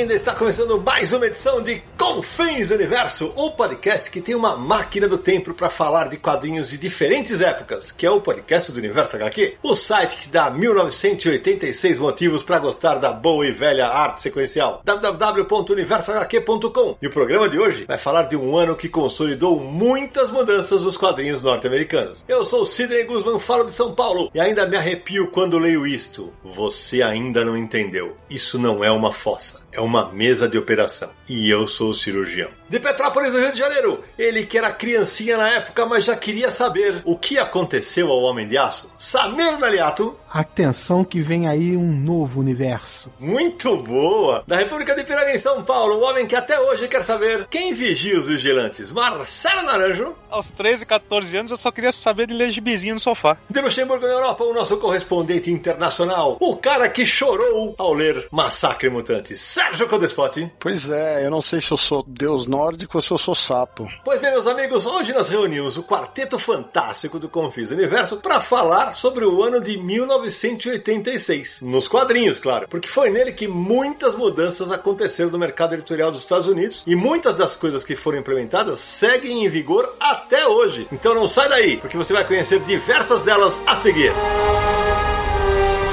Bem-vinda! 0.00 0.14
Está 0.14 0.34
começando 0.34 0.80
mais 0.80 1.12
uma 1.12 1.26
edição 1.26 1.62
de 1.62 1.82
Confins 1.98 2.70
Universo, 2.70 3.34
o 3.36 3.50
podcast 3.50 4.10
que 4.10 4.22
tem 4.22 4.34
uma 4.34 4.56
máquina 4.56 5.06
do 5.06 5.18
tempo 5.18 5.52
para 5.52 5.68
falar 5.68 6.08
de 6.08 6.16
quadrinhos 6.16 6.70
de 6.70 6.78
diferentes 6.78 7.42
épocas, 7.42 7.92
que 7.92 8.06
é 8.06 8.10
o 8.10 8.20
podcast 8.20 8.72
do 8.72 8.78
Universo 8.78 9.16
HQ, 9.16 9.58
o 9.62 9.74
site 9.74 10.16
que 10.16 10.28
dá 10.28 10.50
1986 10.50 11.98
motivos 11.98 12.42
para 12.42 12.58
gostar 12.58 12.94
da 12.94 13.12
boa 13.12 13.46
e 13.46 13.52
velha 13.52 13.88
arte 13.88 14.22
sequencial, 14.22 14.80
www.universohq.com. 14.84 16.96
E 17.02 17.06
o 17.06 17.10
programa 17.10 17.46
de 17.48 17.58
hoje 17.58 17.84
vai 17.84 17.98
falar 17.98 18.22
de 18.22 18.36
um 18.36 18.56
ano 18.56 18.76
que 18.76 18.88
consolidou 18.88 19.60
muitas 19.60 20.30
mudanças 20.30 20.82
nos 20.82 20.96
quadrinhos 20.96 21.42
norte-americanos. 21.42 22.24
Eu 22.26 22.46
sou 22.46 22.64
Sidney 22.64 23.04
Guzman, 23.04 23.38
falo 23.38 23.64
de 23.64 23.72
São 23.72 23.94
Paulo, 23.94 24.30
e 24.34 24.40
ainda 24.40 24.66
me 24.66 24.76
arrepio 24.76 25.30
quando 25.30 25.58
leio 25.58 25.86
isto. 25.86 26.32
Você 26.42 27.02
ainda 27.02 27.44
não 27.44 27.54
entendeu. 27.56 28.16
Isso 28.30 28.58
não 28.58 28.82
é 28.82 28.90
uma 28.90 29.12
fossa, 29.12 29.60
é 29.72 29.80
uma 29.80 30.12
mesa 30.12 30.48
de 30.48 30.58
operação. 30.58 31.10
E 31.28 31.48
eu 31.48 31.66
sou 31.66 31.90
o 31.90 31.94
cirurgião. 31.94 32.50
De 32.70 32.78
Petrópolis, 32.78 33.32
no 33.32 33.40
Rio 33.40 33.50
de 33.50 33.58
Janeiro, 33.58 34.04
ele 34.16 34.46
que 34.46 34.56
era 34.56 34.70
criancinha 34.70 35.36
na 35.36 35.48
época, 35.48 35.84
mas 35.86 36.04
já 36.04 36.14
queria 36.14 36.52
saber 36.52 37.02
o 37.04 37.18
que 37.18 37.36
aconteceu 37.36 38.08
ao 38.12 38.22
Homem 38.22 38.46
de 38.46 38.56
Aço. 38.56 38.88
Samir 38.96 39.58
Naliato. 39.58 40.16
Atenção 40.32 41.02
que 41.02 41.20
vem 41.20 41.48
aí 41.48 41.76
um 41.76 41.90
novo 41.90 42.38
universo. 42.38 43.12
Muito 43.18 43.76
boa! 43.76 44.44
Da 44.46 44.56
República 44.56 44.94
de 44.94 45.02
Piranga 45.02 45.34
em 45.34 45.38
São 45.38 45.64
Paulo, 45.64 45.96
o 45.96 46.08
homem 46.08 46.28
que 46.28 46.36
até 46.36 46.60
hoje 46.60 46.86
quer 46.86 47.02
saber 47.02 47.48
quem 47.50 47.74
vigia 47.74 48.16
os 48.16 48.28
vigilantes. 48.28 48.92
Marcelo 48.92 49.62
Naranjo. 49.62 50.14
Aos 50.30 50.52
13, 50.52 50.86
14 50.86 51.36
anos 51.38 51.50
eu 51.50 51.56
só 51.56 51.72
queria 51.72 51.90
saber 51.90 52.28
de 52.28 52.34
ler 52.34 52.50
gibizinho 52.50 52.94
no 52.94 53.00
sofá. 53.00 53.36
De 53.50 53.60
Luxemburgo, 53.60 54.06
na 54.06 54.12
Europa, 54.12 54.44
o 54.44 54.54
nosso 54.54 54.76
correspondente 54.76 55.50
internacional. 55.50 56.36
O 56.38 56.56
cara 56.56 56.88
que 56.88 57.04
chorou 57.04 57.74
ao 57.76 57.92
ler 57.92 58.28
Massacre 58.30 58.88
Mutante. 58.88 59.36
Sérgio 59.36 59.88
Codespot. 59.88 60.48
Pois 60.60 60.88
é, 60.88 61.26
eu 61.26 61.30
não 61.32 61.42
sei 61.42 61.60
se 61.60 61.72
eu 61.72 61.76
sou 61.76 62.04
deus 62.06 62.46
nórdico 62.60 62.98
eu 62.98 63.18
sou 63.18 63.34
sapo. 63.34 63.88
Pois 64.04 64.20
bem, 64.20 64.32
meus 64.32 64.46
amigos, 64.46 64.84
hoje 64.84 65.14
nós 65.14 65.30
reunimos 65.30 65.78
o 65.78 65.82
quarteto 65.82 66.38
fantástico 66.38 67.18
do 67.18 67.28
Confis 67.28 67.70
Universo 67.70 68.18
para 68.18 68.40
falar 68.40 68.92
sobre 68.92 69.24
o 69.24 69.42
ano 69.42 69.60
de 69.60 69.78
1986. 69.78 71.62
Nos 71.62 71.88
quadrinhos, 71.88 72.38
claro, 72.38 72.68
porque 72.68 72.86
foi 72.86 73.08
nele 73.08 73.32
que 73.32 73.48
muitas 73.48 74.14
mudanças 74.14 74.70
aconteceram 74.70 75.30
no 75.30 75.38
mercado 75.38 75.74
editorial 75.74 76.12
dos 76.12 76.20
Estados 76.20 76.46
Unidos 76.46 76.82
e 76.86 76.94
muitas 76.94 77.36
das 77.36 77.56
coisas 77.56 77.82
que 77.82 77.96
foram 77.96 78.18
implementadas 78.18 78.78
seguem 78.78 79.44
em 79.44 79.48
vigor 79.48 79.96
até 79.98 80.46
hoje. 80.46 80.86
Então 80.92 81.14
não 81.14 81.26
sai 81.26 81.48
daí, 81.48 81.76
porque 81.78 81.96
você 81.96 82.12
vai 82.12 82.26
conhecer 82.26 82.60
diversas 82.60 83.22
delas 83.22 83.62
a 83.66 83.74
seguir. 83.74 84.12
Começando 84.12 85.89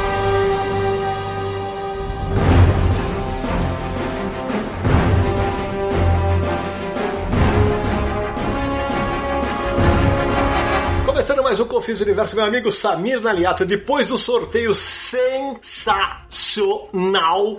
Confis 11.78 12.02
Universo, 12.02 12.36
meu 12.36 12.44
amigo 12.44 12.72
Samir 12.72 13.22
Naliato, 13.22 13.64
depois 13.64 14.08
do 14.08 14.18
sorteio 14.18 14.74
sensacional 14.74 16.18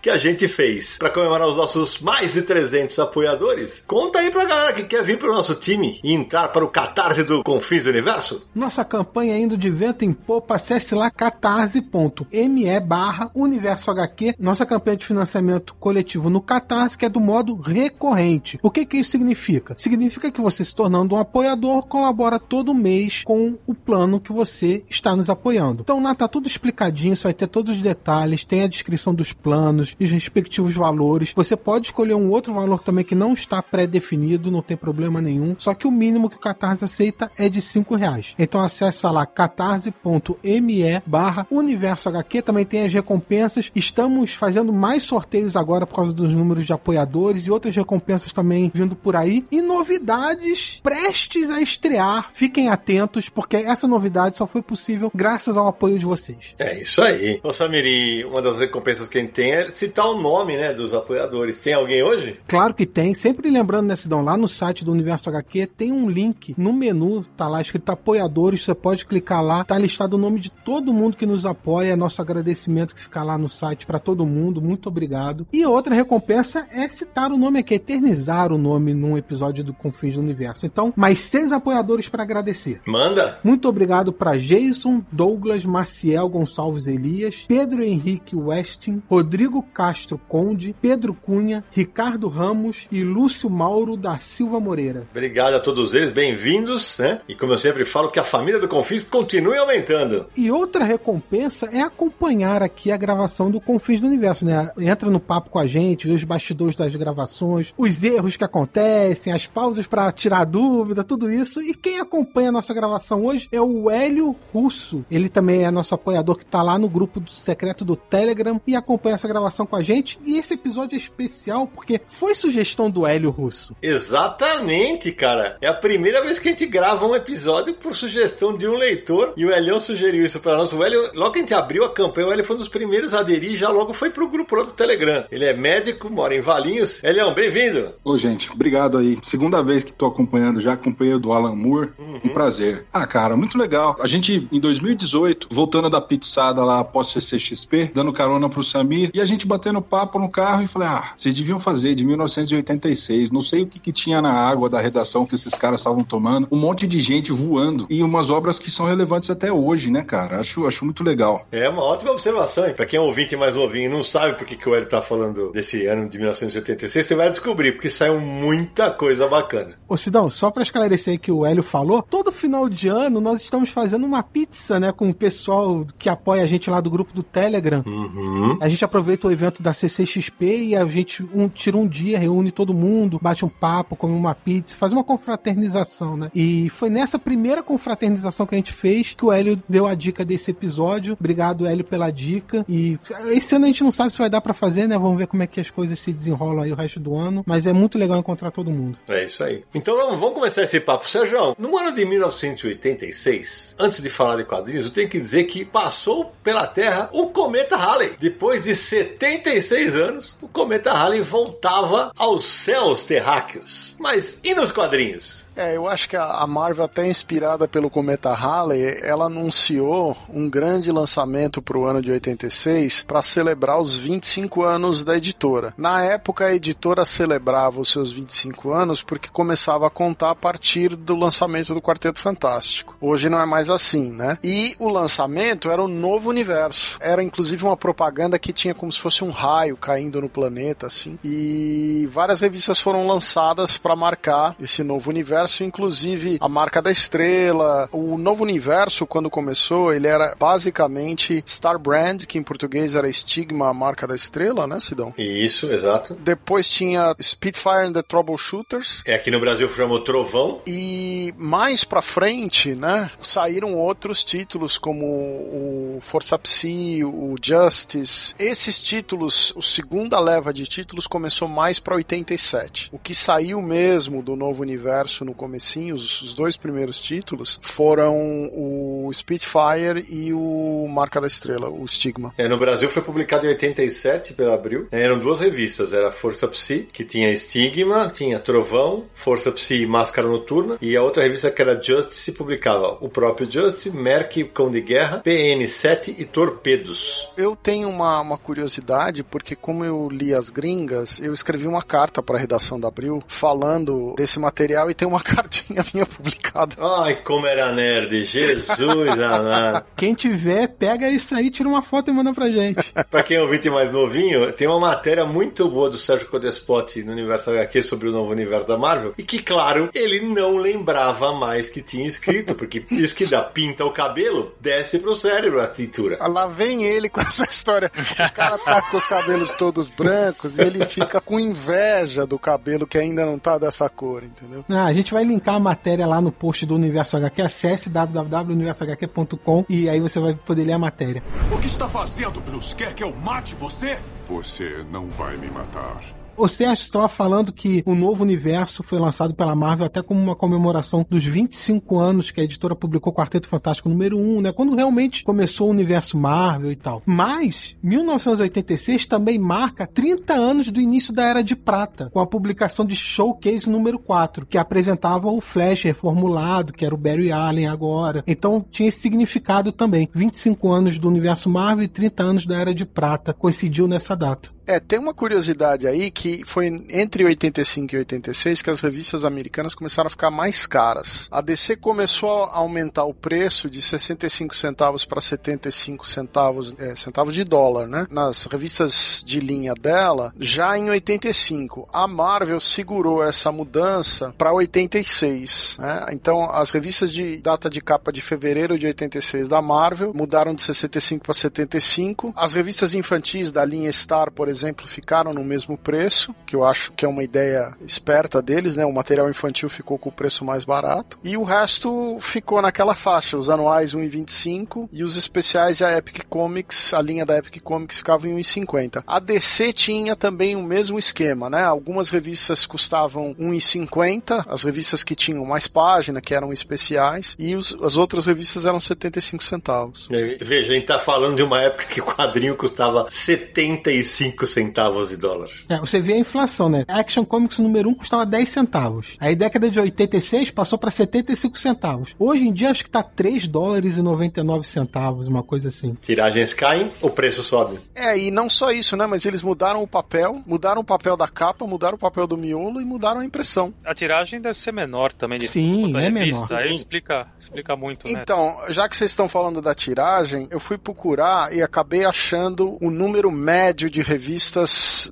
que 0.02 0.10
a 0.10 0.16
gente 0.16 0.48
fez 0.48 0.98
para 0.98 1.08
comemorar 1.08 1.46
os 1.46 1.54
nossos 1.54 2.00
mais 2.00 2.32
de 2.32 2.42
300 2.42 2.98
apoiadores, 2.98 3.84
conta 3.86 4.18
aí 4.18 4.28
pra 4.32 4.44
galera 4.44 4.72
que 4.72 4.82
quer 4.82 5.04
vir 5.04 5.20
pro 5.20 5.32
nosso 5.32 5.54
time 5.54 6.00
e 6.02 6.12
entrar 6.12 6.48
para 6.48 6.64
o 6.64 6.68
Catarse 6.68 7.22
do 7.22 7.44
Confis 7.44 7.86
Universo. 7.86 8.42
Nossa 8.52 8.84
campanha 8.84 9.38
indo 9.38 9.56
de 9.56 9.70
vento 9.70 10.04
em 10.04 10.12
popa, 10.12 10.56
acesse 10.56 10.96
lá 10.96 11.12
catarse.me 11.12 12.80
barra 12.80 13.30
Universo 13.36 13.88
HQ, 13.92 14.34
nossa 14.36 14.66
campanha 14.66 14.96
de 14.96 15.06
financiamento 15.06 15.76
coletivo 15.76 16.28
no 16.28 16.40
Catarse, 16.40 16.98
que 16.98 17.04
é 17.04 17.08
do 17.08 17.20
modo 17.20 17.54
recorrente. 17.54 18.58
O 18.64 18.70
que 18.70 18.84
que 18.84 18.96
isso 18.96 19.12
significa? 19.12 19.76
Significa 19.78 20.32
que 20.32 20.40
você 20.40 20.64
se 20.64 20.74
tornando 20.74 21.14
um 21.14 21.18
apoiador, 21.18 21.86
colabora 21.86 22.40
todo 22.40 22.74
mês 22.74 23.22
com 23.24 23.56
o 23.64 23.74
plano 23.74 24.07
que 24.20 24.32
você 24.32 24.82
está 24.88 25.14
nos 25.14 25.28
apoiando. 25.28 25.82
Então 25.82 26.02
lá 26.02 26.14
tá 26.14 26.26
tudo 26.26 26.46
explicadinho, 26.46 27.14
você 27.14 27.24
vai 27.24 27.34
ter 27.34 27.46
todos 27.46 27.76
os 27.76 27.82
detalhes, 27.82 28.44
tem 28.44 28.62
a 28.62 28.68
descrição 28.68 29.14
dos 29.14 29.32
planos 29.32 29.94
e 29.98 30.04
os 30.04 30.10
respectivos 30.10 30.74
valores. 30.74 31.32
Você 31.34 31.56
pode 31.56 31.86
escolher 31.86 32.14
um 32.14 32.30
outro 32.30 32.54
valor 32.54 32.82
também 32.82 33.04
que 33.04 33.14
não 33.14 33.32
está 33.32 33.62
pré-definido, 33.62 34.50
não 34.50 34.62
tem 34.62 34.76
problema 34.76 35.20
nenhum. 35.20 35.54
Só 35.58 35.74
que 35.74 35.86
o 35.86 35.90
mínimo 35.90 36.30
que 36.30 36.36
o 36.36 36.40
Catarse 36.40 36.84
aceita 36.84 37.30
é 37.36 37.48
de 37.48 37.60
cinco 37.60 37.94
reais. 37.96 38.34
Então 38.38 38.60
acessa 38.60 39.10
lá 39.10 39.26
catarse.me 39.26 41.02
barra 41.04 41.46
Universo 41.50 42.08
HQ, 42.08 42.42
também 42.42 42.64
tem 42.64 42.84
as 42.84 42.92
recompensas. 42.92 43.70
Estamos 43.74 44.32
fazendo 44.32 44.72
mais 44.72 45.02
sorteios 45.02 45.56
agora 45.56 45.86
por 45.86 45.96
causa 45.96 46.12
dos 46.12 46.32
números 46.32 46.66
de 46.66 46.72
apoiadores 46.72 47.46
e 47.46 47.50
outras 47.50 47.74
recompensas 47.74 48.32
também 48.32 48.70
vindo 48.72 48.94
por 48.94 49.16
aí. 49.16 49.44
E 49.50 49.60
novidades 49.60 50.80
prestes 50.82 51.50
a 51.50 51.60
estrear. 51.60 52.30
Fiquem 52.32 52.68
atentos, 52.68 53.28
porque 53.28 53.56
essa 53.56 53.87
novidade 53.88 54.36
só 54.36 54.46
foi 54.46 54.62
possível 54.62 55.10
graças 55.14 55.56
ao 55.56 55.66
apoio 55.66 55.98
de 55.98 56.06
vocês. 56.06 56.54
É 56.58 56.80
isso 56.80 57.02
aí. 57.02 57.40
Ô 57.42 57.52
Samiri, 57.52 58.24
uma 58.24 58.40
das 58.40 58.56
recompensas 58.56 59.08
que 59.08 59.18
a 59.18 59.20
gente 59.20 59.32
tem 59.32 59.52
é 59.52 59.70
citar 59.72 60.06
o 60.06 60.20
nome, 60.20 60.56
né, 60.56 60.72
dos 60.72 60.94
apoiadores. 60.94 61.58
Tem 61.58 61.74
alguém 61.74 62.02
hoje? 62.02 62.38
Claro 62.46 62.74
que 62.74 62.86
tem. 62.86 63.14
Sempre 63.14 63.50
lembrando, 63.50 63.88
né, 63.88 63.96
Sidão, 63.96 64.22
lá 64.22 64.36
no 64.36 64.48
site 64.48 64.84
do 64.84 64.92
Universo 64.92 65.28
HQ 65.28 65.66
tem 65.66 65.92
um 65.92 66.08
link 66.08 66.54
no 66.56 66.72
menu, 66.72 67.24
tá 67.36 67.48
lá 67.48 67.60
escrito 67.60 67.90
apoiadores, 67.90 68.62
você 68.62 68.74
pode 68.74 69.06
clicar 69.06 69.42
lá, 69.42 69.64
tá 69.64 69.78
listado 69.78 70.14
o 70.14 70.18
nome 70.18 70.40
de 70.40 70.50
todo 70.50 70.92
mundo 70.92 71.16
que 71.16 71.26
nos 71.26 71.46
apoia, 71.46 71.96
nosso 71.96 72.20
agradecimento 72.20 72.94
que 72.94 73.00
fica 73.00 73.22
lá 73.22 73.36
no 73.36 73.48
site 73.48 73.86
para 73.86 73.98
todo 73.98 74.26
mundo, 74.26 74.62
muito 74.62 74.88
obrigado. 74.88 75.46
E 75.52 75.64
outra 75.64 75.94
recompensa 75.94 76.66
é 76.70 76.88
citar 76.88 77.32
o 77.32 77.36
nome 77.36 77.58
aqui, 77.58 77.74
eternizar 77.74 78.52
o 78.52 78.58
nome 78.58 78.94
num 78.94 79.16
episódio 79.16 79.64
do 79.64 79.72
Confins 79.72 80.14
do 80.14 80.20
Universo. 80.20 80.66
Então, 80.66 80.92
mais 80.96 81.20
seis 81.20 81.52
apoiadores 81.52 82.08
para 82.08 82.22
agradecer. 82.22 82.80
Manda! 82.86 83.38
Muito 83.42 83.68
obrigado 83.68 83.77
para 84.12 84.38
Jason, 84.38 85.02
Douglas, 85.12 85.64
Maciel 85.64 86.28
Gonçalves 86.28 86.86
Elias, 86.86 87.44
Pedro 87.46 87.82
Henrique 87.82 88.34
Westin, 88.36 89.02
Rodrigo 89.08 89.62
Castro 89.62 90.18
Conde, 90.28 90.74
Pedro 90.80 91.14
Cunha, 91.14 91.64
Ricardo 91.70 92.28
Ramos 92.28 92.86
e 92.90 93.02
Lúcio 93.02 93.48
Mauro 93.48 93.96
da 93.96 94.18
Silva 94.18 94.60
Moreira. 94.60 95.06
Obrigado 95.10 95.54
a 95.54 95.60
todos 95.60 95.94
eles, 95.94 96.12
bem-vindos, 96.12 96.98
né? 96.98 97.20
E 97.28 97.34
como 97.34 97.52
eu 97.52 97.58
sempre 97.58 97.84
falo, 97.84 98.10
que 98.10 98.18
a 98.18 98.24
família 98.24 98.60
do 98.60 98.68
Confins 98.68 99.04
continue 99.04 99.56
aumentando. 99.56 100.26
E 100.36 100.50
outra 100.50 100.84
recompensa 100.84 101.68
é 101.72 101.80
acompanhar 101.80 102.62
aqui 102.62 102.90
a 102.90 102.96
gravação 102.96 103.50
do 103.50 103.60
Confins 103.60 104.00
do 104.00 104.06
Universo, 104.06 104.44
né? 104.44 104.70
Entra 104.78 105.10
no 105.10 105.20
papo 105.20 105.50
com 105.50 105.58
a 105.58 105.66
gente, 105.66 106.06
vê 106.06 106.14
os 106.14 106.24
bastidores 106.24 106.74
das 106.74 106.94
gravações, 106.94 107.72
os 107.76 108.02
erros 108.02 108.36
que 108.36 108.44
acontecem, 108.44 109.32
as 109.32 109.46
pausas 109.46 109.86
para 109.86 110.10
tirar 110.12 110.44
dúvida, 110.44 111.04
tudo 111.04 111.30
isso. 111.30 111.60
E 111.60 111.74
quem 111.74 112.00
acompanha 112.00 112.48
a 112.48 112.52
nossa 112.52 112.74
gravação 112.74 113.24
hoje 113.24 113.48
é 113.52 113.60
o 113.60 113.67
Hélio 113.90 114.34
Russo. 114.52 115.04
Ele 115.10 115.28
também 115.28 115.64
é 115.64 115.70
nosso 115.70 115.94
apoiador 115.94 116.36
que 116.36 116.44
tá 116.44 116.62
lá 116.62 116.78
no 116.78 116.88
grupo 116.88 117.20
do 117.20 117.30
secreto 117.30 117.84
do 117.84 117.96
Telegram 117.96 118.60
e 118.66 118.74
acompanha 118.74 119.14
essa 119.14 119.28
gravação 119.28 119.66
com 119.66 119.76
a 119.76 119.82
gente. 119.82 120.18
E 120.24 120.38
esse 120.38 120.54
episódio 120.54 120.94
é 120.94 120.98
especial 120.98 121.66
porque 121.66 122.00
foi 122.08 122.34
sugestão 122.34 122.90
do 122.90 123.06
Hélio 123.06 123.30
Russo. 123.30 123.76
Exatamente, 123.82 125.12
cara. 125.12 125.56
É 125.60 125.66
a 125.68 125.74
primeira 125.74 126.22
vez 126.22 126.38
que 126.38 126.48
a 126.48 126.50
gente 126.52 126.66
grava 126.66 127.06
um 127.06 127.14
episódio 127.14 127.74
por 127.74 127.94
sugestão 127.94 128.56
de 128.56 128.66
um 128.66 128.74
leitor 128.74 129.32
e 129.36 129.44
o 129.44 129.52
Elião 129.52 129.80
sugeriu 129.80 130.24
isso 130.24 130.40
para 130.40 130.56
nós. 130.56 130.72
O 130.72 130.82
Hélio, 130.82 131.10
logo 131.14 131.32
que 131.32 131.38
a 131.38 131.42
gente 131.42 131.54
abriu 131.54 131.84
a 131.84 131.92
campanha, 131.92 132.28
o 132.28 132.32
Hélio 132.32 132.44
foi 132.44 132.56
um 132.56 132.60
dos 132.60 132.68
primeiros 132.68 133.12
a 133.14 133.20
aderir 133.20 133.52
e 133.52 133.56
já 133.56 133.68
logo 133.68 133.92
foi 133.92 134.10
pro 134.10 134.28
grupo 134.28 134.54
lá 134.56 134.62
do 134.62 134.72
Telegram. 134.72 135.24
Ele 135.30 135.44
é 135.44 135.52
médico, 135.52 136.10
mora 136.10 136.34
em 136.34 136.40
Valinhos. 136.40 137.02
Elião, 137.02 137.34
bem-vindo. 137.34 137.92
Ô, 138.04 138.16
gente, 138.16 138.50
obrigado 138.50 138.98
aí. 138.98 139.18
Segunda 139.22 139.62
vez 139.62 139.84
que 139.84 139.92
tô 139.92 140.06
acompanhando, 140.06 140.60
já 140.60 140.72
acompanhei 140.72 141.14
o 141.14 141.18
do 141.18 141.32
Alan 141.32 141.54
Moore. 141.54 141.92
Um 142.24 142.30
prazer. 142.30 142.86
Ah, 142.92 143.06
cara, 143.06 143.36
muito 143.36 143.57
muito 143.58 143.62
legal. 143.62 143.96
A 144.00 144.06
gente, 144.06 144.48
em 144.52 144.60
2018, 144.60 145.48
voltando 145.50 145.90
da 145.90 146.00
pizzada 146.00 146.64
lá 146.64 146.80
após 146.80 147.08
CCXP, 147.08 147.90
dando 147.92 148.12
carona 148.12 148.48
pro 148.48 148.62
Samir, 148.62 149.10
e 149.12 149.20
a 149.20 149.24
gente 149.24 149.46
batendo 149.46 149.82
papo 149.82 150.18
no 150.18 150.30
carro 150.30 150.62
e 150.62 150.66
falei, 150.66 150.88
ah, 150.88 151.12
vocês 151.16 151.34
deviam 151.34 151.58
fazer 151.58 151.94
de 151.94 152.06
1986, 152.06 153.30
não 153.30 153.42
sei 153.42 153.62
o 153.62 153.66
que, 153.66 153.80
que 153.80 153.92
tinha 153.92 154.22
na 154.22 154.32
água 154.32 154.70
da 154.70 154.80
redação 154.80 155.26
que 155.26 155.34
esses 155.34 155.54
caras 155.54 155.80
estavam 155.80 156.04
tomando, 156.04 156.46
um 156.50 156.56
monte 156.56 156.86
de 156.86 157.00
gente 157.00 157.32
voando 157.32 157.86
e 157.90 158.02
umas 158.02 158.30
obras 158.30 158.58
que 158.58 158.70
são 158.70 158.86
relevantes 158.86 159.30
até 159.30 159.52
hoje, 159.52 159.90
né, 159.90 160.04
cara? 160.04 160.38
Acho, 160.38 160.66
acho 160.66 160.84
muito 160.84 161.02
legal. 161.02 161.44
É 161.50 161.68
uma 161.68 161.82
ótima 161.82 162.12
observação, 162.12 162.66
hein? 162.66 162.74
Pra 162.74 162.86
quem 162.86 162.98
é 162.98 163.02
ouvinte 163.02 163.36
mais 163.36 163.56
ouvinte 163.56 163.86
e 163.86 163.88
não 163.88 164.04
sabe 164.04 164.34
por 164.34 164.46
que, 164.46 164.56
que 164.56 164.68
o 164.68 164.74
Hélio 164.74 164.88
tá 164.88 165.02
falando 165.02 165.50
desse 165.50 165.86
ano 165.86 166.08
de 166.08 166.18
1986, 166.18 167.06
você 167.06 167.14
vai 167.14 167.30
descobrir, 167.30 167.72
porque 167.72 167.90
saiu 167.90 168.20
muita 168.20 168.90
coisa 168.90 169.26
bacana. 169.26 169.76
Ô 169.88 169.96
Sidão, 169.96 170.30
só 170.30 170.50
pra 170.50 170.62
esclarecer 170.62 171.18
que 171.18 171.32
o 171.32 171.44
Hélio 171.44 171.62
falou, 171.62 172.02
todo 172.02 172.30
final 172.30 172.68
de 172.68 172.88
ano 172.88 173.20
nós 173.20 173.42
estamos 173.48 173.70
fazendo 173.70 174.04
uma 174.04 174.22
pizza, 174.22 174.78
né, 174.78 174.92
com 174.92 175.08
o 175.08 175.14
pessoal 175.14 175.86
que 175.98 176.08
apoia 176.08 176.42
a 176.42 176.46
gente 176.46 176.68
lá 176.70 176.80
do 176.80 176.90
grupo 176.90 177.12
do 177.14 177.22
Telegram. 177.22 177.82
Uhum. 177.86 178.58
A 178.60 178.68
gente 178.68 178.84
aproveita 178.84 179.26
o 179.26 179.32
evento 179.32 179.62
da 179.62 179.72
CCXP 179.72 180.64
e 180.64 180.76
a 180.76 180.84
gente 180.86 181.26
um, 181.34 181.48
tira 181.48 181.76
um 181.76 181.88
dia, 181.88 182.18
reúne 182.18 182.52
todo 182.52 182.74
mundo, 182.74 183.18
bate 183.20 183.44
um 183.44 183.48
papo, 183.48 183.96
come 183.96 184.14
uma 184.14 184.34
pizza, 184.34 184.76
faz 184.76 184.92
uma 184.92 185.02
confraternização, 185.02 186.16
né? 186.16 186.30
E 186.34 186.68
foi 186.70 186.90
nessa 186.90 187.18
primeira 187.18 187.62
confraternização 187.62 188.46
que 188.46 188.54
a 188.54 188.58
gente 188.58 188.72
fez 188.72 189.14
que 189.14 189.24
o 189.24 189.32
Hélio 189.32 189.60
deu 189.68 189.86
a 189.86 189.94
dica 189.94 190.24
desse 190.24 190.50
episódio. 190.50 191.16
Obrigado, 191.18 191.66
Hélio, 191.66 191.84
pela 191.84 192.10
dica. 192.10 192.64
E 192.68 192.98
esse 193.30 193.56
ano 193.56 193.64
a 193.64 193.68
gente 193.68 193.82
não 193.82 193.92
sabe 193.92 194.12
se 194.12 194.18
vai 194.18 194.28
dar 194.28 194.40
para 194.40 194.52
fazer, 194.52 194.86
né? 194.86 194.98
Vamos 194.98 195.16
ver 195.16 195.26
como 195.26 195.42
é 195.42 195.46
que 195.46 195.60
as 195.60 195.70
coisas 195.70 195.98
se 195.98 196.12
desenrolam 196.12 196.64
aí 196.64 196.72
o 196.72 196.76
resto 196.76 197.00
do 197.00 197.16
ano. 197.16 197.42
Mas 197.46 197.66
é 197.66 197.72
muito 197.72 197.98
legal 197.98 198.18
encontrar 198.18 198.50
todo 198.50 198.70
mundo. 198.70 198.98
É 199.08 199.24
isso 199.24 199.42
aí. 199.42 199.64
Então 199.74 199.96
vamos, 199.96 200.20
vamos 200.20 200.34
começar 200.34 200.62
esse 200.62 200.80
papo. 200.80 201.08
Sérgio, 201.08 201.54
no 201.58 201.76
ano 201.78 201.94
de 201.94 202.04
1986, 202.04 203.37
antes 203.78 204.02
de 204.02 204.10
falar 204.10 204.36
de 204.36 204.44
quadrinhos, 204.44 204.86
eu 204.86 204.92
tenho 204.92 205.08
que 205.08 205.20
dizer 205.20 205.44
que 205.44 205.64
passou 205.64 206.32
pela 206.42 206.66
Terra 206.66 207.08
o 207.12 207.28
cometa 207.28 207.76
Halley. 207.76 208.14
Depois 208.18 208.64
de 208.64 208.74
76 208.74 209.94
anos, 209.94 210.36
o 210.40 210.48
cometa 210.48 210.92
Halley 210.92 211.20
voltava 211.20 212.12
aos 212.16 212.44
céus 212.44 213.04
terráqueos. 213.04 213.96
Mas 213.98 214.38
e 214.42 214.54
nos 214.54 214.72
quadrinhos? 214.72 215.44
É, 215.58 215.76
eu 215.76 215.88
acho 215.88 216.08
que 216.08 216.16
a 216.16 216.46
Marvel, 216.46 216.84
até 216.84 217.04
inspirada 217.08 217.66
pelo 217.66 217.90
Cometa 217.90 218.32
Halley, 218.32 219.00
ela 219.02 219.24
anunciou 219.24 220.16
um 220.28 220.48
grande 220.48 220.92
lançamento 220.92 221.60
para 221.60 221.76
o 221.76 221.84
ano 221.84 222.00
de 222.00 222.12
86 222.12 223.02
para 223.02 223.22
celebrar 223.22 223.80
os 223.80 223.98
25 223.98 224.62
anos 224.62 225.04
da 225.04 225.16
editora. 225.16 225.74
Na 225.76 226.04
época, 226.04 226.44
a 226.44 226.54
editora 226.54 227.04
celebrava 227.04 227.80
os 227.80 227.90
seus 227.90 228.12
25 228.12 228.70
anos 228.72 229.02
porque 229.02 229.28
começava 229.28 229.84
a 229.84 229.90
contar 229.90 230.30
a 230.30 230.34
partir 230.36 230.94
do 230.94 231.16
lançamento 231.16 231.74
do 231.74 231.82
Quarteto 231.82 232.20
Fantástico. 232.20 232.96
Hoje 233.00 233.28
não 233.28 233.40
é 233.40 233.44
mais 233.44 233.68
assim, 233.68 234.12
né? 234.12 234.38
E 234.44 234.76
o 234.78 234.88
lançamento 234.88 235.72
era 235.72 235.82
o 235.82 235.88
novo 235.88 236.30
universo. 236.30 236.96
Era 237.00 237.20
inclusive 237.20 237.64
uma 237.64 237.76
propaganda 237.76 238.38
que 238.38 238.52
tinha 238.52 238.74
como 238.76 238.92
se 238.92 239.00
fosse 239.00 239.24
um 239.24 239.30
raio 239.30 239.76
caindo 239.76 240.20
no 240.20 240.28
planeta, 240.28 240.86
assim. 240.86 241.18
E 241.24 242.08
várias 242.12 242.38
revistas 242.38 242.78
foram 242.78 243.08
lançadas 243.08 243.76
para 243.76 243.96
marcar 243.96 244.54
esse 244.60 244.84
novo 244.84 245.10
universo 245.10 245.47
universo, 245.48 245.64
inclusive 245.64 246.38
a 246.40 246.48
marca 246.48 246.82
da 246.82 246.90
estrela. 246.90 247.88
O 247.90 248.18
novo 248.18 248.44
universo, 248.44 249.06
quando 249.06 249.30
começou, 249.30 249.92
ele 249.92 250.06
era 250.06 250.34
basicamente 250.38 251.42
Star 251.46 251.78
Brand, 251.78 252.24
que 252.24 252.38
em 252.38 252.42
português 252.42 252.94
era 252.94 253.10
Stigma, 253.10 253.68
a 253.68 253.74
marca 253.74 254.06
da 254.06 254.14
estrela, 254.14 254.66
né, 254.66 254.78
Sidão? 254.80 255.12
Isso, 255.16 255.70
exato. 255.70 256.14
Depois 256.14 256.70
tinha 256.70 257.14
Spitfire 257.20 257.86
and 257.86 257.92
the 257.94 258.02
Troubleshooters. 258.02 259.02
É, 259.06 259.14
aqui 259.14 259.30
no 259.30 259.40
Brasil 259.40 259.68
chamou 259.70 260.00
Trovão. 260.00 260.60
E 260.66 261.32
mais 261.36 261.84
pra 261.84 262.02
frente, 262.02 262.74
né, 262.74 263.10
saíram 263.20 263.74
outros 263.74 264.24
títulos 264.24 264.76
como 264.76 265.06
o 265.06 265.98
Força 266.00 266.38
Psi, 266.38 267.02
o 267.04 267.34
Justice. 267.42 268.34
Esses 268.38 268.82
títulos, 268.82 269.54
a 269.56 269.62
segunda 269.62 270.20
leva 270.20 270.52
de 270.52 270.66
títulos 270.66 271.06
começou 271.06 271.48
mais 271.48 271.78
pra 271.78 271.96
87. 271.96 272.90
O 272.92 272.98
que 272.98 273.14
saiu 273.14 273.62
mesmo 273.62 274.22
do 274.22 274.36
novo 274.36 274.62
universo 274.62 275.24
no 275.24 275.34
comecinho, 275.38 275.94
os, 275.94 276.20
os, 276.20 276.34
dois 276.34 276.56
primeiros 276.56 277.00
títulos 277.00 277.58
foram 277.62 278.14
o 278.52 279.10
Spitfire 279.12 280.04
e 280.10 280.32
o 280.34 280.86
Marca 280.88 281.20
da 281.20 281.26
Estrela, 281.26 281.70
o 281.70 281.86
Stigma. 281.88 282.34
É, 282.36 282.46
no 282.46 282.58
Brasil 282.58 282.90
foi 282.90 283.02
publicado 283.02 283.46
em 283.46 283.50
87 283.50 284.34
pela 284.34 284.54
Abril. 284.54 284.88
É, 284.90 285.00
eram 285.02 285.16
duas 285.18 285.40
revistas, 285.40 285.94
era 285.94 286.12
Força 286.12 286.46
Psi, 286.48 286.88
que 286.92 287.04
tinha 287.04 287.34
Stigma, 287.36 288.10
tinha 288.10 288.38
Trovão, 288.38 289.06
Força 289.14 289.50
Psi 289.52 289.82
e 289.82 289.86
Máscara 289.86 290.28
Noturna, 290.28 290.76
e 290.82 290.96
a 290.96 291.02
outra 291.02 291.22
revista 291.22 291.50
que 291.50 291.62
era 291.62 291.80
Justice 291.80 292.32
publicava 292.32 292.98
o 293.00 293.08
próprio 293.08 293.50
Justice, 293.50 293.90
Merc, 293.90 294.36
Cão 294.52 294.70
de 294.70 294.80
Guerra, 294.80 295.22
PN7 295.24 296.16
e 296.18 296.24
Torpedos. 296.24 297.28
Eu 297.36 297.56
tenho 297.56 297.88
uma, 297.88 298.20
uma 298.20 298.36
curiosidade, 298.36 299.22
porque 299.22 299.54
como 299.54 299.84
eu 299.84 300.08
li 300.10 300.34
as 300.34 300.50
gringas, 300.50 301.20
eu 301.20 301.32
escrevi 301.32 301.66
uma 301.66 301.82
carta 301.82 302.22
para 302.22 302.36
a 302.36 302.40
redação 302.40 302.78
da 302.80 302.88
Abril 302.88 303.22
falando 303.28 304.14
desse 304.16 304.38
material 304.38 304.90
e 304.90 304.94
tem 304.94 305.06
uma 305.06 305.17
cartinha 305.24 305.84
minha 305.92 306.06
publicada. 306.06 306.76
Ai, 306.78 307.16
como 307.16 307.46
era 307.46 307.72
nerd, 307.72 308.24
Jesus 308.24 309.08
amado. 309.08 309.86
Quem 309.96 310.14
tiver, 310.14 310.68
pega 310.68 311.08
isso 311.08 311.34
aí, 311.34 311.50
tira 311.50 311.68
uma 311.68 311.82
foto 311.82 312.10
e 312.10 312.14
manda 312.14 312.32
pra 312.32 312.48
gente. 312.48 312.92
pra 313.10 313.22
quem 313.22 313.36
é 313.36 313.42
ouvinte 313.42 313.70
mais 313.70 313.90
novinho, 313.92 314.52
tem 314.52 314.66
uma 314.66 314.80
matéria 314.80 315.24
muito 315.24 315.68
boa 315.68 315.90
do 315.90 315.96
Sérgio 315.96 316.28
Codespot 316.28 317.02
no 317.02 317.12
Universo 317.12 317.50
HQ 317.50 317.82
sobre 317.82 318.08
o 318.08 318.12
novo 318.12 318.30
universo 318.30 318.66
da 318.66 318.78
Marvel, 318.78 319.14
e 319.16 319.22
que, 319.22 319.40
claro, 319.42 319.90
ele 319.94 320.20
não 320.20 320.56
lembrava 320.56 321.32
mais 321.32 321.68
que 321.68 321.82
tinha 321.82 322.06
escrito, 322.06 322.54
porque 322.54 322.84
isso 322.90 323.14
que 323.14 323.26
dá 323.26 323.42
pinta 323.42 323.84
o 323.84 323.90
cabelo, 323.90 324.54
desce 324.60 324.98
pro 324.98 325.14
cérebro 325.14 325.60
a 325.60 325.66
tintura. 325.66 326.16
Ah, 326.20 326.28
lá 326.28 326.46
vem 326.46 326.84
ele 326.84 327.08
com 327.08 327.20
essa 327.20 327.44
história. 327.44 327.90
O 327.94 328.32
cara 328.32 328.58
tá 328.58 328.82
com 328.82 328.96
os 328.96 329.06
cabelos 329.06 329.52
todos 329.54 329.88
brancos 329.88 330.58
e 330.58 330.62
ele 330.62 330.84
fica 330.86 331.20
com 331.20 331.38
inveja 331.38 332.26
do 332.26 332.38
cabelo 332.38 332.86
que 332.86 332.98
ainda 332.98 333.24
não 333.24 333.38
tá 333.38 333.58
dessa 333.58 333.88
cor, 333.88 334.22
entendeu? 334.22 334.64
Ah, 334.68 334.84
a 334.84 334.92
gente 334.92 335.07
vai 335.12 335.24
linkar 335.24 335.54
a 335.54 335.60
matéria 335.60 336.06
lá 336.06 336.20
no 336.20 336.32
post 336.32 336.64
do 336.66 336.74
Universo 336.74 337.16
HQ. 337.16 337.42
Acesse 337.42 337.90
www.universohq.com 337.90 339.64
e 339.68 339.88
aí 339.88 340.00
você 340.00 340.20
vai 340.20 340.34
poder 340.34 340.64
ler 340.64 340.72
a 340.72 340.78
matéria. 340.78 341.22
O 341.52 341.58
que 341.58 341.66
está 341.66 341.88
fazendo, 341.88 342.40
Bruce? 342.40 342.74
Quer 342.74 342.94
que 342.94 343.02
eu 343.02 343.14
mate 343.14 343.54
você? 343.54 343.98
Você 344.26 344.84
não 344.90 345.08
vai 345.08 345.36
me 345.36 345.50
matar. 345.50 346.17
O 346.38 346.46
Sérgio 346.46 346.84
estava 346.84 347.08
falando 347.08 347.52
que 347.52 347.82
o 347.84 347.96
novo 347.96 348.22
universo 348.22 348.84
foi 348.84 349.00
lançado 349.00 349.34
pela 349.34 349.56
Marvel 349.56 349.86
até 349.86 350.00
como 350.00 350.22
uma 350.22 350.36
comemoração 350.36 351.04
dos 351.10 351.24
25 351.24 351.98
anos 351.98 352.30
que 352.30 352.40
a 352.40 352.44
editora 352.44 352.76
publicou 352.76 353.12
Quarteto 353.12 353.48
Fantástico 353.48 353.88
número 353.88 354.16
1, 354.16 354.42
né? 354.42 354.52
Quando 354.52 354.76
realmente 354.76 355.24
começou 355.24 355.66
o 355.66 355.72
universo 355.72 356.16
Marvel 356.16 356.70
e 356.70 356.76
tal. 356.76 357.02
Mas 357.04 357.76
1986 357.82 359.04
também 359.06 359.36
marca 359.36 359.84
30 359.84 360.32
anos 360.32 360.70
do 360.70 360.80
início 360.80 361.12
da 361.12 361.24
Era 361.24 361.42
de 361.42 361.56
Prata, 361.56 362.08
com 362.08 362.20
a 362.20 362.26
publicação 362.26 362.84
de 362.84 362.94
Showcase 362.94 363.68
número 363.68 363.98
4, 363.98 364.46
que 364.46 364.58
apresentava 364.58 365.28
o 365.28 365.40
Flash 365.40 365.82
reformulado, 365.82 366.72
que 366.72 366.84
era 366.84 366.94
o 366.94 366.98
Barry 366.98 367.32
Allen 367.32 367.66
agora. 367.66 368.22
Então 368.28 368.64
tinha 368.70 368.88
esse 368.88 369.00
significado 369.00 369.72
também. 369.72 370.08
25 370.14 370.70
anos 370.70 370.98
do 370.98 371.08
universo 371.08 371.50
Marvel 371.50 371.84
e 371.84 371.88
30 371.88 372.22
anos 372.22 372.46
da 372.46 372.56
Era 372.56 372.72
de 372.72 372.86
Prata 372.86 373.34
coincidiu 373.34 373.88
nessa 373.88 374.14
data. 374.14 374.56
É, 374.68 374.78
tem 374.78 374.98
uma 374.98 375.14
curiosidade 375.14 375.86
aí 375.86 376.10
que 376.10 376.42
foi 376.44 376.66
entre 376.90 377.24
85 377.24 377.94
e 377.94 377.98
86 378.00 378.60
que 378.60 378.68
as 378.68 378.82
revistas 378.82 379.24
americanas 379.24 379.74
começaram 379.74 380.08
a 380.08 380.10
ficar 380.10 380.30
mais 380.30 380.66
caras. 380.66 381.26
A 381.30 381.40
DC 381.40 381.76
começou 381.76 382.44
a 382.44 382.56
aumentar 382.58 383.04
o 383.04 383.14
preço 383.14 383.70
de 383.70 383.80
65 383.80 384.54
centavos 384.54 385.06
para 385.06 385.22
75 385.22 386.06
centavos, 386.06 386.74
é, 386.78 386.94
centavos 386.94 387.34
de 387.34 387.44
dólar, 387.44 387.88
né? 387.88 388.06
Nas 388.10 388.44
revistas 388.44 389.22
de 389.24 389.40
linha 389.40 389.72
dela, 389.72 390.34
já 390.38 390.76
em 390.76 390.90
85. 390.90 391.88
A 391.90 392.06
Marvel 392.06 392.60
segurou 392.60 393.24
essa 393.24 393.50
mudança 393.50 394.34
para 394.36 394.52
86. 394.52 395.78
Né? 395.78 396.06
Então, 396.12 396.44
as 396.50 396.72
revistas 396.72 397.10
de 397.10 397.38
data 397.38 397.70
de 397.70 397.80
capa 397.80 398.12
de 398.12 398.20
fevereiro 398.20 398.78
de 398.78 398.86
86 398.86 399.48
da 399.48 399.62
Marvel 399.62 400.12
mudaram 400.14 400.54
de 400.54 400.60
65 400.60 401.24
para 401.24 401.32
75. 401.32 402.34
As 402.36 402.52
revistas 402.52 402.92
infantis 402.92 403.50
da 403.50 403.64
linha 403.64 403.90
Star, 403.90 404.30
por 404.30 404.46
exemplo, 404.46 404.57
ficaram 404.86 405.32
no 405.32 405.44
mesmo 405.44 405.76
preço, 405.76 406.34
que 406.46 406.56
eu 406.56 406.64
acho 406.64 406.92
que 406.92 407.04
é 407.04 407.08
uma 407.08 407.22
ideia 407.22 407.74
esperta 407.80 408.40
deles, 408.40 408.76
né? 408.76 408.84
O 408.84 408.92
material 408.92 409.28
infantil 409.28 409.68
ficou 409.68 409.98
com 409.98 410.08
o 410.08 410.12
preço 410.12 410.44
mais 410.44 410.64
barato. 410.64 411.18
E 411.22 411.36
o 411.36 411.42
resto 411.42 412.18
ficou 412.20 412.60
naquela 412.62 412.94
faixa, 412.94 413.36
os 413.36 413.50
anuais 413.50 413.94
1,25 413.94 414.88
e 414.92 415.02
os 415.02 415.16
especiais 415.16 415.82
a 415.82 415.96
Epic 415.96 416.24
Comics, 416.28 416.92
a 416.92 417.02
linha 417.02 417.24
da 417.24 417.38
Epic 417.38 417.62
Comics 417.62 417.98
ficava 417.98 418.28
em 418.28 418.36
1,50. 418.36 419.02
A 419.06 419.18
DC 419.18 419.72
tinha 419.72 420.16
também 420.16 420.56
o 420.56 420.62
mesmo 420.62 420.98
esquema, 420.98 421.48
né? 421.50 421.62
Algumas 421.62 422.10
revistas 422.10 422.66
custavam 422.66 423.34
1,50, 423.34 424.44
as 424.48 424.62
revistas 424.62 425.04
que 425.04 425.14
tinham 425.14 425.44
mais 425.44 425.66
página, 425.66 426.20
que 426.20 426.34
eram 426.34 426.52
especiais, 426.52 427.34
e 427.38 427.54
os, 427.54 427.76
as 427.82 427.96
outras 427.96 428.26
revistas 428.26 428.64
eram 428.64 428.80
75 428.80 429.42
centavos. 429.44 430.08
Veja, 430.10 430.72
a 430.72 430.74
gente 430.74 430.86
tá 430.86 430.98
falando 430.98 431.36
de 431.36 431.42
uma 431.42 431.60
época 431.60 431.84
que 431.84 432.00
o 432.00 432.04
quadrinho 432.04 432.56
custava 432.56 433.08
75 433.10 434.46
centavos 434.52 435.08
de 435.10 435.16
dólar. 435.16 435.48
É, 435.68 435.78
você 435.78 436.00
vê 436.00 436.14
a 436.14 436.18
inflação, 436.18 436.68
né? 436.68 436.84
Action 436.88 437.24
Comics 437.24 437.58
número 437.58 437.88
1 437.90 437.94
custava 437.94 438.26
10 438.26 438.48
centavos. 438.48 439.16
Aí 439.20 439.34
década 439.34 439.70
de 439.70 439.78
86 439.78 440.50
passou 440.50 440.78
para 440.78 440.90
75 440.90 441.58
centavos. 441.58 442.14
Hoje 442.18 442.46
em 442.46 442.52
dia 442.52 442.70
acho 442.70 442.84
que 442.84 442.90
tá 442.90 443.02
3 443.02 443.46
dólares 443.46 443.96
e 443.96 444.02
99 444.02 444.66
centavos, 444.66 445.26
uma 445.26 445.42
coisa 445.42 445.68
assim. 445.68 445.96
Tiragens 446.02 446.54
caem, 446.54 446.90
o 447.00 447.10
preço 447.10 447.42
sobe. 447.42 447.78
É, 447.94 448.18
e 448.18 448.30
não 448.30 448.48
só 448.48 448.70
isso, 448.70 448.96
né? 448.96 449.06
Mas 449.06 449.24
eles 449.24 449.42
mudaram 449.42 449.82
o 449.82 449.86
papel, 449.86 450.42
mudaram 450.46 450.80
o 450.80 450.84
papel 450.84 451.16
da 451.16 451.28
capa, 451.28 451.66
mudaram 451.66 451.96
o 451.96 451.98
papel 451.98 452.26
do 452.26 452.36
miolo 452.36 452.80
e 452.80 452.84
mudaram 452.84 453.20
a 453.20 453.24
impressão. 453.24 453.72
A 453.84 453.94
tiragem 453.94 454.40
deve 454.40 454.58
ser 454.58 454.72
menor 454.72 455.12
também. 455.12 455.38
De 455.38 455.48
Sim, 455.48 455.96
a 455.96 456.00
é 456.00 456.10
revista. 456.10 456.46
menor. 456.46 456.62
Aí 456.62 456.74
explica, 456.74 457.26
explica 457.38 457.76
muito, 457.76 458.06
né? 458.06 458.20
Então, 458.22 458.56
já 458.68 458.88
que 458.88 458.96
vocês 458.96 459.10
estão 459.10 459.28
falando 459.28 459.60
da 459.60 459.74
tiragem, 459.74 460.48
eu 460.50 460.60
fui 460.60 460.78
procurar 460.78 461.52
e 461.54 461.62
acabei 461.62 462.04
achando 462.04 462.78
o 462.80 462.90
número 462.90 463.30
médio 463.30 463.90
de 463.90 464.02
revistas 464.02 464.27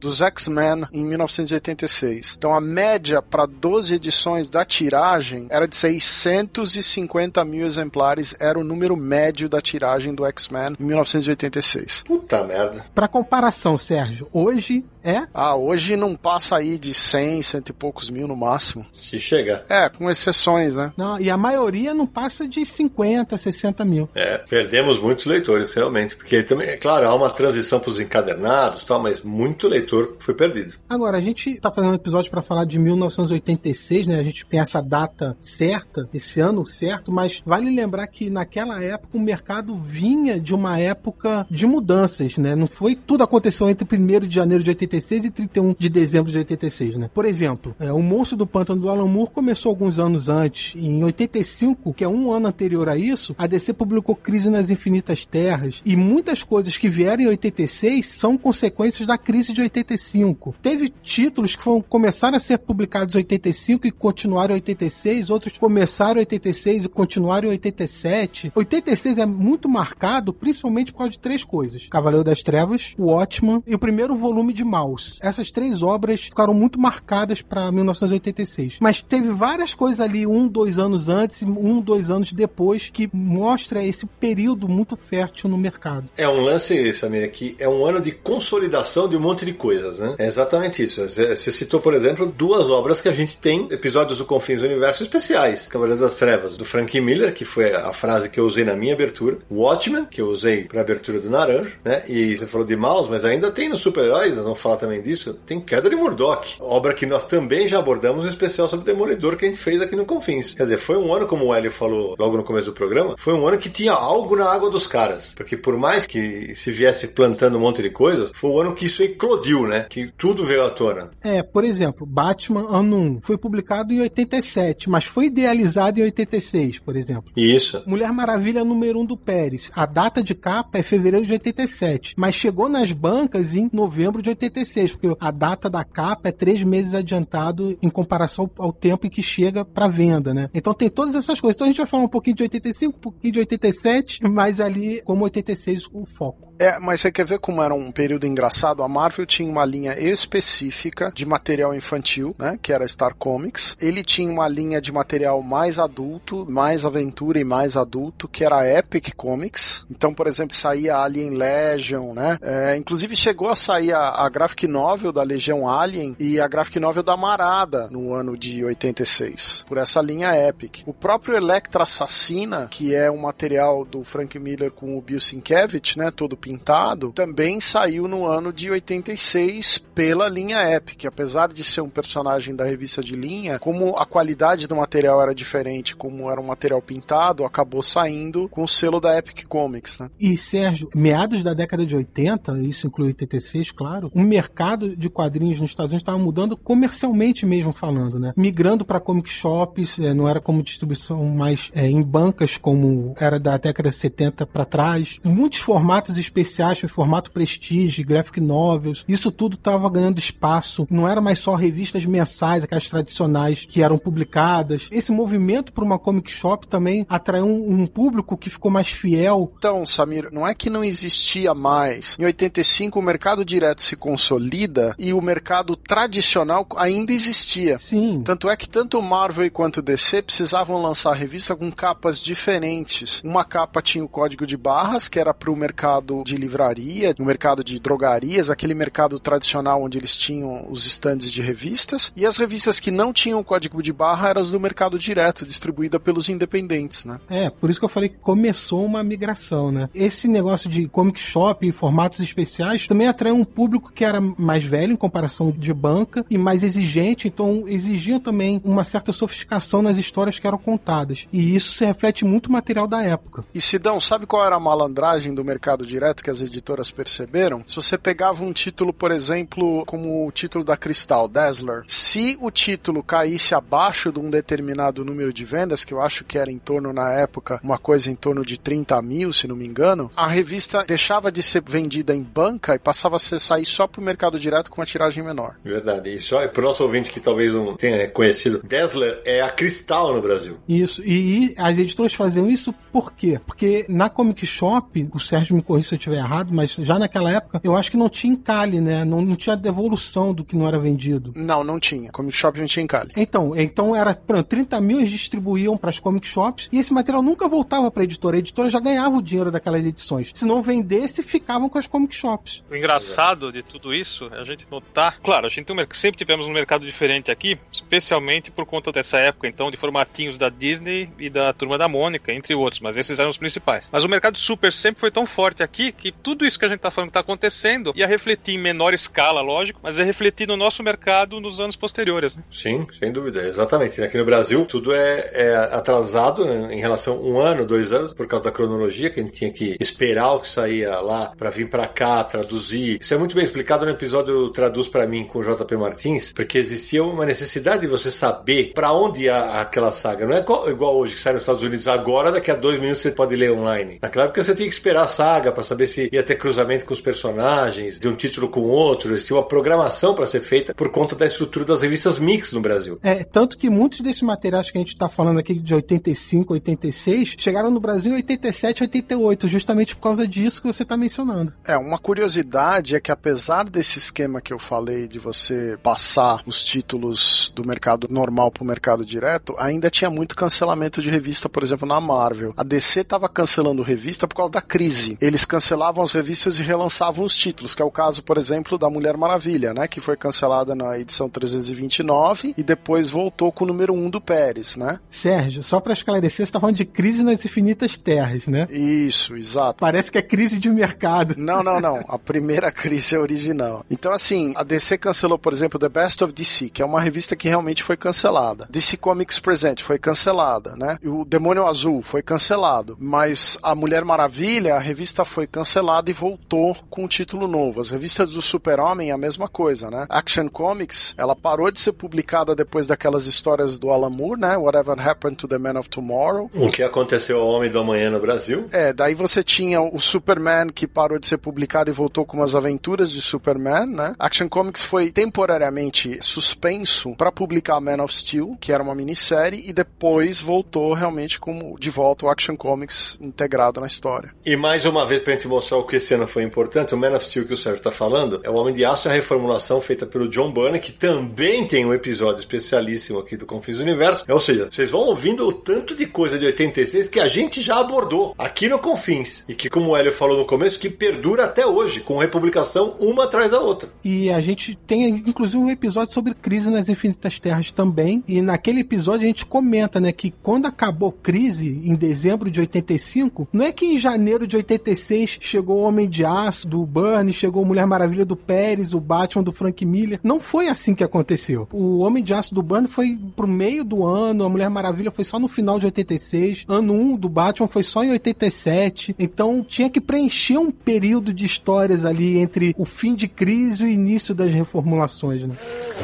dos 0.01 0.21
X-Men 0.21 0.87
em 0.93 1.05
1986. 1.05 2.35
Então, 2.37 2.55
a 2.55 2.61
média 2.61 3.23
para 3.23 3.47
12 3.47 3.95
edições 3.95 4.49
da 4.49 4.65
tiragem 4.65 5.47
era 5.51 5.67
de 5.67 5.77
650 5.77 7.45
mil 7.45 7.67
exemplares, 7.67 8.35
era 8.39 8.59
o 8.59 8.65
número 8.65 8.97
médio 8.97 9.49
da 9.49 9.61
tiragem 9.61 10.15
do 10.15 10.27
X-Men 10.27 10.77
em 10.79 10.85
1986. 10.85 12.05
Puta 12.07 12.45
merda. 12.45 12.85
Pra 12.95 13.09
comparação, 13.09 13.79
Sérgio, 13.79 14.29
hoje 14.33 14.85
é 15.07 15.27
Ah, 15.33 15.55
hoje 15.55 15.97
não 15.97 16.17
passa 16.17 16.57
aí 16.57 16.79
de 16.79 16.93
100, 16.93 17.43
cento 17.43 17.69
e 17.69 17.73
poucos 17.73 18.11
mil 18.11 18.27
no 18.27 18.37
máximo. 18.37 18.85
Se 19.01 19.21
chega. 19.21 19.65
É, 19.69 19.89
com 19.89 20.11
exceções, 20.11 20.75
né? 20.75 20.93
Não, 20.97 21.21
e 21.21 21.31
a 21.31 21.37
maioria 21.37 21.95
não 21.95 22.07
passa 22.07 22.49
de 22.49 22.67
50, 22.67 23.37
60 23.39 23.85
mil. 23.85 24.09
É, 24.15 24.39
perdemos 24.39 24.99
muitos 24.99 25.27
leitores, 25.27 25.73
realmente. 25.75 26.17
Porque 26.17 26.43
também, 26.43 26.69
é 26.69 26.77
claro, 26.77 27.07
há 27.07 27.15
uma 27.15 27.31
transição 27.31 27.79
para 27.79 27.91
os 27.91 28.01
encadernados 28.01 28.83
e 28.83 28.87
tal, 28.87 29.01
mas 29.01 29.23
muito 29.23 29.69
leitor 29.69 30.17
foi 30.19 30.35
perdido. 30.35 30.75
Agora, 30.89 31.19
a 31.19 31.21
gente 31.21 31.61
tá 31.61 31.71
fazendo 31.71 31.93
um 31.93 31.97
episódio 31.97 32.31
para 32.31 32.43
falar 32.43 32.65
de 32.65 32.79
1986, 32.79 34.07
né? 34.09 34.19
A 34.19 34.25
gente 34.25 34.45
tem 34.47 34.59
essa 34.59 34.81
data 34.81 35.37
certa, 35.41 36.09
esse 36.13 36.41
ano 36.41 36.67
certo, 36.67 37.13
mas 37.13 37.43
vale 37.47 37.71
lembrar 37.71 38.07
que 38.09 38.29
naquela 38.29 38.83
época 38.83 39.17
o 39.17 39.21
mercado 39.21 39.77
vinha 39.77 40.41
de 40.41 40.53
uma 40.53 40.79
época 40.81 41.47
de 41.49 41.67
mudanças, 41.67 42.37
né? 42.39 42.57
Não 42.57 42.67
foi 42.67 42.97
tudo 42.97 43.23
aconteceu 43.23 43.69
entre 43.69 43.87
1 43.97 44.27
de 44.27 44.35
janeiro 44.35 44.65
de 44.65 44.71
86 44.71 44.96
e 44.97 45.31
31 45.31 45.75
de 45.79 45.89
dezembro 45.89 46.31
de 46.31 46.39
86, 46.39 46.97
né? 46.97 47.11
Por 47.13 47.25
exemplo, 47.25 47.75
é, 47.79 47.93
o 47.93 48.01
Monstro 48.01 48.37
do 48.37 48.47
Pântano 48.47 48.81
do 48.81 48.89
Alan 48.89 49.07
Moore 49.07 49.31
começou 49.31 49.71
alguns 49.71 49.99
anos 49.99 50.29
antes. 50.29 50.75
Em 50.77 51.03
85, 51.05 51.93
que 51.93 52.05
é 52.05 52.09
um 52.09 52.33
ano 52.33 52.49
anterior 52.49 52.89
a 52.89 52.97
isso, 52.97 53.35
a 53.39 53.47
DC 53.47 53.73
publicou 53.73 54.15
Crise 54.15 54.51
nas 54.51 54.71
Infinitas 54.71 55.25
Terras. 55.27 55.83
E 55.85 55.97
muitas 55.97 56.43
coisas 56.43 56.77
que 56.77 56.89
vieram 56.89 57.25
em 57.25 57.29
86 57.29 58.07
são 58.07 58.37
consequências 58.39 59.07
da 59.07 59.19
crise 59.19 59.53
de 59.53 59.61
85. 59.61 60.55
Teve 60.63 60.93
títulos 61.03 61.57
que 61.57 61.63
foram, 61.63 61.83
começaram 61.83 62.37
a 62.37 62.41
ser 62.41 62.59
publicados 62.59 63.15
em 63.15 63.19
85 63.19 63.87
e 63.87 63.91
continuaram 63.91 64.55
em 64.55 64.59
86, 64.59 65.31
outros 65.31 65.59
começaram 65.59 66.17
em 66.17 66.21
86 66.21 66.85
e 66.85 66.89
continuaram 66.89 67.49
em 67.49 67.53
87. 67.53 68.53
86 68.55 69.19
é 69.19 69.27
muito 69.27 69.69
marcado 69.69 70.33
principalmente 70.33 70.93
por 70.93 70.99
causa 70.99 71.11
de 71.13 71.19
três 71.19 71.43
coisas: 71.45 71.87
Cavaleiro 71.89 72.25
das 72.25 72.43
Trevas, 72.43 72.95
o 72.99 73.07
Watchman 73.07 73.63
e 73.67 73.75
o 73.75 73.79
primeiro 73.79 74.17
volume 74.17 74.53
de 74.53 74.65
Maus. 74.87 75.19
Essas 75.21 75.51
três 75.51 75.83
obras 75.83 76.23
ficaram 76.23 76.55
muito 76.55 76.79
marcadas 76.81 77.43
para 77.43 77.71
1986. 77.73 78.79
Mas 78.81 79.01
teve 79.01 79.31
várias 79.31 79.75
coisas 79.75 80.01
ali, 80.01 80.27
um, 80.27 80.47
dois 80.47 80.79
anos 80.79 81.09
antes, 81.09 81.43
um, 81.43 81.81
dois 81.81 82.11
anos 82.11 82.33
depois, 82.33 82.89
que 82.89 83.09
mostra 83.13 83.85
esse 83.85 84.07
período 84.07 84.69
muito 84.69 84.97
fértil 84.97 85.51
no 85.51 85.59
mercado. 85.59 86.09
É 86.17 86.29
um 86.29 86.41
lance, 86.41 86.95
Samir, 86.95 87.31
que 87.33 87.57
é 87.59 87.69
um 87.69 87.85
ano 87.85 88.01
de 88.01 88.13
consolidação 88.13 89.09
de 89.09 89.17
um 89.17 89.21
monte 89.21 89.45
de 89.45 89.53
coisas, 89.53 89.99
né? 89.99 90.15
É 90.19 90.27
exatamente 90.27 90.83
isso. 90.83 91.07
Você 91.09 91.51
citou, 91.51 91.81
por 91.81 91.95
exemplo, 91.95 92.27
duas 92.27 92.71
obras 92.71 93.01
que 93.01 93.09
a 93.09 93.13
gente 93.13 93.39
tem, 93.39 93.67
episódios 93.71 94.19
do 94.19 94.25
Confins 94.25 94.61
do 94.61 94.67
Universo 94.67 95.03
especiais. 95.03 95.67
Cavaleiros 95.67 96.01
das 96.01 96.17
Trevas, 96.17 96.57
do 96.57 96.65
Frank 96.65 96.99
Miller, 97.01 97.35
que 97.35 97.45
foi 97.45 97.75
a 97.75 97.93
frase 97.93 98.29
que 98.29 98.39
eu 98.39 98.47
usei 98.47 98.65
na 98.65 98.77
minha 98.77 98.95
abertura. 98.95 99.39
Watchmen, 99.51 100.05
que 100.05 100.21
eu 100.21 100.29
usei 100.29 100.65
para 100.65 100.81
abertura 100.81 101.19
do 101.19 101.29
Naranjo, 101.29 101.73
né? 101.85 102.03
E 102.09 102.37
você 102.37 102.47
falou 102.47 102.67
de 102.67 102.77
Mouse, 102.77 103.11
mas 103.11 103.25
ainda 103.25 103.51
tem 103.51 103.69
nos 103.69 103.81
super-heróis, 103.81 104.35
nós 104.35 104.45
vamos 104.45 104.61
também 104.77 105.03
disso, 105.03 105.35
tem 105.47 105.61
Queda 105.61 105.89
de 105.89 105.97
Murdoch. 105.97 106.57
Obra 106.61 106.95
que 106.95 107.07
nós 107.07 107.27
também 107.27 107.69
já 107.69 107.79
abordamos 107.79 108.25
um 108.25 108.29
especial 108.29 108.69
sobre 108.69 108.85
Demolidor 108.85 109.37
que 109.37 109.45
a 109.45 109.49
gente 109.49 109.59
fez 109.59 109.81
aqui 109.81 109.97
no 109.97 110.05
Confins. 110.05 110.55
Quer 110.55 110.65
dizer, 110.65 110.79
foi 110.79 110.97
um 110.97 111.13
ano, 111.13 111.27
como 111.27 111.47
o 111.47 111.55
Hélio 111.55 111.71
falou 111.71 112.15
logo 112.19 112.37
no 112.37 112.45
começo 112.45 112.67
do 112.67 112.73
programa, 112.73 113.17
foi 113.19 113.35
um 113.35 113.47
ano 113.47 113.59
que 113.59 113.69
tinha 113.69 113.93
algo 113.93 114.37
na 114.37 114.51
água 114.51 114.71
dos 114.71 114.87
caras. 114.87 115.33
Porque 115.37 115.57
por 115.57 115.77
mais 115.77 116.07
que 116.07 116.55
se 116.55 116.71
viesse 116.71 117.09
plantando 117.09 117.57
um 117.57 117.61
monte 117.61 117.83
de 117.83 117.91
coisas, 117.91 118.31
foi 118.35 118.51
o 118.51 118.61
ano 118.61 118.75
que 118.75 118.87
isso 118.87 119.03
eclodiu, 119.03 119.67
né? 119.67 119.87
Que 119.89 120.11
tudo 120.17 120.45
veio 120.45 120.65
à 120.65 120.71
tona. 120.71 121.11
É, 121.23 121.43
por 121.43 121.65
exemplo, 121.65 122.07
Batman 122.07 122.67
Ano 122.69 122.97
1 122.97 123.21
foi 123.23 123.37
publicado 123.37 123.93
em 123.93 124.01
87, 124.01 124.89
mas 124.89 125.05
foi 125.05 125.27
idealizado 125.27 126.01
em 126.01 126.05
86, 126.05 126.79
por 126.79 126.97
exemplo. 126.97 127.33
Isso. 127.37 127.83
Mulher 127.87 128.13
Maravilha 128.13 128.65
número 128.65 129.01
1 129.01 129.07
do 129.07 129.17
Pérez. 129.17 129.71
A 129.75 129.87
data 129.87 130.23
de 130.23 130.35
capa 130.35 130.79
é 130.79 130.83
fevereiro 130.83 131.27
de 131.27 131.33
87, 131.33 132.15
mas 132.17 132.35
chegou 132.35 132.69
nas 132.69 132.93
bancas 132.93 133.55
em 133.55 133.69
novembro 133.73 134.23
de 134.23 134.31
86, 134.31 134.56
porque 134.93 135.17
a 135.21 135.31
data 135.31 135.69
da 135.69 135.85
capa 135.85 136.29
é 136.29 136.33
três 136.33 136.63
meses 136.63 136.95
adiantado 136.95 137.77
em 137.83 137.91
comparação 137.91 138.51
ao 138.59 138.73
tempo 138.73 139.07
em 139.07 139.11
que 139.11 139.23
chega 139.23 139.65
para 139.65 139.89
venda, 139.89 140.33
né? 140.33 140.49
Então 140.55 140.73
tem 140.73 140.89
todas 140.89 141.15
essas 141.15 141.41
coisas. 141.41 141.57
Então 141.57 141.67
a 141.67 141.69
gente 141.69 141.79
vai 141.79 141.87
falar 141.87 142.05
um 142.05 142.09
pouquinho 142.09 142.37
de 142.37 142.43
85, 142.45 142.97
um 142.97 143.01
pouquinho 143.01 143.33
de 143.33 143.39
87, 143.41 144.25
mas 144.25 144.61
ali, 144.61 145.03
como 145.03 145.25
86, 145.25 145.87
o 145.93 146.07
foco. 146.07 146.55
É, 146.59 146.79
mas 146.79 147.01
você 147.01 147.13
quer 147.13 147.25
ver 147.25 147.39
como 147.39 147.63
era 147.63 147.75
um 147.75 147.91
período 147.91 148.27
engraçado? 148.27 148.83
A 148.83 148.89
Marvel 148.89 149.27
tinha 149.27 149.51
uma 149.51 149.65
linha 149.65 149.99
específica 149.99 151.13
de 151.15 151.27
material 151.27 151.75
infantil, 151.75 152.35
né? 152.39 152.59
Que 152.61 152.73
era 152.73 152.87
Star 152.89 153.15
Comics. 153.15 153.77
Ele 153.81 154.03
tinha 154.03 154.31
uma 154.31 154.49
linha 154.49 154.81
de 154.81 154.91
material 154.91 155.43
mais 155.43 155.79
adulto, 155.79 156.47
mais 156.49 156.85
aventura 156.85 157.39
e 157.39 157.45
mais 157.45 157.77
adulto, 157.77 158.27
que 158.27 158.45
era 158.45 158.67
Epic 158.67 159.15
Comics. 159.15 159.85
Então, 159.91 160.15
por 160.15 160.27
exemplo, 160.27 160.57
saía 160.57 160.97
Alien 160.97 161.31
Legion, 161.31 162.15
né? 162.15 162.39
É, 162.41 162.77
inclusive 162.77 163.15
chegou 163.15 163.49
a 163.49 163.57
sair 163.57 163.93
a, 163.93 164.09
a 164.09 164.29
graphic 164.29 164.67
novel 164.67 165.13
da 165.13 165.23
Legião 165.23 165.69
Alien 165.69 166.17
e 166.19 166.41
a 166.41 166.49
graphic 166.49 166.81
novel 166.81 167.03
da 167.03 167.17
Marada 167.17 167.89
no 167.91 168.15
ano 168.15 168.37
de 168.37 168.65
86, 168.65 169.65
por 169.69 169.77
essa 169.77 170.01
linha 170.01 170.35
Epic. 170.49 170.83
O 170.87 170.95
próprio 170.95 171.37
Electra 171.37 171.83
Assassina, 171.83 172.67
que 172.71 172.95
é 172.95 173.11
um 173.11 173.19
material 173.19 173.85
do 173.85 174.03
Frank 174.03 174.39
Miller 174.39 174.71
com 174.71 174.97
o 174.97 175.03
Bill 175.03 175.21
Sienkiewicz, 175.21 175.97
né? 175.97 176.11
Todo 176.11 176.37
pintado, 176.47 177.13
também 177.13 177.61
saiu 177.61 178.07
no 178.07 178.25
ano 178.25 178.53
de 178.53 178.71
86 178.71 179.85
pela 179.97 180.29
linha 180.29 180.59
Epic. 180.77 181.07
Apesar 181.07 181.51
de 181.51 181.65
ser 181.65 181.81
um 181.81 181.89
personagem 181.89 182.55
da 182.55 182.65
revista 182.65 183.03
de 183.03 183.17
linha, 183.17 183.59
como 183.59 183.97
a 183.97 184.05
qualidade 184.05 184.67
do 184.67 184.77
material 184.77 185.23
era 185.23 185.35
diferente, 185.35 185.97
como 185.97 186.31
era 186.31 186.39
um 186.39 186.47
material 186.47 186.83
pintado, 186.83 187.47
acabou 187.47 187.83
saindo 187.83 188.47
com 188.51 188.63
o 188.63 188.69
selo 188.69 189.01
da 189.01 189.17
Epic 189.17 189.47
Comics, 189.49 189.99
né? 189.99 190.11
E, 190.21 190.37
Sérgio, 190.37 190.91
meados 190.95 191.43
da 191.43 191.55
década 191.55 191.87
de 191.87 191.97
80, 191.97 192.59
isso 192.59 192.87
inclui 192.87 193.09
86, 193.09 193.73
claro, 193.73 194.11
o 194.15 194.21
mercado 194.21 194.95
de 194.95 195.09
quadrinhos 195.09 195.59
nos 195.61 195.71
Estados 195.71 195.93
Unidos 195.93 196.03
estava 196.03 196.19
mudando 196.19 196.59
comercialmente 196.59 197.47
mesmo 197.47 197.73
falando, 197.73 198.19
né? 198.19 198.35
Migrando 198.37 198.85
para 198.85 199.01
comic 199.01 199.31
shops, 199.31 199.99
é, 199.99 200.13
não 200.13 200.29
era 200.29 200.41
como 200.41 200.63
distribuição 200.63 201.25
mais 201.25 201.71
é, 201.75 201.89
em 201.89 202.03
bancas 202.03 202.59
como 202.59 203.15
era 203.19 203.41
da 203.41 203.57
década 203.57 203.89
de 203.89 203.97
70 203.97 204.47
para 204.47 204.67
trás. 204.67 205.19
Muitos 205.25 205.61
formatos 205.61 206.19
especiais, 206.19 206.81
formato 206.91 207.31
prestige, 207.31 208.05
graphic 208.05 208.41
novels, 208.43 209.03
isso 209.09 209.33
tudo 209.33 209.55
estava 209.55 209.86
ganhando 209.89 210.19
espaço. 210.19 210.87
Não 210.91 211.09
era 211.09 211.21
mais 211.21 211.39
só 211.39 211.55
revistas 211.55 212.05
mensais, 212.05 212.65
aquelas 212.65 212.89
tradicionais 212.89 213.65
que 213.65 213.83
eram 213.83 213.99
publicadas. 213.99 214.89
Esse 214.91 215.13
movimento 215.13 215.73
para 215.73 215.85
uma 215.85 215.99
comic 215.99 216.31
shop 216.31 216.67
também 216.67 217.07
atraiu 217.09 217.47
um, 217.47 217.83
um 217.83 217.87
público 217.87 218.37
que 218.37 218.51
ficou 218.51 218.71
mais 218.71 218.89
fiel. 218.89 219.53
Então, 219.59 219.85
Samir, 219.87 220.29
não 220.33 220.47
é 220.47 220.55
que 220.55 220.71
não 220.71 220.85
existia 220.85 221.55
mais. 221.55 222.17
Em 222.19 222.25
85 222.25 222.99
o 222.99 223.03
mercado 223.03 223.45
direto 223.45 223.83
se 223.83 223.97
consolida 223.97 224.95
e 224.99 225.13
o 225.13 225.21
mercado 225.21 225.77
tradicional 225.77 226.67
ainda 226.77 227.13
existia. 227.13 227.79
Sim. 227.79 228.23
Tanto 228.25 228.49
é 228.49 228.57
que 228.57 228.69
tanto 228.69 229.01
Marvel 229.01 229.51
quanto 229.51 229.83
DC 229.83 230.23
precisavam 230.23 230.81
lançar 230.81 231.13
a 231.13 231.15
revista 231.15 231.55
com 231.55 231.71
capas 231.71 232.21
diferentes. 232.21 233.23
Uma 233.25 233.45
capa 233.45 233.81
tinha 233.83 234.05
o 234.05 234.09
código 234.09 234.47
de 234.47 234.57
barras, 234.57 235.09
que 235.09 235.19
era 235.19 235.33
para 235.33 235.51
o 235.51 235.57
mercado 235.57 236.23
de 236.25 236.37
livraria, 236.37 237.15
no 237.19 237.25
mercado 237.25 237.63
de 237.63 237.79
drogarias, 237.79 238.51
aquele 238.51 238.75
mercado 238.75 239.19
tradicional 239.19 239.76
onde 239.77 239.99
eles 239.99 240.17
tinham 240.17 240.67
os 240.71 240.87
estandes 240.87 241.31
de 241.31 241.43
revistas. 241.43 242.13
E 242.17 242.27
as 242.27 242.37
revistas 242.37 242.81
que 242.81 242.91
não 242.91 243.13
tinham 243.13 243.43
código 243.45 243.83
de 243.83 243.93
barra 243.93 244.31
eram 244.31 244.43
as 244.43 244.51
do 244.51 244.61
mercado 244.61 244.99
direto, 244.99 245.47
distribuída 245.47 245.99
pelos 245.99 246.29
independentes, 246.29 247.05
né? 247.05 247.21
É, 247.29 247.51
por 247.51 247.71
isso 247.71 247.79
que 247.79 247.85
eu 247.85 247.91
falei 247.91 248.09
que 248.09 248.19
começou 248.19 248.85
uma 248.85 249.03
migração, 249.03 249.71
né? 249.71 249.89
Esse 249.95 250.29
negócio 250.29 250.69
de 250.69 250.89
comic 250.89 251.21
shop 251.21 251.67
e 251.67 251.73
formatos 251.73 252.21
especiais 252.21 252.87
também 252.87 253.07
atraiu 253.07 253.35
um 253.35 253.45
público 253.45 253.93
que 253.93 254.05
era 254.05 254.21
mais 254.21 254.65
velho 254.65 254.93
em 254.93 254.97
comparação 254.97 255.51
de 255.51 255.73
banca 255.73 256.25
e 256.31 256.39
mais 256.39 256.63
exigente, 256.63 257.29
então 257.29 257.65
exigiam 257.67 258.19
também 258.19 258.61
uma 258.65 258.85
certa 258.85 259.13
sofisticação 259.13 259.83
nas 259.83 259.97
histórias 259.97 260.39
que 260.39 260.47
eram 260.47 260.59
contadas. 260.59 261.27
E 261.33 261.55
isso 261.55 261.75
se 261.75 261.85
reflete 261.85 262.25
muito 262.25 262.49
no 262.49 262.55
material 262.55 262.87
da 262.87 263.03
época. 263.03 263.45
E 263.55 263.61
Sidão, 263.61 264.01
sabe 264.01 264.27
qual 264.27 264.45
era 264.45 264.57
a 264.57 264.61
malandragem 264.61 265.35
do 265.35 265.45
mercado 265.45 265.87
direto 265.87 266.23
que 266.23 266.31
as 266.31 266.41
editoras 266.41 266.91
perceberam, 266.91 267.63
se 267.67 267.77
você 267.77 267.97
pegava 267.99 268.45
um 268.45 268.53
título, 268.53 268.93
por 268.93 269.11
exemplo, 269.11 269.66
como 269.87 270.27
o 270.27 270.33
título 270.33 270.65
da 270.65 270.77
Cristal, 270.77 271.29
Dazzler, 271.29 271.85
se 271.87 272.37
o 272.41 272.51
título 272.51 273.03
caísse 273.03 273.55
abaixo 273.55 274.13
de 274.13 274.19
um 274.19 274.31
determinado 274.31 275.05
número 275.05 275.33
de 275.33 275.45
vendas, 275.45 275.85
que 275.85 275.93
eu 275.93 276.01
acho 276.01 276.25
que 276.25 276.39
era 276.39 276.51
em 276.51 276.59
torno 276.59 276.93
na 276.93 277.13
época 277.13 277.61
uma 277.63 277.79
coisa 277.79 278.11
em 278.11 278.15
torno 278.15 278.45
de 278.45 278.59
30 278.59 279.01
mil, 279.03 279.33
se 279.33 279.47
não 279.47 279.57
me 279.57 279.67
engano, 279.67 280.11
a 280.17 280.27
revista 280.27 280.85
deixava 280.87 281.31
de 281.31 281.43
ser 281.43 281.63
vendida 281.67 282.15
em 282.15 282.23
banca 282.23 282.75
e 282.75 282.79
passava 282.79 283.17
a 283.17 283.19
ser, 283.19 283.41
sair 283.41 283.65
só 283.65 283.87
para 283.87 284.01
o 284.01 284.05
mercado 284.05 284.39
direto 284.39 284.71
com 284.71 284.81
uma 284.81 284.87
tiragem 284.87 285.23
menor. 285.23 285.57
Verdade. 285.65 286.17
E 286.17 286.21
só 286.21 286.47
para 286.49 286.61
o 286.61 286.65
nosso 286.65 286.83
ouvinte 286.83 287.11
que 287.11 287.21
talvez 287.21 287.55
não 287.55 287.77
tenha 287.77 287.97
reconhecido, 287.97 288.61
Dazzler 288.63 289.21
é 289.25 289.41
a 289.41 289.51
Cristal 289.51 290.15
no 290.15 290.23
Brasil. 290.23 290.59
Isso. 290.69 291.03
E, 291.05 291.53
e 291.53 291.55
as 291.59 291.79
editoras 291.79 292.15
faziam 292.15 292.49
isso 292.49 292.75
por 292.93 293.13
quê? 293.13 293.41
Porque 293.45 293.87
na 293.89 294.09
Comic 294.09 294.45
Shop, 294.47 295.09
o 295.13 295.19
Sérgio 295.19 295.57
me 295.57 295.63
corrija 295.63 295.89
se 295.89 295.95
eu 295.95 295.99
estiver 295.99 296.17
errado, 296.17 296.53
mas 296.53 296.73
já 296.73 296.99
naquela 296.99 297.31
época 297.31 297.61
eu 297.63 297.77
acho 297.77 297.91
que 297.91 297.97
não 297.97 298.09
tinha 298.09 298.33
encalhe, 298.33 298.81
né? 298.81 299.05
Não, 299.05 299.21
não 299.21 299.37
tinha 299.37 299.56
devolução 299.57 300.33
do 300.33 300.45
que 300.45 300.57
não 300.57 300.67
era 300.67 300.79
vendido. 300.79 301.33
Não, 301.35 301.65
não 301.65 301.81
tinha. 301.81 302.11
Comic 302.11 302.37
Shop 302.37 302.59
não 302.59 302.67
tinha 302.67 302.85
encalhe. 302.85 303.11
Então, 303.17 303.55
então 303.57 303.95
era, 303.95 304.15
pronto, 304.15 304.47
30 304.47 304.81
mil 304.81 304.99
eles 304.99 305.11
distribuíam 305.11 305.77
para 305.77 305.91
as 305.91 305.99
comic 305.99 306.27
shops 306.27 306.69
e 306.73 306.79
esse 306.79 306.93
material 306.93 307.23
nunca 307.23 307.49
voltava 307.49 307.91
para 307.91 308.03
a 308.03 308.05
editora. 308.05 308.37
A 308.37 308.39
editora 308.39 308.71
já 308.71 308.81
ganhava 308.81 309.17
o 309.17 309.23
dinheiro 309.23 309.51
daquelas 309.51 309.85
edições. 309.85 310.31
Se 310.35 310.45
não 310.45 310.63
vendesse, 310.63 311.23
ficavam 311.23 311.69
com 311.69 311.79
as 311.79 311.87
comic 311.87 312.15
shops. 312.15 312.63
O 312.71 312.77
engraçado 312.77 313.53
de 313.53 313.63
tudo 313.63 313.95
isso 313.95 314.29
é 314.33 314.41
a 314.41 314.45
gente 314.45 314.67
notar. 314.71 315.19
Claro, 315.21 315.47
a 315.47 315.51
gente 315.51 315.73
um, 315.73 315.77
sempre 315.93 316.19
tivemos 316.19 316.47
um 316.47 316.53
mercado 316.53 316.85
diferente 316.85 317.31
aqui, 317.31 317.59
especialmente 317.73 318.51
por 318.51 318.67
conta 318.67 318.93
dessa 318.93 319.19
época, 319.19 319.49
então, 319.49 319.71
de 319.71 319.77
formatinhos 319.77 320.37
da 320.37 320.49
Disney 320.49 321.11
e 321.19 321.29
da 321.31 321.53
Turma 321.53 321.79
da 321.79 321.89
Mônica, 321.89 322.33
entre 322.33 322.55
outros, 322.55 322.81
mas 322.81 322.97
esses 322.97 323.19
eram 323.19 323.31
os 323.31 323.39
principais. 323.39 323.91
Mas 323.93 324.05
o 324.05 324.09
mercado 324.09 324.39
super 324.39 324.73
sempre 324.73 325.01
foi 325.01 325.11
tão 325.11 325.27
forte 325.27 325.63
aqui 325.63 325.93
que 325.93 326.13
tudo 326.13 326.45
isso 326.45 326.59
que 326.59 326.65
a 326.65 326.69
gente 326.69 326.79
está 326.79 326.91
falando 326.91 327.09
que 327.09 327.11
está 327.11 327.21
acontecendo 327.21 327.93
ia 327.95 328.07
refletir 328.07 328.55
em 328.55 328.59
menor 328.59 328.95
escala, 328.95 329.41
mas 329.83 329.99
ia 329.99 330.05
refletir 330.05 330.47
no 330.47 330.57
nosso 330.57 330.83
mercado 330.83 331.41
nos 331.41 331.61
anos 331.61 331.77
posteriores. 331.77 332.37
Né? 332.37 332.43
Sim, 332.53 332.87
sem 332.99 333.13
dúvida, 333.13 333.47
exatamente. 333.47 334.03
Aqui 334.03 334.19
no 334.19 334.25
Brasil, 334.25 334.65
tudo 334.65 334.93
é, 334.93 335.31
é 335.33 335.57
atrasado 335.57 336.45
né, 336.45 336.75
em 336.75 336.81
relação 336.81 337.15
a 337.15 337.21
um 337.21 337.41
ano, 337.41 337.65
dois 337.65 337.93
anos, 337.93 338.13
por 338.13 338.27
causa 338.27 338.47
da 338.47 338.51
cronologia, 338.51 339.11
que 339.11 339.21
a 339.21 339.23
gente 339.23 339.35
tinha 339.35 339.51
que 339.51 339.77
esperar 339.81 340.33
o 340.35 340.41
que 340.41 340.49
saía 340.49 340.99
lá 341.01 341.33
para 341.37 341.51
vir 341.51 341.69
para 341.69 341.87
cá, 341.87 342.23
traduzir. 342.25 342.99
Isso 343.01 343.15
é 343.15 343.19
muito 343.19 343.35
bem 343.35 343.45
explicado 343.45 343.85
no 343.85 343.91
episódio 343.91 344.51
Traduz 344.51 344.89
para 344.89 345.07
mim 345.07 345.25
com 345.25 345.39
o 345.39 345.43
JP 345.43 345.77
Martins, 345.77 346.33
porque 346.33 346.59
existia 346.59 347.03
uma 347.03 347.27
necessidade 347.27 347.83
de 347.83 347.87
você 347.87 348.11
saber 348.11 348.73
para 348.75 348.93
onde 348.93 349.25
ia 349.25 349.61
aquela 349.61 349.93
saga. 349.93 350.27
Não 350.27 350.37
é 350.37 350.41
igual 350.71 350.97
hoje 350.97 351.15
que 351.15 351.21
sai 351.21 351.33
nos 351.33 351.43
Estados 351.43 351.63
Unidos 351.63 351.89
agora, 351.89 352.33
daqui 352.33 352.51
a 352.51 352.55
dois 352.55 352.81
minutos 352.81 353.03
você 353.03 353.11
pode 353.11 353.35
ler 353.37 353.53
online. 353.53 353.99
Naquela 354.01 354.25
época 354.25 354.43
você 354.43 354.55
tinha 354.55 354.69
que 354.69 354.75
esperar 354.75 355.03
a 355.03 355.09
saga 355.09 355.53
para 355.53 355.63
saber 355.63 355.87
se 355.87 356.09
ia 356.13 356.23
ter 356.23 356.37
cruzamento 356.37 356.87
com 356.87 356.95
os 356.95 357.01
personagens, 357.01 357.99
de 357.99 358.09
um 358.09 358.15
título 358.15 358.49
com 358.49 358.63
outro. 358.63 359.15
Existia 359.27 359.37
uma 359.37 359.43
programação 359.43 360.15
para 360.15 360.27
ser 360.27 360.41
feita 360.41 360.73
por 360.73 360.89
conta 360.89 361.17
da 361.17 361.27
estrutura 361.27 361.65
das 361.65 361.83
revistas 361.83 362.17
mix 362.17 362.53
no 362.53 362.61
Brasil. 362.61 362.99
É, 363.03 363.25
tanto 363.25 363.59
que 363.59 363.69
muitos 363.69 364.01
desses 364.01 364.23
materiais 364.23 364.71
que 364.71 364.79
a 364.79 364.81
gente 364.81 364.93
está 364.93 365.09
falando 365.09 365.41
aqui 365.41 365.55
de 365.55 365.75
85, 365.75 366.53
86, 366.53 367.35
chegaram 367.37 367.69
no 367.69 367.81
Brasil 367.81 368.13
em 368.13 368.17
87, 368.17 368.85
88, 368.85 369.49
justamente 369.49 369.97
por 369.97 370.03
causa 370.03 370.29
disso 370.29 370.63
que 370.63 370.69
você 370.69 370.85
está 370.85 370.97
mencionando. 370.97 371.53
É, 371.65 371.77
uma 371.77 371.99
curiosidade 371.99 372.95
é 372.95 373.01
que 373.01 373.11
apesar 373.11 373.65
desse 373.65 373.99
esquema 373.99 374.41
que 374.41 374.53
eu 374.53 374.61
falei 374.61 375.09
de 375.09 375.19
você 375.19 375.77
passar 375.83 376.43
os 376.47 376.63
títulos 376.63 377.53
do 377.55 377.67
mercado 377.67 378.07
normal 378.09 378.53
para 378.53 378.63
o 378.63 378.67
mercado 378.67 379.05
direto, 379.05 379.57
ainda 379.59 379.91
tinha 379.91 380.11
muito 380.11 380.37
cancelamento 380.37 381.03
de 381.03 381.11
revista, 381.11 381.49
por 381.49 381.65
exemplo, 381.65 381.89
na 381.89 382.01
Marvel. 382.01 382.55
A 382.57 382.63
DC 382.63 383.01
estava 383.01 383.29
cancelando 383.29 383.83
revista 383.83 384.29
por 384.29 384.37
causa 384.37 384.53
da 384.53 384.63
crise. 384.63 385.19
Eles 385.21 385.45
cancelavam 385.45 386.05
as 386.05 386.13
revistas 386.13 386.61
e 386.61 386.63
relançavam 386.63 387.25
os 387.25 387.37
títulos, 387.37 387.75
que 387.75 387.83
é 387.83 387.85
o 387.85 387.91
caso, 387.91 388.23
por 388.23 388.39
exemplo, 388.39 388.79
da 388.79 388.89
Mulher 388.89 389.16
Maravilha, 389.17 389.73
né, 389.73 389.89
que 389.89 390.01
foi 390.01 390.17
cancelada 390.17 390.75
na 390.75 390.99
edição 390.99 391.29
329 391.29 392.55
e 392.57 392.63
depois 392.63 393.11
voltou 393.11 393.51
com 393.53 393.65
o 393.65 393.69
número 393.69 393.95
1 393.95 394.11
do 394.11 394.21
Pérez, 394.21 394.77
né? 394.77 395.01
Sérgio, 395.11 395.63
só 395.63 395.81
para 395.81 395.93
esclarecer, 395.93 396.37
você 396.39 396.43
está 396.43 396.61
falando 396.61 396.77
de 396.77 396.85
crise 396.85 397.23
nas 397.23 397.45
infinitas 397.45 397.97
terras, 397.97 398.47
né? 398.47 398.67
Isso, 398.71 399.37
exato. 399.37 399.79
Parece 399.81 400.11
que 400.11 400.19
é 400.19 400.23
crise 400.23 400.59
de 400.59 400.69
mercado. 400.69 401.35
Não, 401.37 401.63
não, 401.63 401.81
não. 401.81 402.05
A 402.09 402.19
primeira 402.19 402.71
crise 402.71 403.15
é 403.15 403.19
original. 403.19 403.85
Então, 403.91 404.13
assim, 404.13 404.53
a 404.57 404.63
DC 404.63 404.99
cancelou, 404.99 405.39
por 405.39 405.53
exemplo, 405.53 405.79
The 405.79 405.89
Best 405.89 406.23
of 406.23 406.33
DC, 406.33 406.71
que 406.71 406.83
é 406.83 406.85
uma 406.85 407.01
revista 407.01 407.37
que 407.37 407.49
realmente 407.49 407.83
foi 407.83 407.97
cancelada. 407.97 408.67
DC 408.71 408.97
Comics 408.97 409.39
Present 409.39 409.83
foi 409.83 409.99
cancelada, 409.99 410.77
né? 410.77 410.99
E 411.03 411.09
o 411.09 411.25
Demônio 411.25 411.67
Azul 411.67 412.03
foi 412.03 412.23
cancelado. 412.23 412.97
Mas 413.01 413.59
a 413.63 413.75
Mulher 413.75 414.05
Maravilha, 414.05 414.75
a 414.75 414.79
revista 414.79 415.25
foi 415.25 415.47
cancelada 415.47 416.11
e 416.11 416.15
voltou 416.15 416.77
com 416.89 417.05
um 417.05 417.09
título 417.09 417.47
novo. 417.49 417.81
As 417.81 417.91
revistas 417.91 418.31
do 418.31 418.43
Super-Homem, 418.43 419.06
a 419.11 419.19
mesma 419.19 419.49
coisa, 419.49 419.91
né? 419.91 420.07
Action 420.09 420.49
Comics, 420.49 421.15
ela 421.17 421.35
parou 421.35 421.71
de 421.71 421.79
ser 421.79 421.93
publicada 421.93 422.55
depois 422.55 422.87
daquelas 422.87 423.27
histórias 423.27 423.79
do 423.79 423.91
Alan 423.91 424.11
Moore, 424.11 424.41
né? 424.41 424.57
Whatever 424.57 424.99
Happened 424.99 425.37
to 425.37 425.49
the 425.49 425.59
Man 425.59 425.79
of 425.79 425.89
Tomorrow. 425.89 426.51
O 426.55 426.71
que 426.71 426.83
aconteceu 426.83 427.41
ao 427.41 427.49
Homem 427.49 427.71
do 427.71 427.79
Amanhã 427.79 428.11
no 428.11 428.21
Brasil? 428.21 428.67
É, 428.73 428.93
daí 428.93 429.15
você 429.15 429.43
tinha 429.43 429.81
o 429.81 429.99
Superman 430.01 430.69
que 430.69 430.87
parou 430.87 431.19
de 431.19 431.27
ser 431.27 431.39
publicado 431.39 431.91
e 431.91 431.93
voltou 431.93 432.25
com 432.25 432.37
umas 432.37 432.55
aventuras 432.55 433.11
de 433.11 433.21
Superman, 433.21 433.87
né? 433.87 434.15
Action 434.19 434.49
Comics 434.49 434.85
foi 434.85 435.11
temporariamente 435.11 436.19
suspenso 436.23 437.15
para 437.17 437.33
publicar 437.33 437.81
Man 437.81 438.03
of 438.03 438.15
Steel, 438.15 438.57
que 438.61 438.73
era 438.73 438.83
uma 438.83 438.95
minissérie, 438.95 439.69
e 439.69 439.73
depois 439.73 440.41
voltou 440.41 440.93
realmente 440.93 441.39
como 441.39 441.79
de 441.79 441.91
volta 441.91 442.27
o 442.27 442.29
Action 442.29 442.57
Comics 442.57 443.19
integrado 443.21 443.81
na 443.81 443.87
história. 443.87 444.33
E 444.45 444.57
mais 444.57 444.87
uma 444.87 445.07
vez, 445.07 445.23
pra 445.23 445.33
gente 445.33 445.49
mostrar 445.49 445.79
o 445.79 445.87
que 445.87 445.97
esse 445.97 446.15
ano 446.15 446.27
foi 446.27 446.43
importante, 446.43 446.95
o 446.95 446.99
Man 446.99 447.15
of 447.15 447.25
Steel 447.25 447.47
que 447.47 447.55
o 447.55 447.57
Sérgio 447.57 447.83
tá 447.83 447.91
falando 447.91 448.41
é 448.43 448.51
o 448.51 448.55
Homem 448.55 448.75
de 448.75 448.85
Aço, 448.85 448.96
a 449.05 449.13
reformulação 449.13 449.81
feita 449.81 450.07
pelo 450.07 450.29
John 450.29 450.51
Byrne, 450.53 450.81
que 450.81 450.93
também 450.93 451.67
tem 451.67 451.85
um 451.85 451.93
episódio 451.93 452.41
especialíssimo 452.41 453.19
aqui 453.19 453.37
do 453.37 453.45
Confins 453.45 453.77
do 453.77 453.83
Universo. 453.83 454.25
Ou 454.29 454.41
seja, 454.41 454.69
vocês 454.71 454.91
vão 454.91 455.01
ouvindo 455.01 455.47
o 455.47 455.53
tanto 455.53 455.95
de 455.95 456.07
coisa 456.07 456.39
de 456.39 456.47
86 456.47 457.09
que 457.09 457.21
a 457.21 457.29
gente 457.29 457.61
já 457.61 457.79
abordou 457.79 458.35
aqui 458.39 458.69
no 458.69 458.79
Confins. 458.79 459.45
E 459.49 459.55
que, 459.55 459.69
como 459.69 459.91
o 459.91 459.97
Hélio 459.97 460.13
falou 460.13 460.39
no 460.39 460.45
começo, 460.45 460.79
que 460.79 460.89
perdura 460.89 461.45
até 461.45 461.67
hoje, 461.67 462.01
com 462.01 462.19
republicação 462.19 462.97
uma 462.99 463.25
atrás 463.25 463.51
da 463.51 463.61
outra. 463.61 463.91
E 464.05 464.31
a 464.31 464.41
gente 464.41 464.79
tem, 464.87 465.09
inclusive, 465.09 465.59
um 465.59 465.71
episódio 465.71 466.15
sobre 466.15 466.35
crise 466.35 466.71
nas 466.71 466.89
infinitas 466.89 467.39
terras 467.39 467.71
também. 467.71 468.23
E 468.27 468.41
naquele 468.41 468.81
episódio 468.81 469.25
a 469.25 469.27
gente 469.27 469.45
comenta, 469.45 470.01
né, 470.01 470.13
que 470.13 470.33
quando 470.43 470.67
acabou 470.67 471.13
crise, 471.13 471.83
em 471.85 471.95
dezembro 471.95 472.51
de 472.51 472.61
85, 472.61 473.49
não 473.53 473.65
é 473.65 473.73
que 473.73 473.85
em 473.85 473.99
janeiro 473.99 474.47
de 474.47 474.57
86 474.57 475.39
chegou 475.41 475.79
o 475.79 475.83
Homem 475.83 476.09
de 476.09 476.25
Aço 476.25 476.67
do 476.67 476.85
Burnie, 476.85 477.33
chegou 477.33 477.63
a 477.63 477.67
Mulher 477.67 477.87
Maravilha 477.87 478.25
do 478.25 478.37
Pérez, 478.37 478.86
o 478.93 479.01
Batman 479.01 479.43
do 479.43 479.53
Frank 479.53 479.85
Miller. 479.85 480.21
Não 480.23 480.41
foi 480.41 480.69
assim 480.69 480.95
que 480.95 481.05
aconteceu. 481.05 481.69
O 481.73 481.99
Homem 481.99 482.23
de 482.23 482.35
Aço 482.35 482.55
do 482.55 482.63
Burnie 482.63 482.89
foi 482.89 483.19
pro 483.35 483.47
meio 483.47 483.85
do 483.85 484.07
ano, 484.07 484.45
a 484.45 484.49
Mulher 484.49 484.69
Maravilha 484.71 485.11
foi 485.11 485.25
só 485.25 485.39
no 485.39 485.49
final 485.49 485.79
de 485.79 485.87
86, 485.87 486.65
ano 486.69 486.93
1 486.93 487.17
do 487.17 487.29
Batman 487.29 487.69
foi 487.69 487.83
só 487.83 488.05
em 488.05 488.11
87. 488.11 489.15
Então 489.19 489.65
tinha 489.67 489.91
que 489.91 490.01
preencher 490.01 490.59
um 490.59 490.71
período 490.71 491.33
de 491.33 491.45
histórias 491.45 492.05
ali 492.05 492.39
entre 492.39 492.75
o 492.77 492.85
fim 492.85 493.15
de 493.15 493.29
crise 493.29 493.85
e 493.85 493.89
o 493.89 493.91
início 493.91 494.35
das 494.35 494.53
reformulações, 494.53 495.45
né? 495.45 495.55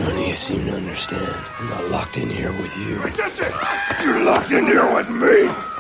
None 0.05 0.21
of 0.21 0.31
you 0.31 0.37
seem 0.37 0.59
to 0.65 0.77
understand. 0.77 1.23
I'm 1.61 1.69
not 1.69 1.91
locked 1.91 2.19
in 2.19 2.29
here 2.29 2.51
with 2.51 2.77
you. 2.77 2.97
You're 4.05 4.25
locked 4.25 4.53
in 4.53 4.67
here 4.67 4.85
with 4.95 5.09
me. 5.11 5.72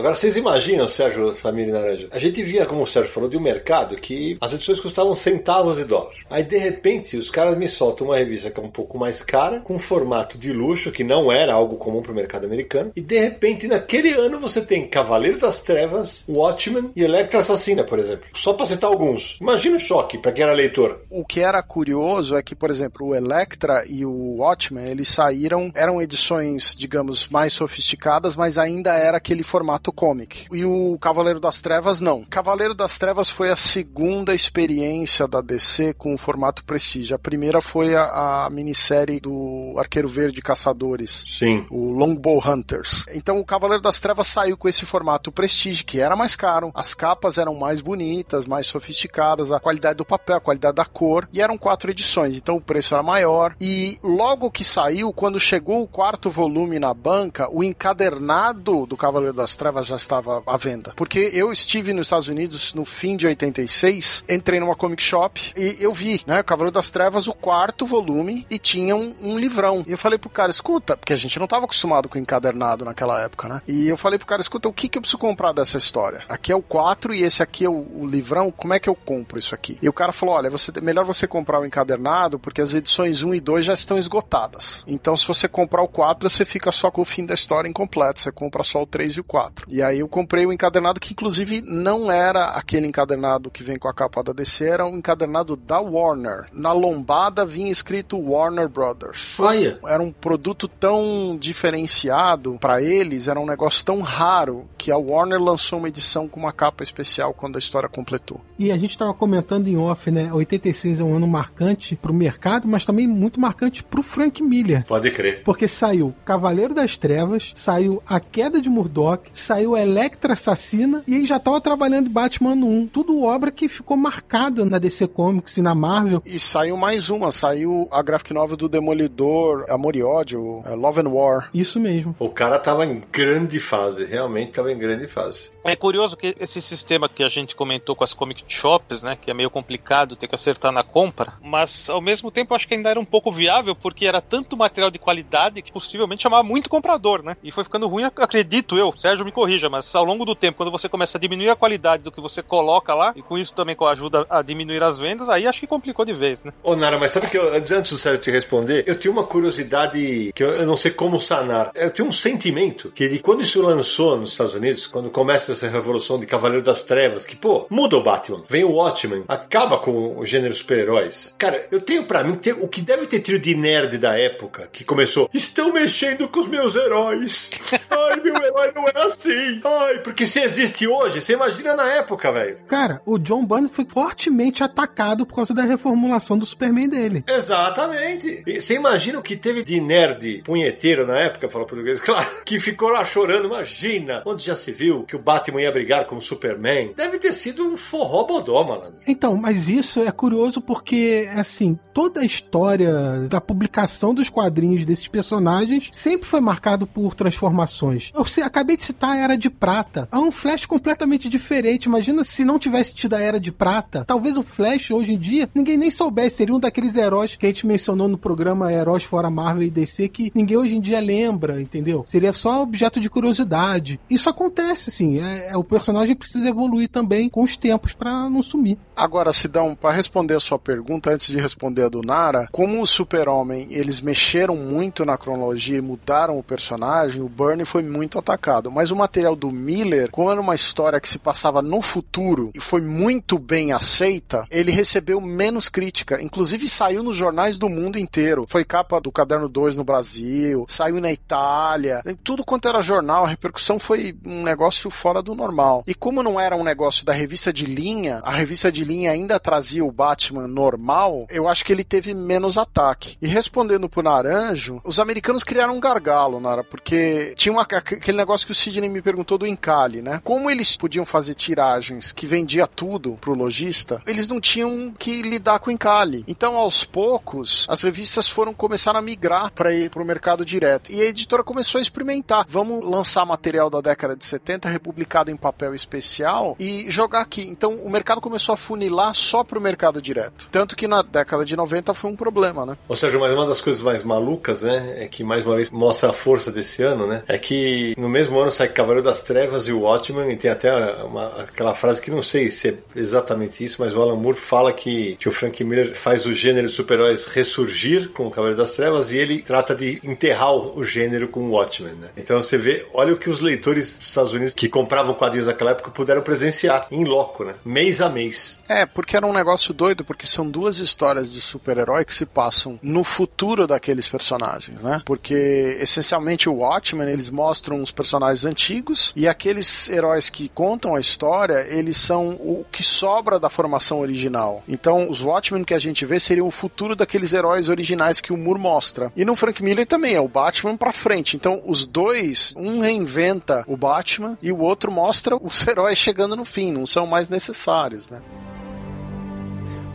Agora, 0.00 0.16
vocês 0.16 0.34
imaginam, 0.34 0.88
Sérgio 0.88 1.36
Samir 1.36 1.68
e 1.68 1.72
Naranja? 1.72 2.08
A 2.10 2.18
gente 2.18 2.42
via, 2.42 2.64
como 2.64 2.84
o 2.84 2.86
Sérgio 2.86 3.12
falou, 3.12 3.28
de 3.28 3.36
um 3.36 3.40
mercado 3.40 3.96
que 3.96 4.38
as 4.40 4.54
edições 4.54 4.80
custavam 4.80 5.14
centavos 5.14 5.76
de 5.76 5.84
dólar. 5.84 6.14
Aí, 6.30 6.42
de 6.42 6.56
repente, 6.56 7.18
os 7.18 7.28
caras 7.28 7.54
me 7.54 7.68
soltam 7.68 8.06
uma 8.06 8.16
revista 8.16 8.50
que 8.50 8.58
é 8.58 8.62
um 8.62 8.70
pouco 8.70 8.96
mais 8.96 9.20
cara, 9.20 9.60
com 9.60 9.74
um 9.74 9.78
formato 9.78 10.38
de 10.38 10.54
luxo, 10.54 10.90
que 10.90 11.04
não 11.04 11.30
era 11.30 11.52
algo 11.52 11.76
comum 11.76 12.00
para 12.00 12.12
o 12.12 12.14
mercado 12.14 12.46
americano. 12.46 12.92
E, 12.96 13.02
de 13.02 13.18
repente, 13.18 13.68
naquele 13.68 14.14
ano, 14.14 14.40
você 14.40 14.62
tem 14.62 14.88
Cavaleiros 14.88 15.40
das 15.40 15.60
Trevas, 15.60 16.24
Watchmen 16.26 16.92
e 16.96 17.04
Electra 17.04 17.40
Assassina, 17.40 17.84
por 17.84 17.98
exemplo. 17.98 18.24
Só 18.32 18.54
para 18.54 18.64
citar 18.64 18.88
alguns. 18.88 19.36
Imagina 19.38 19.76
o 19.76 19.80
choque 19.80 20.16
para 20.16 20.32
quem 20.32 20.44
era 20.44 20.54
leitor. 20.54 21.02
O 21.10 21.26
que 21.26 21.40
era 21.40 21.62
curioso 21.62 22.38
é 22.38 22.42
que, 22.42 22.54
por 22.54 22.70
exemplo, 22.70 23.08
o 23.08 23.14
Electra 23.14 23.84
e 23.86 24.06
o 24.06 24.36
Watchmen, 24.38 24.88
eles 24.88 25.10
saíram, 25.10 25.70
eram 25.74 26.00
edições, 26.00 26.74
digamos, 26.74 27.28
mais 27.28 27.52
sofisticadas, 27.52 28.34
mas 28.34 28.56
ainda 28.56 28.94
era 28.94 29.18
aquele 29.18 29.42
formato 29.42 29.89
comic. 29.92 30.46
E 30.52 30.64
o 30.64 30.98
Cavaleiro 31.00 31.40
das 31.40 31.60
Trevas, 31.60 32.00
não. 32.00 32.24
Cavaleiro 32.24 32.74
das 32.74 32.98
Trevas 32.98 33.30
foi 33.30 33.50
a 33.50 33.56
segunda 33.56 34.34
experiência 34.34 35.26
da 35.26 35.40
DC 35.40 35.94
com 35.94 36.14
o 36.14 36.18
formato 36.18 36.64
Prestige. 36.64 37.14
A 37.14 37.18
primeira 37.18 37.60
foi 37.60 37.94
a, 37.94 38.46
a 38.46 38.50
minissérie 38.50 39.20
do 39.20 39.74
Arqueiro 39.78 40.08
Verde 40.08 40.42
Caçadores. 40.42 41.24
Sim. 41.28 41.66
O 41.70 41.92
Longbow 41.92 42.42
Hunters. 42.46 43.04
Então 43.12 43.38
o 43.38 43.44
Cavaleiro 43.44 43.82
das 43.82 44.00
Trevas 44.00 44.28
saiu 44.28 44.56
com 44.56 44.68
esse 44.68 44.84
formato 44.84 45.32
Prestige, 45.32 45.84
que 45.84 46.00
era 46.00 46.16
mais 46.16 46.36
caro, 46.36 46.70
as 46.74 46.94
capas 46.94 47.38
eram 47.38 47.54
mais 47.54 47.80
bonitas, 47.80 48.46
mais 48.46 48.66
sofisticadas, 48.66 49.52
a 49.52 49.60
qualidade 49.60 49.96
do 49.96 50.04
papel, 50.04 50.36
a 50.36 50.40
qualidade 50.40 50.76
da 50.76 50.84
cor, 50.84 51.28
e 51.32 51.40
eram 51.40 51.56
quatro 51.56 51.90
edições, 51.90 52.36
então 52.36 52.56
o 52.56 52.60
preço 52.60 52.94
era 52.94 53.02
maior. 53.02 53.54
E 53.60 53.98
logo 54.02 54.50
que 54.50 54.64
saiu, 54.64 55.12
quando 55.12 55.38
chegou 55.40 55.82
o 55.82 55.88
quarto 55.88 56.30
volume 56.30 56.78
na 56.78 56.92
banca, 56.92 57.48
o 57.50 57.62
encadernado 57.62 58.86
do 58.86 58.96
Cavaleiro 58.96 59.34
das 59.34 59.56
Trevas 59.56 59.79
ela 59.80 59.84
já 59.84 59.96
estava 59.96 60.42
à 60.46 60.56
venda. 60.56 60.92
Porque 60.94 61.30
eu 61.32 61.52
estive 61.52 61.92
nos 61.92 62.06
Estados 62.06 62.28
Unidos 62.28 62.74
no 62.74 62.84
fim 62.84 63.16
de 63.16 63.26
86, 63.26 64.24
entrei 64.28 64.60
numa 64.60 64.76
comic 64.76 65.02
shop 65.02 65.52
e 65.56 65.76
eu 65.80 65.92
vi, 65.92 66.20
né, 66.26 66.42
Cavaleiro 66.42 66.72
das 66.72 66.90
Trevas, 66.90 67.26
o 67.26 67.32
quarto 67.32 67.86
volume 67.86 68.46
e 68.50 68.58
tinha 68.58 68.94
um, 68.94 69.14
um 69.22 69.38
livrão. 69.38 69.84
E 69.86 69.92
eu 69.92 69.98
falei 69.98 70.18
pro 70.18 70.28
cara, 70.28 70.50
escuta, 70.50 70.96
porque 70.96 71.12
a 71.12 71.16
gente 71.16 71.38
não 71.38 71.44
estava 71.44 71.64
acostumado 71.64 72.08
com 72.08 72.18
encadernado 72.18 72.84
naquela 72.84 73.20
época, 73.20 73.48
né? 73.48 73.62
E 73.66 73.88
eu 73.88 73.96
falei 73.96 74.18
pro 74.18 74.26
cara, 74.26 74.42
escuta, 74.42 74.68
o 74.68 74.72
que 74.72 74.88
que 74.88 74.98
eu 74.98 75.02
preciso 75.02 75.18
comprar 75.18 75.52
dessa 75.52 75.78
história? 75.78 76.22
Aqui 76.28 76.52
é 76.52 76.56
o 76.56 76.62
4 76.62 77.14
e 77.14 77.22
esse 77.22 77.42
aqui 77.42 77.64
é 77.64 77.68
o, 77.68 77.86
o 78.00 78.06
livrão, 78.06 78.50
como 78.50 78.74
é 78.74 78.78
que 78.78 78.88
eu 78.88 78.94
compro 78.94 79.38
isso 79.38 79.54
aqui? 79.54 79.78
E 79.80 79.88
o 79.88 79.92
cara 79.92 80.12
falou, 80.12 80.34
olha, 80.34 80.50
você, 80.50 80.72
melhor 80.82 81.04
você 81.04 81.26
comprar 81.26 81.60
o 81.60 81.64
encadernado 81.64 82.38
porque 82.38 82.60
as 82.60 82.74
edições 82.74 83.22
1 83.22 83.34
e 83.34 83.40
2 83.40 83.64
já 83.64 83.74
estão 83.74 83.98
esgotadas. 83.98 84.84
Então 84.86 85.16
se 85.16 85.26
você 85.26 85.48
comprar 85.48 85.82
o 85.82 85.88
4, 85.88 86.28
você 86.28 86.44
fica 86.44 86.70
só 86.70 86.90
com 86.90 87.00
o 87.00 87.04
fim 87.04 87.24
da 87.24 87.34
história 87.34 87.68
incompleto, 87.68 88.20
você 88.20 88.32
compra 88.32 88.62
só 88.62 88.82
o 88.82 88.86
3 88.86 89.14
e 89.14 89.20
o 89.20 89.24
4. 89.24 89.59
E 89.68 89.82
aí 89.82 90.00
eu 90.00 90.08
comprei 90.08 90.46
o 90.46 90.52
encadernado 90.52 91.00
que 91.00 91.12
inclusive 91.12 91.62
não 91.62 92.10
era 92.10 92.46
aquele 92.50 92.86
encadernado 92.86 93.50
que 93.50 93.62
vem 93.62 93.78
com 93.78 93.88
a 93.88 93.94
capa 93.94 94.22
da 94.22 94.32
DC, 94.32 94.64
era 94.64 94.86
um 94.86 94.96
encadernado 94.96 95.56
da 95.56 95.80
Warner. 95.80 96.46
Na 96.52 96.72
lombada 96.72 97.44
vinha 97.44 97.70
escrito 97.70 98.18
Warner 98.18 98.68
Brothers. 98.68 99.38
Olha. 99.38 99.78
Era 99.86 100.02
um 100.02 100.12
produto 100.12 100.68
tão 100.68 101.36
diferenciado 101.38 102.56
para 102.60 102.82
eles, 102.82 103.28
era 103.28 103.40
um 103.40 103.46
negócio 103.46 103.84
tão 103.84 104.00
raro 104.00 104.68
que 104.76 104.90
a 104.90 104.96
Warner 104.96 105.40
lançou 105.40 105.78
uma 105.78 105.88
edição 105.88 106.28
com 106.28 106.40
uma 106.40 106.52
capa 106.52 106.82
especial 106.82 107.34
quando 107.34 107.56
a 107.56 107.58
história 107.58 107.88
completou. 107.88 108.40
E 108.58 108.70
a 108.70 108.78
gente 108.78 108.90
estava 108.90 109.14
comentando 109.14 109.68
em 109.68 109.76
off, 109.76 110.10
né? 110.10 110.32
86 110.32 111.00
é 111.00 111.04
um 111.04 111.16
ano 111.16 111.26
marcante 111.26 111.96
pro 111.96 112.12
mercado, 112.12 112.68
mas 112.68 112.84
também 112.84 113.06
muito 113.06 113.40
marcante 113.40 113.82
pro 113.82 114.02
Frank 114.02 114.42
Miller. 114.42 114.84
Pode 114.86 115.10
crer. 115.10 115.42
Porque 115.42 115.66
saiu 115.66 116.14
Cavaleiro 116.24 116.74
das 116.74 116.96
Trevas, 116.96 117.52
saiu 117.54 118.02
A 118.06 118.20
Queda 118.20 118.60
de 118.60 118.68
Murdoch, 118.68 119.30
saiu 119.50 119.76
Electra 119.76 120.34
Assassina 120.34 121.02
e 121.08 121.16
aí 121.16 121.26
já 121.26 121.36
tava 121.40 121.60
trabalhando 121.60 122.06
em 122.06 122.12
Batman 122.12 122.54
1. 122.54 122.86
Tudo 122.86 123.24
obra 123.24 123.50
que 123.50 123.68
ficou 123.68 123.96
marcada 123.96 124.64
na 124.64 124.78
DC 124.78 125.08
Comics 125.08 125.56
e 125.56 125.60
na 125.60 125.74
Marvel. 125.74 126.22
E 126.24 126.38
saiu 126.38 126.76
mais 126.76 127.10
uma, 127.10 127.32
saiu 127.32 127.88
a 127.90 128.00
graphic 128.00 128.32
novel 128.32 128.56
do 128.56 128.68
Demolidor, 128.68 129.64
Amor 129.68 129.96
e 129.96 130.04
Ódio, 130.04 130.62
é, 130.64 130.76
Love 130.76 131.00
and 131.00 131.08
War. 131.08 131.50
Isso 131.52 131.80
mesmo. 131.80 132.14
O 132.20 132.28
cara 132.28 132.60
tava 132.60 132.86
em 132.86 133.02
grande 133.10 133.58
fase, 133.58 134.04
realmente 134.04 134.52
tava 134.52 134.70
em 134.70 134.78
grande 134.78 135.08
fase. 135.08 135.50
É 135.64 135.74
curioso 135.74 136.16
que 136.16 136.36
esse 136.38 136.60
sistema 136.62 137.08
que 137.08 137.24
a 137.24 137.28
gente 137.28 137.56
comentou 137.56 137.96
com 137.96 138.04
as 138.04 138.14
comic 138.14 138.44
shops, 138.46 139.02
né, 139.02 139.18
que 139.20 139.32
é 139.32 139.34
meio 139.34 139.50
complicado 139.50 140.14
ter 140.14 140.28
que 140.28 140.34
acertar 140.36 140.70
na 140.70 140.84
compra, 140.84 141.32
mas 141.42 141.90
ao 141.90 142.00
mesmo 142.00 142.30
tempo 142.30 142.52
eu 142.52 142.56
acho 142.56 142.68
que 142.68 142.74
ainda 142.74 142.88
era 142.88 143.00
um 143.00 143.04
pouco 143.04 143.32
viável 143.32 143.74
porque 143.74 144.06
era 144.06 144.20
tanto 144.20 144.56
material 144.56 144.92
de 144.92 144.98
qualidade 145.00 145.60
que 145.60 145.72
possivelmente 145.72 146.22
chamava 146.22 146.44
muito 146.44 146.70
comprador, 146.70 147.20
né? 147.24 147.36
E 147.42 147.50
foi 147.50 147.64
ficando 147.64 147.88
ruim, 147.88 148.04
acredito 148.04 148.78
eu. 148.78 148.94
Sérgio 148.96 149.24
me 149.24 149.32
corrija, 149.40 149.70
mas 149.70 149.94
ao 149.94 150.04
longo 150.04 150.26
do 150.26 150.34
tempo, 150.34 150.58
quando 150.58 150.70
você 150.70 150.86
começa 150.86 151.16
a 151.16 151.20
diminuir 151.20 151.48
a 151.48 151.56
qualidade 151.56 152.02
do 152.02 152.12
que 152.12 152.20
você 152.20 152.42
coloca 152.42 152.92
lá 152.94 153.14
e 153.16 153.22
com 153.22 153.38
isso 153.38 153.54
também 153.54 153.74
ajuda 153.90 154.26
a 154.28 154.42
diminuir 154.42 154.82
as 154.82 154.98
vendas, 154.98 155.30
aí 155.30 155.46
acho 155.46 155.58
que 155.58 155.66
complicou 155.66 156.04
de 156.04 156.12
vez, 156.12 156.44
né? 156.44 156.52
Ô 156.62 156.76
Nara, 156.76 156.98
mas 156.98 157.12
sabe 157.12 157.28
que 157.28 157.38
eu, 157.38 157.54
antes 157.54 157.90
do 157.90 157.98
Sérgio 157.98 158.20
te 158.20 158.30
responder, 158.30 158.84
eu 158.86 158.98
tinha 158.98 159.10
uma 159.10 159.24
curiosidade 159.24 160.30
que 160.34 160.44
eu, 160.44 160.50
eu 160.50 160.66
não 160.66 160.76
sei 160.76 160.90
como 160.90 161.18
sanar. 161.18 161.70
Eu 161.74 161.90
tinha 161.90 162.06
um 162.06 162.12
sentimento 162.12 162.90
que 162.90 163.08
de 163.08 163.18
quando 163.18 163.40
isso 163.40 163.62
lançou 163.62 164.18
nos 164.18 164.32
Estados 164.32 164.54
Unidos, 164.54 164.86
quando 164.86 165.08
começa 165.08 165.52
essa 165.52 165.68
revolução 165.68 166.20
de 166.20 166.26
Cavaleiro 166.26 166.62
das 166.62 166.82
Trevas, 166.82 167.24
que 167.24 167.34
pô, 167.34 167.66
muda 167.70 167.96
o 167.96 168.02
Batman, 168.02 168.44
vem 168.46 168.64
o 168.64 168.72
Watchmen, 168.72 169.24
acaba 169.26 169.78
com 169.78 170.18
o 170.18 170.26
gênero 170.26 170.52
super-heróis. 170.52 171.34
Cara, 171.38 171.66
eu 171.70 171.80
tenho 171.80 172.04
para 172.04 172.22
mim 172.22 172.36
ter, 172.36 172.52
o 172.52 172.68
que 172.68 172.82
deve 172.82 173.06
ter 173.06 173.20
tido 173.20 173.38
de 173.38 173.54
nerd 173.54 173.96
da 173.96 174.18
época 174.18 174.68
que 174.70 174.84
começou, 174.84 175.30
estão 175.32 175.72
mexendo 175.72 176.28
com 176.28 176.40
os 176.40 176.48
meus 176.48 176.74
heróis. 176.74 177.50
Ai, 177.90 178.20
meu 178.20 178.36
herói 178.36 178.72
não 178.74 178.86
é 178.86 179.06
assim. 179.06 179.29
Ai, 179.64 179.98
porque 179.98 180.26
se 180.26 180.40
existe 180.40 180.86
hoje, 180.86 181.20
você 181.20 181.34
imagina 181.34 181.74
na 181.74 181.88
época, 181.94 182.32
velho. 182.32 182.58
Cara, 182.66 183.00
o 183.04 183.18
John 183.18 183.44
Byrne 183.44 183.68
foi 183.68 183.84
fortemente 183.84 184.62
atacado 184.62 185.26
por 185.26 185.36
causa 185.36 185.54
da 185.54 185.62
reformulação 185.62 186.38
do 186.38 186.46
Superman 186.46 186.88
dele. 186.88 187.24
Exatamente. 187.26 188.42
E 188.46 188.60
você 188.60 188.74
imagina 188.74 189.18
o 189.18 189.22
que 189.22 189.36
teve 189.36 189.62
de 189.62 189.80
nerd 189.80 190.42
punheteiro 190.44 191.06
na 191.06 191.18
época, 191.18 191.48
fala 191.48 191.66
português, 191.66 192.00
claro, 192.02 192.28
que 192.44 192.58
ficou 192.60 192.88
lá 192.88 193.04
chorando. 193.04 193.46
Imagina, 193.46 194.22
onde 194.26 194.44
já 194.44 194.54
se 194.54 194.72
viu 194.72 195.04
que 195.04 195.16
o 195.16 195.18
Batman 195.18 195.62
ia 195.62 195.72
brigar 195.72 196.06
com 196.06 196.16
o 196.16 196.22
Superman? 196.22 196.92
Deve 196.96 197.18
ter 197.18 197.32
sido 197.32 197.64
um 197.64 197.76
forró 197.76 198.24
bodó, 198.24 198.64
malandro. 198.64 199.00
Então, 199.06 199.36
mas 199.36 199.68
isso 199.68 200.00
é 200.00 200.10
curioso 200.10 200.60
porque, 200.60 201.28
assim, 201.34 201.78
toda 201.92 202.20
a 202.20 202.24
história 202.24 202.92
da 203.28 203.40
publicação 203.40 204.14
dos 204.14 204.28
quadrinhos 204.28 204.84
desses 204.84 205.08
personagens 205.08 205.88
sempre 205.92 206.26
foi 206.26 206.40
marcado 206.40 206.86
por 206.86 207.14
transformações. 207.14 208.12
Eu 208.14 208.24
acabei 208.44 208.76
de 208.76 208.84
citar 208.84 209.16
Era 209.20 209.36
de 209.36 209.50
Prata. 209.50 210.08
É 210.10 210.16
um 210.16 210.30
Flash 210.30 210.66
completamente 210.66 211.28
diferente. 211.28 211.84
Imagina 211.84 212.24
se 212.24 212.44
não 212.44 212.58
tivesse 212.58 212.94
tido 212.94 213.14
a 213.14 213.20
Era 213.20 213.38
de 213.38 213.52
Prata. 213.52 214.04
Talvez 214.06 214.36
o 214.36 214.42
Flash, 214.42 214.90
hoje 214.90 215.14
em 215.14 215.18
dia, 215.18 215.48
ninguém 215.54 215.76
nem 215.76 215.90
soubesse. 215.90 216.36
Seria 216.36 216.54
um 216.54 216.60
daqueles 216.60 216.96
heróis 216.96 217.36
que 217.36 217.46
a 217.46 217.48
gente 217.48 217.66
mencionou 217.66 218.08
no 218.08 218.18
programa 218.18 218.72
Heróis 218.72 219.04
Fora 219.04 219.30
Marvel 219.30 219.64
e 219.64 219.70
DC 219.70 220.08
que 220.08 220.32
ninguém 220.34 220.56
hoje 220.56 220.74
em 220.74 220.80
dia 220.80 221.00
lembra, 221.00 221.60
entendeu? 221.60 222.04
Seria 222.06 222.32
só 222.32 222.62
objeto 222.62 223.00
de 223.00 223.10
curiosidade. 223.10 224.00
Isso 224.08 224.28
acontece, 224.28 224.90
sim. 224.90 225.20
É, 225.20 225.50
é 225.50 225.56
o 225.56 225.64
personagem 225.64 226.16
precisa 226.16 226.48
evoluir 226.48 226.88
também 226.88 227.28
com 227.28 227.42
os 227.42 227.56
tempos 227.56 227.92
para 227.92 228.28
não 228.28 228.42
sumir. 228.42 228.78
Agora, 228.96 229.32
Sidão, 229.32 229.74
para 229.74 229.94
responder 229.94 230.34
a 230.34 230.40
sua 230.40 230.58
pergunta, 230.58 231.10
antes 231.10 231.26
de 231.26 231.40
responder 231.40 231.84
a 231.84 231.88
do 231.88 232.02
Nara, 232.02 232.48
como 232.52 232.82
o 232.82 232.86
Super-Homem, 232.86 233.66
eles 233.70 234.00
mexeram 234.00 234.56
muito 234.56 235.04
na 235.04 235.16
cronologia 235.16 235.78
e 235.78 235.82
mudaram 235.82 236.38
o 236.38 236.42
personagem, 236.42 237.22
o 237.22 237.28
Byrne 237.28 237.64
foi 237.64 237.82
muito 237.82 238.18
atacado. 238.18 238.70
Mas 238.70 238.90
o 238.90 238.96
material 239.10 239.34
do 239.34 239.50
Miller, 239.50 240.08
como 240.12 240.30
era 240.30 240.40
uma 240.40 240.54
história 240.54 241.00
que 241.00 241.08
se 241.08 241.18
passava 241.18 241.60
no 241.60 241.82
futuro 241.82 242.52
e 242.54 242.60
foi 242.60 242.80
muito 242.80 243.40
bem 243.40 243.72
aceita, 243.72 244.46
ele 244.48 244.70
recebeu 244.70 245.20
menos 245.20 245.68
crítica. 245.68 246.22
Inclusive 246.22 246.68
saiu 246.68 247.02
nos 247.02 247.16
jornais 247.16 247.58
do 247.58 247.68
mundo 247.68 247.98
inteiro. 247.98 248.46
Foi 248.48 248.64
capa 248.64 249.00
do 249.00 249.10
Caderno 249.10 249.48
2 249.48 249.74
no 249.74 249.82
Brasil, 249.82 250.64
saiu 250.68 251.00
na 251.00 251.12
Itália, 251.12 252.02
tudo 252.22 252.44
quanto 252.44 252.68
era 252.68 252.80
jornal, 252.80 253.24
a 253.24 253.28
repercussão 253.28 253.80
foi 253.80 254.16
um 254.24 254.44
negócio 254.44 254.88
fora 254.90 255.20
do 255.20 255.34
normal. 255.34 255.82
E 255.88 255.94
como 255.94 256.22
não 256.22 256.38
era 256.38 256.54
um 256.54 256.62
negócio 256.62 257.04
da 257.04 257.12
revista 257.12 257.52
de 257.52 257.66
linha, 257.66 258.20
a 258.22 258.30
revista 258.30 258.70
de 258.70 258.84
linha 258.84 259.10
ainda 259.10 259.40
trazia 259.40 259.84
o 259.84 259.90
Batman 259.90 260.46
normal, 260.46 261.26
eu 261.28 261.48
acho 261.48 261.64
que 261.64 261.72
ele 261.72 261.82
teve 261.82 262.14
menos 262.14 262.56
ataque. 262.56 263.16
E 263.20 263.26
respondendo 263.26 263.88
pro 263.88 264.04
Naranjo, 264.04 264.80
os 264.84 265.00
americanos 265.00 265.42
criaram 265.42 265.74
um 265.74 265.80
gargalo, 265.80 266.38
Nara, 266.38 266.62
porque 266.62 267.34
tinha 267.36 267.52
uma, 267.52 267.62
aquele 267.62 268.16
negócio 268.16 268.46
que 268.46 268.52
o 268.52 268.54
Sidney 268.54 268.88
me 268.88 268.99
perguntou 269.02 269.38
do 269.38 269.46
encalhe, 269.46 270.02
né? 270.02 270.20
Como 270.22 270.50
eles 270.50 270.76
podiam 270.76 271.04
fazer 271.04 271.34
tiragens 271.34 272.12
que 272.12 272.26
vendia 272.26 272.66
tudo 272.66 273.18
pro 273.20 273.34
lojista, 273.34 274.02
eles 274.06 274.28
não 274.28 274.40
tinham 274.40 274.92
que 274.98 275.22
lidar 275.22 275.58
com 275.58 275.70
o 275.70 275.72
encalhe. 275.72 276.24
Então, 276.26 276.56
aos 276.56 276.84
poucos, 276.84 277.66
as 277.68 277.82
revistas 277.82 278.28
foram 278.28 278.52
começar 278.52 278.96
a 278.96 279.02
migrar 279.02 279.52
para 279.52 279.72
ir 279.74 279.90
pro 279.90 280.04
mercado 280.04 280.44
direto. 280.44 280.92
E 280.92 281.00
a 281.00 281.04
editora 281.04 281.42
começou 281.42 281.78
a 281.78 281.82
experimentar. 281.82 282.44
Vamos 282.48 282.84
lançar 282.84 283.24
material 283.24 283.70
da 283.70 283.80
década 283.80 284.16
de 284.16 284.24
70 284.24 284.68
republicado 284.68 285.30
em 285.30 285.36
papel 285.36 285.74
especial 285.74 286.56
e 286.58 286.90
jogar 286.90 287.20
aqui. 287.20 287.42
Então, 287.42 287.74
o 287.74 287.90
mercado 287.90 288.20
começou 288.20 288.52
a 288.52 288.56
funilar 288.56 289.14
só 289.14 289.44
pro 289.44 289.60
mercado 289.60 290.00
direto. 290.02 290.48
Tanto 290.50 290.76
que 290.76 290.86
na 290.86 291.02
década 291.02 291.44
de 291.44 291.56
90 291.56 291.94
foi 291.94 292.10
um 292.10 292.16
problema, 292.16 292.66
né? 292.66 292.76
Ou 292.88 292.96
seja, 292.96 293.18
mas 293.18 293.32
uma 293.32 293.46
das 293.46 293.60
coisas 293.60 293.80
mais 293.80 294.02
malucas, 294.02 294.62
né, 294.62 295.04
é 295.04 295.08
que 295.08 295.22
mais 295.22 295.44
uma 295.46 295.56
vez 295.56 295.70
mostra 295.70 296.10
a 296.10 296.12
força 296.12 296.50
desse 296.50 296.82
ano, 296.82 297.06
né, 297.06 297.22
é 297.28 297.38
que 297.38 297.94
no 297.96 298.08
mesmo 298.08 298.38
ano 298.38 298.50
sai 298.50 298.68
Cavaleiro 298.68 298.89
das 299.00 299.22
Trevas 299.22 299.68
e 299.68 299.72
o 299.72 299.82
Watchmen, 299.82 300.30
e 300.30 300.36
tem 300.36 300.50
até 300.50 300.72
uma, 301.04 301.42
aquela 301.42 301.74
frase 301.74 302.00
que 302.00 302.10
não 302.10 302.22
sei 302.22 302.50
se 302.50 302.68
é 302.68 302.74
exatamente 302.96 303.64
isso, 303.64 303.80
mas 303.80 303.94
o 303.94 304.02
Alan 304.02 304.16
Moore 304.16 304.36
fala 304.36 304.72
que, 304.72 305.16
que 305.16 305.28
o 305.28 305.32
Frank 305.32 305.62
Miller 305.62 305.94
faz 305.94 306.26
o 306.26 306.34
gênero 306.34 306.66
de 306.66 306.74
super-heróis 306.74 307.26
ressurgir 307.26 308.10
com 308.10 308.26
o 308.26 308.30
Cavaleiro 308.30 308.60
das 308.60 308.72
Trevas 308.72 309.12
e 309.12 309.18
ele 309.18 309.42
trata 309.42 309.74
de 309.74 310.00
enterrar 310.04 310.54
o 310.54 310.84
gênero 310.84 311.28
com 311.28 311.40
o 311.40 311.50
Watchmen, 311.50 311.94
né. 311.94 312.08
Então 312.16 312.42
você 312.42 312.58
vê, 312.58 312.86
olha 312.92 313.14
o 313.14 313.16
que 313.16 313.30
os 313.30 313.40
leitores 313.40 313.96
dos 313.96 314.08
Estados 314.08 314.32
Unidos 314.32 314.54
que 314.54 314.68
compravam 314.68 315.14
quadrinhos 315.14 315.46
naquela 315.46 315.70
época 315.70 315.90
puderam 315.90 316.22
presenciar 316.22 316.86
em 316.90 317.04
loco, 317.04 317.44
né, 317.44 317.54
mês 317.64 318.00
a 318.00 318.08
mês. 318.08 318.62
É, 318.68 318.84
porque 318.86 319.16
era 319.16 319.26
um 319.26 319.32
negócio 319.32 319.72
doido, 319.72 320.04
porque 320.04 320.26
são 320.26 320.48
duas 320.48 320.78
histórias 320.78 321.30
de 321.32 321.40
super-herói 321.40 322.04
que 322.04 322.14
se 322.14 322.26
passam 322.26 322.78
no 322.82 323.04
futuro 323.04 323.66
daqueles 323.66 324.08
personagens, 324.08 324.80
né? 324.80 325.02
Porque 325.04 325.78
essencialmente 325.80 326.48
o 326.48 326.54
Watchmen, 326.54 327.08
eles 327.08 327.30
mostram 327.30 327.82
os 327.82 327.90
personagens 327.90 328.44
antigos 328.44 328.69
e 329.16 329.26
aqueles 329.26 329.88
heróis 329.88 330.30
que 330.30 330.48
contam 330.48 330.94
a 330.94 331.00
história, 331.00 331.66
eles 331.68 331.96
são 331.96 332.30
o 332.30 332.64
que 332.70 332.82
sobra 332.82 333.40
da 333.40 333.50
formação 333.50 334.00
original. 334.00 334.62
Então, 334.68 335.10
os 335.10 335.20
Watchmen 335.20 335.64
que 335.64 335.74
a 335.74 335.78
gente 335.78 336.06
vê 336.06 336.20
seriam 336.20 336.46
o 336.46 336.50
futuro 336.50 336.94
daqueles 336.94 337.32
heróis 337.32 337.68
originais 337.68 338.20
que 338.20 338.32
o 338.32 338.36
Moore 338.36 338.60
mostra. 338.60 339.12
E 339.16 339.24
no 339.24 339.34
Frank 339.34 339.62
Miller 339.62 339.86
também 339.86 340.14
é 340.14 340.20
o 340.20 340.28
Batman 340.28 340.76
para 340.76 340.92
frente. 340.92 341.36
Então, 341.36 341.62
os 341.66 341.86
dois, 341.86 342.54
um 342.56 342.80
reinventa 342.80 343.64
o 343.66 343.76
Batman 343.76 344.38
e 344.40 344.52
o 344.52 344.58
outro 344.60 344.92
mostra 344.92 345.36
os 345.36 345.66
heróis 345.66 345.98
chegando 345.98 346.36
no 346.36 346.44
fim, 346.44 346.72
não 346.72 346.86
são 346.86 347.06
mais 347.06 347.28
necessários, 347.28 348.08
né? 348.08 348.20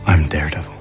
I'm 0.06 0.28
Daredevil. 0.28 0.75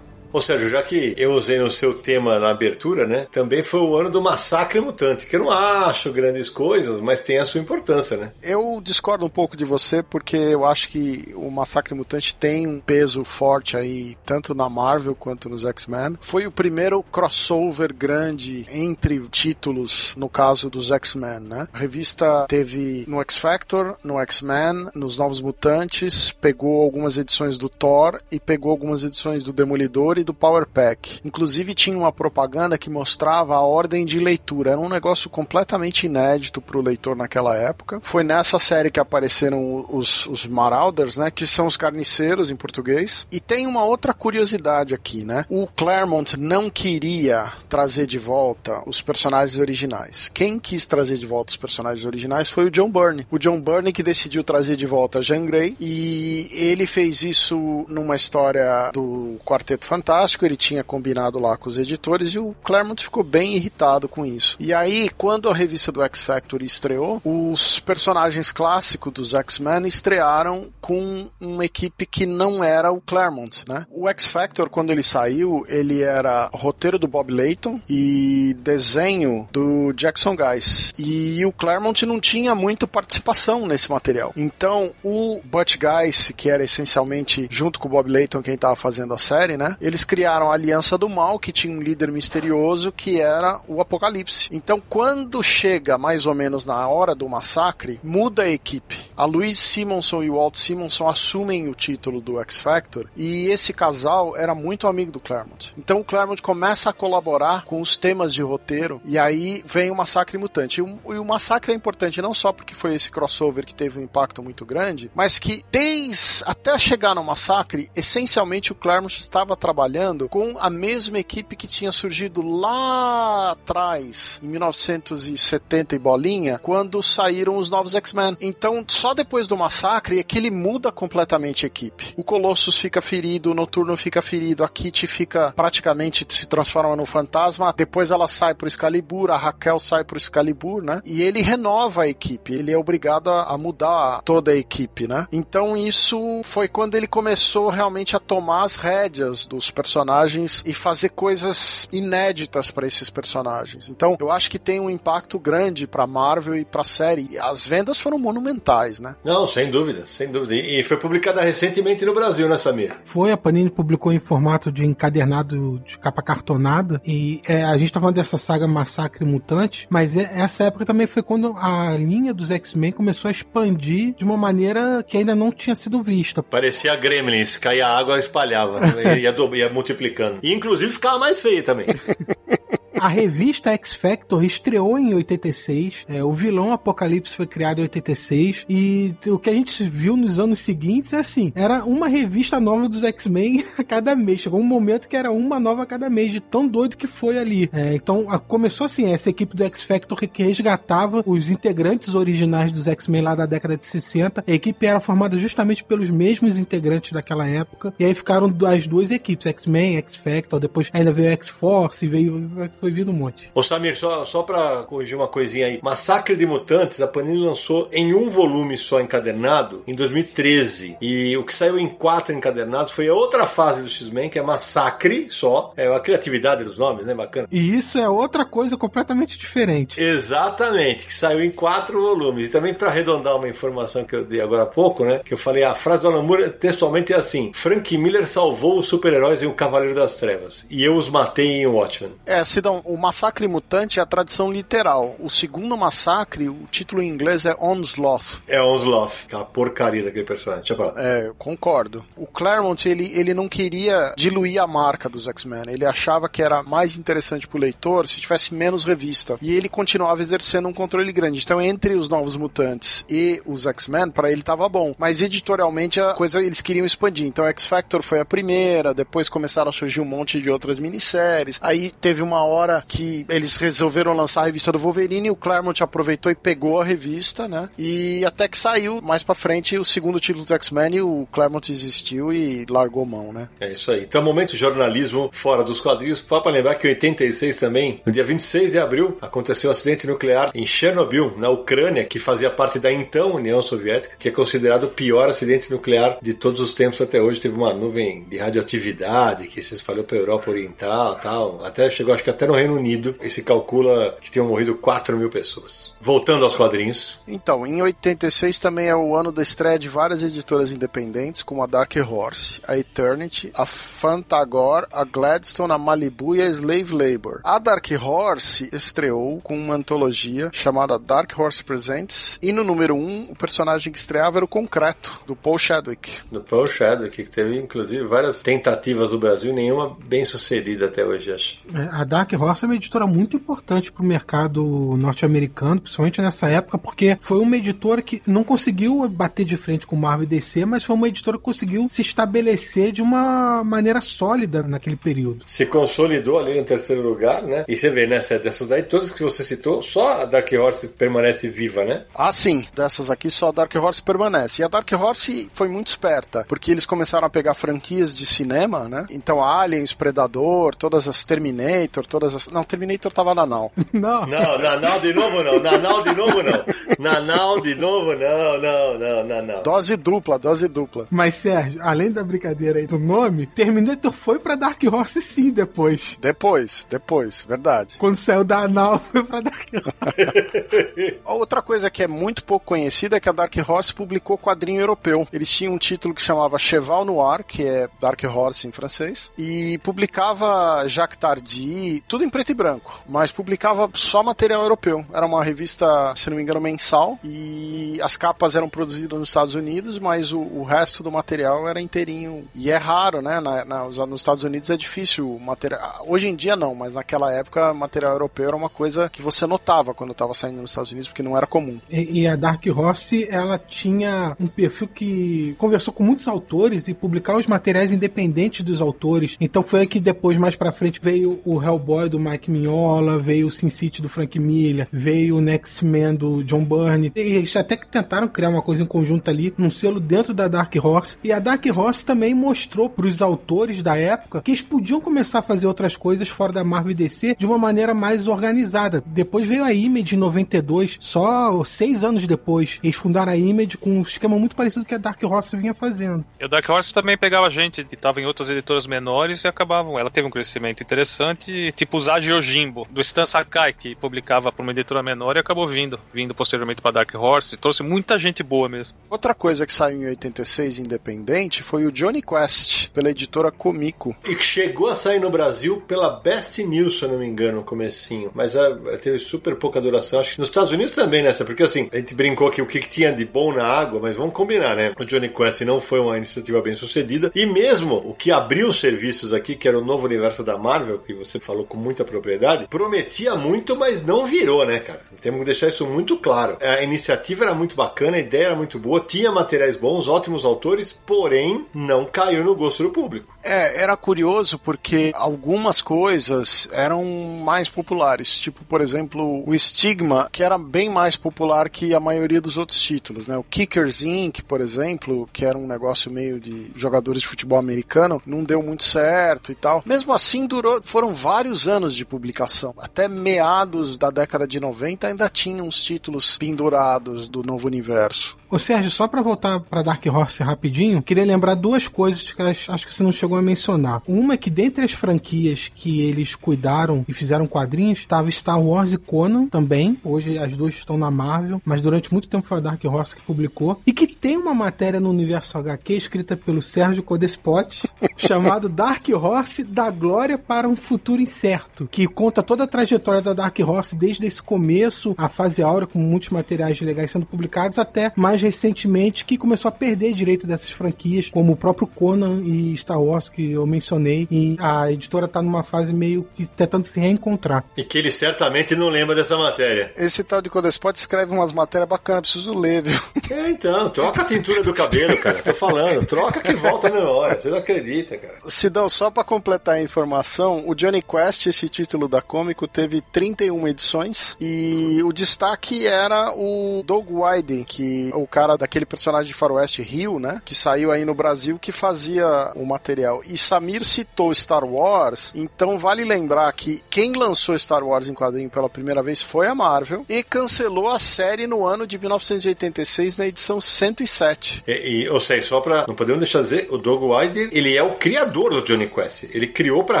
Ou 0.34 0.42
seja, 0.42 0.68
já 0.68 0.82
que 0.82 1.14
eu 1.16 1.32
usei 1.34 1.60
no 1.60 1.70
seu 1.70 1.94
tema 1.94 2.40
na 2.40 2.50
abertura, 2.50 3.06
né? 3.06 3.28
Também 3.30 3.62
foi 3.62 3.78
o 3.78 3.94
ano 3.94 4.10
do 4.10 4.20
Massacre 4.20 4.80
Mutante, 4.80 5.26
que 5.26 5.36
eu 5.36 5.44
não 5.44 5.50
acho 5.52 6.12
grandes 6.12 6.50
coisas, 6.50 7.00
mas 7.00 7.20
tem 7.20 7.38
a 7.38 7.46
sua 7.46 7.60
importância, 7.60 8.16
né? 8.16 8.32
Eu 8.42 8.80
discordo 8.82 9.24
um 9.24 9.28
pouco 9.28 9.56
de 9.56 9.64
você, 9.64 10.02
porque 10.02 10.36
eu 10.36 10.64
acho 10.64 10.88
que 10.88 11.32
o 11.36 11.48
Massacre 11.52 11.94
Mutante 11.94 12.34
tem 12.34 12.66
um 12.66 12.80
peso 12.80 13.22
forte 13.22 13.76
aí, 13.76 14.16
tanto 14.26 14.56
na 14.56 14.68
Marvel 14.68 15.14
quanto 15.14 15.48
nos 15.48 15.64
X-Men. 15.64 16.16
Foi 16.20 16.48
o 16.48 16.50
primeiro 16.50 17.00
crossover 17.04 17.94
grande 17.94 18.66
entre 18.72 19.20
títulos, 19.28 20.16
no 20.16 20.28
caso 20.28 20.68
dos 20.68 20.90
X-Men, 20.90 21.38
né? 21.38 21.68
A 21.72 21.78
revista 21.78 22.44
teve 22.48 23.04
no 23.06 23.20
X-Factor, 23.20 23.94
no 24.02 24.18
X-Men, 24.18 24.88
nos 24.96 25.16
Novos 25.16 25.40
Mutantes, 25.40 26.32
pegou 26.32 26.82
algumas 26.82 27.16
edições 27.16 27.56
do 27.56 27.68
Thor 27.68 28.20
e 28.32 28.40
pegou 28.40 28.72
algumas 28.72 29.04
edições 29.04 29.44
do 29.44 29.52
Demolidor 29.52 30.23
do 30.24 30.34
Power 30.34 30.66
Pack. 30.66 31.20
Inclusive 31.24 31.74
tinha 31.74 31.96
uma 31.96 32.12
propaganda 32.12 32.78
que 32.78 32.90
mostrava 32.90 33.54
a 33.54 33.60
ordem 33.60 34.04
de 34.04 34.18
leitura. 34.18 34.72
Era 34.72 34.80
um 34.80 34.88
negócio 34.88 35.30
completamente 35.30 36.06
inédito 36.06 36.60
para 36.60 36.78
o 36.78 36.82
leitor 36.82 37.16
naquela 37.16 37.56
época. 37.56 38.00
Foi 38.02 38.24
nessa 38.24 38.58
série 38.58 38.90
que 38.90 39.00
apareceram 39.00 39.86
os, 39.88 40.26
os 40.26 40.46
Marauders, 40.46 41.16
né? 41.16 41.30
Que 41.30 41.46
são 41.46 41.66
os 41.66 41.76
carniceiros 41.76 42.50
em 42.50 42.56
português. 42.56 43.26
E 43.30 43.40
tem 43.40 43.66
uma 43.66 43.84
outra 43.84 44.14
curiosidade 44.14 44.94
aqui, 44.94 45.24
né? 45.24 45.44
O 45.48 45.66
Claremont 45.66 46.38
não 46.38 46.70
queria 46.70 47.52
trazer 47.68 48.06
de 48.06 48.18
volta 48.18 48.82
os 48.86 49.00
personagens 49.00 49.58
originais. 49.58 50.30
Quem 50.32 50.58
quis 50.58 50.86
trazer 50.86 51.16
de 51.16 51.26
volta 51.26 51.50
os 51.50 51.56
personagens 51.56 52.06
originais 52.06 52.48
foi 52.48 52.64
o 52.64 52.70
John 52.70 52.90
Byrne. 52.90 53.26
O 53.30 53.38
John 53.38 53.60
Byrne 53.60 53.92
que 53.92 54.02
decidiu 54.02 54.42
trazer 54.42 54.76
de 54.76 54.86
volta 54.86 55.22
Jean 55.22 55.44
Grey 55.46 55.76
e 55.80 56.48
ele 56.52 56.86
fez 56.86 57.22
isso 57.22 57.84
numa 57.88 58.16
história 58.16 58.90
do 58.92 59.36
Quarteto 59.44 59.86
Fantástico. 59.86 60.13
Ele 60.44 60.56
tinha 60.56 60.84
combinado 60.84 61.38
lá 61.38 61.56
com 61.56 61.68
os 61.68 61.78
editores 61.78 62.34
e 62.34 62.38
o 62.38 62.54
Claremont 62.62 63.02
ficou 63.02 63.22
bem 63.22 63.56
irritado 63.56 64.08
com 64.08 64.24
isso. 64.24 64.56
E 64.60 64.72
aí, 64.72 65.08
quando 65.16 65.48
a 65.48 65.54
revista 65.54 65.90
do 65.90 66.02
X 66.02 66.22
Factor 66.22 66.62
estreou, 66.62 67.20
os 67.24 67.78
personagens 67.80 68.52
clássicos 68.52 69.12
dos 69.12 69.34
X-Men 69.34 69.86
estrearam 69.86 70.70
com 70.80 71.28
uma 71.40 71.64
equipe 71.64 72.06
que 72.06 72.26
não 72.26 72.62
era 72.62 72.92
o 72.92 73.00
Claremont, 73.00 73.64
né? 73.68 73.86
O 73.90 74.08
X 74.08 74.26
Factor, 74.26 74.68
quando 74.68 74.90
ele 74.90 75.02
saiu, 75.02 75.64
ele 75.68 76.02
era 76.02 76.50
roteiro 76.52 76.98
do 76.98 77.08
Bob 77.08 77.32
Layton 77.32 77.80
e 77.88 78.54
desenho 78.60 79.48
do 79.50 79.92
Jackson 79.92 80.36
Guys. 80.36 80.92
E 80.98 81.44
o 81.44 81.52
Claremont 81.52 82.04
não 82.06 82.20
tinha 82.20 82.54
muita 82.54 82.86
participação 82.86 83.66
nesse 83.66 83.90
material. 83.90 84.32
Então, 84.36 84.92
o 85.02 85.40
Butch 85.44 85.76
Guys, 85.78 86.32
que 86.36 86.50
era 86.50 86.64
essencialmente 86.64 87.46
junto 87.50 87.78
com 87.78 87.88
o 87.88 87.90
Bob 87.90 88.10
Layton 88.10 88.42
quem 88.42 88.54
estava 88.54 88.76
fazendo 88.76 89.14
a 89.14 89.18
série, 89.18 89.56
né? 89.56 89.76
Eles 89.94 90.04
criaram 90.04 90.50
a 90.50 90.54
Aliança 90.54 90.98
do 90.98 91.08
Mal, 91.08 91.38
que 91.38 91.52
tinha 91.52 91.72
um 91.72 91.80
líder 91.80 92.10
misterioso 92.10 92.90
que 92.90 93.20
era 93.20 93.60
o 93.68 93.80
Apocalipse. 93.80 94.48
Então, 94.50 94.82
quando 94.88 95.40
chega 95.40 95.96
mais 95.96 96.26
ou 96.26 96.34
menos 96.34 96.66
na 96.66 96.88
hora 96.88 97.14
do 97.14 97.28
massacre, 97.28 98.00
muda 98.02 98.42
a 98.42 98.50
equipe. 98.50 99.08
A 99.16 99.24
Louise 99.24 99.60
Simonson 99.60 100.24
e 100.24 100.30
o 100.30 100.34
Walt 100.34 100.56
Simonson 100.56 101.08
assumem 101.08 101.68
o 101.68 101.76
título 101.76 102.20
do 102.20 102.40
X 102.40 102.58
Factor 102.58 103.08
e 103.14 103.46
esse 103.46 103.72
casal 103.72 104.36
era 104.36 104.52
muito 104.52 104.88
amigo 104.88 105.12
do 105.12 105.20
Claremont. 105.20 105.72
Então 105.78 106.00
o 106.00 106.04
Claremont 106.04 106.42
começa 106.42 106.90
a 106.90 106.92
colaborar 106.92 107.64
com 107.64 107.80
os 107.80 107.96
temas 107.96 108.34
de 108.34 108.42
roteiro 108.42 109.00
e 109.04 109.16
aí 109.16 109.62
vem 109.64 109.92
o 109.92 109.94
Massacre 109.94 110.36
Mutante. 110.36 110.80
E 110.80 110.82
o, 110.82 111.24
Massacre 111.24 111.70
é 111.70 111.74
importante 111.76 112.20
não 112.20 112.34
só 112.34 112.52
porque 112.52 112.74
foi 112.74 112.96
esse 112.96 113.12
crossover 113.12 113.64
que 113.64 113.72
teve 113.76 114.00
um 114.00 114.02
impacto 114.02 114.42
muito 114.42 114.66
grande, 114.66 115.08
mas 115.14 115.38
que 115.38 115.64
desde 115.70 116.42
até 116.44 116.76
chegar 116.80 117.14
no 117.14 117.22
Massacre, 117.22 117.88
essencialmente 117.94 118.72
o 118.72 118.74
Claremont 118.74 119.20
estava 119.20 119.56
trabalhando 119.56 119.83
com 120.28 120.56
a 120.58 120.70
mesma 120.70 121.18
equipe 121.18 121.56
que 121.56 121.66
tinha 121.66 121.92
surgido 121.92 122.42
lá 122.42 123.52
atrás, 123.52 124.40
em 124.42 124.48
1970 124.48 125.94
e 125.94 125.98
bolinha, 125.98 126.58
quando 126.58 127.02
saíram 127.02 127.56
os 127.56 127.70
novos 127.70 127.94
X-Men. 127.94 128.36
Então, 128.40 128.84
só 128.88 129.14
depois 129.14 129.46
do 129.46 129.56
massacre 129.56 130.18
é 130.18 130.22
que 130.22 130.38
ele 130.38 130.50
muda 130.50 130.90
completamente 130.90 131.66
a 131.66 131.68
equipe. 131.68 132.14
O 132.16 132.24
Colossus 132.24 132.78
fica 132.78 133.00
ferido, 133.00 133.50
o 133.50 133.54
Noturno 133.54 133.96
fica 133.96 134.22
ferido, 134.22 134.64
a 134.64 134.68
Kitty 134.68 135.06
fica 135.06 135.52
praticamente 135.54 136.26
se 136.28 136.46
transforma 136.46 136.96
no 136.96 137.06
fantasma, 137.06 137.72
depois 137.76 138.10
ela 138.10 138.28
sai 138.28 138.54
pro 138.54 138.68
Excalibur, 138.68 139.30
a 139.30 139.36
Raquel 139.36 139.78
sai 139.78 140.04
pro 140.04 140.16
Excalibur, 140.16 140.82
né? 140.82 141.00
E 141.04 141.22
ele 141.22 141.40
renova 141.40 142.02
a 142.02 142.08
equipe, 142.08 142.54
ele 142.54 142.72
é 142.72 142.78
obrigado 142.78 143.30
a, 143.30 143.44
a 143.44 143.58
mudar 143.58 144.22
toda 144.22 144.52
a 144.52 144.56
equipe, 144.56 145.06
né? 145.06 145.26
Então 145.30 145.76
isso 145.76 146.40
foi 146.42 146.68
quando 146.68 146.94
ele 146.94 147.06
começou 147.06 147.68
realmente 147.68 148.16
a 148.16 148.20
tomar 148.20 148.64
as 148.64 148.76
rédeas 148.76 149.46
dos 149.46 149.70
personagens 149.74 150.62
e 150.64 150.72
fazer 150.72 151.10
coisas 151.10 151.88
inéditas 151.92 152.70
para 152.70 152.86
esses 152.86 153.10
personagens. 153.10 153.88
Então, 153.88 154.16
eu 154.20 154.30
acho 154.30 154.50
que 154.50 154.58
tem 154.58 154.80
um 154.80 154.88
impacto 154.88 155.38
grande 155.38 155.86
para 155.86 156.06
Marvel 156.06 156.56
e 156.56 156.64
para 156.64 156.84
série. 156.84 157.38
As 157.38 157.66
vendas 157.66 157.98
foram 157.98 158.18
monumentais, 158.18 159.00
né? 159.00 159.16
Não, 159.24 159.46
sem 159.46 159.70
dúvida, 159.70 160.04
sem 160.06 160.30
dúvida. 160.30 160.54
E 160.54 160.82
foi 160.84 160.96
publicada 160.96 161.40
recentemente 161.42 162.04
no 162.04 162.14
Brasil, 162.14 162.48
né, 162.48 162.56
Samir? 162.56 162.96
Foi, 163.04 163.32
a 163.32 163.36
Panini 163.36 163.70
publicou 163.70 164.12
em 164.12 164.20
formato 164.20 164.70
de 164.70 164.84
encadernado 164.84 165.82
de 165.86 165.98
capa 165.98 166.22
cartonada. 166.22 167.00
E 167.04 167.40
é, 167.46 167.64
a 167.64 167.76
gente 167.76 167.92
tá 167.92 168.00
falando 168.00 168.16
dessa 168.16 168.38
saga 168.38 168.66
Massacre 168.66 169.24
Mutante, 169.24 169.86
mas 169.90 170.16
é, 170.16 170.30
essa 170.40 170.64
época 170.64 170.86
também 170.86 171.06
foi 171.06 171.22
quando 171.22 171.54
a 171.56 171.96
linha 171.96 172.32
dos 172.32 172.50
X-Men 172.50 172.92
começou 172.92 173.28
a 173.28 173.32
expandir 173.32 174.14
de 174.14 174.24
uma 174.24 174.36
maneira 174.36 175.04
que 175.06 175.16
ainda 175.16 175.34
não 175.34 175.50
tinha 175.50 175.74
sido 175.74 176.02
vista. 176.02 176.42
Parecia 176.42 176.94
Gremlins, 176.96 177.56
caía 177.56 177.88
água, 177.88 178.18
espalhava, 178.18 178.80
ia, 179.16 179.32
ia 179.56 179.63
multiplicando. 179.68 180.38
E 180.42 180.52
inclusive 180.52 180.92
ficava 180.92 181.18
mais 181.18 181.40
feio 181.40 181.62
também. 181.62 181.86
A 183.00 183.08
revista 183.08 183.72
X 183.72 183.92
Factor 183.94 184.44
estreou 184.44 184.98
em 184.98 185.14
86, 185.14 186.04
é, 186.08 186.22
o 186.22 186.32
vilão 186.32 186.72
Apocalipse 186.72 187.34
foi 187.34 187.46
criado 187.46 187.80
em 187.80 187.82
86, 187.82 188.64
e 188.68 189.14
o 189.26 189.38
que 189.38 189.50
a 189.50 189.52
gente 189.52 189.82
viu 189.84 190.16
nos 190.16 190.38
anos 190.38 190.60
seguintes 190.60 191.12
é 191.12 191.18
assim: 191.18 191.52
era 191.54 191.84
uma 191.84 192.06
revista 192.08 192.60
nova 192.60 192.88
dos 192.88 193.02
X-Men 193.02 193.64
a 193.76 193.84
cada 193.84 194.14
mês. 194.14 194.40
Chegou 194.40 194.60
um 194.60 194.64
momento 194.64 195.08
que 195.08 195.16
era 195.16 195.30
uma 195.30 195.58
nova 195.58 195.82
a 195.82 195.86
cada 195.86 196.08
mês, 196.08 196.30
de 196.30 196.40
tão 196.40 196.66
doido 196.66 196.96
que 196.96 197.06
foi 197.06 197.38
ali. 197.38 197.68
É, 197.72 197.94
então 197.94 198.26
a, 198.28 198.38
começou 198.38 198.84
assim: 198.84 199.12
essa 199.12 199.28
equipe 199.28 199.56
do 199.56 199.64
X 199.64 199.82
Factor 199.82 200.16
que 200.16 200.42
resgatava 200.42 201.22
os 201.26 201.50
integrantes 201.50 202.14
originais 202.14 202.70
dos 202.70 202.86
X-Men 202.86 203.22
lá 203.22 203.34
da 203.34 203.46
década 203.46 203.76
de 203.76 203.86
60. 203.86 204.44
A 204.46 204.52
equipe 204.52 204.86
era 204.86 205.00
formada 205.00 205.36
justamente 205.36 205.82
pelos 205.84 206.08
mesmos 206.10 206.58
integrantes 206.58 207.12
daquela 207.12 207.46
época, 207.46 207.92
e 207.98 208.04
aí 208.04 208.14
ficaram 208.14 208.54
as 208.66 208.86
duas 208.86 209.10
equipes, 209.10 209.46
X-Men, 209.46 209.96
X 209.98 210.16
Factor, 210.16 210.60
depois 210.60 210.88
ainda 210.92 211.12
veio 211.12 211.32
X-Force, 211.32 212.06
veio 212.06 212.50
foi 212.84 212.90
vindo 212.90 213.12
um 213.12 213.14
monte. 213.14 213.50
Ô 213.54 213.62
Samir, 213.62 213.96
só, 213.96 214.26
só 214.26 214.42
pra 214.42 214.82
corrigir 214.82 215.16
uma 215.16 215.26
coisinha 215.26 215.68
aí. 215.68 215.80
Massacre 215.82 216.36
de 216.36 216.44
Mutantes, 216.44 217.00
a 217.00 217.08
Panini 217.08 217.42
lançou 217.42 217.88
em 217.90 218.14
um 218.14 218.28
volume 218.28 218.76
só 218.76 219.00
encadernado 219.00 219.82
em 219.86 219.94
2013. 219.94 220.98
E 221.00 221.34
o 221.34 221.44
que 221.44 221.54
saiu 221.54 221.78
em 221.78 221.88
quatro 221.88 222.34
encadernados 222.34 222.92
foi 222.92 223.08
a 223.08 223.14
outra 223.14 223.46
fase 223.46 223.80
do 223.80 223.88
X-Men, 223.88 224.28
que 224.28 224.38
é 224.38 224.42
Massacre 224.42 225.28
só. 225.30 225.72
É 225.78 225.86
a 225.86 225.98
criatividade 225.98 226.62
dos 226.62 226.76
nomes, 226.76 227.06
né? 227.06 227.14
Bacana. 227.14 227.48
E 227.50 227.74
isso 227.74 227.96
é 227.98 228.06
outra 228.06 228.44
coisa 228.44 228.76
completamente 228.76 229.38
diferente. 229.38 229.98
Exatamente, 229.98 231.06
que 231.06 231.14
saiu 231.14 231.42
em 231.42 231.50
quatro 231.50 232.02
volumes. 232.02 232.44
E 232.44 232.48
também 232.48 232.74
para 232.74 232.88
arredondar 232.88 233.34
uma 233.34 233.48
informação 233.48 234.04
que 234.04 234.14
eu 234.14 234.26
dei 234.26 234.42
agora 234.42 234.64
há 234.64 234.66
pouco, 234.66 235.06
né? 235.06 235.20
Que 235.24 235.32
eu 235.32 235.38
falei, 235.38 235.64
a 235.64 235.74
frase 235.74 236.02
do 236.02 236.08
Alan 236.08 236.22
Moore 236.22 236.50
textualmente 236.50 237.14
é 237.14 237.16
assim: 237.16 237.50
Frank 237.54 237.96
Miller 237.96 238.28
salvou 238.28 238.78
os 238.78 238.88
super-heróis 238.88 239.42
em 239.42 239.46
O 239.46 239.54
Cavaleiro 239.54 239.94
das 239.94 240.16
Trevas. 240.16 240.66
E 240.68 240.84
eu 240.84 240.96
os 240.96 241.08
matei 241.08 241.62
em 241.62 241.66
Watchmen. 241.66 242.12
É, 242.26 242.44
Sidão, 242.74 242.82
o 242.84 242.96
massacre 242.96 243.46
mutante 243.46 244.00
é 244.00 244.02
a 244.02 244.06
tradução 244.06 244.50
literal. 244.50 245.14
O 245.20 245.28
segundo 245.28 245.76
massacre, 245.76 246.48
o 246.48 246.66
título 246.70 247.02
em 247.02 247.08
inglês 247.08 247.44
é 247.44 247.54
Onslaught. 247.60 248.42
É 248.48 248.60
Onslaught, 248.60 249.24
aquela 249.26 249.44
porcaria 249.44 250.02
daquele 250.02 250.24
personagem. 250.24 250.64
Deixa 250.64 250.72
eu 250.74 250.76
falar. 250.76 250.94
É, 250.96 251.30
concordo. 251.38 252.04
O 252.16 252.26
Claremont, 252.26 252.88
ele, 252.88 253.12
ele 253.14 253.34
não 253.34 253.48
queria 253.48 254.12
diluir 254.16 254.60
a 254.60 254.66
marca 254.66 255.08
dos 255.08 255.28
X-Men. 255.28 255.64
Ele 255.68 255.84
achava 255.84 256.28
que 256.28 256.42
era 256.42 256.62
mais 256.62 256.96
interessante 256.96 257.46
pro 257.46 257.58
leitor 257.58 258.08
se 258.08 258.20
tivesse 258.20 258.54
menos 258.54 258.84
revista. 258.84 259.36
E 259.40 259.52
ele 259.52 259.68
continuava 259.68 260.22
exercendo 260.22 260.68
um 260.68 260.72
controle 260.72 261.12
grande. 261.12 261.42
Então, 261.42 261.60
entre 261.60 261.94
os 261.94 262.08
Novos 262.08 262.36
Mutantes 262.36 263.04
e 263.08 263.42
os 263.46 263.66
X-Men, 263.66 264.10
para 264.10 264.32
ele 264.32 264.42
tava 264.42 264.68
bom. 264.68 264.92
Mas 264.98 265.22
editorialmente 265.22 266.00
a 266.00 266.14
coisa 266.14 266.42
eles 266.42 266.60
queriam 266.60 266.86
expandir. 266.86 267.26
Então, 267.26 267.44
X-Factor 267.46 268.02
foi 268.02 268.20
a 268.20 268.24
primeira, 268.24 268.94
depois 268.94 269.28
começaram 269.28 269.68
a 269.68 269.72
surgir 269.72 270.00
um 270.00 270.04
monte 270.04 270.40
de 270.40 270.50
outras 270.50 270.78
minisséries. 270.78 271.58
Aí 271.60 271.92
teve 272.00 272.22
uma 272.22 272.44
hora 272.44 272.63
hora 272.64 272.84
que 272.86 273.24
eles 273.28 273.56
resolveram 273.58 274.14
lançar 274.14 274.42
a 274.42 274.46
revista 274.46 274.72
do 274.72 274.78
Wolverine, 274.78 275.30
o 275.30 275.36
Claremont 275.36 275.82
aproveitou 275.82 276.32
e 276.32 276.34
pegou 276.34 276.80
a 276.80 276.84
revista, 276.84 277.46
né? 277.46 277.68
E 277.78 278.24
até 278.24 278.48
que 278.48 278.58
saiu 278.58 279.00
mais 279.00 279.22
pra 279.22 279.34
frente 279.34 279.78
o 279.78 279.84
segundo 279.84 280.18
título 280.18 280.44
do 280.44 280.54
X-Men 280.54 281.00
o 281.00 281.26
Claremont 281.32 281.70
desistiu 281.70 282.32
e 282.32 282.66
largou 282.68 283.04
mão, 283.04 283.32
né? 283.32 283.48
É 283.60 283.72
isso 283.72 283.90
aí. 283.90 284.02
Então, 284.02 284.22
momento 284.22 284.56
jornalismo 284.56 285.30
fora 285.32 285.62
dos 285.62 285.80
quadrinhos. 285.80 286.24
Só 286.26 286.40
para 286.40 286.52
lembrar 286.52 286.76
que 286.76 286.86
em 286.86 286.90
86 286.90 287.56
também, 287.56 288.00
no 288.04 288.12
dia 288.12 288.24
26 288.24 288.72
de 288.72 288.78
abril, 288.78 289.18
aconteceu 289.20 289.68
um 289.68 289.72
acidente 289.72 290.06
nuclear 290.06 290.50
em 290.54 290.66
Chernobyl, 290.66 291.34
na 291.36 291.50
Ucrânia, 291.50 292.04
que 292.04 292.18
fazia 292.18 292.50
parte 292.50 292.78
da 292.78 292.92
então 292.92 293.34
União 293.34 293.60
Soviética, 293.60 294.16
que 294.18 294.28
é 294.28 294.32
considerado 294.32 294.84
o 294.84 294.88
pior 294.88 295.28
acidente 295.28 295.70
nuclear 295.70 296.18
de 296.22 296.34
todos 296.34 296.60
os 296.60 296.74
tempos 296.74 297.00
até 297.00 297.20
hoje. 297.20 297.40
Teve 297.40 297.54
uma 297.54 297.74
nuvem 297.74 298.24
de 298.24 298.38
radioatividade 298.38 299.48
que 299.48 299.62
se 299.62 299.74
espalhou 299.74 300.04
para 300.04 300.16
a 300.16 300.20
Europa 300.20 300.50
Oriental 300.50 301.16
tal. 301.16 301.64
Até 301.64 301.90
chegou, 301.90 302.14
acho 302.14 302.22
que 302.22 302.30
até 302.30 302.46
no 302.46 302.53
Reino 302.54 302.74
Unido, 302.74 303.16
e 303.20 303.30
se 303.30 303.42
calcula 303.42 304.16
que 304.20 304.30
tinham 304.30 304.48
morrido 304.48 304.74
4 304.76 305.16
mil 305.16 305.30
pessoas. 305.30 305.94
Voltando 306.00 306.44
aos 306.44 306.56
quadrinhos. 306.56 307.20
Então, 307.26 307.66
em 307.66 307.80
86 307.82 308.58
também 308.60 308.88
é 308.88 308.96
o 308.96 309.14
ano 309.14 309.32
da 309.32 309.42
estreia 309.42 309.78
de 309.78 309.88
várias 309.88 310.22
editoras 310.22 310.72
independentes, 310.72 311.42
como 311.42 311.62
a 311.62 311.66
Dark 311.66 311.94
Horse, 311.96 312.60
a 312.66 312.76
Eternity, 312.76 313.50
a 313.54 313.66
Fantagor, 313.66 314.86
a 314.92 315.04
Gladstone, 315.04 315.72
a 315.72 315.78
Malibu 315.78 316.36
e 316.36 316.42
a 316.42 316.46
Slave 316.46 316.94
Labor. 316.94 317.40
A 317.44 317.58
Dark 317.58 317.86
Horse 318.00 318.68
estreou 318.72 319.40
com 319.42 319.56
uma 319.56 319.74
antologia 319.74 320.50
chamada 320.52 320.98
Dark 320.98 321.38
Horse 321.38 321.64
Presents, 321.64 322.38
e 322.42 322.52
no 322.52 322.62
número 322.62 322.94
1, 322.94 322.98
um, 322.98 323.26
o 323.30 323.36
personagem 323.36 323.92
que 323.92 323.98
estreava 323.98 324.38
era 324.38 324.44
o 324.44 324.48
Concreto, 324.48 325.20
do 325.26 325.34
Paul 325.34 325.58
Chadwick. 325.58 326.12
Do 326.30 326.40
Paul 326.40 326.66
Chadwick, 326.66 327.24
que 327.24 327.30
teve 327.30 327.58
inclusive 327.58 328.04
várias 328.04 328.42
tentativas 328.42 329.12
no 329.12 329.18
Brasil, 329.18 329.52
nenhuma 329.52 329.96
bem 330.04 330.24
sucedida 330.24 330.86
até 330.86 331.04
hoje, 331.04 331.32
acho. 331.32 331.58
É, 331.74 331.88
a 331.90 332.04
Dark 332.04 332.32
Horse 332.34 332.64
é 332.64 332.68
uma 332.68 332.76
editora 332.76 333.06
muito 333.06 333.36
importante 333.36 333.92
para 333.92 334.02
o 334.02 334.06
mercado 334.06 334.96
norte-americano, 334.96 335.80
principalmente 335.80 336.20
nessa 336.20 336.48
época, 336.48 336.78
porque 336.78 337.16
foi 337.20 337.38
uma 337.38 337.56
editora 337.56 338.02
que 338.02 338.22
não 338.26 338.44
conseguiu 338.44 339.08
bater 339.08 339.44
de 339.44 339.56
frente 339.56 339.86
com 339.86 339.96
Marvel 339.96 340.24
e 340.24 340.26
DC, 340.26 340.64
mas 340.64 340.82
foi 340.82 340.94
uma 340.94 341.08
editora 341.08 341.38
que 341.38 341.44
conseguiu 341.44 341.86
se 341.90 342.02
estabelecer 342.02 342.92
de 342.92 343.02
uma 343.02 343.62
maneira 343.64 344.00
sólida 344.00 344.62
naquele 344.62 344.96
período. 344.96 345.44
Se 345.46 345.66
consolidou 345.66 346.38
ali 346.38 346.56
no 346.56 346.64
terceiro 346.64 347.02
lugar, 347.02 347.42
né? 347.42 347.64
E 347.68 347.76
você 347.76 347.90
vê, 347.90 348.06
né, 348.06 348.20
dessas 348.42 348.72
aí, 348.72 348.82
todas 348.82 349.10
que 349.10 349.22
você 349.22 349.44
citou, 349.44 349.82
só 349.82 350.22
a 350.22 350.24
Dark 350.24 350.50
Horse 350.52 350.88
permanece 350.88 351.48
viva, 351.48 351.84
né? 351.84 352.04
Ah, 352.14 352.32
sim. 352.32 352.64
Dessas 352.74 353.10
aqui, 353.10 353.30
só 353.30 353.48
a 353.48 353.52
Dark 353.52 353.74
Horse 353.74 354.02
permanece. 354.02 354.62
E 354.62 354.64
a 354.64 354.68
Dark 354.68 354.90
Horse 354.92 355.48
foi 355.52 355.68
muito 355.68 355.88
esperta, 355.88 356.44
porque 356.48 356.70
eles 356.70 356.86
começaram 356.86 357.26
a 357.26 357.30
pegar 357.30 357.54
franquias 357.54 358.16
de 358.16 358.24
cinema, 358.24 358.88
né? 358.88 359.06
Então, 359.10 359.42
Aliens, 359.42 359.92
Predador, 359.92 360.74
todas 360.74 361.08
as 361.08 361.24
Terminator, 361.24 362.06
todas 362.06 362.23
as... 362.32 362.48
Não, 362.48 362.62
Terminator 362.62 363.12
tava 363.12 363.34
na 363.34 363.44
Now. 363.44 363.72
Não. 363.92 364.26
Não, 364.26 364.58
Nanal 364.58 365.00
de 365.00 365.12
novo 365.12 365.42
não. 365.42 365.60
Nanal 365.60 366.02
de 366.02 366.14
novo 366.14 366.42
não. 366.42 366.64
Nanal 366.98 367.60
de 367.60 367.74
novo 367.74 368.14
não, 368.14 368.60
não, 368.60 368.98
não, 368.98 369.24
não, 369.24 369.42
não. 369.42 369.62
Dose 369.62 369.96
dupla, 369.96 370.38
dose 370.38 370.68
dupla. 370.68 371.06
Mas, 371.10 371.36
Sérgio, 371.36 371.80
além 371.82 372.10
da 372.10 372.22
brincadeira 372.22 372.78
aí 372.78 372.86
do 372.86 372.98
nome, 372.98 373.46
Terminator 373.46 374.12
foi 374.12 374.38
pra 374.38 374.54
Dark 374.54 374.80
Horse 374.82 375.20
sim 375.20 375.50
depois. 375.50 376.18
Depois, 376.20 376.86
depois, 376.88 377.44
verdade. 377.48 377.96
Quando 377.98 378.16
saiu 378.16 378.44
da 378.44 378.60
Anal, 378.60 378.98
foi 378.98 379.24
pra 379.24 379.40
Dark 379.40 379.68
Horse. 379.74 381.18
Outra 381.24 381.62
coisa 381.62 381.90
que 381.90 382.02
é 382.02 382.08
muito 382.08 382.44
pouco 382.44 382.66
conhecida 382.66 383.16
é 383.16 383.20
que 383.20 383.28
a 383.28 383.32
Dark 383.32 383.54
Horse 383.66 383.94
publicou 383.94 384.38
quadrinho 384.38 384.80
europeu. 384.80 385.26
Eles 385.32 385.50
tinham 385.50 385.74
um 385.74 385.78
título 385.78 386.14
que 386.14 386.22
chamava 386.22 386.58
Cheval 386.58 387.04
Noir, 387.04 387.44
que 387.44 387.66
é 387.66 387.88
Dark 388.00 388.22
Horse 388.24 388.66
em 388.66 388.72
francês, 388.72 389.32
e 389.36 389.78
publicava 389.78 390.86
Jacques 390.86 391.18
Tardy, 391.18 392.02
tudo 392.14 392.22
em 392.22 392.30
preto 392.30 392.52
e 392.52 392.54
branco, 392.54 393.00
mas 393.08 393.32
publicava 393.32 393.90
só 393.92 394.22
material 394.22 394.62
europeu. 394.62 395.04
Era 395.12 395.26
uma 395.26 395.42
revista, 395.42 396.14
se 396.14 396.30
não 396.30 396.36
me 396.36 396.44
engano, 396.44 396.60
mensal, 396.60 397.18
e 397.24 397.98
as 398.00 398.16
capas 398.16 398.54
eram 398.54 398.68
produzidas 398.68 399.18
nos 399.18 399.28
Estados 399.30 399.56
Unidos, 399.56 399.98
mas 399.98 400.32
o, 400.32 400.38
o 400.38 400.62
resto 400.62 401.02
do 401.02 401.10
material 401.10 401.68
era 401.68 401.80
inteirinho. 401.80 402.46
E 402.54 402.70
é 402.70 402.76
raro, 402.76 403.20
né? 403.20 403.40
Na, 403.40 403.64
na, 403.64 403.84
nos 404.06 404.20
Estados 404.20 404.44
Unidos 404.44 404.70
é 404.70 404.76
difícil 404.76 405.40
material. 405.40 406.04
Hoje 406.06 406.28
em 406.28 406.36
dia 406.36 406.54
não, 406.54 406.72
mas 406.72 406.94
naquela 406.94 407.32
época 407.32 407.74
material 407.74 408.12
europeu 408.12 408.46
era 408.46 408.56
uma 408.56 408.68
coisa 408.68 409.10
que 409.10 409.20
você 409.20 409.44
notava 409.44 409.92
quando 409.92 410.12
estava 410.12 410.34
saindo 410.34 410.60
nos 410.60 410.70
Estados 410.70 410.92
Unidos, 410.92 411.08
porque 411.08 411.22
não 411.22 411.36
era 411.36 411.48
comum. 411.48 411.80
E, 411.90 412.20
e, 412.20 412.26
a 412.28 412.36
Dark 412.36 412.64
Horse, 412.64 413.26
ela 413.28 413.58
tinha 413.58 414.36
um 414.38 414.46
perfil 414.46 414.86
que 414.86 415.56
conversou 415.58 415.92
com 415.92 416.04
muitos 416.04 416.28
autores 416.28 416.86
e 416.86 416.94
publicava 416.94 417.40
os 417.40 417.48
materiais 417.48 417.90
independentes 417.90 418.64
dos 418.64 418.80
autores. 418.80 419.36
Então 419.40 419.64
foi 419.64 419.80
aí 419.80 419.86
que 419.88 419.98
depois, 419.98 420.38
mais 420.38 420.54
pra 420.54 420.70
frente, 420.70 421.00
veio 421.02 421.40
o 421.44 421.60
Hellboy 421.60 422.03
do 422.08 422.18
Mike 422.18 422.50
Mignola, 422.50 423.18
veio 423.18 423.46
o 423.46 423.50
Sin 423.50 423.70
City 423.70 424.00
do 424.02 424.08
Frank 424.08 424.38
Miller, 424.38 424.86
veio 424.92 425.36
o 425.36 425.40
Next 425.40 425.84
Man 425.84 426.14
do 426.14 426.42
John 426.44 426.64
Byrne. 426.64 427.12
E 427.14 427.20
eles 427.20 427.54
até 427.56 427.76
que 427.76 427.86
tentaram 427.86 428.28
criar 428.28 428.48
uma 428.48 428.62
coisa 428.62 428.82
em 428.82 428.86
conjunto 428.86 429.28
ali, 429.28 429.52
num 429.56 429.70
selo 429.70 430.00
dentro 430.00 430.34
da 430.34 430.48
Dark 430.48 430.74
Horse. 430.82 431.16
E 431.22 431.32
a 431.32 431.38
Dark 431.38 431.64
Horse 431.66 432.04
também 432.04 432.34
mostrou 432.34 432.88
pros 432.88 433.22
autores 433.22 433.82
da 433.82 433.96
época 433.96 434.42
que 434.42 434.50
eles 434.50 434.62
podiam 434.62 435.00
começar 435.00 435.40
a 435.40 435.42
fazer 435.42 435.66
outras 435.66 435.96
coisas 435.96 436.28
fora 436.28 436.52
da 436.52 436.64
Marvel 436.64 436.92
e 436.92 436.94
DC 436.94 437.36
de 437.38 437.46
uma 437.46 437.58
maneira 437.58 437.94
mais 437.94 438.26
organizada. 438.26 439.02
Depois 439.06 439.46
veio 439.46 439.64
a 439.64 439.72
Image 439.72 440.14
em 440.14 440.18
92, 440.18 440.96
só 441.00 441.62
seis 441.64 442.02
anos 442.02 442.26
depois. 442.26 442.78
Eles 442.82 442.96
fundaram 442.96 443.32
a 443.32 443.36
Image 443.36 443.78
com 443.78 443.98
um 443.98 444.02
esquema 444.02 444.38
muito 444.38 444.56
parecido 444.56 444.84
que 444.84 444.94
a 444.94 444.98
Dark 444.98 445.22
Horse 445.22 445.56
vinha 445.56 445.74
fazendo. 445.74 446.24
E 446.40 446.44
a 446.44 446.48
Dark 446.48 446.68
Horse 446.68 446.92
também 446.92 447.16
pegava 447.16 447.50
gente 447.50 447.84
que 447.84 447.94
estava 447.94 448.20
em 448.20 448.26
outras 448.26 448.50
editoras 448.50 448.86
menores 448.86 449.44
e 449.44 449.48
acabavam. 449.48 449.98
Ela 449.98 450.10
teve 450.10 450.26
um 450.26 450.30
crescimento 450.30 450.82
interessante, 450.82 451.72
tipo 451.72 451.93
usar 451.96 452.22
Yojimbo, 452.22 452.86
do 452.90 453.00
Stan 453.00 453.26
Sakai, 453.26 453.72
que 453.72 453.94
publicava 453.94 454.50
para 454.52 454.62
uma 454.62 454.72
editora 454.72 455.02
menor 455.02 455.36
e 455.36 455.40
acabou 455.40 455.66
vindo, 455.66 455.98
vindo 456.12 456.34
posteriormente 456.34 456.82
para 456.82 456.90
Dark 456.92 457.14
Horse. 457.14 457.56
Trouxe 457.56 457.82
muita 457.82 458.18
gente 458.18 458.42
boa 458.42 458.68
mesmo. 458.68 458.96
Outra 459.08 459.34
coisa 459.34 459.66
que 459.66 459.72
saiu 459.72 460.02
em 460.02 460.06
86 460.06 460.78
independente 460.78 461.62
foi 461.62 461.86
o 461.86 461.92
Johnny 461.92 462.22
Quest, 462.22 462.88
pela 462.90 463.10
editora 463.10 463.50
Comico. 463.50 464.16
E 464.28 464.34
chegou 464.36 464.88
a 464.88 464.94
sair 464.94 465.20
no 465.20 465.30
Brasil 465.30 465.82
pela 465.86 466.10
Best 466.10 466.62
News, 466.62 466.98
se 466.98 467.04
eu 467.04 467.10
não 467.10 467.18
me 467.18 467.26
engano, 467.26 467.58
no 467.58 467.64
comecinho. 467.64 468.30
Mas 468.34 468.56
a, 468.56 468.76
teve 468.98 469.18
super 469.18 469.56
pouca 469.56 469.80
duração. 469.80 470.20
Acho 470.20 470.34
que 470.34 470.40
nos 470.40 470.48
Estados 470.48 470.72
Unidos 470.72 470.92
também 470.92 471.22
nessa, 471.22 471.44
porque 471.44 471.62
assim, 471.62 471.88
a 471.92 471.96
gente 471.96 472.14
brincou 472.14 472.50
que 472.50 472.60
o 472.60 472.66
que, 472.66 472.80
que 472.80 472.88
tinha 472.88 473.12
de 473.12 473.24
bom 473.24 473.52
na 473.52 473.64
água, 473.64 474.00
mas 474.00 474.16
vamos 474.16 474.34
combinar, 474.34 474.76
né? 474.76 474.92
O 474.98 475.04
Johnny 475.04 475.28
Quest 475.28 475.62
não 475.62 475.80
foi 475.80 476.00
uma 476.00 476.16
iniciativa 476.16 476.60
bem 476.60 476.74
sucedida. 476.74 477.30
E 477.34 477.46
mesmo 477.46 477.96
o 477.96 478.14
que 478.14 478.30
abriu 478.30 478.68
os 478.68 478.80
serviços 478.80 479.32
aqui, 479.32 479.54
que 479.54 479.68
era 479.68 479.78
o 479.78 479.84
novo 479.84 480.06
universo 480.06 480.42
da 480.42 480.58
Marvel, 480.58 480.98
que 480.98 481.14
você 481.14 481.38
falou 481.38 481.64
com 481.64 481.83
muita 481.84 482.04
propriedade, 482.04 482.66
prometia 482.68 483.36
muito, 483.36 483.76
mas 483.76 484.04
não 484.04 484.26
virou, 484.26 484.64
né, 484.64 484.80
cara? 484.80 485.02
Temos 485.20 485.40
que 485.40 485.46
deixar 485.46 485.68
isso 485.68 485.86
muito 485.86 486.16
claro. 486.16 486.56
A 486.60 486.82
iniciativa 486.82 487.44
era 487.44 487.54
muito 487.54 487.76
bacana, 487.76 488.16
a 488.16 488.20
ideia 488.20 488.46
era 488.46 488.56
muito 488.56 488.78
boa, 488.78 489.00
tinha 489.00 489.30
materiais 489.30 489.76
bons, 489.76 490.08
ótimos 490.08 490.44
autores, 490.44 490.92
porém 490.92 491.66
não 491.74 492.06
caiu 492.06 492.42
no 492.42 492.56
gosto 492.56 492.82
do 492.82 492.90
público. 492.90 493.34
É, 493.44 493.82
era 493.82 493.94
curioso 493.94 494.58
porque 494.58 495.12
algumas 495.14 495.82
coisas 495.82 496.66
eram 496.72 497.04
mais 497.44 497.68
populares, 497.68 498.38
tipo, 498.38 498.64
por 498.64 498.80
exemplo, 498.80 499.44
o 499.46 499.56
Stigma, 499.58 500.30
que 500.32 500.42
era 500.42 500.56
bem 500.56 500.88
mais 500.88 501.14
popular 501.16 501.68
que 501.68 501.92
a 501.92 502.00
maioria 502.00 502.40
dos 502.40 502.56
outros 502.56 502.80
títulos, 502.80 503.26
né? 503.26 503.36
O 503.36 503.44
Kickers 503.44 504.02
Inc., 504.02 504.40
por 504.42 504.62
exemplo, 504.62 505.28
que 505.30 505.44
era 505.44 505.58
um 505.58 505.66
negócio 505.66 506.10
meio 506.10 506.40
de 506.40 506.70
jogadores 506.74 507.20
de 507.20 507.28
futebol 507.28 507.58
americano, 507.58 508.22
não 508.24 508.42
deu 508.42 508.62
muito 508.62 508.82
certo 508.82 509.52
e 509.52 509.54
tal. 509.54 509.82
Mesmo 509.84 510.12
assim, 510.14 510.46
durou, 510.46 510.82
foram 510.82 511.14
vários 511.14 511.68
anos 511.68 511.73
de 511.74 512.04
publicação. 512.04 512.72
Até 512.78 513.08
meados 513.08 513.98
da 513.98 514.10
década 514.10 514.46
de 514.46 514.60
90 514.60 515.08
ainda 515.08 515.28
tinha 515.28 515.62
uns 515.62 515.82
títulos 515.82 516.38
pendurados 516.38 517.28
do 517.28 517.42
novo 517.42 517.66
universo. 517.66 518.36
Ô 518.54 518.58
Sérgio, 518.58 518.88
só 518.88 519.08
para 519.08 519.20
voltar 519.20 519.58
para 519.58 519.82
Dark 519.82 520.06
Horse 520.06 520.40
rapidinho, 520.40 521.02
queria 521.02 521.24
lembrar 521.24 521.56
duas 521.56 521.88
coisas 521.88 522.22
que 522.32 522.40
acho 522.40 522.86
que 522.86 522.94
você 522.94 523.02
não 523.02 523.10
chegou 523.10 523.36
a 523.36 523.42
mencionar. 523.42 524.00
Uma 524.06 524.34
é 524.34 524.36
que 524.36 524.48
dentre 524.48 524.84
as 524.84 524.92
franquias 524.92 525.68
que 525.74 526.02
eles 526.02 526.36
cuidaram 526.36 527.04
e 527.08 527.12
fizeram 527.12 527.48
quadrinhos, 527.48 527.98
estava 527.98 528.30
Star 528.30 528.62
Wars 528.62 528.92
e 528.92 528.96
Conan 528.96 529.48
também. 529.48 529.98
Hoje 530.04 530.38
as 530.38 530.56
duas 530.56 530.74
estão 530.74 530.96
na 530.96 531.10
Marvel, 531.10 531.60
mas 531.64 531.80
durante 531.80 532.12
muito 532.12 532.28
tempo 532.28 532.46
foi 532.46 532.58
a 532.58 532.60
Dark 532.60 532.84
Horse 532.84 533.16
que 533.16 533.22
publicou. 533.22 533.80
E 533.84 533.92
que 533.92 534.06
tem 534.06 534.36
uma 534.36 534.54
matéria 534.54 535.00
no 535.00 535.10
universo 535.10 535.58
HQ 535.58 535.92
escrita 535.92 536.36
pelo 536.36 536.62
Sérgio 536.62 537.02
Codespot, 537.02 537.88
chamado 538.16 538.68
Dark 538.68 539.08
Horse 539.08 539.64
da 539.64 539.90
Glória 539.90 540.38
para 540.38 540.68
um 540.68 540.76
Futuro 540.76 541.20
Incerto, 541.20 541.63
que 541.90 542.06
conta 542.06 542.42
toda 542.42 542.64
a 542.64 542.66
trajetória 542.66 543.20
da 543.20 543.32
Dark 543.32 543.58
Horse 543.60 543.94
desde 543.94 544.26
esse 544.26 544.42
começo, 544.42 545.14
a 545.18 545.28
fase 545.28 545.62
áurea, 545.62 545.86
com 545.86 545.98
muitos 545.98 546.30
materiais 546.30 546.80
legais 546.80 547.10
sendo 547.10 547.26
publicados, 547.26 547.78
até 547.78 548.12
mais 548.16 548.40
recentemente 548.42 549.24
que 549.24 549.38
começou 549.38 549.68
a 549.68 549.72
perder 549.72 550.12
direito 550.12 550.46
dessas 550.46 550.70
franquias, 550.70 551.28
como 551.30 551.52
o 551.52 551.56
próprio 551.56 551.86
Conan 551.86 552.40
e 552.42 552.76
Star 552.76 553.00
Wars 553.00 553.28
que 553.28 553.52
eu 553.52 553.66
mencionei, 553.66 554.26
e 554.30 554.56
a 554.60 554.90
editora 554.90 555.28
tá 555.28 555.42
numa 555.42 555.62
fase 555.62 555.92
meio 555.92 556.26
que 556.34 556.46
tentando 556.46 556.86
se 556.86 557.00
reencontrar. 557.00 557.64
E 557.76 557.84
que 557.84 557.98
ele 557.98 558.12
certamente 558.12 558.74
não 558.74 558.88
lembra 558.88 559.14
dessa 559.14 559.36
matéria. 559.36 559.92
Esse 559.96 560.22
tal 560.22 560.40
de 560.40 560.50
Codespot 560.50 560.98
escreve 560.98 561.32
umas 561.32 561.52
matérias 561.52 561.88
bacanas, 561.88 562.22
preciso 562.22 562.54
ler, 562.54 562.82
viu? 562.82 563.00
É, 563.30 563.50
então, 563.50 563.88
troca 563.90 564.22
a 564.22 564.24
tintura 564.24 564.62
do 564.62 564.72
cabelo, 564.74 565.16
cara. 565.16 565.42
Tô 565.42 565.54
falando, 565.54 566.06
troca 566.06 566.40
que 566.40 566.54
volta 566.54 566.90
na 566.90 567.00
hora. 567.00 567.40
Você 567.40 567.48
não 567.48 567.58
acredita, 567.58 568.16
cara. 568.16 568.34
Sidão, 568.48 568.88
só 568.88 569.10
para 569.10 569.24
completar 569.24 569.76
a 569.76 569.82
informação, 569.82 570.64
o 570.66 570.74
Johnny 570.74 571.02
Quest 571.02 571.46
esse 571.54 571.68
título 571.68 572.08
da 572.08 572.20
Cômico 572.20 572.66
teve 572.66 573.00
31 573.00 573.68
edições 573.68 574.36
e 574.40 575.00
o 575.04 575.12
destaque 575.12 575.86
era 575.86 576.32
o 576.34 576.82
Doug 576.84 577.08
Wyden, 577.10 577.62
que 577.62 578.10
o 578.12 578.26
cara 578.26 578.56
daquele 578.56 578.84
personagem 578.84 579.28
de 579.28 579.34
faroeste 579.34 579.82
Rio, 579.82 580.18
né, 580.18 580.42
que 580.44 580.54
saiu 580.54 580.90
aí 580.90 581.04
no 581.04 581.14
Brasil 581.14 581.58
que 581.58 581.70
fazia 581.70 582.52
o 582.56 582.66
material. 582.66 583.22
E 583.24 583.38
Samir 583.38 583.84
citou 583.84 584.34
Star 584.34 584.64
Wars, 584.64 585.30
então 585.34 585.78
vale 585.78 586.04
lembrar 586.04 586.52
que 586.52 586.82
quem 586.90 587.12
lançou 587.12 587.56
Star 587.56 587.84
Wars 587.84 588.08
em 588.08 588.14
quadrinho 588.14 588.50
pela 588.50 588.68
primeira 588.68 589.02
vez 589.02 589.22
foi 589.22 589.46
a 589.46 589.54
Marvel 589.54 590.04
e 590.08 590.22
cancelou 590.22 590.88
a 590.88 590.98
série 590.98 591.46
no 591.46 591.64
ano 591.64 591.86
de 591.86 591.98
1986 591.98 593.18
na 593.18 593.26
edição 593.28 593.60
107. 593.60 594.64
E, 594.66 594.72
e, 594.72 595.08
ou 595.08 595.20
seja, 595.20 595.46
só 595.46 595.60
pra. 595.60 595.84
Não 595.86 595.94
podemos 595.94 596.20
deixar 596.20 596.42
de 596.42 596.48
dizer, 596.48 596.68
o 596.70 596.78
Doug 596.78 597.02
Wilder, 597.02 597.48
ele 597.52 597.76
é 597.76 597.82
o 597.82 597.96
criador 597.96 598.50
do 598.50 598.62
Johnny 598.62 598.88
Quest. 598.88 599.24
Ele 599.32 599.46
criou 599.46 599.84
pra 599.84 600.00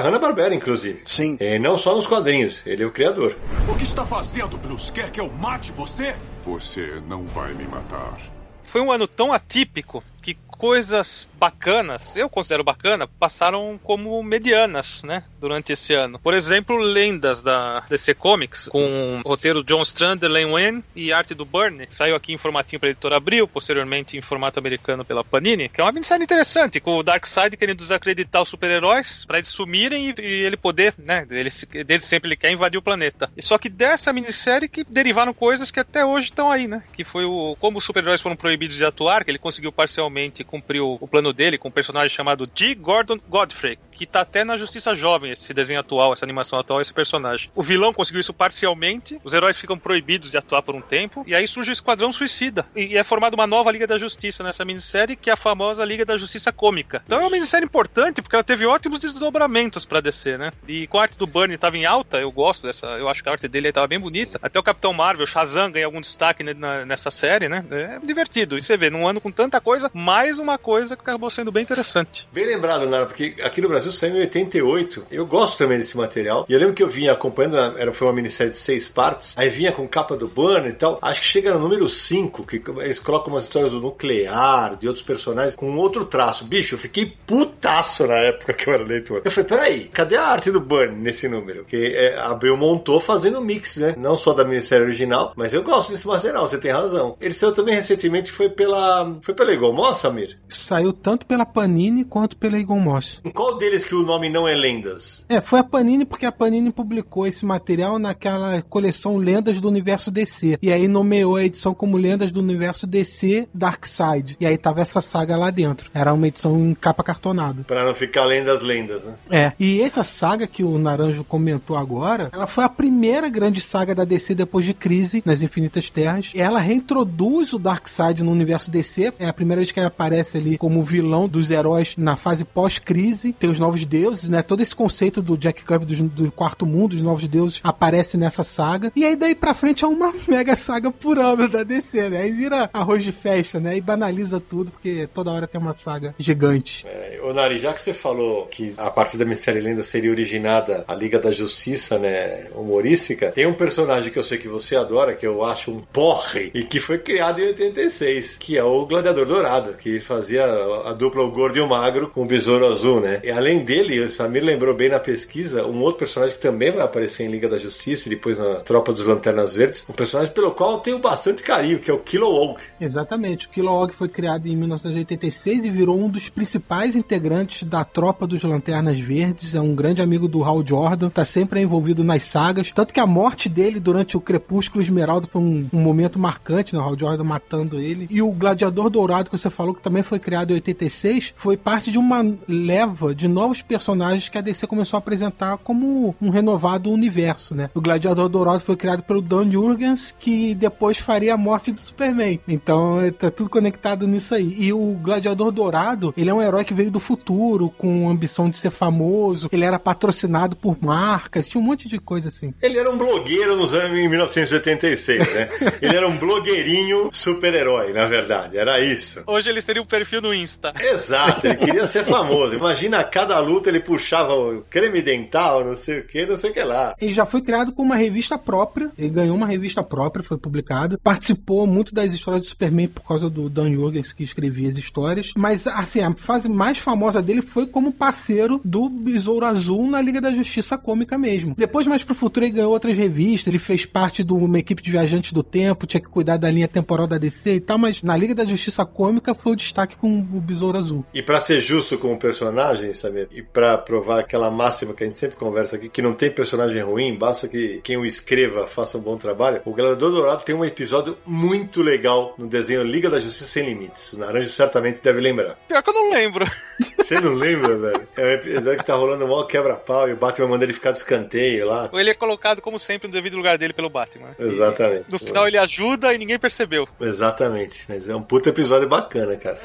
Hanna-Barbera, 0.00 0.54
inclusive. 0.54 1.02
Sim. 1.04 1.33
E 1.40 1.58
não 1.58 1.76
só 1.76 1.94
nos 1.94 2.06
quadrinhos, 2.06 2.62
ele 2.66 2.82
é 2.82 2.86
o 2.86 2.92
criador. 2.92 3.36
O 3.70 3.76
que 3.76 3.82
está 3.82 4.04
fazendo, 4.04 4.56
Blues? 4.56 4.90
Quer 4.90 5.10
que 5.10 5.20
eu 5.20 5.30
mate 5.30 5.72
você? 5.72 6.14
Você 6.42 7.02
não 7.08 7.24
vai 7.24 7.52
me 7.54 7.64
matar. 7.64 8.18
Foi 8.64 8.80
um 8.80 8.90
ano 8.90 9.06
tão 9.06 9.32
atípico 9.32 10.02
que 10.20 10.34
coisas 10.54 11.28
bacanas, 11.38 12.16
eu 12.16 12.28
considero 12.28 12.64
bacana, 12.64 13.06
passaram 13.06 13.78
como 13.82 14.22
medianas, 14.22 15.02
né, 15.02 15.24
durante 15.40 15.72
esse 15.72 15.92
ano. 15.92 16.18
Por 16.18 16.34
exemplo, 16.34 16.76
lendas 16.76 17.42
da 17.42 17.80
DC 17.90 18.14
Comics, 18.14 18.68
com 18.68 19.20
o 19.24 19.28
roteiro 19.28 19.64
John 19.64 19.82
Strander, 19.82 20.30
Len 20.30 20.46
Wein 20.46 20.84
e 20.94 21.12
arte 21.12 21.34
do 21.34 21.44
Byrne, 21.44 21.86
saiu 21.88 22.16
aqui 22.16 22.32
em 22.32 22.38
formatinho 22.38 22.80
para 22.80 22.90
editora 22.90 23.16
Abril, 23.16 23.48
posteriormente 23.48 24.16
em 24.16 24.22
formato 24.22 24.58
americano 24.58 25.04
pela 25.04 25.24
Panini, 25.24 25.68
que 25.68 25.80
é 25.80 25.84
uma 25.84 25.92
minissérie 25.92 26.24
interessante, 26.24 26.80
com 26.80 26.96
o 26.96 27.02
Darkseid 27.02 27.56
querendo 27.56 27.78
desacreditar 27.78 28.42
os 28.42 28.48
super-heróis 28.48 29.24
para 29.24 29.38
eles 29.38 29.48
sumirem 29.48 30.10
e, 30.10 30.14
e, 30.20 30.44
ele 30.44 30.56
poder, 30.56 30.94
né, 30.98 31.26
ele, 31.30 31.50
desde 31.84 32.06
sempre 32.06 32.28
ele 32.28 32.36
quer 32.36 32.50
invadir 32.50 32.78
o 32.78 32.82
planeta. 32.82 33.30
E 33.36 33.42
só 33.42 33.58
que 33.58 33.68
dessa 33.68 34.12
minissérie 34.12 34.68
que 34.68 34.84
derivaram 34.84 35.34
coisas 35.34 35.70
que 35.70 35.80
até 35.80 36.04
hoje 36.04 36.26
estão 36.26 36.50
aí, 36.50 36.68
né, 36.68 36.82
que 36.92 37.04
foi 37.04 37.24
o 37.24 37.56
como 37.60 37.78
os 37.78 37.84
super-heróis 37.84 38.20
foram 38.20 38.36
proibidos 38.36 38.76
de 38.76 38.84
atuar, 38.84 39.24
que 39.24 39.30
ele 39.30 39.38
conseguiu 39.38 39.72
parcialmente 39.72 40.43
cumprir 40.44 40.80
o, 40.80 40.98
o 41.00 41.08
plano 41.08 41.32
dele 41.32 41.58
com 41.58 41.68
um 41.68 41.72
personagem 41.72 42.14
chamado 42.14 42.48
G. 42.54 42.74
Gordon 42.74 43.18
Godfrey, 43.28 43.78
que 43.90 44.06
tá 44.06 44.20
até 44.20 44.44
na 44.44 44.56
Justiça 44.56 44.94
Jovem, 44.94 45.32
esse 45.32 45.52
desenho 45.54 45.80
atual, 45.80 46.12
essa 46.12 46.24
animação 46.24 46.58
atual, 46.58 46.80
esse 46.80 46.92
personagem. 46.92 47.50
O 47.54 47.62
vilão 47.62 47.92
conseguiu 47.92 48.20
isso 48.20 48.32
parcialmente, 48.32 49.20
os 49.24 49.34
heróis 49.34 49.56
ficam 49.56 49.78
proibidos 49.78 50.30
de 50.30 50.36
atuar 50.36 50.62
por 50.62 50.74
um 50.74 50.80
tempo, 50.80 51.24
e 51.26 51.34
aí 51.34 51.46
surge 51.46 51.70
o 51.70 51.72
Esquadrão 51.72 52.12
Suicida. 52.12 52.66
E, 52.74 52.96
é 52.96 53.02
formada 53.02 53.36
uma 53.36 53.46
nova 53.46 53.70
Liga 53.70 53.86
da 53.86 53.98
Justiça 53.98 54.42
nessa 54.42 54.64
minissérie, 54.64 55.16
que 55.16 55.30
é 55.30 55.32
a 55.32 55.36
famosa 55.36 55.84
Liga 55.84 56.04
da 56.04 56.16
Justiça 56.16 56.52
Cômica. 56.52 57.02
Então 57.04 57.18
é 57.18 57.22
uma 57.22 57.30
minissérie 57.30 57.64
importante, 57.64 58.22
porque 58.22 58.36
ela 58.36 58.44
teve 58.44 58.66
ótimos 58.66 58.98
desdobramentos 58.98 59.84
para 59.84 60.00
descer, 60.00 60.38
né? 60.38 60.50
E 60.66 60.86
com 60.86 60.98
a 60.98 61.02
arte 61.02 61.18
do 61.18 61.26
Burnie 61.26 61.58
tava 61.58 61.76
em 61.76 61.84
alta, 61.84 62.18
eu 62.18 62.30
gosto 62.30 62.66
dessa, 62.66 62.86
eu 62.98 63.08
acho 63.08 63.22
que 63.22 63.28
a 63.28 63.32
arte 63.32 63.48
dele 63.48 63.72
tava 63.72 63.86
bem 63.86 63.98
bonita. 63.98 64.38
Até 64.42 64.58
o 64.58 64.62
Capitão 64.62 64.92
Marvel, 64.92 65.26
Shazam 65.26 65.70
ganha 65.70 65.86
algum 65.86 66.00
destaque 66.00 66.42
nessa 66.86 67.10
série, 67.10 67.48
né? 67.48 67.64
É 67.70 67.98
divertido. 68.04 68.56
E 68.56 68.62
você 68.62 68.76
vê, 68.76 68.90
num 68.90 69.06
ano 69.06 69.20
com 69.20 69.30
tanta 69.30 69.60
coisa, 69.60 69.90
mais 69.92 70.33
uma 70.38 70.58
coisa 70.58 70.96
que 70.96 71.02
acabou 71.02 71.30
sendo 71.30 71.52
bem 71.52 71.62
interessante. 71.62 72.28
Bem 72.32 72.46
lembrado, 72.46 72.86
Nara, 72.86 73.06
porque 73.06 73.34
aqui 73.42 73.60
no 73.60 73.68
Brasil 73.68 73.92
saiu 73.92 74.16
em 74.16 74.20
88. 74.20 75.06
Eu 75.10 75.26
gosto 75.26 75.58
também 75.58 75.78
desse 75.78 75.96
material. 75.96 76.46
E 76.48 76.52
eu 76.52 76.58
lembro 76.58 76.74
que 76.74 76.82
eu 76.82 76.88
vinha 76.88 77.12
acompanhando, 77.12 77.56
era, 77.78 77.92
foi 77.92 78.06
uma 78.06 78.14
minissérie 78.14 78.52
de 78.52 78.58
seis 78.58 78.88
partes, 78.88 79.36
aí 79.36 79.48
vinha 79.48 79.72
com 79.72 79.86
capa 79.88 80.16
do 80.16 80.28
Burner 80.28 80.70
e 80.70 80.74
tal. 80.74 80.98
Acho 81.00 81.20
que 81.20 81.26
chega 81.26 81.54
no 81.54 81.60
número 81.60 81.88
5, 81.88 82.46
que 82.46 82.62
eles 82.80 82.98
colocam 82.98 83.32
umas 83.32 83.44
histórias 83.44 83.72
do 83.72 83.80
nuclear, 83.80 84.76
de 84.76 84.86
outros 84.86 85.04
personagens, 85.04 85.56
com 85.56 85.76
outro 85.76 86.04
traço. 86.04 86.44
Bicho, 86.44 86.74
eu 86.74 86.78
fiquei 86.78 87.12
putaço 87.26 88.06
na 88.06 88.16
época 88.16 88.52
que 88.52 88.68
eu 88.68 88.74
era 88.74 88.84
leitor. 88.84 89.22
Eu 89.24 89.30
falei, 89.30 89.48
peraí, 89.48 89.84
cadê 89.92 90.16
a 90.16 90.24
arte 90.24 90.50
do 90.50 90.60
Burn 90.60 90.96
nesse 90.96 91.28
número? 91.28 91.64
Que 91.64 91.94
é, 91.94 92.16
a 92.16 92.30
Abril 92.30 92.56
montou 92.56 93.00
fazendo 93.00 93.40
mix, 93.40 93.76
né? 93.76 93.94
Não 93.96 94.16
só 94.16 94.32
da 94.32 94.44
minissérie 94.44 94.84
original, 94.84 95.32
mas 95.36 95.54
eu 95.54 95.62
gosto 95.62 95.92
desse 95.92 96.06
material, 96.06 96.48
você 96.48 96.58
tem 96.58 96.70
razão. 96.70 97.16
Ele 97.20 97.34
saiu 97.34 97.52
também 97.52 97.74
recentemente, 97.74 98.32
foi 98.32 98.48
pela. 98.48 99.14
Foi 99.22 99.34
pela 99.34 99.52
Eagle 99.52 99.72
Moss, 99.72 100.04
Saiu 100.48 100.92
tanto 100.92 101.26
pela 101.26 101.46
Panini 101.46 102.04
quanto 102.04 102.36
pela 102.36 102.58
Eagle 102.58 102.78
Moss. 102.78 103.20
Em 103.24 103.30
qual 103.30 103.58
deles 103.58 103.84
que 103.84 103.94
o 103.94 104.02
nome 104.02 104.28
não 104.28 104.46
é 104.46 104.54
Lendas? 104.54 105.24
É, 105.28 105.40
foi 105.40 105.60
a 105.60 105.64
Panini 105.64 106.04
porque 106.04 106.26
a 106.26 106.32
Panini 106.32 106.72
publicou 106.72 107.26
esse 107.26 107.44
material 107.44 107.98
naquela 107.98 108.62
coleção 108.62 109.16
Lendas 109.16 109.60
do 109.60 109.68
Universo 109.68 110.10
DC. 110.10 110.58
E 110.62 110.72
aí 110.72 110.88
nomeou 110.88 111.36
a 111.36 111.44
edição 111.44 111.74
como 111.74 111.96
Lendas 111.96 112.30
do 112.30 112.40
Universo 112.40 112.86
DC 112.86 113.48
Darkseid. 113.52 114.36
E 114.40 114.46
aí 114.46 114.56
tava 114.56 114.80
essa 114.80 115.00
saga 115.00 115.36
lá 115.36 115.50
dentro. 115.50 115.90
Era 115.92 116.12
uma 116.12 116.28
edição 116.28 116.58
em 116.58 116.74
capa 116.74 117.02
cartonada. 117.02 117.64
Pra 117.64 117.84
não 117.84 117.94
ficar 117.94 118.22
além 118.22 118.44
das 118.44 118.62
lendas, 118.62 119.04
né? 119.04 119.14
É. 119.30 119.52
E 119.58 119.80
essa 119.80 120.02
saga 120.02 120.46
que 120.46 120.62
o 120.64 120.78
Naranjo 120.78 121.24
comentou 121.24 121.76
agora, 121.76 122.30
ela 122.32 122.46
foi 122.46 122.64
a 122.64 122.68
primeira 122.68 123.28
grande 123.28 123.60
saga 123.60 123.94
da 123.94 124.04
DC 124.04 124.34
depois 124.34 124.64
de 124.64 124.74
Crise 124.74 125.22
nas 125.24 125.42
Infinitas 125.42 125.90
Terras. 125.90 126.30
Ela 126.34 126.58
reintroduz 126.58 127.52
o 127.52 127.58
Darkseid 127.58 128.22
no 128.22 128.32
universo 128.32 128.70
DC. 128.70 129.12
É 129.18 129.26
a 129.26 129.32
primeira 129.32 129.60
vez 129.60 129.70
que 129.70 129.78
ele 129.78 129.86
aparece 129.86 130.13
ali 130.34 130.58
como 130.58 130.82
vilão 130.82 131.28
dos 131.28 131.50
heróis 131.50 131.94
na 131.96 132.16
fase 132.16 132.44
pós-crise. 132.44 133.32
Tem 133.32 133.50
os 133.50 133.58
novos 133.58 133.84
deuses, 133.84 134.28
né? 134.28 134.42
Todo 134.42 134.60
esse 134.60 134.74
conceito 134.74 135.20
do 135.20 135.36
Jack 135.36 135.64
Kirby 135.64 135.84
do, 135.84 136.02
do, 136.08 136.32
quarto 136.32 136.66
mundo, 136.66 136.94
dos 136.94 137.02
novos 137.02 137.26
deuses, 137.26 137.60
aparece 137.62 138.16
nessa 138.16 138.44
saga. 138.44 138.92
E 138.94 139.04
aí 139.04 139.16
daí 139.16 139.34
pra 139.34 139.54
frente 139.54 139.84
é 139.84 139.88
uma 139.88 140.12
mega 140.28 140.56
saga 140.56 140.90
por 140.90 141.18
ano 141.18 141.48
da 141.48 141.62
DC, 141.62 142.08
né? 142.10 142.22
Aí 142.22 142.32
vira 142.32 142.70
arroz 142.72 143.04
de 143.04 143.12
festa, 143.12 143.60
né? 143.60 143.76
E 143.76 143.80
banaliza 143.80 144.40
tudo, 144.40 144.70
porque 144.70 145.08
toda 145.12 145.30
hora 145.30 145.46
tem 145.46 145.60
uma 145.60 145.72
saga 145.72 146.14
gigante. 146.18 146.86
É, 146.86 147.18
Nari, 147.34 147.58
já 147.58 147.72
que 147.72 147.80
você 147.80 147.92
falou 147.92 148.46
que 148.46 148.72
a 148.78 148.90
partir 148.90 149.18
da 149.18 149.24
Mistério 149.24 149.62
Lenda 149.62 149.82
seria 149.82 150.10
originada 150.10 150.84
a 150.86 150.94
Liga 150.94 151.18
da 151.18 151.32
Justiça, 151.32 151.98
né? 151.98 152.48
Humorística, 152.54 153.32
tem 153.32 153.46
um 153.46 153.54
personagem 153.54 154.10
que 154.10 154.18
eu 154.18 154.22
sei 154.22 154.38
que 154.38 154.48
você 154.48 154.76
adora, 154.76 155.14
que 155.14 155.26
eu 155.26 155.44
acho 155.44 155.72
um 155.72 155.80
porre, 155.80 156.50
e 156.54 156.62
que 156.62 156.80
foi 156.80 156.98
criado 156.98 157.40
em 157.40 157.48
86, 157.48 158.36
que 158.38 158.56
é 158.56 158.62
o 158.62 158.86
Gladiador 158.86 159.26
Dourado, 159.26 159.74
que 159.74 160.00
fazia 160.04 160.44
a 160.44 160.92
dupla 160.92 161.22
o 161.22 161.30
gordo 161.30 161.58
e 161.58 161.60
o 161.60 161.68
magro 161.68 162.10
com 162.10 162.22
o 162.22 162.26
besouro 162.26 162.66
azul, 162.66 163.00
né? 163.00 163.20
E 163.24 163.30
além 163.30 163.64
dele, 163.64 164.00
o 164.00 164.10
Samir 164.10 164.44
lembrou 164.44 164.74
bem 164.74 164.90
na 164.90 164.98
pesquisa, 164.98 165.66
um 165.66 165.80
outro 165.80 166.00
personagem 166.00 166.36
que 166.36 166.42
também 166.42 166.70
vai 166.70 166.84
aparecer 166.84 167.24
em 167.24 167.30
Liga 167.30 167.48
da 167.48 167.58
Justiça 167.58 168.08
e 168.08 168.10
depois 168.10 168.38
na 168.38 168.56
Tropa 168.56 168.92
dos 168.92 169.06
Lanternas 169.06 169.54
Verdes, 169.54 169.86
um 169.88 169.92
personagem 169.92 170.32
pelo 170.32 170.52
qual 170.52 170.72
eu 170.72 170.78
tenho 170.78 170.98
bastante 170.98 171.42
carinho, 171.42 171.78
que 171.78 171.90
é 171.90 171.94
o 171.94 171.98
Kilowog. 171.98 172.60
Exatamente, 172.80 173.46
o 173.46 173.50
Kilowog 173.50 173.94
foi 173.94 174.08
criado 174.08 174.46
em 174.46 174.56
1986 174.56 175.64
e 175.64 175.70
virou 175.70 175.98
um 175.98 176.08
dos 176.08 176.28
principais 176.28 176.96
integrantes 176.96 177.62
da 177.62 177.84
Tropa 177.84 178.26
dos 178.26 178.42
Lanternas 178.42 178.98
Verdes, 178.98 179.54
é 179.54 179.60
um 179.60 179.74
grande 179.74 180.02
amigo 180.02 180.28
do 180.28 180.44
Hal 180.44 180.64
Jordan, 180.66 181.10
tá 181.10 181.24
sempre 181.24 181.60
envolvido 181.60 182.04
nas 182.04 182.22
sagas, 182.22 182.70
tanto 182.74 182.92
que 182.92 183.00
a 183.00 183.06
morte 183.06 183.48
dele 183.48 183.80
durante 183.80 184.16
o 184.16 184.20
Crepúsculo 184.20 184.82
Esmeralda 184.82 185.26
foi 185.26 185.40
um, 185.40 185.68
um 185.72 185.80
momento 185.80 186.18
marcante, 186.18 186.74
né? 186.74 186.80
O 186.80 186.82
Hal 186.82 186.98
Jordan 186.98 187.24
matando 187.24 187.80
ele. 187.80 188.06
E 188.10 188.20
o 188.20 188.30
Gladiador 188.30 188.90
Dourado, 188.90 189.30
que 189.30 189.38
você 189.38 189.50
falou 189.50 189.74
que 189.74 189.82
também 189.82 189.93
foi 190.02 190.18
criado 190.18 190.50
em 190.50 190.54
86, 190.54 191.34
foi 191.36 191.56
parte 191.56 191.90
de 191.90 191.98
uma 191.98 192.24
leva 192.48 193.14
de 193.14 193.28
novos 193.28 193.62
personagens 193.62 194.28
que 194.28 194.38
a 194.38 194.40
DC 194.40 194.66
começou 194.66 194.96
a 194.96 194.98
apresentar 194.98 195.58
como 195.58 196.14
um 196.20 196.30
renovado 196.30 196.90
universo, 196.90 197.54
né? 197.54 197.70
O 197.74 197.80
Gladiador 197.80 198.28
Dourado 198.28 198.60
foi 198.60 198.76
criado 198.76 199.02
pelo 199.02 199.20
Don 199.20 199.50
Jurgens, 199.50 200.14
que 200.18 200.54
depois 200.54 200.98
faria 200.98 201.34
a 201.34 201.36
morte 201.36 201.72
do 201.72 201.80
Superman. 201.80 202.40
Então, 202.48 202.98
tá 203.18 203.30
tudo 203.30 203.50
conectado 203.50 204.06
nisso 204.06 204.34
aí. 204.34 204.54
E 204.58 204.72
o 204.72 204.94
Gladiador 205.00 205.50
Dourado, 205.50 206.12
ele 206.16 206.30
é 206.30 206.34
um 206.34 206.42
herói 206.42 206.64
que 206.64 206.74
veio 206.74 206.90
do 206.90 207.00
futuro, 207.00 207.70
com 207.70 208.08
ambição 208.08 208.48
de 208.48 208.56
ser 208.56 208.70
famoso. 208.70 209.48
Ele 209.52 209.64
era 209.64 209.78
patrocinado 209.78 210.56
por 210.56 210.76
marcas, 210.82 211.48
tinha 211.48 211.60
um 211.60 211.64
monte 211.64 211.88
de 211.88 211.98
coisa 211.98 212.28
assim. 212.28 212.54
Ele 212.62 212.78
era 212.78 212.90
um 212.90 212.96
blogueiro 212.96 213.56
nos 213.56 213.74
anos 213.74 213.98
em 213.98 214.08
1986, 214.08 215.34
né? 215.34 215.48
ele 215.82 215.96
era 215.96 216.08
um 216.08 216.16
blogueirinho 216.16 217.10
super-herói, 217.12 217.92
na 217.92 218.06
verdade. 218.06 218.56
Era 218.56 218.80
isso. 218.80 219.22
Hoje 219.26 219.50
ele 219.50 219.60
seria 219.60 219.82
um 219.84 219.86
perfil 219.86 220.22
no 220.22 220.34
Insta. 220.34 220.72
Exato, 220.80 221.46
ele 221.46 221.56
queria 221.56 221.86
ser 221.86 222.04
famoso. 222.04 222.54
Imagina 222.54 222.98
a 222.98 223.04
cada 223.04 223.38
luta 223.38 223.68
ele 223.68 223.80
puxava 223.80 224.34
o 224.34 224.62
creme 224.62 225.02
dental, 225.02 225.64
não 225.64 225.76
sei 225.76 226.00
o 226.00 226.06
que, 226.06 226.26
não 226.26 226.36
sei 226.36 226.50
o 226.50 226.54
que 226.54 226.62
lá. 226.62 226.94
Ele 227.00 227.12
já 227.12 227.26
foi 227.26 227.42
criado 227.42 227.72
com 227.72 227.82
uma 227.82 227.96
revista 227.96 228.38
própria. 228.38 228.90
Ele 228.98 229.10
ganhou 229.10 229.36
uma 229.36 229.46
revista 229.46 229.82
própria, 229.82 230.24
foi 230.24 230.38
publicado. 230.38 230.98
Participou 230.98 231.66
muito 231.66 231.94
das 231.94 232.12
histórias 232.12 232.44
do 232.44 232.48
Superman 232.48 232.88
por 232.88 233.06
causa 233.06 233.28
do 233.28 233.48
Dan 233.48 233.72
Jurgens, 233.72 234.12
que 234.12 234.24
escrevia 234.24 234.68
as 234.68 234.76
histórias. 234.76 235.32
Mas, 235.36 235.66
assim, 235.66 236.00
a 236.00 236.12
fase 236.14 236.48
mais 236.48 236.78
famosa 236.78 237.22
dele 237.22 237.42
foi 237.42 237.66
como 237.66 237.92
parceiro 237.92 238.60
do 238.64 238.88
Besouro 238.88 239.44
Azul 239.44 239.88
na 239.88 240.00
Liga 240.00 240.20
da 240.20 240.32
Justiça 240.32 240.78
Cômica 240.78 241.18
mesmo. 241.18 241.54
Depois, 241.56 241.86
mais 241.86 242.02
pro 242.02 242.14
futuro, 242.14 242.46
ele 242.46 242.54
ganhou 242.54 242.72
outras 242.72 242.96
revistas. 242.96 243.48
Ele 243.48 243.58
fez 243.58 243.84
parte 243.84 244.24
de 244.24 244.32
uma 244.32 244.58
equipe 244.58 244.82
de 244.82 244.90
viajantes 244.90 245.32
do 245.32 245.42
tempo, 245.42 245.86
tinha 245.86 246.00
que 246.00 246.08
cuidar 246.08 246.38
da 246.38 246.50
linha 246.50 246.68
temporal 246.68 247.06
da 247.06 247.18
DC 247.18 247.56
e 247.56 247.60
tal. 247.60 247.76
Mas 247.76 248.02
na 248.02 248.16
Liga 248.16 248.34
da 248.34 248.44
Justiça 248.44 248.84
Cômica 248.84 249.34
foi 249.34 249.52
o 249.52 249.56
destaque 249.56 249.73
com 249.96 250.20
o 250.20 250.40
Besouro 250.40 250.78
Azul. 250.78 251.04
E 251.12 251.22
para 251.22 251.40
ser 251.40 251.60
justo 251.60 251.98
com 251.98 252.12
o 252.12 252.18
personagem, 252.18 252.92
Samir, 252.94 253.28
e 253.30 253.42
para 253.42 253.76
provar 253.76 254.20
aquela 254.20 254.50
máxima 254.50 254.94
que 254.94 255.04
a 255.04 255.06
gente 255.06 255.18
sempre 255.18 255.36
conversa 255.36 255.76
aqui, 255.76 255.88
que 255.88 256.02
não 256.02 256.14
tem 256.14 256.30
personagem 256.30 256.82
ruim, 256.82 257.16
basta 257.16 257.48
que 257.48 257.80
quem 257.82 257.96
o 257.96 258.04
escreva 258.04 258.66
faça 258.66 258.98
um 258.98 259.00
bom 259.00 259.16
trabalho, 259.16 259.60
o 259.64 259.72
Gladiador 259.72 260.10
Dourado 260.10 260.44
tem 260.44 260.54
um 260.54 260.64
episódio 260.64 261.16
muito 261.26 261.82
legal 261.82 262.34
no 262.38 262.46
desenho 262.46 262.82
Liga 262.82 263.10
da 263.10 263.20
Justiça 263.20 263.46
Sem 263.46 263.66
Limites. 263.66 264.12
O 264.12 264.18
Naranjo 264.18 264.50
certamente 264.50 265.02
deve 265.02 265.20
lembrar. 265.20 265.56
Pior 265.68 265.82
que 265.82 265.90
eu 265.90 265.94
não 265.94 266.10
lembro. 266.10 266.44
Você 266.80 267.20
não 267.20 267.34
lembra, 267.34 267.76
velho? 267.76 268.08
É 268.16 268.22
um 268.24 268.30
episódio 268.30 268.78
que 268.78 268.84
tá 268.84 268.94
rolando 268.94 269.26
mal 269.28 269.46
quebra-pau 269.46 270.08
e 270.08 270.12
o 270.12 270.16
Batman 270.16 270.48
manda 270.48 270.64
ele 270.64 270.72
ficar 270.72 270.92
de 270.92 270.98
escanteio 270.98 271.66
lá. 271.66 271.88
Ou 271.92 272.00
ele 272.00 272.10
é 272.10 272.14
colocado, 272.14 272.60
como 272.60 272.78
sempre, 272.78 273.08
no 273.08 273.14
devido 273.14 273.36
lugar 273.36 273.58
dele 273.58 273.72
pelo 273.72 273.90
Batman. 273.90 274.34
Exatamente. 274.38 275.04
E 275.08 275.12
no 275.12 275.18
final 275.18 275.46
ele 275.46 275.58
ajuda 275.58 276.12
e 276.14 276.18
ninguém 276.18 276.38
percebeu. 276.38 276.88
Exatamente. 277.00 277.84
Mas 277.88 278.08
é 278.08 278.16
um 278.16 278.22
puta 278.22 278.48
episódio 278.48 278.88
bacana, 278.88 279.36
cara. 279.36 279.58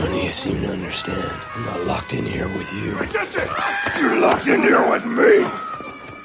None 0.00 0.26
you 0.26 0.32
seem 0.32 0.54
to 0.60 0.72
understand. 0.72 1.32
I'm 1.56 1.64
not 1.66 1.86
locked 1.86 2.14
in 2.14 2.24
here 2.24 2.46
with 2.46 2.72
you. 2.72 2.96
You're 4.00 4.20
locked 4.20 4.48
in 4.48 4.62
here 4.62 4.80
with 4.90 5.04
me. 5.04 5.73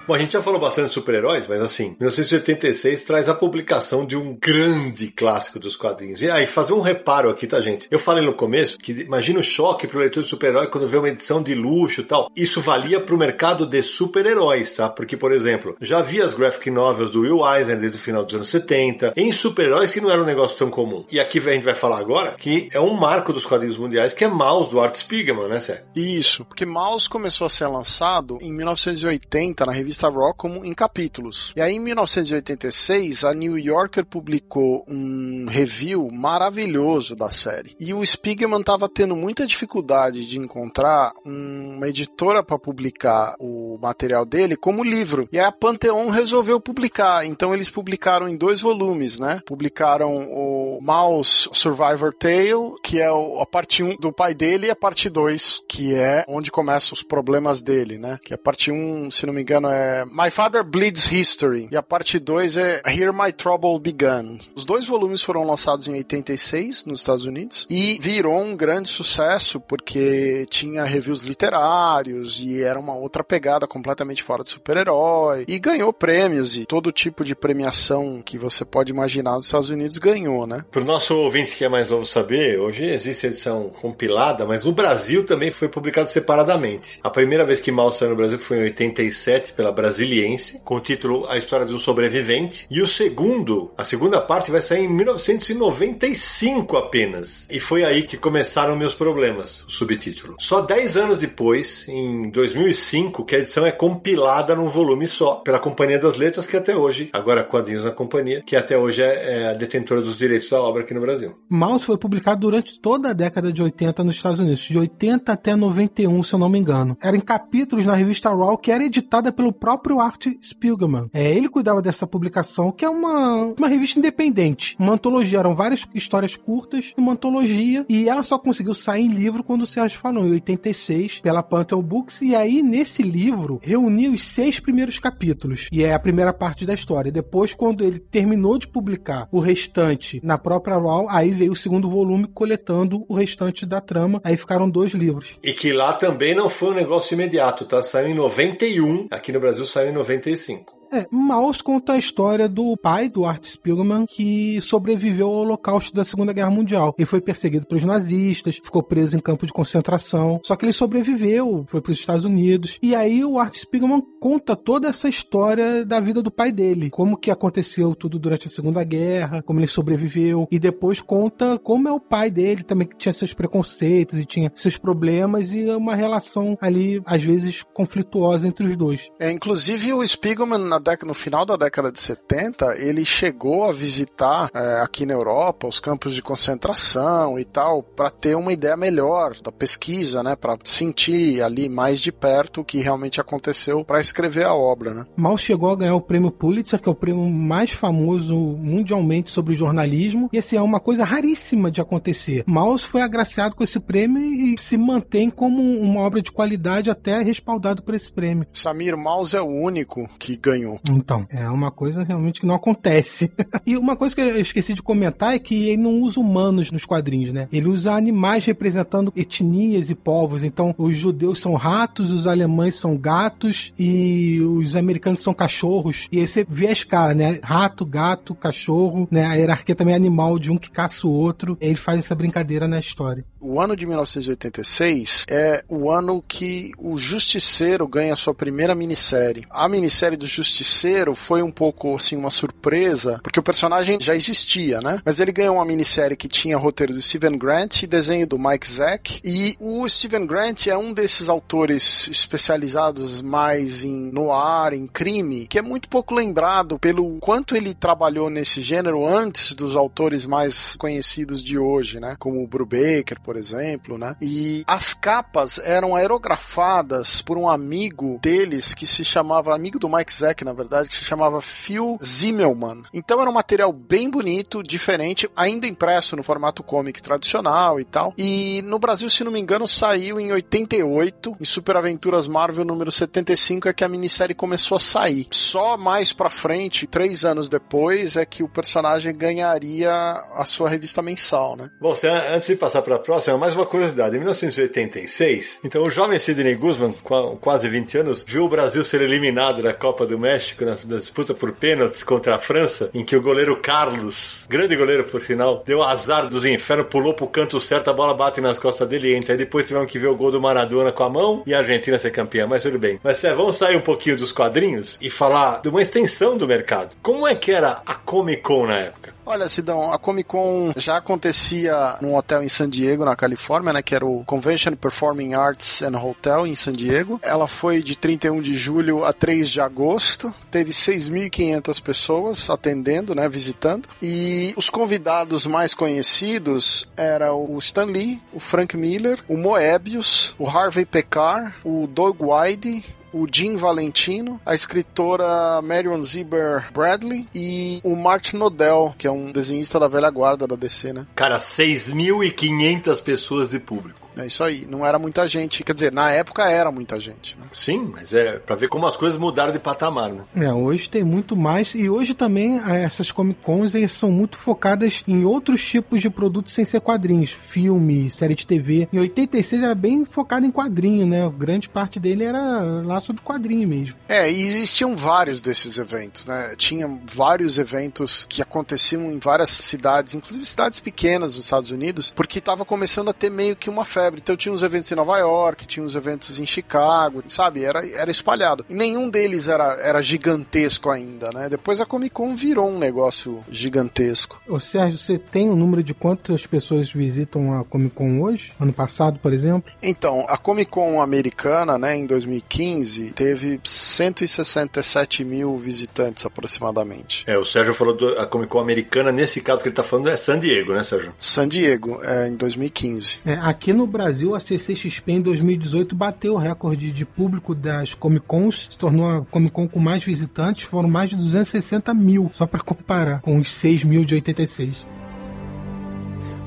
Bom, 0.09 0.15
a 0.15 0.17
gente 0.17 0.33
já 0.33 0.41
falou 0.41 0.59
bastante 0.59 0.87
de 0.87 0.95
super-heróis, 0.95 1.45
mas 1.47 1.61
assim, 1.61 1.95
1986 1.99 3.03
traz 3.03 3.29
a 3.29 3.35
publicação 3.35 4.03
de 4.03 4.17
um 4.17 4.35
grande 4.41 5.11
clássico 5.11 5.59
dos 5.59 5.75
quadrinhos. 5.75 6.19
E 6.19 6.31
aí, 6.31 6.47
fazer 6.47 6.73
um 6.73 6.81
reparo 6.81 7.29
aqui, 7.29 7.45
tá, 7.45 7.61
gente? 7.61 7.87
Eu 7.91 7.99
falei 7.99 8.25
no 8.25 8.33
começo 8.33 8.79
que 8.79 8.91
imagina 8.91 9.39
o 9.39 9.43
choque 9.43 9.87
pro 9.87 9.99
leitor 9.99 10.23
de 10.23 10.29
super-herói 10.29 10.65
quando 10.65 10.87
vê 10.87 10.97
uma 10.97 11.09
edição 11.09 11.43
de 11.43 11.53
luxo 11.53 12.01
e 12.01 12.05
tal. 12.05 12.31
Isso 12.35 12.59
valia 12.59 12.99
pro 12.99 13.19
mercado 13.19 13.67
de 13.67 13.83
super-heróis, 13.83 14.73
tá? 14.73 14.89
Porque, 14.89 15.15
por 15.15 15.31
exemplo, 15.31 15.77
já 15.79 16.01
vi 16.01 16.19
as 16.19 16.33
graphic 16.33 16.71
novels 16.71 17.11
do 17.11 17.21
Will 17.21 17.45
Eisner 17.47 17.77
desde 17.77 17.99
o 17.99 18.01
final 18.01 18.25
dos 18.25 18.33
anos 18.33 18.49
70, 18.49 19.13
em 19.15 19.31
super-heróis 19.31 19.91
que 19.91 20.01
não 20.01 20.09
era 20.09 20.23
um 20.23 20.25
negócio 20.25 20.57
tão 20.57 20.71
comum. 20.71 21.05
E 21.11 21.19
aqui 21.19 21.37
a 21.37 21.53
gente 21.53 21.65
vai 21.65 21.75
falar 21.75 21.99
agora 21.99 22.31
que 22.31 22.67
é 22.73 22.79
um 22.79 22.95
marco 22.95 23.31
dos 23.31 23.45
quadrinhos 23.45 23.77
mundiais, 23.77 24.15
que 24.15 24.23
é 24.23 24.27
Mouse, 24.27 24.71
do 24.71 24.79
Art 24.79 24.95
Spiegelman, 24.95 25.49
né, 25.49 25.59
Sé? 25.59 25.83
Isso, 25.95 26.45
porque 26.45 26.65
Mouse 26.65 27.07
começou 27.07 27.45
a 27.45 27.49
ser 27.51 27.67
lançado 27.67 28.39
em 28.41 28.51
1980 28.51 29.67
na 29.67 29.71
revista 29.71 29.98
Raw 30.07 30.33
como 30.33 30.63
em 30.63 30.73
capítulos. 30.73 31.53
E 31.55 31.61
aí 31.61 31.75
em 31.75 31.79
1986 31.79 33.23
a 33.23 33.33
New 33.33 33.57
Yorker 33.57 34.05
publicou 34.05 34.85
um 34.87 35.45
review 35.49 36.09
maravilhoso 36.11 37.15
da 37.15 37.31
série. 37.31 37.75
E 37.79 37.93
o 37.93 38.05
Spiegelman 38.05 38.61
estava 38.61 38.87
tendo 38.87 39.15
muita 39.15 39.45
dificuldade 39.45 40.25
de 40.25 40.37
encontrar 40.37 41.11
uma 41.25 41.87
editora 41.87 42.43
para 42.43 42.59
publicar 42.59 43.35
o 43.39 43.77
material 43.81 44.25
dele 44.25 44.55
como 44.55 44.83
livro. 44.83 45.27
E 45.31 45.39
aí 45.39 45.45
a 45.45 45.51
Pantheon 45.51 46.09
resolveu 46.09 46.59
publicar. 46.59 47.25
Então 47.25 47.53
eles 47.53 47.69
publicaram 47.69 48.27
em 48.27 48.37
dois 48.37 48.61
volumes, 48.61 49.19
né? 49.19 49.41
Publicaram 49.45 50.27
o 50.31 50.79
Mouse 50.81 51.49
Survivor 51.51 52.13
Tale, 52.13 52.75
que 52.83 52.99
é 52.99 53.07
a 53.07 53.45
parte 53.45 53.83
1 53.83 53.95
do 53.97 54.11
pai 54.11 54.33
dele, 54.33 54.67
e 54.67 54.69
a 54.69 54.75
parte 54.75 55.09
2, 55.09 55.61
que 55.67 55.95
é 55.95 56.23
onde 56.27 56.51
começam 56.51 56.93
os 56.93 57.03
problemas 57.03 57.61
dele, 57.61 57.97
né? 57.97 58.19
Que 58.23 58.33
a 58.33 58.37
parte 58.37 58.71
1, 58.71 59.11
se 59.11 59.25
não 59.25 59.33
me 59.33 59.41
engano, 59.41 59.67
é 59.69 59.88
My 60.11 60.29
Father 60.29 60.63
Bleeds 60.63 61.11
History. 61.11 61.67
E 61.71 61.77
a 61.77 61.83
parte 61.83 62.19
2 62.19 62.57
é 62.57 62.81
Here 62.85 63.11
My 63.11 63.31
Trouble 63.31 63.79
Began. 63.79 64.37
Os 64.55 64.65
dois 64.65 64.87
volumes 64.87 65.21
foram 65.21 65.45
lançados 65.45 65.87
em 65.87 65.93
86 65.93 66.85
nos 66.85 66.99
Estados 66.99 67.25
Unidos 67.25 67.65
e 67.69 67.97
virou 68.01 68.39
um 68.39 68.55
grande 68.55 68.89
sucesso 68.89 69.59
porque 69.59 70.45
tinha 70.49 70.83
reviews 70.83 71.23
literários 71.23 72.39
e 72.39 72.61
era 72.61 72.79
uma 72.79 72.95
outra 72.95 73.23
pegada 73.23 73.67
completamente 73.67 74.23
fora 74.23 74.43
de 74.43 74.49
super-herói. 74.49 75.45
E 75.47 75.59
ganhou 75.59 75.91
prêmios 75.93 76.55
e 76.55 76.65
todo 76.65 76.91
tipo 76.91 77.23
de 77.23 77.35
premiação 77.35 78.21
que 78.23 78.37
você 78.37 78.65
pode 78.65 78.91
imaginar 78.91 79.35
nos 79.35 79.45
Estados 79.45 79.69
Unidos 79.69 79.97
ganhou, 79.97 80.45
né? 80.45 80.63
Pro 80.71 80.83
nosso 80.83 81.15
ouvinte 81.15 81.55
que 81.55 81.65
é 81.65 81.69
mais 81.69 81.89
novo 81.89 82.05
saber, 82.05 82.59
hoje 82.59 82.85
existe 82.85 83.27
edição 83.27 83.69
compilada, 83.81 84.45
mas 84.45 84.63
no 84.63 84.71
Brasil 84.71 85.25
também 85.25 85.51
foi 85.51 85.67
publicado 85.67 86.09
separadamente. 86.09 86.99
A 87.03 87.09
primeira 87.09 87.45
vez 87.45 87.59
que 87.59 87.71
Mal 87.71 87.91
saiu 87.91 88.11
no 88.11 88.15
Brasil 88.15 88.39
foi 88.39 88.57
em 88.57 88.63
87 88.63 89.53
pela 89.53 89.71
Brasiliense, 89.79 90.59
com 90.65 90.75
o 90.75 90.81
título 90.81 91.25
A 91.29 91.37
História 91.37 91.65
de 91.65 91.73
um 91.73 91.77
Sobrevivente. 91.77 92.67
E 92.69 92.81
o 92.81 92.87
segundo, 92.87 93.71
a 93.77 93.85
segunda 93.85 94.19
parte, 94.19 94.51
vai 94.51 94.61
sair 94.61 94.83
em 94.83 94.89
1995 94.89 96.75
apenas. 96.75 97.47
E 97.49 97.61
foi 97.61 97.85
aí 97.85 98.03
que 98.03 98.17
começaram 98.17 98.75
meus 98.75 98.93
problemas, 98.93 99.63
o 99.63 99.71
subtítulo. 99.71 100.35
Só 100.37 100.61
10 100.61 100.97
anos 100.97 101.17
depois, 101.19 101.87
em 101.87 102.29
2005, 102.29 103.23
que 103.23 103.35
a 103.35 103.39
edição 103.39 103.65
é 103.65 103.71
compilada 103.71 104.53
num 104.53 104.67
volume 104.67 105.07
só, 105.07 105.35
pela 105.35 105.59
Companhia 105.59 105.97
das 105.97 106.17
Letras, 106.17 106.45
que 106.45 106.57
até 106.57 106.75
hoje, 106.75 107.09
agora 107.13 107.43
Quadrinhos 107.43 107.85
na 107.85 107.91
Companhia, 107.91 108.43
que 108.45 108.55
até 108.55 108.77
hoje 108.77 109.01
é, 109.01 109.43
é 109.43 109.47
a 109.47 109.53
detentora 109.53 110.01
dos 110.01 110.17
direitos 110.17 110.49
da 110.49 110.61
obra 110.61 110.83
aqui 110.83 110.93
no 110.93 111.01
Brasil. 111.01 111.35
Mouse 111.49 111.85
foi 111.85 111.97
publicado 111.97 112.41
durante 112.41 112.79
toda 112.79 113.11
a 113.11 113.13
década 113.13 113.51
de 113.51 113.61
80 113.61 114.03
nos 114.03 114.15
Estados 114.15 114.39
Unidos, 114.39 114.59
de 114.61 114.77
80 114.77 115.31
até 115.31 115.55
91, 115.55 116.23
se 116.23 116.33
eu 116.33 116.39
não 116.39 116.49
me 116.49 116.59
engano. 116.59 116.97
Era 117.01 117.15
em 117.15 117.21
capítulos 117.21 117.85
na 117.85 117.95
revista 117.95 118.29
Raw, 118.29 118.57
que 118.57 118.71
era 118.71 118.83
editada 118.83 119.31
pelo 119.31 119.53
próprio 119.59 119.99
Art 119.99 120.27
Spiegelman. 120.41 121.09
É, 121.13 121.35
ele 121.35 121.49
cuidava 121.49 121.81
dessa 121.81 122.07
publicação, 122.07 122.71
que 122.71 122.85
é 122.85 122.89
uma, 122.89 123.53
uma 123.57 123.67
revista 123.67 123.99
independente, 123.99 124.75
uma 124.79 124.93
antologia. 124.93 125.39
Eram 125.39 125.55
várias 125.55 125.85
histórias 125.93 126.35
curtas, 126.35 126.93
uma 126.97 127.13
antologia, 127.13 127.85
e 127.89 128.07
ela 128.07 128.23
só 128.23 128.37
conseguiu 128.37 128.73
sair 128.73 129.03
em 129.03 129.13
livro 129.13 129.43
quando 129.43 129.63
o 129.63 129.67
Sérgio 129.67 129.99
falou, 129.99 130.25
em 130.25 130.31
86, 130.31 131.19
pela 131.19 131.43
Pantheon 131.43 131.81
Books, 131.81 132.21
e 132.21 132.35
aí 132.35 132.61
nesse 132.61 133.03
livro 133.03 133.59
reuniu 133.61 134.13
os 134.13 134.23
seis 134.23 134.59
primeiros 134.59 134.97
capítulos, 134.97 135.67
e 135.71 135.83
é 135.83 135.93
a 135.93 135.99
primeira 135.99 136.33
parte 136.33 136.65
da 136.65 136.73
história. 136.73 137.11
Depois, 137.11 137.53
quando 137.53 137.83
ele 137.83 137.99
terminou 137.99 138.57
de 138.57 138.67
publicar 138.67 139.27
o 139.31 139.39
restante 139.39 140.19
na 140.23 140.37
própria 140.37 140.77
Raw, 140.77 141.07
aí 141.09 141.31
veio 141.31 141.51
o 141.51 141.55
segundo 141.55 141.89
volume 141.89 142.27
coletando 142.27 143.05
o 143.07 143.13
restante 143.13 143.65
da 143.65 143.81
trama, 143.81 144.21
aí 144.23 144.37
ficaram 144.37 144.69
dois 144.69 144.93
livros. 144.93 145.37
E 145.43 145.53
que 145.53 145.73
lá 145.73 145.93
também 145.93 146.35
não 146.35 146.49
foi 146.49 146.69
um 146.69 146.75
negócio 146.75 147.13
imediato, 147.13 147.65
tá? 147.65 147.81
Saiu 147.81 148.07
em 148.07 148.15
91, 148.15 149.07
aqui 149.11 149.31
no 149.31 149.39
Brasil 149.39 149.48
saiu 149.65 149.89
em 149.89 149.93
95. 149.93 150.78
É, 150.91 151.05
Maus 151.11 151.61
conta 151.61 151.93
a 151.93 151.97
história 151.97 152.49
do 152.49 152.75
pai 152.75 153.07
do 153.07 153.25
Art 153.25 153.45
Spiegelman 153.45 154.05
que 154.07 154.59
sobreviveu 154.61 155.27
ao 155.27 155.35
holocausto 155.35 155.93
da 155.93 156.03
Segunda 156.03 156.33
Guerra 156.33 156.49
Mundial. 156.49 156.95
Ele 156.97 157.05
foi 157.05 157.21
perseguido 157.21 157.65
pelos 157.65 157.83
nazistas, 157.83 158.55
ficou 158.55 158.81
preso 158.81 159.15
em 159.15 159.19
campo 159.19 159.45
de 159.45 159.53
concentração, 159.53 160.41
só 160.43 160.55
que 160.55 160.65
ele 160.65 160.73
sobreviveu, 160.73 161.63
foi 161.67 161.79
para 161.79 161.91
os 161.91 161.99
Estados 161.99 162.25
Unidos. 162.25 162.79
E 162.81 162.95
aí 162.95 163.23
o 163.23 163.37
Art 163.37 163.55
Spiegelman 163.55 164.03
conta 164.19 164.55
toda 164.55 164.87
essa 164.87 165.07
história 165.07 165.85
da 165.85 165.99
vida 165.99 166.21
do 166.21 166.31
pai 166.31 166.51
dele, 166.51 166.89
como 166.89 167.17
que 167.17 167.29
aconteceu 167.29 167.93
tudo 167.93 168.17
durante 168.17 168.47
a 168.47 168.51
Segunda 168.51 168.83
Guerra, 168.83 169.43
como 169.43 169.59
ele 169.59 169.67
sobreviveu, 169.67 170.47
e 170.49 170.57
depois 170.57 171.01
conta 171.01 171.59
como 171.59 171.87
é 171.87 171.91
o 171.91 171.99
pai 171.99 172.31
dele 172.31 172.63
também 172.63 172.87
que 172.87 172.97
tinha 172.97 173.13
seus 173.13 173.33
preconceitos 173.33 174.19
e 174.19 174.25
tinha 174.25 174.51
seus 174.55 174.77
problemas 174.77 175.53
e 175.53 175.69
uma 175.69 175.95
relação 175.95 176.57
ali 176.59 177.01
às 177.05 177.21
vezes 177.21 177.63
conflituosa 177.73 178.47
entre 178.47 178.65
os 178.65 178.75
dois. 178.75 179.09
É, 179.19 179.31
inclusive 179.31 179.93
o 179.93 180.05
Spiegelman 180.05 180.78
na 180.79 180.83
década, 180.91 181.07
no 181.07 181.13
final 181.13 181.45
da 181.45 181.57
década 181.57 181.91
de 181.91 181.99
70, 181.99 182.77
ele 182.77 183.03
chegou 183.03 183.65
a 183.65 183.71
visitar 183.73 184.49
é, 184.53 184.81
aqui 184.81 185.05
na 185.05 185.13
Europa 185.13 185.67
os 185.67 185.79
campos 185.79 186.13
de 186.13 186.21
concentração 186.21 187.37
e 187.37 187.43
tal, 187.43 187.83
para 187.83 188.09
ter 188.09 188.35
uma 188.35 188.53
ideia 188.53 188.77
melhor 188.77 189.35
da 189.43 189.51
pesquisa, 189.51 190.23
né, 190.23 190.35
para 190.35 190.57
sentir 190.63 191.41
ali 191.43 191.67
mais 191.67 191.99
de 191.99 192.11
perto 192.11 192.61
o 192.61 192.63
que 192.63 192.79
realmente 192.79 193.19
aconteceu 193.19 193.83
para 193.83 193.99
escrever 193.99 194.45
a 194.45 194.53
obra, 194.53 194.93
né. 194.93 195.05
Mal 195.17 195.37
chegou 195.37 195.69
a 195.69 195.75
ganhar 195.75 195.95
o 195.95 196.01
prêmio 196.01 196.31
Pulitzer, 196.31 196.81
que 196.81 196.87
é 196.87 196.91
o 196.91 196.95
prêmio 196.95 197.27
mais 197.29 197.71
famoso 197.71 198.33
mundialmente 198.35 199.31
sobre 199.31 199.55
jornalismo, 199.55 200.29
e 200.31 200.37
esse 200.37 200.55
é 200.55 200.61
uma 200.61 200.79
coisa 200.79 201.03
raríssima 201.03 201.69
de 201.69 201.81
acontecer. 201.81 202.43
Maus 202.47 202.83
foi 202.83 203.01
agraciado 203.01 203.55
com 203.55 203.63
esse 203.63 203.79
prêmio 203.79 204.21
e 204.21 204.55
se 204.57 204.77
mantém 204.77 205.29
como 205.29 205.61
uma 205.61 206.01
obra 206.01 206.21
de 206.21 206.31
qualidade 206.31 206.89
até 206.89 207.21
respaldado 207.21 207.83
por 207.83 207.93
esse 207.93 208.11
prêmio. 208.11 208.47
Samir 208.53 208.95
Maus 208.95 209.33
é 209.33 209.41
o 209.41 209.47
único 209.47 210.07
que 210.17 210.37
ganhou. 210.37 210.68
Então, 210.89 211.25
é 211.29 211.47
uma 211.49 211.71
coisa 211.71 212.03
realmente 212.03 212.41
que 212.41 212.47
não 212.47 212.55
acontece. 212.55 213.31
e 213.65 213.77
uma 213.77 213.95
coisa 213.95 214.13
que 214.13 214.21
eu 214.21 214.39
esqueci 214.41 214.73
de 214.73 214.81
comentar 214.81 215.33
é 215.33 215.39
que 215.39 215.69
ele 215.69 215.81
não 215.81 216.01
usa 216.01 216.19
humanos 216.19 216.71
nos 216.71 216.85
quadrinhos, 216.85 217.31
né? 217.31 217.47
Ele 217.51 217.67
usa 217.67 217.93
animais 217.93 218.45
representando 218.45 219.13
etnias 219.15 219.89
e 219.89 219.95
povos. 219.95 220.43
Então, 220.43 220.73
os 220.77 220.97
judeus 220.97 221.39
são 221.39 221.53
ratos, 221.53 222.11
os 222.11 222.27
alemães 222.27 222.75
são 222.75 222.95
gatos 222.95 223.71
e 223.77 224.39
os 224.41 224.75
americanos 224.75 225.21
são 225.21 225.33
cachorros. 225.33 226.07
E 226.11 226.19
aí 226.19 226.27
você 226.27 226.45
vê 226.47 226.67
a 226.67 226.71
escala, 226.71 227.13
né? 227.13 227.39
Rato, 227.41 227.85
gato, 227.85 228.35
cachorro, 228.35 229.07
né? 229.09 229.25
A 229.25 229.33
hierarquia 229.35 229.75
também 229.75 229.93
é 229.93 229.97
animal 229.97 230.37
de 230.37 230.51
um 230.51 230.57
que 230.57 230.69
caça 230.69 231.07
o 231.07 231.11
outro. 231.11 231.57
Ele 231.61 231.75
faz 231.75 231.99
essa 231.99 232.15
brincadeira 232.15 232.67
na 232.67 232.79
história. 232.79 233.25
O 233.41 233.61
ano 233.61 233.73
de 233.73 233.85
1986 233.85 235.25
é 235.29 235.63
o 235.69 235.89
ano 235.89 236.21
que 236.27 236.73
o 236.77 236.97
Justiceiro 236.97 237.87
ganha 237.87 238.15
sua 238.17 238.33
primeira 238.33 238.75
minissérie. 238.75 239.45
A 239.49 239.69
minissérie 239.69 240.17
do 240.17 240.27
Justiceiro 240.27 241.15
foi 241.15 241.41
um 241.41 241.49
pouco 241.49 241.95
assim 241.95 242.17
uma 242.17 242.29
surpresa, 242.29 243.21
porque 243.23 243.39
o 243.39 243.43
personagem 243.43 243.97
já 244.01 244.13
existia, 244.13 244.81
né? 244.81 244.99
Mas 245.05 245.21
ele 245.21 245.31
ganhou 245.31 245.55
uma 245.55 245.63
minissérie 245.63 246.17
que 246.17 246.27
tinha 246.27 246.57
roteiro 246.57 246.93
do 246.93 247.01
Steven 247.01 247.37
Grant 247.37 247.83
e 247.83 247.87
desenho 247.87 248.27
do 248.27 248.37
Mike 248.37 248.69
Zack. 248.69 249.21
E 249.23 249.55
o 249.57 249.87
Steven 249.87 250.25
Grant 250.27 250.67
é 250.67 250.77
um 250.77 250.91
desses 250.91 251.29
autores 251.29 252.09
especializados 252.09 253.21
mais 253.21 253.85
em 253.85 254.11
noir, 254.11 254.73
em 254.73 254.85
crime, 254.85 255.47
que 255.47 255.57
é 255.57 255.61
muito 255.61 255.87
pouco 255.87 256.13
lembrado 256.13 256.77
pelo 256.77 257.17
quanto 257.19 257.55
ele 257.55 257.73
trabalhou 257.73 258.29
nesse 258.29 258.61
gênero 258.61 259.07
antes 259.07 259.55
dos 259.55 259.77
autores 259.77 260.25
mais 260.25 260.75
conhecidos 260.75 261.41
de 261.41 261.57
hoje, 261.57 262.01
né? 262.01 262.17
Como 262.19 262.43
o 262.43 262.47
Brubaker, 262.47 263.17
por 263.29 263.37
exemplo, 263.37 263.95
né? 263.95 264.15
E 264.19 264.63
as 264.65 264.91
capas 264.91 265.59
eram 265.59 265.95
aerografadas 265.95 267.21
por 267.21 267.37
um 267.37 267.47
amigo 267.47 268.17
deles 268.23 268.73
que 268.73 268.87
se 268.87 269.05
chamava, 269.05 269.53
amigo 269.53 269.77
do 269.77 269.87
Mike 269.87 270.11
Zack, 270.11 270.43
na 270.43 270.51
verdade, 270.51 270.89
que 270.89 270.95
se 270.95 271.03
chamava 271.03 271.39
Phil 271.39 271.99
Zimmelman. 272.03 272.81
Então 272.91 273.21
era 273.21 273.29
um 273.29 273.33
material 273.33 273.71
bem 273.71 274.09
bonito, 274.09 274.63
diferente, 274.63 275.29
ainda 275.35 275.67
impresso 275.67 276.15
no 276.15 276.23
formato 276.23 276.63
comic 276.63 277.03
tradicional 277.03 277.79
e 277.79 277.85
tal. 277.85 278.15
E 278.17 278.63
no 278.63 278.79
Brasil, 278.79 279.07
se 279.11 279.23
não 279.23 279.31
me 279.31 279.39
engano, 279.39 279.67
saiu 279.67 280.19
em 280.19 280.31
88, 280.31 281.37
em 281.39 281.45
Super 281.45 281.77
Aventuras 281.77 282.25
Marvel 282.25 282.65
número 282.65 282.91
75, 282.91 283.69
é 283.69 283.73
que 283.73 283.83
a 283.83 283.87
minissérie 283.87 284.33
começou 284.33 284.77
a 284.77 284.81
sair. 284.81 285.27
Só 285.29 285.77
mais 285.77 286.11
pra 286.11 286.31
frente, 286.31 286.87
três 286.87 287.23
anos 287.23 287.47
depois, 287.47 288.15
é 288.15 288.25
que 288.25 288.41
o 288.41 288.49
personagem 288.49 289.15
ganharia 289.15 289.91
a 289.91 290.45
sua 290.45 290.67
revista 290.67 291.03
mensal, 291.03 291.55
né? 291.55 291.69
Bom, 291.79 291.93
antes 292.33 292.47
de 292.47 292.55
passar 292.55 292.81
para 292.81 292.95
a 292.95 292.99
próxima, 293.19 293.37
mais 293.37 293.53
uma 293.53 293.65
curiosidade. 293.65 294.15
Em 294.15 294.19
1986, 294.19 295.59
então 295.65 295.83
o 295.83 295.89
jovem 295.89 296.17
Sidney 296.17 296.55
Guzman, 296.55 296.93
com 297.03 297.37
quase 297.41 297.67
20 297.67 297.97
anos, 297.97 298.25
viu 298.25 298.45
o 298.45 298.49
Brasil 298.49 298.81
ser 298.83 299.01
eliminado 299.01 299.61
da 299.61 299.73
Copa 299.73 300.05
do 300.05 300.17
México 300.17 300.63
na, 300.63 300.77
na 300.85 300.95
disputa 300.95 301.33
por 301.33 301.51
pênaltis 301.51 302.01
contra 302.01 302.35
a 302.35 302.39
França, 302.39 302.89
em 302.93 303.03
que 303.03 303.17
o 303.17 303.21
goleiro 303.21 303.57
Carlos, 303.57 304.45
grande 304.47 304.73
goleiro 304.77 305.03
por 305.03 305.21
sinal, 305.21 305.61
deu 305.65 305.83
azar 305.83 306.29
dos 306.29 306.45
infernos, 306.45 306.87
pulou 306.87 307.13
pro 307.13 307.27
canto 307.27 307.59
certo, 307.59 307.89
a 307.89 307.93
bola 307.93 308.13
bate 308.13 308.39
nas 308.39 308.57
costas 308.57 308.87
dele 308.87 309.09
e 309.09 309.15
entra. 309.15 309.33
Aí 309.33 309.37
depois 309.37 309.65
tivemos 309.65 309.91
que 309.91 309.99
ver 309.99 310.07
o 310.07 310.15
gol 310.15 310.31
do 310.31 310.39
Maradona 310.39 310.93
com 310.93 311.03
a 311.03 311.09
mão 311.09 311.43
e 311.45 311.53
a 311.53 311.59
Argentina 311.59 311.99
ser 311.99 312.11
campeã, 312.11 312.47
mas 312.47 312.63
tudo 312.63 312.79
bem. 312.79 313.01
Mas 313.03 313.21
é, 313.25 313.33
vamos 313.33 313.57
sair 313.57 313.75
um 313.75 313.81
pouquinho 313.81 314.15
dos 314.15 314.31
quadrinhos 314.31 314.97
e 315.01 315.09
falar 315.09 315.61
de 315.61 315.67
uma 315.67 315.81
extensão 315.81 316.37
do 316.37 316.47
mercado. 316.47 316.95
Como 317.01 317.27
é 317.27 317.35
que 317.35 317.51
era 317.51 317.81
a 317.85 317.95
Comic 317.95 318.43
Con 318.43 318.67
na 318.67 318.77
época? 318.77 319.08
Olha, 319.25 319.47
Sidão, 319.47 319.91
a 319.91 319.99
Comic 319.99 320.29
Con 320.29 320.73
já 320.75 320.97
acontecia 320.97 321.97
num 322.01 322.15
hotel 322.15 322.43
em 322.43 322.49
San 322.49 322.69
Diego, 322.69 323.05
na 323.05 323.15
Califórnia, 323.15 323.73
né, 323.73 323.81
que 323.81 323.93
era 323.93 324.05
o 324.05 324.23
Convention 324.25 324.75
Performing 324.75 325.33
Arts 325.33 325.81
and 325.81 325.97
Hotel 325.97 326.47
em 326.47 326.55
San 326.55 326.71
Diego. 326.71 327.19
Ela 327.23 327.47
foi 327.47 327.81
de 327.81 327.95
31 327.95 328.41
de 328.41 328.57
julho 328.57 329.05
a 329.05 329.13
3 329.13 329.49
de 329.49 329.61
agosto. 329.61 330.33
Teve 330.49 330.71
6.500 330.71 331.81
pessoas 331.81 332.49
atendendo, 332.49 333.13
né, 333.13 333.29
visitando. 333.29 333.87
E 334.01 334.53
os 334.57 334.69
convidados 334.69 335.45
mais 335.45 335.73
conhecidos 335.75 336.87
eram 336.97 337.45
o 337.49 337.57
Stan 337.59 337.85
Lee, 337.85 338.21
o 338.33 338.39
Frank 338.39 338.75
Miller, 338.75 339.19
o 339.27 339.37
Moebius, 339.37 340.33
o 340.39 340.47
Harvey 340.47 340.85
Pekar, 340.85 341.55
o 341.63 341.87
Doug 341.87 342.17
White, 342.21 342.83
o 343.13 343.27
Jim 343.31 343.55
Valentino, 343.55 344.39
a 344.45 344.53
escritora 344.53 345.61
Marion 345.61 346.03
Zieber 346.03 346.71
Bradley 346.73 347.27
e 347.33 347.79
o 347.83 347.95
Martin 347.95 348.37
Nodell, 348.37 348.93
que 348.97 349.07
é 349.07 349.11
um 349.11 349.31
desenhista 349.31 349.79
da 349.79 349.87
velha 349.87 350.09
guarda 350.09 350.47
da 350.47 350.55
DC, 350.55 350.93
né? 350.93 351.05
Cara, 351.15 351.37
6.500 351.37 353.01
pessoas 353.01 353.49
de 353.49 353.59
público. 353.59 354.08
É 354.19 354.25
isso 354.25 354.43
aí. 354.43 354.65
Não 354.69 354.85
era 354.85 354.99
muita 354.99 355.27
gente. 355.27 355.63
Quer 355.63 355.73
dizer, 355.73 355.91
na 355.91 356.11
época 356.11 356.49
era 356.49 356.71
muita 356.71 356.99
gente. 356.99 357.37
Né? 357.37 357.45
Sim, 357.53 357.91
mas 357.91 358.13
é 358.13 358.39
pra 358.39 358.55
ver 358.55 358.67
como 358.67 358.85
as 358.87 358.97
coisas 358.97 359.17
mudaram 359.17 359.51
de 359.51 359.59
patamar, 359.59 360.11
né? 360.11 360.23
É, 360.35 360.51
hoje 360.51 360.89
tem 360.89 361.03
muito 361.03 361.35
mais. 361.35 361.73
E 361.75 361.89
hoje 361.89 362.13
também 362.13 362.59
eh, 362.59 362.83
essas 362.83 363.11
Comic 363.11 363.41
Cons 363.41 363.73
são 363.91 364.11
muito 364.11 364.37
focadas 364.37 365.03
em 365.07 365.23
outros 365.23 365.63
tipos 365.63 366.01
de 366.01 366.09
produtos 366.09 366.53
sem 366.53 366.65
ser 366.65 366.81
quadrinhos. 366.81 367.31
Filme, 367.31 368.09
série 368.09 368.35
de 368.35 368.45
TV. 368.45 368.87
Em 368.91 368.99
86 368.99 369.61
era 369.61 369.75
bem 369.75 370.05
focado 370.05 370.45
em 370.45 370.51
quadrinho, 370.51 371.05
né? 371.05 371.29
Grande 371.37 371.69
parte 371.69 371.99
dele 371.99 372.23
era 372.23 372.61
laço 372.83 373.13
do 373.13 373.21
quadrinho 373.21 373.67
mesmo. 373.67 373.95
É, 374.07 374.29
e 374.31 374.41
existiam 374.41 374.95
vários 374.95 375.41
desses 375.41 375.77
eventos, 375.77 376.25
né? 376.27 376.53
Tinha 376.57 376.87
vários 377.05 377.57
eventos 377.57 378.25
que 378.27 378.41
aconteciam 378.41 379.11
em 379.11 379.19
várias 379.19 379.49
cidades, 379.49 380.15
inclusive 380.15 380.45
cidades 380.45 380.79
pequenas 380.79 381.35
dos 381.35 381.45
Estados 381.45 381.71
Unidos, 381.71 382.11
porque 382.15 382.41
tava 382.41 382.65
começando 382.65 383.09
a 383.09 383.13
ter 383.13 383.29
meio 383.29 383.55
que 383.55 383.69
uma 383.69 383.85
febre. 383.85 384.08
Então 384.17 384.35
tinha 384.35 384.53
uns 384.53 384.63
eventos 384.63 384.91
em 384.91 384.95
Nova 384.95 385.17
York, 385.17 385.65
tinha 385.65 385.85
uns 385.85 385.95
eventos 385.95 386.39
em 386.39 386.45
Chicago, 386.45 387.23
sabe? 387.27 387.63
Era, 387.63 387.87
era 387.87 388.11
espalhado. 388.11 388.65
E 388.69 388.73
nenhum 388.73 389.09
deles 389.09 389.47
era, 389.47 389.77
era 389.81 390.01
gigantesco 390.01 390.89
ainda, 390.89 391.29
né? 391.31 391.49
Depois 391.49 391.79
a 391.79 391.85
Comic 391.85 392.13
Con 392.13 392.35
virou 392.35 392.69
um 392.69 392.79
negócio 392.79 393.43
gigantesco. 393.49 394.41
Ô 394.47 394.59
Sérgio, 394.59 394.97
você 394.97 395.17
tem 395.17 395.49
o 395.49 395.53
um 395.53 395.55
número 395.55 395.83
de 395.83 395.93
quantas 395.93 396.45
pessoas 396.45 396.91
visitam 396.91 397.59
a 397.59 397.63
Comic 397.63 397.95
Con 397.95 398.21
hoje? 398.21 398.53
Ano 398.59 398.73
passado, 398.73 399.19
por 399.19 399.33
exemplo? 399.33 399.71
Então, 399.81 400.25
a 400.27 400.37
Comic 400.37 400.71
Con 400.71 401.01
americana, 401.01 401.77
né, 401.77 401.95
em 401.95 402.05
2015, 402.05 403.11
teve 403.11 403.59
167 403.63 405.23
mil 405.23 405.57
visitantes 405.57 406.25
aproximadamente. 406.25 407.23
É, 407.27 407.37
o 407.37 407.45
Sérgio 407.45 407.73
falou 407.73 407.95
da 407.95 408.25
Comic 408.25 408.51
Con 408.51 408.59
americana, 408.59 409.11
nesse 409.11 409.41
caso 409.41 409.61
que 409.61 409.69
ele 409.69 409.75
tá 409.75 409.83
falando 409.83 410.09
é 410.09 410.17
San 410.17 410.39
Diego, 410.39 410.73
né, 410.73 410.83
Sérgio? 410.83 411.13
San 411.19 411.47
Diego, 411.47 411.99
é, 412.03 412.27
em 412.27 412.35
2015. 412.35 413.19
É, 413.25 413.33
aqui 413.33 413.73
no 413.73 413.85
Brasil, 413.85 413.98
a 414.01 414.39
CCXP 414.39 415.11
em 415.13 415.21
2018 415.21 415.95
bateu 415.95 416.33
o 416.33 416.37
recorde 416.37 416.91
de 416.91 417.05
público 417.05 417.53
das 417.53 417.93
Comic 417.93 418.25
Cons, 418.25 418.67
se 418.71 418.77
tornou 418.77 419.09
a 419.09 419.25
Comic 419.25 419.51
Con 419.51 419.67
com 419.67 419.79
mais 419.79 420.03
visitantes, 420.03 420.63
foram 420.63 420.89
mais 420.89 421.09
de 421.09 421.15
260 421.15 421.93
mil, 421.93 422.29
só 422.33 422.45
para 422.45 422.61
comparar 422.61 423.21
com 423.21 423.37
os 423.37 423.51
6 423.51 423.83
mil 423.83 424.05
de 424.05 424.15
86. 424.15 424.85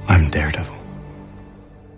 I'm 0.08 0.30
Daredevil. 0.30 0.81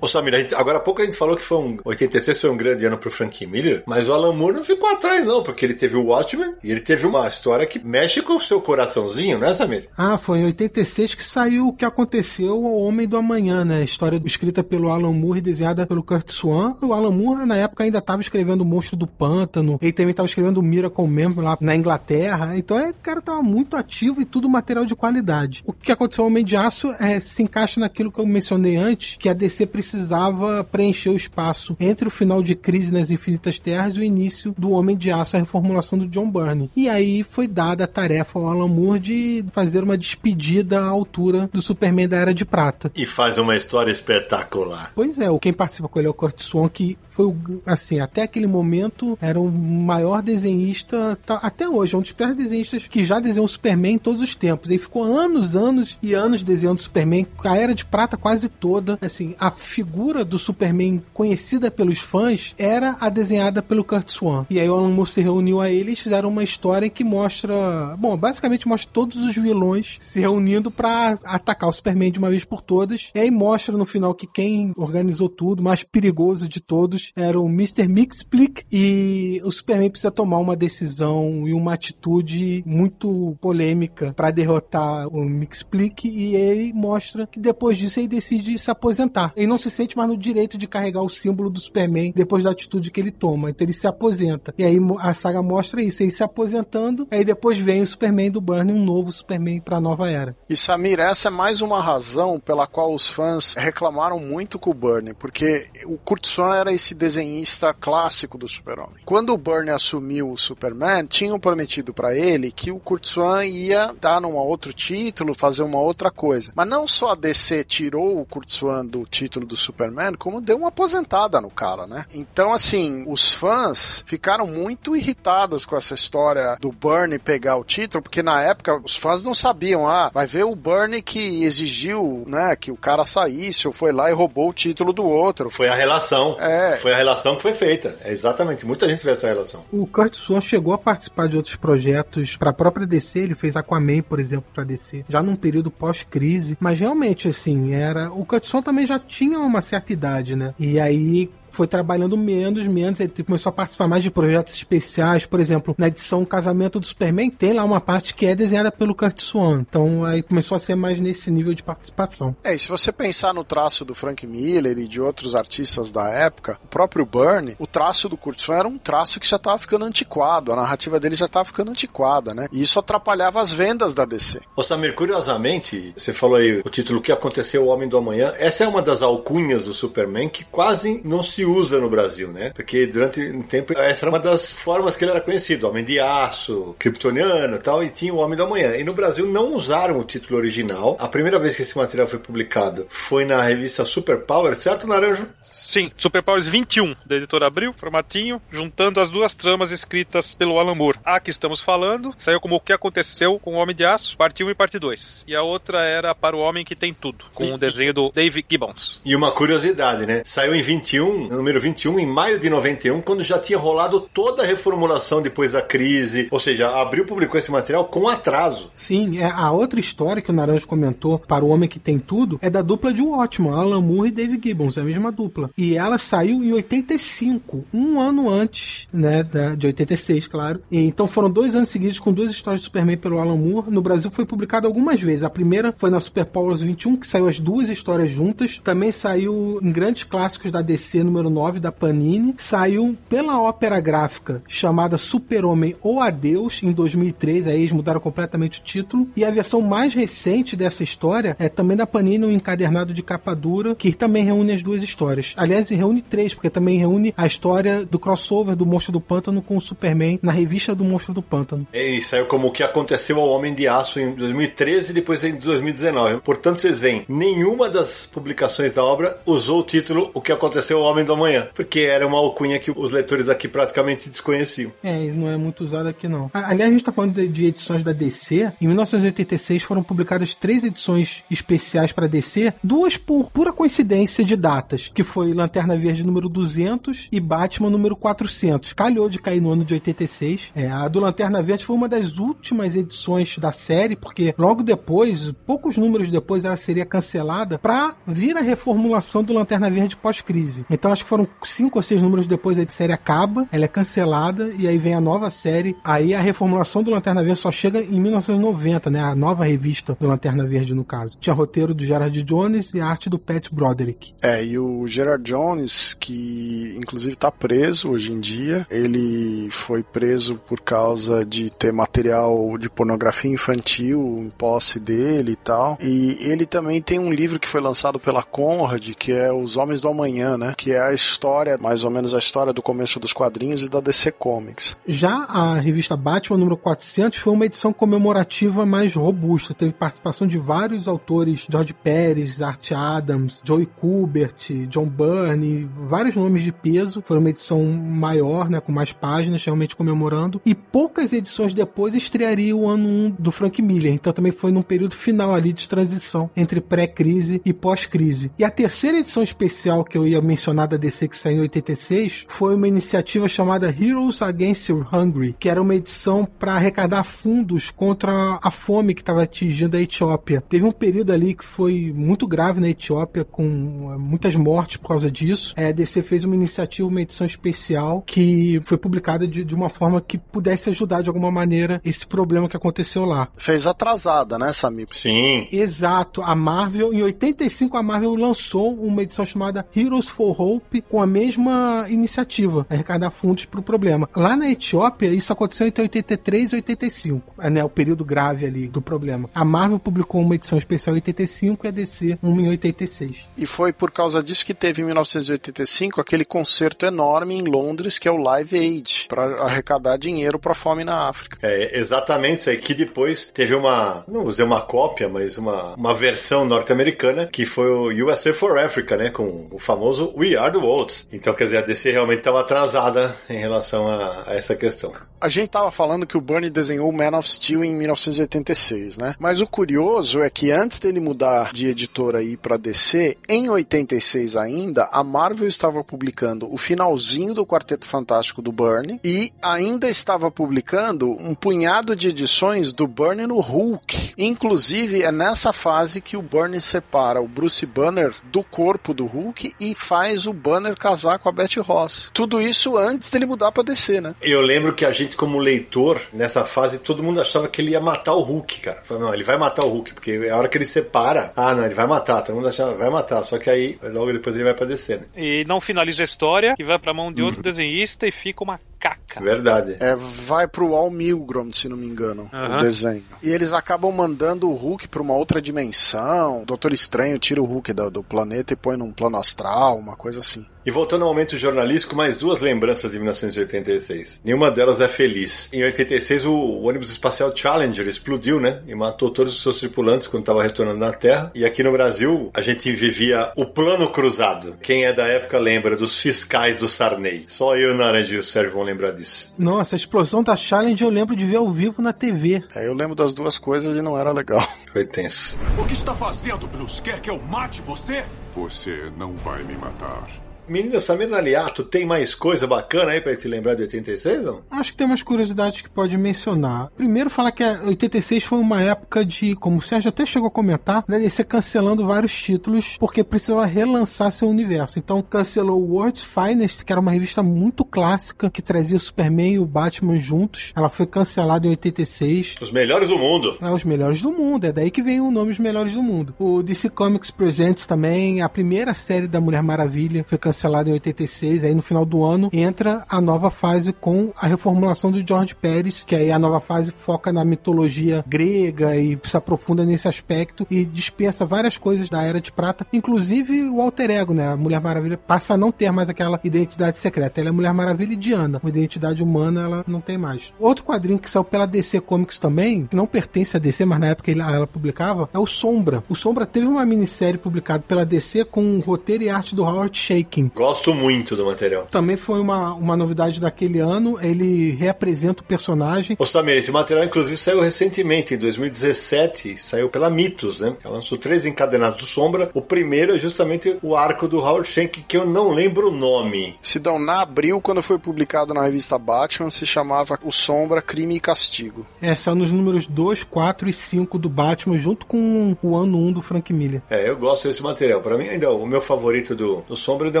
Ô 0.02 0.08
Samir, 0.08 0.34
gente, 0.34 0.52
agora 0.56 0.78
há 0.78 0.80
pouco 0.80 1.00
a 1.00 1.04
gente 1.04 1.16
falou 1.16 1.36
que 1.36 1.44
foi 1.44 1.58
um 1.58 1.78
86 1.84 2.40
foi 2.40 2.50
um 2.50 2.56
grande 2.56 2.84
ano 2.84 2.98
pro 2.98 3.08
Frank 3.08 3.46
Miller, 3.46 3.84
mas 3.86 4.08
o 4.08 4.12
Alan 4.12 4.32
Moore 4.32 4.56
não 4.56 4.64
ficou 4.64 4.88
atrás 4.88 5.24
não, 5.24 5.44
porque 5.44 5.64
ele 5.64 5.74
teve 5.74 5.96
o 5.96 6.06
Watchmen 6.06 6.56
e 6.60 6.72
ele 6.72 6.80
teve 6.80 7.06
uma 7.06 7.28
história 7.28 7.64
que 7.68 7.78
mexe 7.78 8.20
com 8.20 8.34
o 8.34 8.40
seu 8.40 8.60
coraçãozinho, 8.60 9.38
né, 9.38 9.54
Samir? 9.54 9.88
Ah, 9.96 10.18
foi 10.18 10.40
em 10.40 10.46
86 10.46 11.14
que 11.14 11.22
saiu 11.22 11.68
o 11.68 11.72
que 11.72 11.84
aconteceu 11.84 12.52
ao 12.66 12.80
Homem 12.80 13.06
do 13.06 13.16
Amanhã, 13.16 13.64
né? 13.64 13.84
História 13.84 14.20
escrita 14.24 14.64
pelo 14.64 14.90
Alan 14.90 15.12
Moore 15.12 15.38
e 15.38 15.42
desenhada 15.42 15.86
pelo 15.86 16.02
Kurt 16.02 16.32
Swan. 16.32 16.74
O 16.82 16.92
Alan 16.92 17.12
Moore 17.12 17.46
na 17.46 17.54
época 17.54 17.84
ainda 17.84 17.98
estava 17.98 18.20
escrevendo 18.20 18.62
o 18.62 18.64
Monstro 18.64 18.96
do 18.96 19.06
Pântano, 19.06 19.78
ele 19.80 19.92
também 19.92 20.10
estava 20.10 20.26
escrevendo 20.26 20.58
o 20.58 20.64
Miracle 20.64 21.06
Man 21.06 21.40
lá 21.40 21.56
na 21.60 21.76
Inglaterra. 21.76 22.56
Então 22.56 22.76
é, 22.76 22.90
o 22.90 22.94
cara 22.94 23.22
tava 23.22 23.40
muito 23.40 23.76
ativo 23.76 24.20
e 24.20 24.24
tudo 24.24 24.50
material 24.50 24.84
de 24.84 24.96
qualidade. 24.96 25.62
O 25.64 25.72
que 25.72 25.92
aconteceu 25.92 26.24
ao 26.24 26.28
Homem 26.28 26.44
de 26.44 26.56
Aço 26.56 26.92
é, 26.98 27.20
se 27.20 27.40
encaixa 27.40 27.78
naquilo 27.78 28.10
que 28.10 28.18
eu 28.18 28.26
mencionei 28.26 28.74
antes, 28.74 29.14
que 29.16 29.28
a 29.28 29.32
DC 29.32 29.66
precisava 29.92 30.64
preencher 30.64 31.10
o 31.10 31.16
espaço 31.16 31.76
entre 31.78 32.08
o 32.08 32.10
final 32.10 32.42
de 32.42 32.54
Crise 32.54 32.90
nas 32.90 33.10
Infinitas 33.10 33.58
Terras 33.58 33.94
e 33.94 34.00
o 34.00 34.02
início 34.02 34.54
do 34.56 34.70
Homem 34.70 34.96
de 34.96 35.10
Aço, 35.10 35.36
a 35.36 35.40
reformulação 35.40 35.98
do 35.98 36.06
John 36.06 36.30
Byrne. 36.30 36.70
E 36.74 36.88
aí 36.88 37.24
foi 37.28 37.46
dada 37.46 37.84
a 37.84 37.86
tarefa 37.86 38.38
ao 38.38 38.48
Alan 38.48 38.68
Moore 38.68 38.98
de 38.98 39.44
fazer 39.52 39.84
uma 39.84 39.98
despedida 39.98 40.80
à 40.80 40.86
altura 40.86 41.50
do 41.52 41.60
Superman 41.60 42.08
da 42.08 42.16
Era 42.16 42.32
de 42.32 42.46
Prata. 42.46 42.90
E 42.96 43.04
faz 43.04 43.36
uma 43.36 43.54
história 43.54 43.90
espetacular. 43.90 44.92
Pois 44.94 45.18
é, 45.18 45.26
quem 45.38 45.52
participa 45.52 45.88
com 45.88 45.98
ele 45.98 46.08
é 46.08 46.10
o 46.10 46.14
Kurt 46.14 46.40
Swan, 46.40 46.68
que 46.70 46.96
foi 47.12 47.26
o, 47.26 47.36
assim, 47.66 48.00
até 48.00 48.22
aquele 48.22 48.46
momento 48.46 49.18
era 49.20 49.38
o 49.38 49.50
maior 49.50 50.22
desenhista, 50.22 51.18
tá, 51.26 51.34
até 51.42 51.68
hoje, 51.68 51.94
é 51.94 51.98
um 51.98 52.00
dos 52.00 52.12
piores 52.12 52.34
desenhistas 52.34 52.88
que 52.88 53.04
já 53.04 53.20
desenhou 53.20 53.44
o 53.44 53.48
Superman 53.48 53.94
em 53.94 53.98
todos 53.98 54.22
os 54.22 54.34
tempos. 54.34 54.70
Ele 54.70 54.78
ficou 54.78 55.04
anos, 55.04 55.54
anos 55.54 55.98
e 56.02 56.14
anos 56.14 56.42
desenhando 56.42 56.78
o 56.78 56.82
Superman, 56.82 57.26
a 57.44 57.56
Era 57.56 57.74
de 57.74 57.84
Prata 57.84 58.16
quase 58.16 58.48
toda. 58.48 58.98
Assim, 59.02 59.34
a 59.38 59.50
figura 59.82 60.24
do 60.24 60.38
Superman 60.38 61.02
conhecida 61.12 61.68
pelos 61.68 61.98
fãs 61.98 62.54
era 62.56 62.96
a 63.00 63.08
desenhada 63.08 63.60
pelo 63.60 63.82
Kurt 63.82 64.10
Swan. 64.10 64.46
E 64.48 64.60
aí 64.60 64.68
o 64.68 64.74
Alan 64.74 64.90
Moore 64.90 65.10
se 65.10 65.20
reuniu 65.20 65.60
a 65.60 65.68
eles 65.68 65.98
fizeram 65.98 66.28
uma 66.28 66.44
história 66.44 66.88
que 66.88 67.02
mostra, 67.02 67.96
bom, 67.98 68.16
basicamente 68.16 68.68
mostra 68.68 68.88
todos 68.92 69.16
os 69.16 69.34
vilões 69.34 69.96
se 69.98 70.20
reunindo 70.20 70.70
para 70.70 71.18
atacar 71.24 71.68
o 71.68 71.72
Superman 71.72 72.12
de 72.12 72.20
uma 72.20 72.30
vez 72.30 72.44
por 72.44 72.62
todas. 72.62 73.10
E 73.12 73.18
aí 73.18 73.30
mostra 73.30 73.76
no 73.76 73.84
final 73.84 74.14
que 74.14 74.24
quem 74.24 74.72
organizou 74.76 75.28
tudo, 75.28 75.64
mais 75.64 75.82
perigoso 75.82 76.48
de 76.48 76.60
todos, 76.60 77.10
era 77.16 77.40
o 77.40 77.48
Mr. 77.48 77.88
Mixplick 77.88 78.62
e 78.70 79.42
o 79.44 79.50
Superman 79.50 79.90
precisa 79.90 80.12
tomar 80.12 80.38
uma 80.38 80.54
decisão 80.54 81.48
e 81.48 81.52
uma 81.52 81.74
atitude 81.74 82.62
muito 82.64 83.36
polêmica 83.40 84.12
para 84.14 84.30
derrotar 84.30 85.08
o 85.08 85.24
Mixplick 85.24 86.08
e 86.08 86.36
ele 86.36 86.72
mostra 86.72 87.26
que 87.26 87.40
depois 87.40 87.76
disso 87.76 87.98
ele 87.98 88.06
decide 88.06 88.56
se 88.56 88.70
aposentar. 88.70 89.32
Ele 89.34 89.48
não 89.48 89.58
se 89.58 89.71
sente 89.72 89.96
mais 89.96 90.08
no 90.08 90.16
direito 90.16 90.56
de 90.56 90.66
carregar 90.66 91.02
o 91.02 91.08
símbolo 91.08 91.50
do 91.50 91.60
Superman 91.60 92.12
depois 92.14 92.42
da 92.42 92.50
atitude 92.50 92.90
que 92.90 93.00
ele 93.00 93.10
toma, 93.10 93.50
então 93.50 93.64
ele 93.64 93.72
se 93.72 93.86
aposenta. 93.86 94.54
E 94.56 94.64
aí 94.64 94.78
a 94.98 95.14
saga 95.14 95.42
mostra 95.42 95.82
isso, 95.82 96.02
ele 96.02 96.10
se 96.10 96.22
aposentando, 96.22 97.06
aí 97.10 97.24
depois 97.24 97.58
vem 97.58 97.82
o 97.82 97.86
Superman 97.86 98.30
do 98.30 98.40
Burnie, 98.40 98.74
um 98.74 98.84
novo 98.84 99.12
Superman 99.12 99.60
para 99.60 99.76
a 99.76 99.80
nova 99.80 100.10
era. 100.10 100.36
E 100.48 100.56
Samir, 100.56 101.00
essa 101.00 101.28
é 101.28 101.30
mais 101.30 101.60
uma 101.60 101.80
razão 101.80 102.38
pela 102.38 102.66
qual 102.66 102.94
os 102.94 103.08
fãs 103.08 103.54
reclamaram 103.54 104.18
muito 104.18 104.58
com 104.58 104.70
o 104.70 104.74
Burnie, 104.74 105.14
porque 105.14 105.66
o 105.86 105.96
Kurt 105.96 106.26
Swan 106.26 106.54
era 106.56 106.72
esse 106.72 106.94
desenhista 106.94 107.72
clássico 107.72 108.36
do 108.38 108.48
Super-Homem. 108.48 109.02
Quando 109.04 109.32
o 109.32 109.38
Byrne 109.38 109.70
assumiu 109.70 110.30
o 110.30 110.38
Superman, 110.38 111.06
tinham 111.06 111.38
prometido 111.40 111.92
para 111.92 112.16
ele 112.16 112.52
que 112.52 112.70
o 112.70 112.78
Kurt 112.78 113.04
Swan 113.06 113.44
ia 113.44 113.94
dar 114.00 114.20
num 114.20 114.36
outro 114.36 114.72
título, 114.72 115.34
fazer 115.34 115.62
uma 115.62 115.80
outra 115.80 116.10
coisa. 116.10 116.52
Mas 116.54 116.68
não 116.68 116.86
só 116.86 117.12
a 117.12 117.14
DC 117.14 117.64
tirou 117.64 118.20
o 118.20 118.26
Kurt 118.26 118.48
Swan 118.48 118.86
do 118.86 119.04
título 119.04 119.46
do 119.46 119.56
Superman, 119.62 120.14
como 120.14 120.40
deu 120.40 120.56
uma 120.56 120.68
aposentada 120.68 121.40
no 121.40 121.50
cara, 121.50 121.86
né? 121.86 122.04
Então, 122.14 122.52
assim, 122.52 123.04
os 123.08 123.32
fãs 123.32 124.04
ficaram 124.06 124.46
muito 124.46 124.96
irritados 124.96 125.64
com 125.64 125.76
essa 125.76 125.94
história 125.94 126.56
do 126.60 126.72
Bernie 126.72 127.18
pegar 127.18 127.56
o 127.56 127.64
título, 127.64 128.02
porque 128.02 128.22
na 128.22 128.42
época 128.42 128.80
os 128.84 128.96
fãs 128.96 129.24
não 129.24 129.34
sabiam, 129.34 129.88
ah, 129.88 130.10
vai 130.12 130.26
ver 130.26 130.44
o 130.44 130.54
Bernie 130.54 131.02
que 131.02 131.44
exigiu, 131.44 132.24
né, 132.26 132.56
que 132.56 132.70
o 132.70 132.76
cara 132.76 133.04
saísse, 133.04 133.66
ou 133.66 133.72
foi 133.72 133.92
lá 133.92 134.10
e 134.10 134.14
roubou 134.14 134.50
o 134.50 134.52
título 134.52 134.92
do 134.92 135.04
outro. 135.04 135.50
Foi 135.50 135.68
a 135.68 135.74
relação. 135.74 136.36
É. 136.38 136.76
Foi 136.76 136.92
a 136.92 136.96
relação 136.96 137.36
que 137.36 137.42
foi 137.42 137.54
feita. 137.54 137.96
É 138.02 138.12
exatamente. 138.12 138.66
Muita 138.66 138.88
gente 138.88 139.04
vê 139.04 139.12
essa 139.12 139.26
relação. 139.26 139.64
O 139.70 139.86
Kurt 139.86 140.14
Swan 140.14 140.40
chegou 140.40 140.74
a 140.74 140.78
participar 140.78 141.28
de 141.28 141.36
outros 141.36 141.56
projetos 141.56 142.36
para 142.36 142.50
a 142.50 142.52
própria 142.52 142.86
DC, 142.86 143.20
ele 143.20 143.34
fez 143.34 143.56
Aquaman, 143.56 144.02
por 144.02 144.18
exemplo, 144.18 144.46
para 144.54 144.64
DC, 144.64 145.04
já 145.08 145.22
num 145.22 145.36
período 145.36 145.70
pós-crise, 145.70 146.56
mas 146.60 146.78
realmente 146.78 147.28
assim, 147.28 147.74
era 147.74 148.10
o 148.12 148.24
Kurt 148.24 148.44
Swan 148.44 148.62
também 148.62 148.86
já 148.86 148.98
tinha 148.98 149.38
uma 149.52 149.62
certa 149.62 149.92
idade, 149.92 150.34
né? 150.34 150.54
E 150.58 150.80
aí 150.80 151.30
foi 151.52 151.66
trabalhando 151.66 152.16
menos, 152.16 152.66
menos, 152.66 153.00
ele 153.00 153.12
começou 153.24 153.50
a 153.50 153.52
participar 153.52 153.86
mais 153.86 154.02
de 154.02 154.10
projetos 154.10 154.54
especiais, 154.54 155.26
por 155.26 155.40
exemplo, 155.40 155.74
na 155.78 155.88
edição 155.88 156.24
Casamento 156.24 156.80
do 156.80 156.86
Superman, 156.86 157.30
tem 157.30 157.52
lá 157.52 157.64
uma 157.64 157.80
parte 157.80 158.14
que 158.14 158.26
é 158.26 158.34
desenhada 158.34 158.72
pelo 158.72 158.94
Kurt 158.94 159.20
Swan, 159.20 159.60
então 159.60 160.04
aí 160.04 160.22
começou 160.22 160.56
a 160.56 160.58
ser 160.58 160.74
mais 160.74 160.98
nesse 160.98 161.30
nível 161.30 161.54
de 161.54 161.62
participação. 161.62 162.34
É, 162.42 162.54
e 162.54 162.58
se 162.58 162.68
você 162.68 162.90
pensar 162.90 163.34
no 163.34 163.44
traço 163.44 163.84
do 163.84 163.94
Frank 163.94 164.26
Miller 164.26 164.78
e 164.78 164.88
de 164.88 165.00
outros 165.00 165.34
artistas 165.34 165.90
da 165.90 166.08
época, 166.08 166.58
o 166.64 166.68
próprio 166.68 167.04
Byrne, 167.04 167.56
o 167.58 167.66
traço 167.66 168.08
do 168.08 168.16
Kurt 168.16 168.40
Swan 168.40 168.56
era 168.56 168.68
um 168.68 168.78
traço 168.78 169.20
que 169.20 169.28
já 169.28 169.36
estava 169.36 169.58
ficando 169.58 169.84
antiquado, 169.84 170.52
a 170.52 170.56
narrativa 170.56 170.98
dele 170.98 171.14
já 171.14 171.26
estava 171.26 171.44
ficando 171.44 171.70
antiquada, 171.70 172.34
né? 172.34 172.48
E 172.50 172.62
isso 172.62 172.78
atrapalhava 172.78 173.40
as 173.40 173.52
vendas 173.52 173.94
da 173.94 174.04
DC. 174.04 174.40
Ô 174.56 174.62
Samir, 174.62 174.94
curiosamente, 174.94 175.92
você 175.96 176.12
falou 176.12 176.36
aí 176.36 176.60
o 176.64 176.70
título 176.70 177.00
que 177.00 177.12
aconteceu 177.12 177.64
o 177.64 177.66
Homem 177.66 177.88
do 177.88 177.96
Amanhã, 177.96 178.32
essa 178.38 178.64
é 178.64 178.68
uma 178.68 178.82
das 178.82 179.02
alcunhas 179.02 179.64
do 179.64 179.74
Superman 179.74 180.28
que 180.28 180.44
quase 180.44 181.00
não 181.04 181.22
se 181.22 181.41
usa 181.44 181.78
no 181.78 181.88
Brasil, 181.88 182.28
né? 182.28 182.50
Porque 182.54 182.86
durante 182.86 183.20
um 183.20 183.42
tempo 183.42 183.72
essa 183.76 184.04
era 184.04 184.10
uma 184.10 184.18
das 184.18 184.54
formas 184.54 184.96
que 184.96 185.04
ele 185.04 185.10
era 185.10 185.20
conhecido, 185.20 185.68
Homem 185.68 185.84
de 185.84 185.98
Aço, 185.98 186.74
Kryptoniano 186.78 187.56
e 187.56 187.58
tal, 187.58 187.82
e 187.82 187.88
tinha 187.88 188.12
o 188.12 188.18
Homem 188.18 188.36
do 188.36 188.44
Amanhã. 188.44 188.76
E 188.76 188.84
no 188.84 188.94
Brasil 188.94 189.26
não 189.26 189.54
usaram 189.54 189.98
o 189.98 190.04
título 190.04 190.38
original. 190.38 190.96
A 190.98 191.08
primeira 191.08 191.38
vez 191.38 191.56
que 191.56 191.62
esse 191.62 191.76
material 191.76 192.08
foi 192.08 192.18
publicado 192.18 192.86
foi 192.88 193.24
na 193.24 193.42
revista 193.42 193.84
Super 193.84 194.18
Power, 194.18 194.54
certo, 194.54 194.86
Naranjo? 194.86 195.26
Sim, 195.42 195.90
Super 195.96 196.22
Powers 196.22 196.46
21, 196.46 196.94
da 197.06 197.16
editora 197.16 197.46
Abril, 197.46 197.74
formatinho, 197.76 198.40
juntando 198.50 199.00
as 199.00 199.10
duas 199.10 199.34
tramas 199.34 199.70
escritas 199.70 200.34
pelo 200.34 200.58
Alan 200.58 200.74
Moore. 200.74 200.98
A 201.04 201.20
que 201.20 201.30
estamos 201.30 201.60
falando 201.60 202.12
saiu 202.16 202.40
como 202.40 202.56
O 202.56 202.60
que 202.60 202.72
aconteceu 202.72 203.38
com 203.38 203.54
o 203.54 203.58
Homem 203.58 203.74
de 203.74 203.84
Aço, 203.84 204.16
parte 204.16 204.44
1 204.44 204.50
e 204.50 204.54
parte 204.54 204.78
2. 204.78 205.24
E 205.26 205.34
a 205.34 205.42
outra 205.42 205.80
era 205.84 206.14
Para 206.14 206.36
o 206.36 206.40
Homem 206.40 206.64
que 206.64 206.76
Tem 206.76 206.92
Tudo, 206.92 207.24
com 207.34 207.52
o 207.52 207.58
desenho 207.58 207.92
do 207.92 208.12
Dave 208.12 208.44
Gibbons. 208.48 209.00
E 209.04 209.16
uma 209.16 209.32
curiosidade, 209.32 210.06
né? 210.06 210.22
Saiu 210.24 210.54
em 210.54 210.62
21, 210.62 211.28
número 211.36 211.60
21, 211.60 211.98
em 211.98 212.06
maio 212.06 212.38
de 212.38 212.48
91, 212.50 213.00
quando 213.00 213.22
já 213.22 213.38
tinha 213.38 213.58
rolado 213.58 214.00
toda 214.12 214.42
a 214.42 214.46
reformulação 214.46 215.22
depois 215.22 215.52
da 215.52 215.62
crise. 215.62 216.28
Ou 216.30 216.40
seja, 216.40 216.68
a 216.68 216.82
Abril 216.82 217.04
publicou 217.06 217.38
esse 217.38 217.50
material 217.50 217.86
com 217.86 218.08
atraso. 218.08 218.70
Sim, 218.72 219.18
é 219.18 219.30
a 219.30 219.50
outra 219.50 219.80
história 219.80 220.22
que 220.22 220.30
o 220.30 220.34
Naranjo 220.34 220.66
comentou 220.66 221.18
para 221.18 221.44
o 221.44 221.48
Homem 221.48 221.68
que 221.68 221.78
Tem 221.78 221.98
Tudo 221.98 222.38
é 222.42 222.50
da 222.50 222.62
dupla 222.62 222.92
de 222.92 223.02
Watchman, 223.02 223.52
Alan 223.52 223.80
Moore 223.80 224.08
e 224.08 224.12
Dave 224.12 224.40
Gibbons, 224.42 224.76
é 224.76 224.80
a 224.80 224.84
mesma 224.84 225.10
dupla. 225.10 225.50
E 225.56 225.76
ela 225.76 225.98
saiu 225.98 226.42
em 226.42 226.52
85, 226.52 227.64
um 227.72 228.00
ano 228.00 228.28
antes, 228.28 228.86
né, 228.92 229.22
da, 229.22 229.54
de 229.54 229.66
86, 229.66 230.26
claro. 230.26 230.60
E, 230.70 230.78
então 230.78 231.06
foram 231.06 231.30
dois 231.30 231.54
anos 231.54 231.68
seguidos 231.68 231.98
com 231.98 232.12
duas 232.12 232.30
histórias 232.30 232.60
de 232.60 232.66
Superman 232.66 232.96
pelo 232.96 233.18
Alan 233.18 233.36
Moore. 233.36 233.70
No 233.70 233.82
Brasil 233.82 234.10
foi 234.10 234.24
publicado 234.24 234.66
algumas 234.66 235.00
vezes. 235.00 235.24
A 235.24 235.30
primeira 235.30 235.74
foi 235.76 235.90
na 235.90 236.00
Super 236.00 236.26
Powers 236.26 236.60
21, 236.60 236.96
que 236.96 237.06
saiu 237.06 237.28
as 237.28 237.38
duas 237.38 237.68
histórias 237.68 238.10
juntas. 238.10 238.60
Também 238.62 238.92
saiu 238.92 239.58
em 239.62 239.72
grandes 239.72 240.04
clássicos 240.04 240.50
da 240.50 240.62
DC, 240.62 241.02
número 241.02 241.21
9 241.30 241.60
da 241.60 241.72
Panini. 241.72 242.34
Saiu 242.38 242.96
pela 243.08 243.40
ópera 243.40 243.80
gráfica 243.80 244.42
chamada 244.48 244.98
Super-Homem 244.98 245.76
ou 245.80 246.00
Adeus, 246.00 246.62
em 246.62 246.72
2003. 246.72 247.46
Aí 247.46 247.60
eles 247.60 247.72
mudaram 247.72 248.00
completamente 248.00 248.60
o 248.60 248.62
título. 248.62 249.08
E 249.16 249.24
a 249.24 249.30
versão 249.30 249.60
mais 249.60 249.94
recente 249.94 250.56
dessa 250.56 250.82
história 250.82 251.36
é 251.38 251.48
também 251.48 251.76
da 251.76 251.86
Panini, 251.86 252.24
um 252.24 252.30
encadernado 252.30 252.92
de 252.92 253.02
capa 253.02 253.34
dura, 253.34 253.74
que 253.74 253.92
também 253.92 254.24
reúne 254.24 254.52
as 254.52 254.62
duas 254.62 254.82
histórias. 254.82 255.32
Aliás, 255.36 255.68
reúne 255.68 256.02
três, 256.02 256.34
porque 256.34 256.50
também 256.50 256.78
reúne 256.78 257.14
a 257.16 257.26
história 257.26 257.84
do 257.84 257.98
crossover 257.98 258.56
do 258.56 258.66
Monstro 258.66 258.92
do 258.92 259.00
Pântano 259.00 259.42
com 259.42 259.56
o 259.56 259.60
Superman 259.60 260.18
na 260.22 260.32
revista 260.32 260.74
do 260.74 260.84
Monstro 260.84 261.14
do 261.14 261.22
Pântano. 261.22 261.66
E 261.72 262.00
saiu 262.02 262.26
como 262.26 262.48
o 262.48 262.52
que 262.52 262.62
aconteceu 262.62 263.20
ao 263.20 263.28
Homem 263.28 263.54
de 263.54 263.66
Aço 263.68 264.00
em 264.00 264.12
2013 264.12 264.90
e 264.90 264.94
depois 264.94 265.24
em 265.24 265.34
2019. 265.34 266.20
Portanto, 266.20 266.60
vocês 266.60 266.78
veem, 266.78 267.04
nenhuma 267.08 267.68
das 267.68 268.06
publicações 268.06 268.72
da 268.72 268.84
obra 268.84 269.18
usou 269.26 269.60
o 269.60 269.64
título 269.64 270.10
O 270.14 270.20
que 270.20 270.32
aconteceu 270.32 270.78
ao 270.78 270.84
Homem 270.84 271.04
do 271.04 271.11
Amanhã, 271.12 271.48
porque 271.54 271.80
era 271.80 272.06
uma 272.06 272.18
alcunha 272.18 272.58
que 272.58 272.70
os 272.70 272.92
leitores 272.92 273.28
aqui 273.28 273.48
praticamente 273.48 274.08
desconheciam. 274.08 274.72
É, 274.82 275.10
não 275.10 275.28
é 275.28 275.36
muito 275.36 275.64
usado 275.64 275.88
aqui 275.88 276.08
não. 276.08 276.30
Aliás, 276.32 276.70
a 276.70 276.72
gente 276.72 276.84
tá 276.84 276.92
falando 276.92 277.14
de, 277.14 277.28
de 277.28 277.46
edições 277.46 277.82
da 277.82 277.92
DC. 277.92 278.52
Em 278.60 278.66
1986 278.66 279.62
foram 279.62 279.82
publicadas 279.82 280.34
três 280.34 280.64
edições 280.64 281.24
especiais 281.30 281.92
para 281.92 282.06
DC, 282.06 282.54
duas 282.62 282.96
por 282.96 283.30
pura 283.30 283.52
coincidência 283.52 284.24
de 284.24 284.36
datas, 284.36 284.90
que 284.94 285.02
foi 285.02 285.32
Lanterna 285.32 285.76
Verde 285.76 286.04
número 286.04 286.28
200 286.28 287.08
e 287.10 287.20
Batman 287.20 287.70
número 287.70 287.96
400. 287.96 288.72
Calhou 288.72 289.08
de 289.08 289.18
cair 289.18 289.40
no 289.40 289.52
ano 289.52 289.64
de 289.64 289.74
86. 289.74 290.50
É, 290.54 290.68
a 290.68 290.88
do 290.88 291.00
Lanterna 291.00 291.42
Verde 291.42 291.64
foi 291.64 291.76
uma 291.76 291.88
das 291.88 292.18
últimas 292.18 292.76
edições 292.76 293.38
da 293.38 293.52
série, 293.52 293.96
porque 293.96 294.34
logo 294.38 294.62
depois, 294.62 295.32
poucos 295.46 295.76
números 295.76 296.10
depois, 296.10 296.44
ela 296.44 296.56
seria 296.56 296.84
cancelada 296.84 297.58
para 297.58 297.94
vir 298.06 298.36
a 298.36 298.40
reformulação 298.40 299.22
do 299.22 299.32
Lanterna 299.32 299.70
Verde 299.70 299.96
pós-crise. 299.96 300.64
Então 300.70 300.92
acho 301.02 301.04
que 301.04 301.08
foram 301.08 301.28
cinco 301.44 301.78
ou 301.78 301.82
seis 301.82 302.00
números 302.00 302.26
depois 302.26 302.58
a 302.58 302.68
série 302.68 302.92
acaba, 302.92 303.46
ela 303.50 303.64
é 303.64 303.68
cancelada 303.68 304.52
e 304.56 304.68
aí 304.68 304.78
vem 304.78 304.94
a 304.94 305.00
nova 305.00 305.28
série. 305.30 305.76
Aí 305.84 306.14
a 306.14 306.20
reformulação 306.20 306.82
do 306.82 306.90
Lanterna 306.90 307.22
Verde 307.22 307.40
só 307.40 307.50
chega 307.50 307.80
em 307.80 308.00
1990, 308.00 308.90
né? 308.90 309.00
A 309.00 309.14
nova 309.14 309.44
revista 309.44 309.96
do 309.98 310.06
Lanterna 310.06 310.46
Verde, 310.46 310.74
no 310.74 310.84
caso. 310.84 311.16
Tinha 311.20 311.34
roteiro 311.34 311.74
do 311.74 311.84
Gerard 311.84 312.22
Jones 312.22 312.72
e 312.74 312.80
arte 312.80 313.10
do 313.10 313.18
Pat 313.18 313.48
Broderick. 313.50 314.14
É, 314.22 314.44
e 314.44 314.58
o 314.58 314.86
Gerard 314.86 315.22
Jones, 315.22 315.94
que 315.98 316.74
inclusive 316.76 317.16
tá 317.16 317.30
preso 317.30 317.90
hoje 317.90 318.12
em 318.12 318.20
dia, 318.20 318.66
ele 318.70 319.48
foi 319.50 319.82
preso 319.82 320.36
por 320.46 320.60
causa 320.60 321.24
de 321.24 321.50
ter 321.50 321.72
material 321.72 322.56
de 322.56 322.70
pornografia 322.70 323.30
infantil 323.30 324.18
em 324.20 324.30
posse 324.30 324.78
dele 324.78 325.32
e 325.32 325.36
tal. 325.36 325.76
E 325.80 326.16
ele 326.20 326.46
também 326.46 326.80
tem 326.80 326.98
um 326.98 327.12
livro 327.12 327.38
que 327.38 327.48
foi 327.48 327.60
lançado 327.60 327.98
pela 327.98 328.22
Conrad, 328.22 328.90
que 328.94 329.12
é 329.12 329.32
Os 329.32 329.56
Homens 329.56 329.80
do 329.80 329.88
Amanhã, 329.88 330.38
né? 330.38 330.54
Que 330.56 330.72
é 330.72 330.80
a 330.80 330.91
história, 330.94 331.58
mais 331.58 331.84
ou 331.84 331.90
menos 331.90 332.14
a 332.14 332.18
história 332.18 332.52
do 332.52 332.62
começo 332.62 332.98
dos 332.98 333.12
quadrinhos 333.12 333.62
e 333.62 333.68
da 333.68 333.80
DC 333.80 334.12
Comics. 334.12 334.76
Já 334.86 335.24
a 335.28 335.54
revista 335.54 335.96
Batman 335.96 336.38
número 336.38 336.56
400 336.56 337.18
foi 337.18 337.32
uma 337.32 337.46
edição 337.46 337.72
comemorativa 337.72 338.64
mais 338.66 338.94
robusta. 338.94 339.54
Teve 339.54 339.72
participação 339.72 340.26
de 340.26 340.38
vários 340.38 340.88
autores, 340.88 341.46
George 341.48 341.72
Pérez, 341.72 342.40
Art 342.42 342.72
Adams, 342.72 343.40
Joey 343.44 343.66
Kubert, 343.66 344.66
John 344.68 344.86
Byrne, 344.86 345.68
vários 345.86 346.14
nomes 346.14 346.42
de 346.42 346.52
peso. 346.52 347.02
Foi 347.02 347.18
uma 347.18 347.30
edição 347.30 347.64
maior, 347.64 348.48
né, 348.48 348.60
com 348.60 348.72
mais 348.72 348.92
páginas, 348.92 349.44
realmente 349.44 349.76
comemorando. 349.76 350.40
E 350.44 350.54
poucas 350.54 351.12
edições 351.12 351.54
depois 351.54 351.94
estrearia 351.94 352.56
o 352.56 352.68
ano 352.68 352.88
1 352.88 353.16
do 353.18 353.32
Frank 353.32 353.60
Miller. 353.60 353.92
Então 353.92 354.12
também 354.12 354.32
foi 354.32 354.50
num 354.50 354.62
período 354.62 354.94
final 354.94 355.34
ali 355.34 355.52
de 355.52 355.68
transição 355.68 356.30
entre 356.36 356.60
pré-crise 356.60 357.40
e 357.44 357.52
pós-crise. 357.52 358.30
E 358.38 358.44
a 358.44 358.50
terceira 358.50 358.98
edição 358.98 359.22
especial 359.22 359.84
que 359.84 359.96
eu 359.96 360.06
ia 360.06 360.20
mencionar 360.20 360.68
da 360.72 360.76
DC 360.76 361.08
que 361.08 361.18
saiu 361.18 361.38
em 361.38 361.40
86 361.40 362.24
foi 362.28 362.54
uma 362.54 362.66
iniciativa 362.66 363.28
chamada 363.28 363.68
Heroes 363.68 364.22
Against 364.22 364.70
Hungry, 364.70 365.36
que 365.38 365.48
era 365.48 365.60
uma 365.60 365.74
edição 365.74 366.24
para 366.24 366.54
arrecadar 366.54 367.04
fundos 367.04 367.70
contra 367.70 368.38
a 368.42 368.50
fome 368.50 368.94
que 368.94 369.02
estava 369.02 369.22
atingindo 369.22 369.76
a 369.76 369.80
Etiópia. 369.80 370.42
Teve 370.48 370.64
um 370.64 370.72
período 370.72 371.12
ali 371.12 371.34
que 371.34 371.44
foi 371.44 371.92
muito 371.94 372.26
grave 372.26 372.60
na 372.60 372.68
Etiópia, 372.68 373.24
com 373.24 373.92
eh, 373.92 373.98
muitas 373.98 374.34
mortes 374.34 374.78
por 374.78 374.88
causa 374.88 375.10
disso. 375.10 375.54
É, 375.56 375.68
a 375.68 375.72
DC 375.72 376.02
fez 376.02 376.24
uma 376.24 376.34
iniciativa, 376.34 376.88
uma 376.88 377.02
edição 377.02 377.26
especial 377.26 378.02
que 378.02 378.60
foi 378.64 378.78
publicada 378.78 379.26
de, 379.26 379.44
de 379.44 379.54
uma 379.54 379.68
forma 379.68 380.00
que 380.00 380.16
pudesse 380.16 380.70
ajudar 380.70 381.02
de 381.02 381.08
alguma 381.08 381.30
maneira 381.30 381.80
esse 381.84 382.06
problema 382.06 382.48
que 382.48 382.56
aconteceu 382.56 383.04
lá. 383.04 383.28
Fez 383.36 383.66
atrasada, 383.66 384.38
né, 384.38 384.52
Samir? 384.52 384.88
Sim. 384.92 385.46
Exato. 385.52 386.22
A 386.22 386.34
Marvel, 386.34 386.92
em 386.94 387.02
85, 387.02 387.76
a 387.76 387.82
Marvel 387.82 388.14
lançou 388.14 388.74
uma 388.74 389.02
edição 389.02 389.26
chamada 389.26 389.66
Heroes 389.76 390.08
for 390.08 390.40
Hope, 390.40 390.61
Hope 390.62 390.80
com 390.82 391.02
a 391.02 391.06
mesma 391.06 391.86
iniciativa, 391.88 392.66
arrecadar 392.70 393.10
fundos 393.10 393.44
para 393.44 393.60
o 393.60 393.62
problema. 393.62 394.08
Lá 394.14 394.36
na 394.36 394.50
Etiópia, 394.50 395.08
isso 395.08 395.32
aconteceu 395.32 395.66
entre 395.66 395.82
83 395.82 396.52
e 396.52 396.56
85, 396.56 397.34
é, 397.40 397.50
né, 397.50 397.64
o 397.64 397.68
período 397.68 398.04
grave 398.04 398.46
ali 398.46 398.68
do 398.68 398.80
problema. 398.80 399.28
A 399.34 399.44
Marvel 399.44 399.78
publicou 399.78 400.20
uma 400.20 400.34
edição 400.34 400.56
especial 400.56 400.94
em 400.94 400.98
85 400.98 401.66
e 401.66 401.68
a 401.68 401.70
DC 401.70 402.18
uma 402.22 402.40
em 402.40 402.48
86. 402.48 403.28
E 403.36 403.44
foi 403.44 403.72
por 403.72 403.90
causa 403.90 404.22
disso 404.22 404.46
que 404.46 404.54
teve 404.54 404.82
em 404.82 404.84
1985 404.84 406.00
aquele 406.00 406.24
concerto 406.24 406.86
enorme 406.86 407.34
em 407.34 407.42
Londres 407.42 407.98
que 407.98 408.08
é 408.08 408.10
o 408.10 408.16
Live 408.16 408.56
Aid, 408.56 409.06
para 409.08 409.42
arrecadar 409.42 409.96
dinheiro 409.96 410.38
para 410.38 410.52
a 410.52 410.54
fome 410.54 410.84
na 410.84 411.08
África. 411.08 411.38
É, 411.42 411.78
exatamente 411.78 412.40
isso 412.40 412.50
aí, 412.50 412.58
que 412.58 412.74
depois 412.74 413.30
teve 413.32 413.54
uma, 413.54 414.04
não 414.06 414.24
dizer 414.24 414.44
uma 414.44 414.60
cópia, 414.60 415.08
mas 415.08 415.38
uma, 415.38 415.74
uma 415.74 415.94
versão 415.94 416.44
norte-americana, 416.44 417.26
que 417.26 417.44
foi 417.44 417.68
o 417.68 418.06
USA 418.06 418.32
for 418.32 418.58
Africa, 418.58 418.96
né, 418.96 419.10
com 419.10 419.48
o 419.50 419.58
famoso 419.58 420.12
We 420.16 420.36
Are 420.36 420.51
the 420.52 420.58
World. 420.58 421.06
Então, 421.12 421.34
quer 421.34 421.44
dizer, 421.44 421.58
a 421.58 421.62
DC 421.62 421.90
realmente 421.90 422.18
estava 422.18 422.40
atrasada 422.40 423.16
em 423.28 423.38
relação 423.38 423.88
a, 423.88 424.24
a 424.26 424.34
essa 424.34 424.54
questão. 424.54 424.92
A 425.22 425.28
gente 425.28 425.50
tava 425.50 425.70
falando 425.70 426.04
que 426.04 426.16
o 426.16 426.20
Bernie 426.20 426.50
desenhou 426.50 426.90
Man 426.90 427.16
of 427.16 427.28
Steel 427.28 427.62
em 427.62 427.72
1986, 427.76 428.96
né? 428.96 429.14
Mas 429.20 429.40
o 429.40 429.46
curioso 429.46 430.20
é 430.20 430.28
que 430.28 430.50
antes 430.50 430.80
dele 430.80 430.98
mudar 430.98 431.52
de 431.52 431.68
editora 431.68 432.18
aí 432.18 432.36
para 432.36 432.56
DC, 432.56 433.16
em 433.28 433.48
86 433.48 434.34
ainda, 434.34 434.88
a 434.90 435.04
Marvel 435.04 435.46
estava 435.46 435.84
publicando 435.84 436.52
o 436.52 436.56
finalzinho 436.56 437.34
do 437.34 437.46
Quarteto 437.46 437.86
Fantástico 437.86 438.42
do 438.42 438.50
Bernie 438.50 438.98
e 439.04 439.32
ainda 439.40 439.88
estava 439.88 440.28
publicando 440.28 441.12
um 441.20 441.36
punhado 441.36 441.94
de 441.94 442.08
edições 442.08 442.74
do 442.74 442.88
Bernie 442.88 443.28
no 443.28 443.38
Hulk. 443.38 444.14
Inclusive, 444.18 445.02
é 445.02 445.12
nessa 445.12 445.52
fase 445.52 446.00
que 446.00 446.16
o 446.16 446.22
Bernie 446.22 446.60
separa 446.60 447.22
o 447.22 447.28
Bruce 447.28 447.64
Banner 447.64 448.12
do 448.24 448.42
corpo 448.42 448.92
do 448.92 449.06
Hulk 449.06 449.52
e 449.60 449.72
faz 449.76 450.26
o 450.26 450.32
Banner 450.32 450.76
casar 450.76 451.20
com 451.20 451.28
a 451.28 451.32
Betty 451.32 451.60
Ross. 451.60 452.10
Tudo 452.12 452.40
isso 452.40 452.76
antes 452.76 453.08
dele 453.08 453.26
mudar 453.26 453.52
para 453.52 453.62
DC, 453.62 454.00
né? 454.00 454.16
Eu 454.20 454.40
lembro 454.40 454.74
que 454.74 454.84
a 454.84 454.90
gente, 454.90 455.11
como 455.16 455.38
leitor, 455.38 456.00
nessa 456.12 456.44
fase, 456.44 456.78
todo 456.78 457.02
mundo 457.02 457.20
achava 457.20 457.48
que 457.48 457.60
ele 457.60 457.72
ia 457.72 457.80
matar 457.80 458.14
o 458.14 458.22
Hulk, 458.22 458.60
cara. 458.60 458.82
Falei, 458.82 459.02
não, 459.02 459.14
ele 459.14 459.24
vai 459.24 459.36
matar 459.36 459.64
o 459.64 459.68
Hulk, 459.68 459.94
porque 459.94 460.12
é 460.12 460.30
a 460.30 460.36
hora 460.36 460.48
que 460.48 460.58
ele 460.58 460.64
separa, 460.64 461.32
ah, 461.36 461.54
não, 461.54 461.64
ele 461.64 461.74
vai 461.74 461.86
matar. 461.86 462.22
Todo 462.22 462.36
mundo 462.36 462.48
achava, 462.48 462.74
vai 462.74 462.90
matar. 462.90 463.22
Só 463.24 463.38
que 463.38 463.50
aí, 463.50 463.78
logo 463.82 464.12
depois 464.12 464.34
ele 464.34 464.44
vai 464.44 464.54
pra 464.54 464.66
descer, 464.66 465.00
né? 465.00 465.06
E 465.16 465.44
não 465.44 465.60
finaliza 465.60 466.02
a 466.02 466.04
história, 466.04 466.54
que 466.56 466.64
vai 466.64 466.78
pra 466.78 466.94
mão 466.94 467.12
de 467.12 467.22
outro 467.22 467.42
desenhista 467.42 468.06
e 468.06 468.12
fica 468.12 468.44
uma 468.44 468.60
caca. 468.82 469.22
Verdade. 469.22 469.76
É, 469.78 469.94
vai 469.94 470.48
pro 470.48 470.74
Al 470.74 470.90
Milgrom, 470.90 471.52
se 471.52 471.68
não 471.68 471.76
me 471.76 471.86
engano, 471.86 472.28
o 472.32 472.60
desenho. 472.60 473.04
E 473.22 473.30
eles 473.30 473.52
acabam 473.52 473.92
mandando 473.92 474.50
o 474.50 474.54
Hulk 474.54 474.88
pra 474.88 475.00
uma 475.00 475.14
outra 475.14 475.40
dimensão. 475.40 476.42
O 476.42 476.44
Doutor 476.44 476.72
Estranho 476.72 477.18
tira 477.18 477.40
o 477.40 477.44
Hulk 477.44 477.72
do, 477.72 477.90
do 477.90 478.02
planeta 478.02 478.52
e 478.52 478.56
põe 478.56 478.76
num 478.76 478.90
plano 478.90 479.16
astral, 479.16 479.78
uma 479.78 479.94
coisa 479.94 480.18
assim. 480.18 480.44
E 480.64 480.70
voltando 480.70 481.02
ao 481.02 481.08
momento 481.08 481.36
jornalístico, 481.36 481.96
mais 481.96 482.16
duas 482.16 482.40
lembranças 482.40 482.92
de 482.92 482.96
1986. 482.96 484.20
Nenhuma 484.24 484.48
delas 484.48 484.80
é 484.80 484.86
feliz. 484.86 485.52
Em 485.52 485.64
86, 485.64 486.24
o, 486.24 486.32
o 486.32 486.68
ônibus 486.68 486.90
espacial 486.90 487.36
Challenger 487.36 487.88
explodiu, 487.88 488.40
né? 488.40 488.62
E 488.68 488.74
matou 488.74 489.10
todos 489.10 489.34
os 489.34 489.42
seus 489.42 489.58
tripulantes 489.58 490.06
quando 490.06 490.22
estava 490.22 490.42
retornando 490.42 490.78
na 490.78 490.92
Terra. 490.92 491.32
E 491.34 491.44
aqui 491.44 491.64
no 491.64 491.72
Brasil, 491.72 492.30
a 492.32 492.40
gente 492.40 492.70
vivia 492.70 493.32
o 493.36 493.44
plano 493.44 493.90
cruzado. 493.90 494.56
Quem 494.62 494.84
é 494.84 494.92
da 494.92 495.04
época 495.04 495.36
lembra 495.36 495.76
dos 495.76 496.00
fiscais 496.00 496.58
do 496.58 496.68
Sarney. 496.68 497.24
Só 497.26 497.56
eu, 497.56 497.74
Naranja 497.74 498.14
e 498.14 498.18
o 498.18 498.22
Sérgio 498.22 498.52
vão 498.52 498.62
lembrar 498.72 498.92
disso. 498.92 499.32
Nossa, 499.38 499.76
a 499.76 499.78
explosão 499.78 500.22
da 500.22 500.34
Challenge 500.34 500.82
eu 500.82 500.90
lembro 500.90 501.14
de 501.14 501.24
ver 501.24 501.36
ao 501.36 501.50
vivo 501.50 501.80
na 501.80 501.92
TV. 501.92 502.44
Aí 502.54 502.66
eu 502.66 502.74
lembro 502.74 502.94
das 502.94 503.14
duas 503.14 503.38
coisas 503.38 503.76
e 503.76 503.82
não 503.82 503.98
era 503.98 504.12
legal. 504.12 504.42
Foi 504.72 504.84
tenso. 504.84 505.38
O 505.58 505.64
que 505.64 505.72
está 505.72 505.94
fazendo, 505.94 506.46
Bruce? 506.46 506.80
Quer 506.80 507.00
que 507.00 507.10
eu 507.10 507.18
mate 507.18 507.60
você? 507.62 508.04
Você 508.34 508.90
não 508.96 509.12
vai 509.12 509.42
me 509.42 509.56
matar. 509.56 510.21
Menina 510.48 510.80
Samir 510.80 511.08
Naliato, 511.08 511.62
tem 511.62 511.86
mais 511.86 512.14
coisa 512.14 512.46
bacana 512.46 512.92
aí 512.92 513.00
pra 513.00 513.16
te 513.16 513.28
lembrar 513.28 513.54
de 513.54 513.62
86, 513.62 514.24
não? 514.24 514.42
Acho 514.50 514.72
que 514.72 514.76
tem 514.76 514.86
umas 514.86 515.02
curiosidades 515.02 515.62
que 515.62 515.70
pode 515.70 515.96
mencionar. 515.96 516.68
Primeiro, 516.76 517.08
falar 517.08 517.30
que 517.30 517.44
a 517.44 517.62
86 517.64 518.24
foi 518.24 518.38
uma 518.38 518.60
época 518.60 519.04
de, 519.04 519.36
como 519.36 519.58
o 519.58 519.62
Sérgio 519.62 519.88
até 519.88 520.04
chegou 520.04 520.28
a 520.28 520.30
comentar, 520.30 520.84
né, 520.88 520.98
DC 520.98 521.24
cancelando 521.24 521.86
vários 521.86 522.12
títulos 522.12 522.76
porque 522.78 523.04
precisava 523.04 523.46
relançar 523.46 524.10
seu 524.10 524.28
universo. 524.28 524.78
Então, 524.78 525.00
cancelou 525.00 525.62
o 525.62 525.74
World's 525.74 526.02
Finest, 526.04 526.64
que 526.64 526.72
era 526.72 526.80
uma 526.80 526.90
revista 526.90 527.22
muito 527.22 527.64
clássica 527.64 528.28
que 528.28 528.42
trazia 528.42 528.76
o 528.76 528.80
Superman 528.80 529.34
e 529.34 529.38
o 529.38 529.46
Batman 529.46 529.98
juntos. 529.98 530.52
Ela 530.56 530.68
foi 530.68 530.86
cancelada 530.86 531.46
em 531.46 531.50
86. 531.50 532.36
Os 532.40 532.52
melhores 532.52 532.88
do 532.88 532.98
mundo. 532.98 533.36
É 533.40 533.50
os 533.50 533.64
melhores 533.64 534.02
do 534.02 534.10
mundo, 534.10 534.44
é 534.44 534.52
daí 534.52 534.70
que 534.70 534.82
vem 534.82 535.00
o 535.00 535.10
nome 535.10 535.30
Os 535.30 535.38
Melhores 535.38 535.72
do 535.72 535.82
Mundo. 535.82 536.14
O 536.18 536.42
DC 536.42 536.68
Comics 536.70 537.10
Presents 537.10 537.64
também, 537.64 538.20
a 538.20 538.28
primeira 538.28 538.74
série 538.74 539.06
da 539.06 539.20
Mulher 539.20 539.42
Maravilha 539.42 540.04
foi 540.08 540.18
cancelada 540.18 540.31
em 540.68 540.72
86, 540.72 541.44
aí 541.44 541.54
no 541.54 541.62
final 541.62 541.84
do 541.84 542.04
ano 542.04 542.28
entra 542.32 542.84
a 542.88 543.00
nova 543.00 543.30
fase 543.30 543.72
com 543.72 544.12
a 544.16 544.26
reformulação 544.26 544.90
do 544.90 545.06
George 545.06 545.34
Pérez, 545.34 545.84
que 545.84 545.94
aí 545.94 546.10
a 546.10 546.18
nova 546.18 546.40
fase 546.40 546.72
foca 546.72 547.12
na 547.12 547.24
mitologia 547.24 548.04
grega 548.06 548.76
e 548.76 548.98
se 549.02 549.16
aprofunda 549.16 549.64
nesse 549.64 549.88
aspecto 549.88 550.46
e 550.50 550.64
dispensa 550.64 551.26
várias 551.26 551.58
coisas 551.58 551.88
da 551.88 552.02
Era 552.02 552.20
de 552.20 552.32
Prata, 552.32 552.66
inclusive 552.72 553.48
o 553.48 553.60
alter 553.60 553.90
ego, 553.90 554.14
né? 554.14 554.32
A 554.32 554.36
Mulher 554.36 554.60
Maravilha 554.60 554.96
passa 554.96 555.34
a 555.34 555.36
não 555.36 555.52
ter 555.52 555.70
mais 555.70 555.88
aquela 555.88 556.20
identidade 556.24 556.78
secreta. 556.78 557.20
Ela 557.20 557.30
é 557.30 557.32
Mulher 557.32 557.52
Maravilha 557.52 557.92
e 557.92 557.96
Diana. 557.96 558.40
Uma 558.42 558.50
identidade 558.50 559.02
humana 559.02 559.42
ela 559.42 559.64
não 559.66 559.80
tem 559.80 559.98
mais. 559.98 560.22
Outro 560.38 560.64
quadrinho 560.64 560.98
que 560.98 561.10
saiu 561.10 561.24
pela 561.24 561.46
DC 561.46 561.80
Comics 561.80 562.18
também, 562.18 562.66
que 562.66 562.76
não 562.76 562.86
pertence 562.86 563.36
à 563.36 563.40
DC, 563.40 563.64
mas 563.64 563.80
na 563.80 563.88
época 563.88 564.10
ela 564.10 564.46
publicava, 564.46 565.08
é 565.12 565.18
o 565.18 565.26
Sombra. 565.26 565.82
O 565.88 565.94
Sombra 565.94 566.26
teve 566.26 566.46
uma 566.46 566.64
minissérie 566.64 567.18
publicada 567.18 567.64
pela 567.66 567.84
DC 567.84 568.24
com 568.24 568.60
roteiro 568.60 569.04
e 569.04 569.10
arte 569.10 569.34
do 569.34 569.44
Howard 569.44 569.76
Shaking. 569.76 570.21
Gosto 570.34 570.74
muito 570.74 571.16
do 571.16 571.26
material. 571.26 571.66
Também 571.70 571.96
foi 571.96 572.20
uma, 572.20 572.54
uma 572.54 572.76
novidade 572.76 573.20
daquele 573.20 573.58
ano. 573.58 573.98
Ele 574.00 574.50
reapresenta 574.52 575.22
o 575.22 575.26
personagem. 575.26 575.96
Ô 575.98 576.06
Samir, 576.06 576.36
esse 576.36 576.52
material 576.52 576.84
inclusive 576.84 577.16
saiu 577.16 577.40
recentemente, 577.40 578.14
em 578.14 578.18
2017, 578.18 579.38
saiu 579.38 579.68
pela 579.68 579.90
Mitos, 579.90 580.40
né? 580.40 580.56
Ela 580.64 580.76
lançou 580.76 580.98
três 580.98 581.26
encadenados 581.26 581.80
do 581.80 581.86
Sombra. 581.86 582.30
O 582.34 582.42
primeiro 582.42 582.94
é 582.94 582.98
justamente 582.98 583.56
o 583.62 583.76
arco 583.76 584.08
do 584.08 584.18
Howard 584.18 584.48
Shank, 584.48 584.82
que 584.82 584.96
eu 584.96 585.06
não 585.06 585.30
lembro 585.30 585.68
o 585.68 585.70
nome. 585.70 586.36
Sidão, 586.42 586.78
na 586.78 587.00
abril, 587.00 587.40
quando 587.40 587.62
foi 587.62 587.78
publicado 587.78 588.34
na 588.34 588.42
revista 588.42 588.78
Batman, 588.78 589.30
se 589.30 589.46
chamava 589.46 589.98
O 590.02 590.12
Sombra, 590.12 590.62
Crime 590.62 590.96
e 590.96 591.00
Castigo. 591.00 591.66
É, 591.80 591.94
saiu 591.94 592.16
nos 592.16 592.32
números 592.32 592.66
2, 592.66 593.04
4 593.04 593.48
e 593.48 593.52
5 593.52 593.98
do 593.98 594.08
Batman, 594.08 594.58
junto 594.58 594.86
com 594.86 595.36
o 595.42 595.56
ano 595.56 595.78
1 595.78 595.92
do 595.92 596.02
Frank 596.02 596.32
Miller. 596.32 596.62
É, 596.70 596.88
eu 596.88 596.96
gosto 596.96 597.28
desse 597.28 597.42
material. 597.42 597.80
Pra 597.80 597.96
mim, 597.96 598.08
ainda 598.08 598.30
o 598.30 598.46
meu 598.46 598.60
favorito 598.60 599.14
do, 599.14 599.42
do 599.42 599.56
Sombra 599.56 599.90
é 599.92 600.00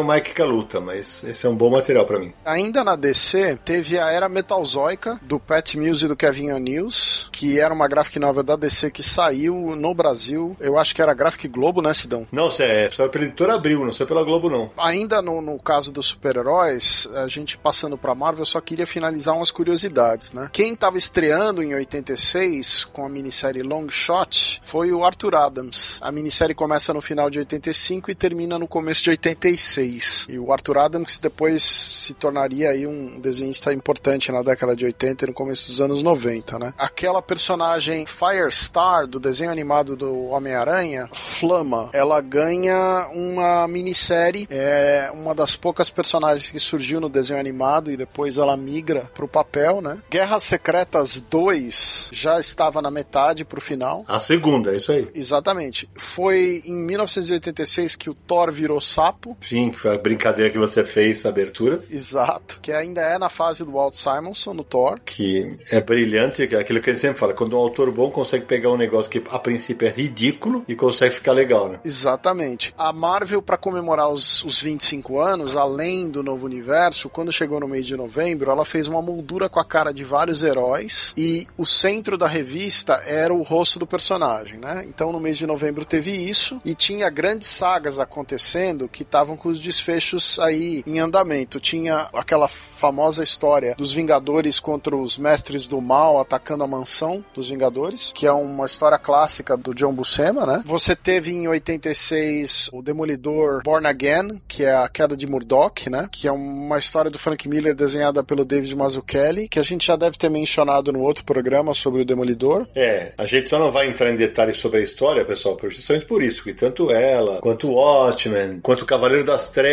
o 0.00 0.04
Mike 0.12 0.34
Kaluta, 0.34 0.78
mas 0.78 1.24
esse 1.24 1.46
é 1.46 1.48
um 1.48 1.56
bom 1.56 1.70
material 1.70 2.04
pra 2.04 2.18
mim. 2.18 2.32
Ainda 2.44 2.84
na 2.84 2.96
DC, 2.96 3.58
teve 3.64 3.98
a 3.98 4.10
Era 4.10 4.28
Metalzoica, 4.28 5.18
do 5.22 5.40
Pat 5.40 5.74
Mills 5.74 6.04
e 6.04 6.08
do 6.08 6.14
Kevin 6.14 6.52
O'Neills, 6.52 7.28
que 7.32 7.58
era 7.58 7.72
uma 7.72 7.88
graphic 7.88 8.18
novel 8.18 8.42
da 8.42 8.56
DC 8.56 8.90
que 8.90 9.02
saiu 9.02 9.74
no 9.74 9.94
Brasil. 9.94 10.54
Eu 10.60 10.76
acho 10.76 10.94
que 10.94 11.00
era 11.00 11.14
Graphic 11.14 11.48
Globo, 11.48 11.80
né, 11.80 11.94
Sidão? 11.94 12.26
Não, 12.30 12.50
você 12.50 12.64
é, 12.64 12.90
saiu 12.90 13.08
pela 13.08 13.24
editora 13.24 13.54
Abril, 13.54 13.84
não 13.84 13.92
saiu 13.92 14.06
pela 14.06 14.22
Globo, 14.22 14.50
não. 14.50 14.70
Ainda 14.76 15.22
no, 15.22 15.40
no 15.40 15.58
caso 15.58 15.90
dos 15.90 16.06
super-heróis, 16.06 17.08
a 17.14 17.26
gente 17.26 17.56
passando 17.56 17.96
pra 17.96 18.14
Marvel, 18.14 18.42
eu 18.42 18.46
só 18.46 18.60
queria 18.60 18.86
finalizar 18.86 19.34
umas 19.34 19.50
curiosidades, 19.50 20.32
né? 20.32 20.50
Quem 20.52 20.76
tava 20.76 20.98
estreando 20.98 21.62
em 21.62 21.74
86 21.74 22.84
com 22.86 23.06
a 23.06 23.08
minissérie 23.08 23.62
Long 23.62 23.88
Shot 23.88 24.60
foi 24.62 24.92
o 24.92 25.04
Arthur 25.04 25.34
Adams. 25.36 25.98
A 26.02 26.12
minissérie 26.12 26.54
começa 26.54 26.92
no 26.92 27.00
final 27.00 27.30
de 27.30 27.38
85 27.38 28.10
e 28.10 28.14
termina 28.14 28.58
no 28.58 28.68
começo 28.68 29.02
de 29.04 29.10
86. 29.10 30.01
E 30.28 30.38
o 30.38 30.52
Arthur 30.52 30.78
Adams 30.78 31.18
depois 31.18 31.62
se 31.62 32.14
tornaria 32.14 32.70
aí 32.70 32.86
um 32.86 33.20
desenhista 33.20 33.72
importante 33.72 34.30
na 34.32 34.42
década 34.42 34.74
de 34.74 34.84
80 34.84 35.24
e 35.24 35.28
no 35.28 35.34
começo 35.34 35.70
dos 35.70 35.80
anos 35.80 36.02
90, 36.02 36.58
né? 36.58 36.74
Aquela 36.78 37.22
personagem 37.22 38.06
Firestar 38.06 39.06
do 39.06 39.18
desenho 39.18 39.50
animado 39.50 39.96
do 39.96 40.26
Homem-Aranha, 40.26 41.08
Flama, 41.12 41.90
ela 41.92 42.20
ganha 42.20 43.08
uma 43.12 43.66
minissérie, 43.68 44.46
é 44.50 45.10
uma 45.12 45.34
das 45.34 45.56
poucas 45.56 45.90
personagens 45.90 46.50
que 46.50 46.58
surgiu 46.58 47.00
no 47.00 47.08
desenho 47.08 47.40
animado 47.40 47.90
e 47.90 47.96
depois 47.96 48.38
ela 48.38 48.56
migra 48.56 49.10
pro 49.14 49.28
papel, 49.28 49.80
né? 49.80 49.98
Guerras 50.10 50.44
Secretas 50.44 51.20
2 51.20 52.08
já 52.12 52.38
estava 52.38 52.82
na 52.82 52.90
metade 52.90 53.44
pro 53.44 53.60
final. 53.60 54.04
A 54.08 54.20
segunda, 54.20 54.72
é 54.72 54.76
isso 54.76 54.92
aí. 54.92 55.08
Exatamente. 55.14 55.88
Foi 55.94 56.62
em 56.64 56.74
1986 56.74 57.96
que 57.96 58.10
o 58.10 58.14
Thor 58.14 58.50
virou 58.52 58.80
sapo. 58.80 59.36
Sim, 59.48 59.70
que 59.70 59.78
foi 59.78 59.91
a 59.92 59.98
brincadeira 59.98 60.50
que 60.50 60.58
você 60.58 60.84
fez, 60.84 61.24
a 61.26 61.28
abertura, 61.28 61.82
Exato. 61.90 62.58
Que 62.60 62.72
ainda 62.72 63.00
é 63.00 63.18
na 63.18 63.28
fase 63.28 63.64
do 63.64 63.72
Walt 63.72 63.94
Simonson, 63.94 64.54
no 64.54 64.64
Thor. 64.64 65.00
que 65.04 65.56
é 65.70 65.80
brilhante, 65.80 66.42
é 66.42 66.58
aquilo 66.58 66.80
que 66.80 66.92
gente 66.92 67.00
sempre 67.00 67.18
fala, 67.18 67.34
quando 67.34 67.56
um 67.56 67.58
autor 67.58 67.90
bom 67.90 68.10
consegue 68.10 68.44
pegar 68.44 68.70
um 68.70 68.76
negócio 68.76 69.10
que 69.10 69.22
a 69.30 69.38
princípio 69.38 69.86
é 69.86 69.90
ridículo 69.90 70.64
e 70.68 70.74
consegue 70.74 71.14
ficar 71.14 71.32
legal, 71.32 71.68
né? 71.68 71.78
Exatamente. 71.84 72.74
A 72.76 72.92
Marvel, 72.92 73.42
para 73.42 73.56
comemorar 73.56 74.08
os, 74.08 74.44
os 74.44 74.62
25 74.62 75.20
anos, 75.20 75.56
além 75.56 76.08
do 76.08 76.22
novo 76.22 76.46
universo, 76.46 77.08
quando 77.08 77.32
chegou 77.32 77.60
no 77.60 77.68
mês 77.68 77.86
de 77.86 77.96
novembro, 77.96 78.50
ela 78.50 78.64
fez 78.64 78.86
uma 78.86 79.02
moldura 79.02 79.48
com 79.48 79.60
a 79.60 79.64
cara 79.64 79.92
de 79.92 80.04
vários 80.04 80.44
heróis 80.44 81.12
e 81.16 81.46
o 81.56 81.66
centro 81.66 82.16
da 82.16 82.26
revista 82.26 82.94
era 83.06 83.32
o 83.32 83.42
rosto 83.42 83.78
do 83.78 83.86
personagem, 83.86 84.58
né? 84.58 84.84
Então 84.86 85.12
no 85.12 85.20
mês 85.20 85.38
de 85.38 85.46
novembro 85.46 85.84
teve 85.84 86.12
isso 86.12 86.60
e 86.64 86.74
tinha 86.74 87.10
grandes 87.10 87.48
sagas 87.48 87.98
acontecendo 87.98 88.88
que 88.88 89.02
estavam 89.02 89.36
com 89.36 89.48
os 89.48 89.60
desfechos 89.82 90.38
aí 90.38 90.82
em 90.86 91.00
andamento. 91.00 91.58
Tinha 91.58 92.08
aquela 92.14 92.46
famosa 92.46 93.22
história 93.22 93.74
dos 93.76 93.92
Vingadores 93.92 94.60
contra 94.60 94.96
os 94.96 95.18
Mestres 95.18 95.66
do 95.66 95.80
Mal 95.80 96.20
atacando 96.20 96.62
a 96.62 96.66
mansão 96.66 97.24
dos 97.34 97.50
Vingadores, 97.50 98.12
que 98.14 98.26
é 98.26 98.32
uma 98.32 98.66
história 98.66 98.98
clássica 98.98 99.56
do 99.56 99.74
John 99.74 99.92
Buscema, 99.92 100.46
né? 100.46 100.62
Você 100.64 100.94
teve 100.94 101.32
em 101.32 101.48
86 101.48 102.70
o 102.72 102.82
Demolidor 102.82 103.62
Born 103.64 103.86
Again, 103.86 104.40
que 104.46 104.64
é 104.64 104.74
a 104.74 104.88
queda 104.88 105.16
de 105.16 105.26
Murdoch, 105.26 105.90
né? 105.90 106.08
Que 106.10 106.28
é 106.28 106.32
uma 106.32 106.78
história 106.78 107.10
do 107.10 107.18
Frank 107.18 107.48
Miller 107.48 107.74
desenhada 107.74 108.22
pelo 108.22 108.44
David 108.44 108.74
Mazzucchelli, 108.76 109.48
que 109.48 109.58
a 109.58 109.62
gente 109.62 109.86
já 109.86 109.96
deve 109.96 110.16
ter 110.16 110.30
mencionado 110.30 110.92
no 110.92 111.02
outro 111.02 111.24
programa 111.24 111.74
sobre 111.74 112.02
o 112.02 112.04
Demolidor. 112.04 112.66
É, 112.74 113.12
a 113.18 113.26
gente 113.26 113.48
só 113.48 113.58
não 113.58 113.72
vai 113.72 113.88
entrar 113.88 114.10
em 114.10 114.16
detalhes 114.16 114.56
sobre 114.56 114.78
a 114.78 114.82
história, 114.82 115.24
pessoal, 115.24 115.58
justamente 115.64 116.06
por 116.06 116.22
isso, 116.22 116.42
que 116.44 116.54
tanto 116.54 116.90
ela, 116.90 117.40
quanto 117.40 117.68
o 117.68 117.74
Watchmen, 117.74 118.60
quanto 118.60 118.82
o 118.82 118.86
Cavaleiro 118.86 119.24
das 119.24 119.48
Trevas, 119.48 119.71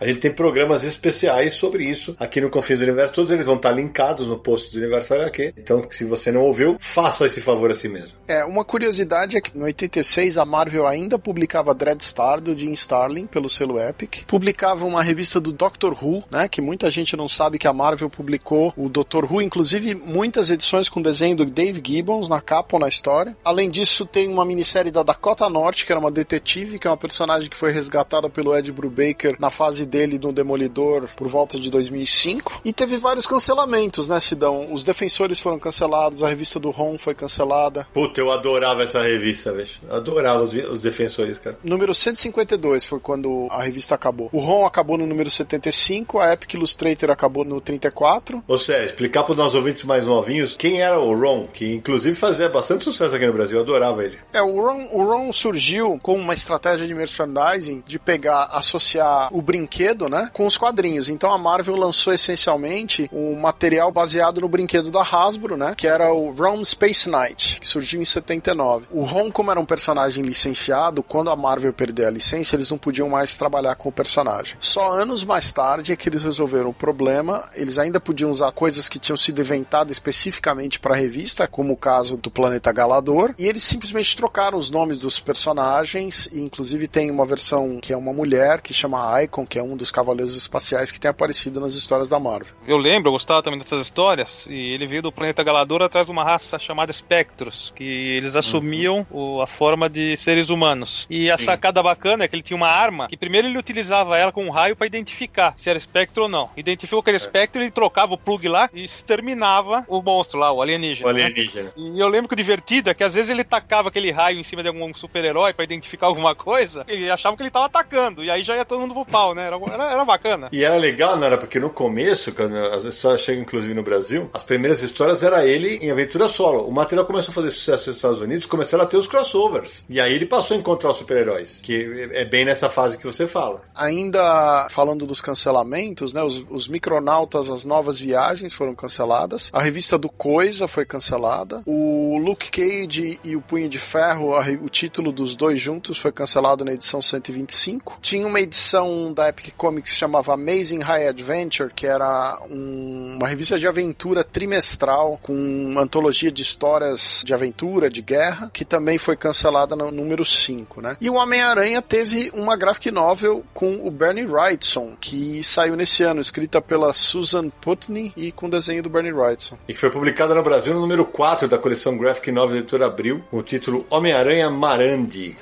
a 0.00 0.06
gente 0.06 0.20
tem 0.20 0.32
programas 0.32 0.84
especiais 0.84 1.54
sobre 1.54 1.84
isso 1.84 2.16
aqui 2.18 2.40
no 2.40 2.50
Confins 2.50 2.78
do 2.78 2.84
Universo, 2.84 3.14
todos 3.14 3.30
eles 3.30 3.46
vão 3.46 3.56
estar 3.56 3.72
linkados 3.72 4.26
no 4.26 4.38
post 4.38 4.72
do 4.72 4.78
Universo 4.78 5.14
HQ, 5.14 5.54
então 5.56 5.86
se 5.90 6.04
você 6.04 6.30
não 6.30 6.42
ouviu, 6.42 6.76
faça 6.80 7.26
esse 7.26 7.40
favor 7.40 7.70
a 7.70 7.74
si 7.74 7.88
mesmo. 7.88 8.12
É, 8.26 8.44
uma 8.44 8.64
curiosidade 8.64 9.36
é 9.36 9.40
que 9.40 9.56
em 9.56 9.62
86 9.62 10.38
a 10.38 10.44
Marvel 10.44 10.86
ainda 10.86 11.18
publicava 11.18 11.74
Dreadstar 11.74 12.40
do 12.40 12.56
Jim 12.56 12.72
Starlin 12.72 13.26
pelo 13.26 13.48
selo 13.48 13.80
Epic, 13.80 14.24
publicava 14.26 14.84
uma 14.84 15.02
revista 15.02 15.40
do 15.40 15.52
Doctor 15.52 15.92
Who, 15.92 16.22
né, 16.30 16.48
que 16.48 16.60
muita 16.60 16.90
gente 16.90 17.16
não 17.16 17.28
sabe 17.28 17.58
que 17.58 17.66
a 17.66 17.72
Marvel 17.72 18.08
publicou 18.08 18.72
o 18.76 18.88
Doctor 18.88 19.30
Who, 19.30 19.42
inclusive 19.42 19.94
muitas 19.94 20.50
edições 20.50 20.88
com 20.88 21.02
desenho 21.02 21.36
do 21.36 21.44
Dave 21.44 21.82
Gibbons 21.84 22.28
na 22.28 22.40
capa 22.40 22.76
ou 22.76 22.80
na 22.80 22.88
história. 22.88 23.36
Além 23.44 23.68
disso, 23.68 24.06
tem 24.06 24.28
uma 24.28 24.44
minissérie 24.44 24.90
da 24.90 25.02
Dakota 25.02 25.48
Norte, 25.48 25.84
que 25.84 25.92
era 25.92 26.00
uma 26.00 26.10
detetive, 26.10 26.78
que 26.78 26.86
é 26.86 26.90
uma 26.90 26.96
personagem 26.96 27.48
que 27.48 27.56
foi 27.56 27.72
resgatada 27.72 28.28
pelo 28.28 28.56
Ed 28.56 28.70
Brubaker 28.72 29.29
na 29.38 29.50
fase 29.50 29.84
dele 29.86 30.18
do 30.18 30.32
Demolidor 30.32 31.08
por 31.16 31.28
volta 31.28 31.58
de 31.58 31.70
2005. 31.70 32.60
E 32.64 32.72
teve 32.72 32.96
vários 32.96 33.26
cancelamentos, 33.26 34.08
né, 34.08 34.20
Sidão? 34.20 34.72
Os 34.72 34.84
Defensores 34.84 35.40
foram 35.40 35.58
cancelados, 35.58 36.22
a 36.22 36.28
revista 36.28 36.58
do 36.58 36.70
Ron 36.70 36.98
foi 36.98 37.14
cancelada. 37.14 37.86
Puta, 37.92 38.20
eu 38.20 38.30
adorava 38.30 38.82
essa 38.82 39.02
revista, 39.02 39.52
velho. 39.52 39.68
Adorava 39.90 40.42
os, 40.42 40.52
os 40.52 40.80
Defensores, 40.80 41.38
cara. 41.38 41.58
Número 41.62 41.94
152 41.94 42.84
foi 42.84 43.00
quando 43.00 43.46
a 43.50 43.62
revista 43.62 43.94
acabou. 43.94 44.28
O 44.32 44.40
Ron 44.40 44.66
acabou 44.66 44.98
no 44.98 45.06
número 45.06 45.30
75, 45.30 46.18
a 46.18 46.32
Epic 46.32 46.54
Illustrator 46.54 47.10
acabou 47.10 47.44
no 47.44 47.60
34. 47.60 48.42
Ou 48.46 48.58
seja, 48.58 48.84
explicar 48.84 49.22
para 49.22 49.32
os 49.32 49.38
nossos 49.38 49.54
ouvintes 49.54 49.84
mais 49.84 50.04
novinhos 50.04 50.54
quem 50.56 50.80
era 50.80 50.98
o 50.98 51.18
Ron, 51.18 51.46
que 51.52 51.74
inclusive 51.74 52.16
fazia 52.16 52.48
bastante 52.48 52.84
sucesso 52.84 53.14
aqui 53.16 53.26
no 53.26 53.32
Brasil, 53.32 53.58
eu 53.58 53.62
adorava 53.62 54.04
ele. 54.04 54.18
É, 54.32 54.42
o 54.42 54.60
Ron, 54.60 54.88
o 54.92 55.04
Ron 55.04 55.32
surgiu 55.32 55.98
com 56.02 56.16
uma 56.16 56.34
estratégia 56.34 56.86
de 56.86 56.94
merchandising 56.94 57.82
de 57.86 57.98
pegar, 57.98 58.44
associar 58.52 59.19
o 59.32 59.42
brinquedo, 59.42 60.08
né, 60.08 60.30
com 60.32 60.46
os 60.46 60.56
quadrinhos. 60.56 61.08
Então 61.08 61.32
a 61.32 61.38
Marvel 61.38 61.76
lançou 61.76 62.12
essencialmente 62.12 63.08
um 63.12 63.34
material 63.38 63.90
baseado 63.90 64.40
no 64.40 64.48
brinquedo 64.48 64.90
da 64.90 65.02
Hasbro, 65.02 65.56
né, 65.56 65.74
que 65.76 65.86
era 65.86 66.12
o 66.12 66.30
Ron 66.30 66.64
Space 66.64 67.08
Knight, 67.08 67.60
que 67.60 67.68
surgiu 67.68 68.00
em 68.00 68.04
79. 68.04 68.86
O 68.90 69.04
Ron, 69.04 69.30
como 69.30 69.50
era 69.50 69.60
um 69.60 69.64
personagem 69.64 70.22
licenciado, 70.24 71.02
quando 71.02 71.30
a 71.30 71.36
Marvel 71.36 71.72
perdeu 71.72 72.08
a 72.08 72.10
licença, 72.10 72.56
eles 72.56 72.70
não 72.70 72.78
podiam 72.78 73.08
mais 73.08 73.36
trabalhar 73.36 73.74
com 73.74 73.88
o 73.88 73.92
personagem. 73.92 74.56
Só 74.60 74.92
anos 74.92 75.24
mais 75.24 75.52
tarde 75.52 75.92
é 75.92 75.96
que 75.96 76.08
eles 76.08 76.22
resolveram 76.22 76.70
o 76.70 76.74
problema. 76.74 77.48
Eles 77.54 77.78
ainda 77.78 78.00
podiam 78.00 78.30
usar 78.30 78.52
coisas 78.52 78.88
que 78.88 78.98
tinham 78.98 79.16
sido 79.16 79.40
inventadas 79.40 79.96
especificamente 79.96 80.78
para 80.78 80.94
a 80.94 80.96
revista, 80.96 81.46
como 81.46 81.72
o 81.72 81.76
caso 81.76 82.16
do 82.16 82.30
Planeta 82.30 82.72
Galador, 82.72 83.34
e 83.38 83.46
eles 83.46 83.62
simplesmente 83.62 84.16
trocaram 84.16 84.58
os 84.58 84.70
nomes 84.70 84.98
dos 84.98 85.18
personagens, 85.18 86.28
e 86.32 86.40
inclusive 86.40 86.88
tem 86.88 87.10
uma 87.10 87.26
versão 87.26 87.78
que 87.80 87.92
é 87.92 87.96
uma 87.96 88.12
mulher, 88.12 88.60
que 88.60 88.74
chama 88.74 89.00
Icon, 89.22 89.46
que 89.46 89.58
é 89.58 89.62
um 89.62 89.76
dos 89.76 89.90
cavaleiros 89.90 90.36
espaciais 90.36 90.90
que 90.90 91.00
tem 91.00 91.10
aparecido 91.10 91.60
nas 91.60 91.74
histórias 91.74 92.08
da 92.08 92.18
Marvel. 92.18 92.54
Eu 92.66 92.76
lembro, 92.76 93.08
eu 93.08 93.12
gostava 93.12 93.42
também 93.42 93.58
dessas 93.58 93.80
histórias, 93.80 94.46
e 94.48 94.72
ele 94.72 94.86
veio 94.86 95.02
do 95.02 95.12
planeta 95.12 95.42
Galador 95.42 95.82
atrás 95.82 96.06
de 96.06 96.12
uma 96.12 96.24
raça 96.24 96.58
chamada 96.58 96.92
Spectros, 96.92 97.72
que 97.74 97.84
eles 97.84 98.36
assumiam 98.36 99.06
o, 99.10 99.40
a 99.40 99.46
forma 99.46 99.88
de 99.88 100.16
seres 100.16 100.50
humanos. 100.50 101.06
E 101.10 101.30
a 101.30 101.38
Sim. 101.38 101.44
sacada 101.44 101.82
bacana 101.82 102.24
é 102.24 102.28
que 102.28 102.36
ele 102.36 102.42
tinha 102.42 102.56
uma 102.56 102.68
arma 102.68 103.08
que 103.08 103.16
primeiro 103.16 103.48
ele 103.48 103.58
utilizava 103.58 104.16
ela 104.16 104.32
com 104.32 104.44
um 104.44 104.50
raio 104.50 104.76
para 104.76 104.86
identificar 104.86 105.54
se 105.56 105.68
era 105.68 105.78
espectro 105.78 106.24
ou 106.24 106.28
não. 106.28 106.50
Identificou 106.56 107.02
que 107.02 107.10
era 107.10 107.16
espectro, 107.16 107.62
ele 107.62 107.70
trocava 107.70 108.14
o 108.14 108.18
plug 108.18 108.48
lá 108.48 108.68
e 108.72 108.82
exterminava 108.82 109.84
o 109.88 110.02
monstro 110.02 110.38
lá, 110.38 110.52
o 110.52 110.62
alienígena. 110.62 111.08
O 111.08 111.12
né? 111.12 111.24
alienígena. 111.24 111.72
E 111.76 111.98
eu 111.98 112.08
lembro 112.08 112.28
que 112.28 112.34
o 112.34 112.36
divertido 112.36 112.90
é 112.90 112.94
que 112.94 113.04
às 113.04 113.14
vezes 113.14 113.30
ele 113.30 113.44
tacava 113.44 113.88
aquele 113.88 114.10
raio 114.10 114.38
em 114.38 114.42
cima 114.42 114.62
de 114.62 114.68
algum 114.68 114.92
super-herói 114.94 115.52
pra 115.52 115.64
identificar 115.64 116.06
alguma 116.06 116.34
coisa, 116.34 116.84
e 116.88 117.10
achava 117.10 117.36
que 117.36 117.42
ele 117.42 117.50
tava 117.50 117.66
atacando, 117.66 118.22
e 118.22 118.30
aí 118.30 118.42
já 118.42 118.56
ia 118.56 118.64
todo 118.64 118.80
mundo 118.80 118.94
pro 119.04 119.04
pau, 119.04 119.34
né? 119.34 119.46
Era, 119.46 119.56
era, 119.72 119.92
era 119.92 120.04
bacana. 120.04 120.48
E 120.52 120.64
era 120.64 120.76
legal, 120.76 121.16
não 121.16 121.26
era? 121.26 121.38
Porque 121.38 121.58
no 121.58 121.70
começo, 121.70 122.32
quando 122.32 122.56
as 122.56 122.84
histórias 122.84 123.22
chegam 123.22 123.42
inclusive 123.42 123.74
no 123.74 123.82
Brasil, 123.82 124.28
as 124.32 124.42
primeiras 124.42 124.82
histórias 124.82 125.22
era 125.22 125.44
ele 125.46 125.76
em 125.76 125.90
aventura 125.90 126.28
solo. 126.28 126.66
O 126.66 126.72
material 126.72 127.06
começou 127.06 127.32
a 127.32 127.34
fazer 127.34 127.50
sucesso 127.50 127.88
nos 127.88 127.96
Estados 127.96 128.20
Unidos, 128.20 128.46
começaram 128.46 128.84
a 128.84 128.86
ter 128.86 128.96
os 128.96 129.06
crossovers. 129.06 129.84
E 129.88 130.00
aí 130.00 130.14
ele 130.14 130.26
passou 130.26 130.56
a 130.56 130.60
encontrar 130.60 130.90
os 130.90 130.96
super-heróis, 130.96 131.60
que 131.62 132.08
é 132.12 132.24
bem 132.24 132.44
nessa 132.44 132.68
fase 132.68 132.98
que 132.98 133.06
você 133.06 133.26
fala. 133.26 133.62
Ainda 133.74 134.68
falando 134.70 135.06
dos 135.06 135.20
cancelamentos, 135.20 136.12
né? 136.12 136.22
Os, 136.22 136.44
os 136.50 136.68
Micronautas, 136.68 137.48
as 137.48 137.64
novas 137.64 137.98
viagens 137.98 138.52
foram 138.52 138.74
canceladas. 138.74 139.50
A 139.52 139.62
revista 139.62 139.96
do 139.96 140.08
Coisa 140.08 140.68
foi 140.68 140.84
cancelada. 140.84 141.62
O 141.66 142.18
Luke 142.18 142.50
Cage 142.50 143.18
e 143.24 143.36
o 143.36 143.40
Punho 143.40 143.68
de 143.68 143.78
Ferro, 143.78 144.34
a 144.34 144.40
o 144.60 144.68
título 144.68 145.12
dos 145.12 145.36
dois 145.36 145.60
juntos 145.60 145.96
foi 145.96 146.10
cancelado 146.10 146.64
na 146.64 146.72
edição 146.72 147.00
125. 147.00 147.98
Tinha 148.00 148.26
uma 148.26 148.40
edição 148.40 148.89
da 149.14 149.28
Epic 149.28 149.54
Comics 149.56 149.92
que 149.92 149.98
chamava 149.98 150.34
Amazing 150.34 150.80
High 150.80 151.08
Adventure, 151.08 151.72
que 151.74 151.86
era 151.86 152.38
um- 152.50 153.16
uma 153.18 153.28
revista 153.28 153.58
de 153.58 153.66
aventura 153.66 154.22
trimestral 154.24 155.18
com 155.22 155.74
antologia 155.78 156.30
de 156.30 156.42
histórias 156.42 157.22
de 157.24 157.32
aventura, 157.34 157.88
de 157.90 158.02
guerra, 158.02 158.50
que 158.52 158.64
também 158.64 158.98
foi 158.98 159.16
cancelada 159.16 159.74
no 159.76 159.90
número 159.90 160.24
5, 160.24 160.80
né? 160.80 160.96
E 161.00 161.08
o 161.10 161.14
Homem-Aranha 161.14 161.80
teve 161.82 162.30
uma 162.34 162.56
graphic 162.56 162.90
novel 162.90 163.44
com 163.54 163.86
o 163.86 163.90
Bernie 163.90 164.24
Wrightson, 164.26 164.96
que 165.00 165.42
saiu 165.42 165.76
nesse 165.76 166.02
ano, 166.02 166.20
escrita 166.20 166.60
pela 166.60 166.92
Susan 166.92 167.48
Putney 167.48 168.12
e 168.16 168.32
com 168.32 168.48
desenho 168.50 168.82
do 168.82 168.88
Bernie 168.90 169.12
Wrightson. 169.12 169.56
E 169.68 169.74
que 169.74 169.80
foi 169.80 169.90
publicada 169.90 170.34
no 170.34 170.42
Brasil 170.42 170.74
no 170.74 170.80
número 170.80 171.04
4 171.04 171.48
da 171.48 171.58
coleção 171.58 171.96
Graphic 171.96 172.30
Novel 172.32 172.58
Editora 172.58 172.86
Abril, 172.86 173.22
com 173.30 173.38
o 173.38 173.42
título 173.42 173.86
Homem-Aranha 173.90 174.48
Marandi. 174.50 175.36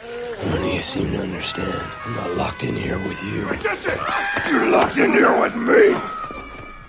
None 0.47 0.59
of 0.59 0.74
you 0.74 0.80
seem 0.80 1.11
to 1.12 1.20
understand. 1.20 1.91
I'm 2.07 2.16
not 2.16 2.36
locked 2.36 2.62
in 2.64 2.74
here 2.74 2.99
with 2.99 3.22
you. 3.24 3.49
You're 4.51 4.70
locked 4.70 4.99
in 4.99 5.12
here 5.12 5.41
with 5.41 5.55
me. 5.57 6.18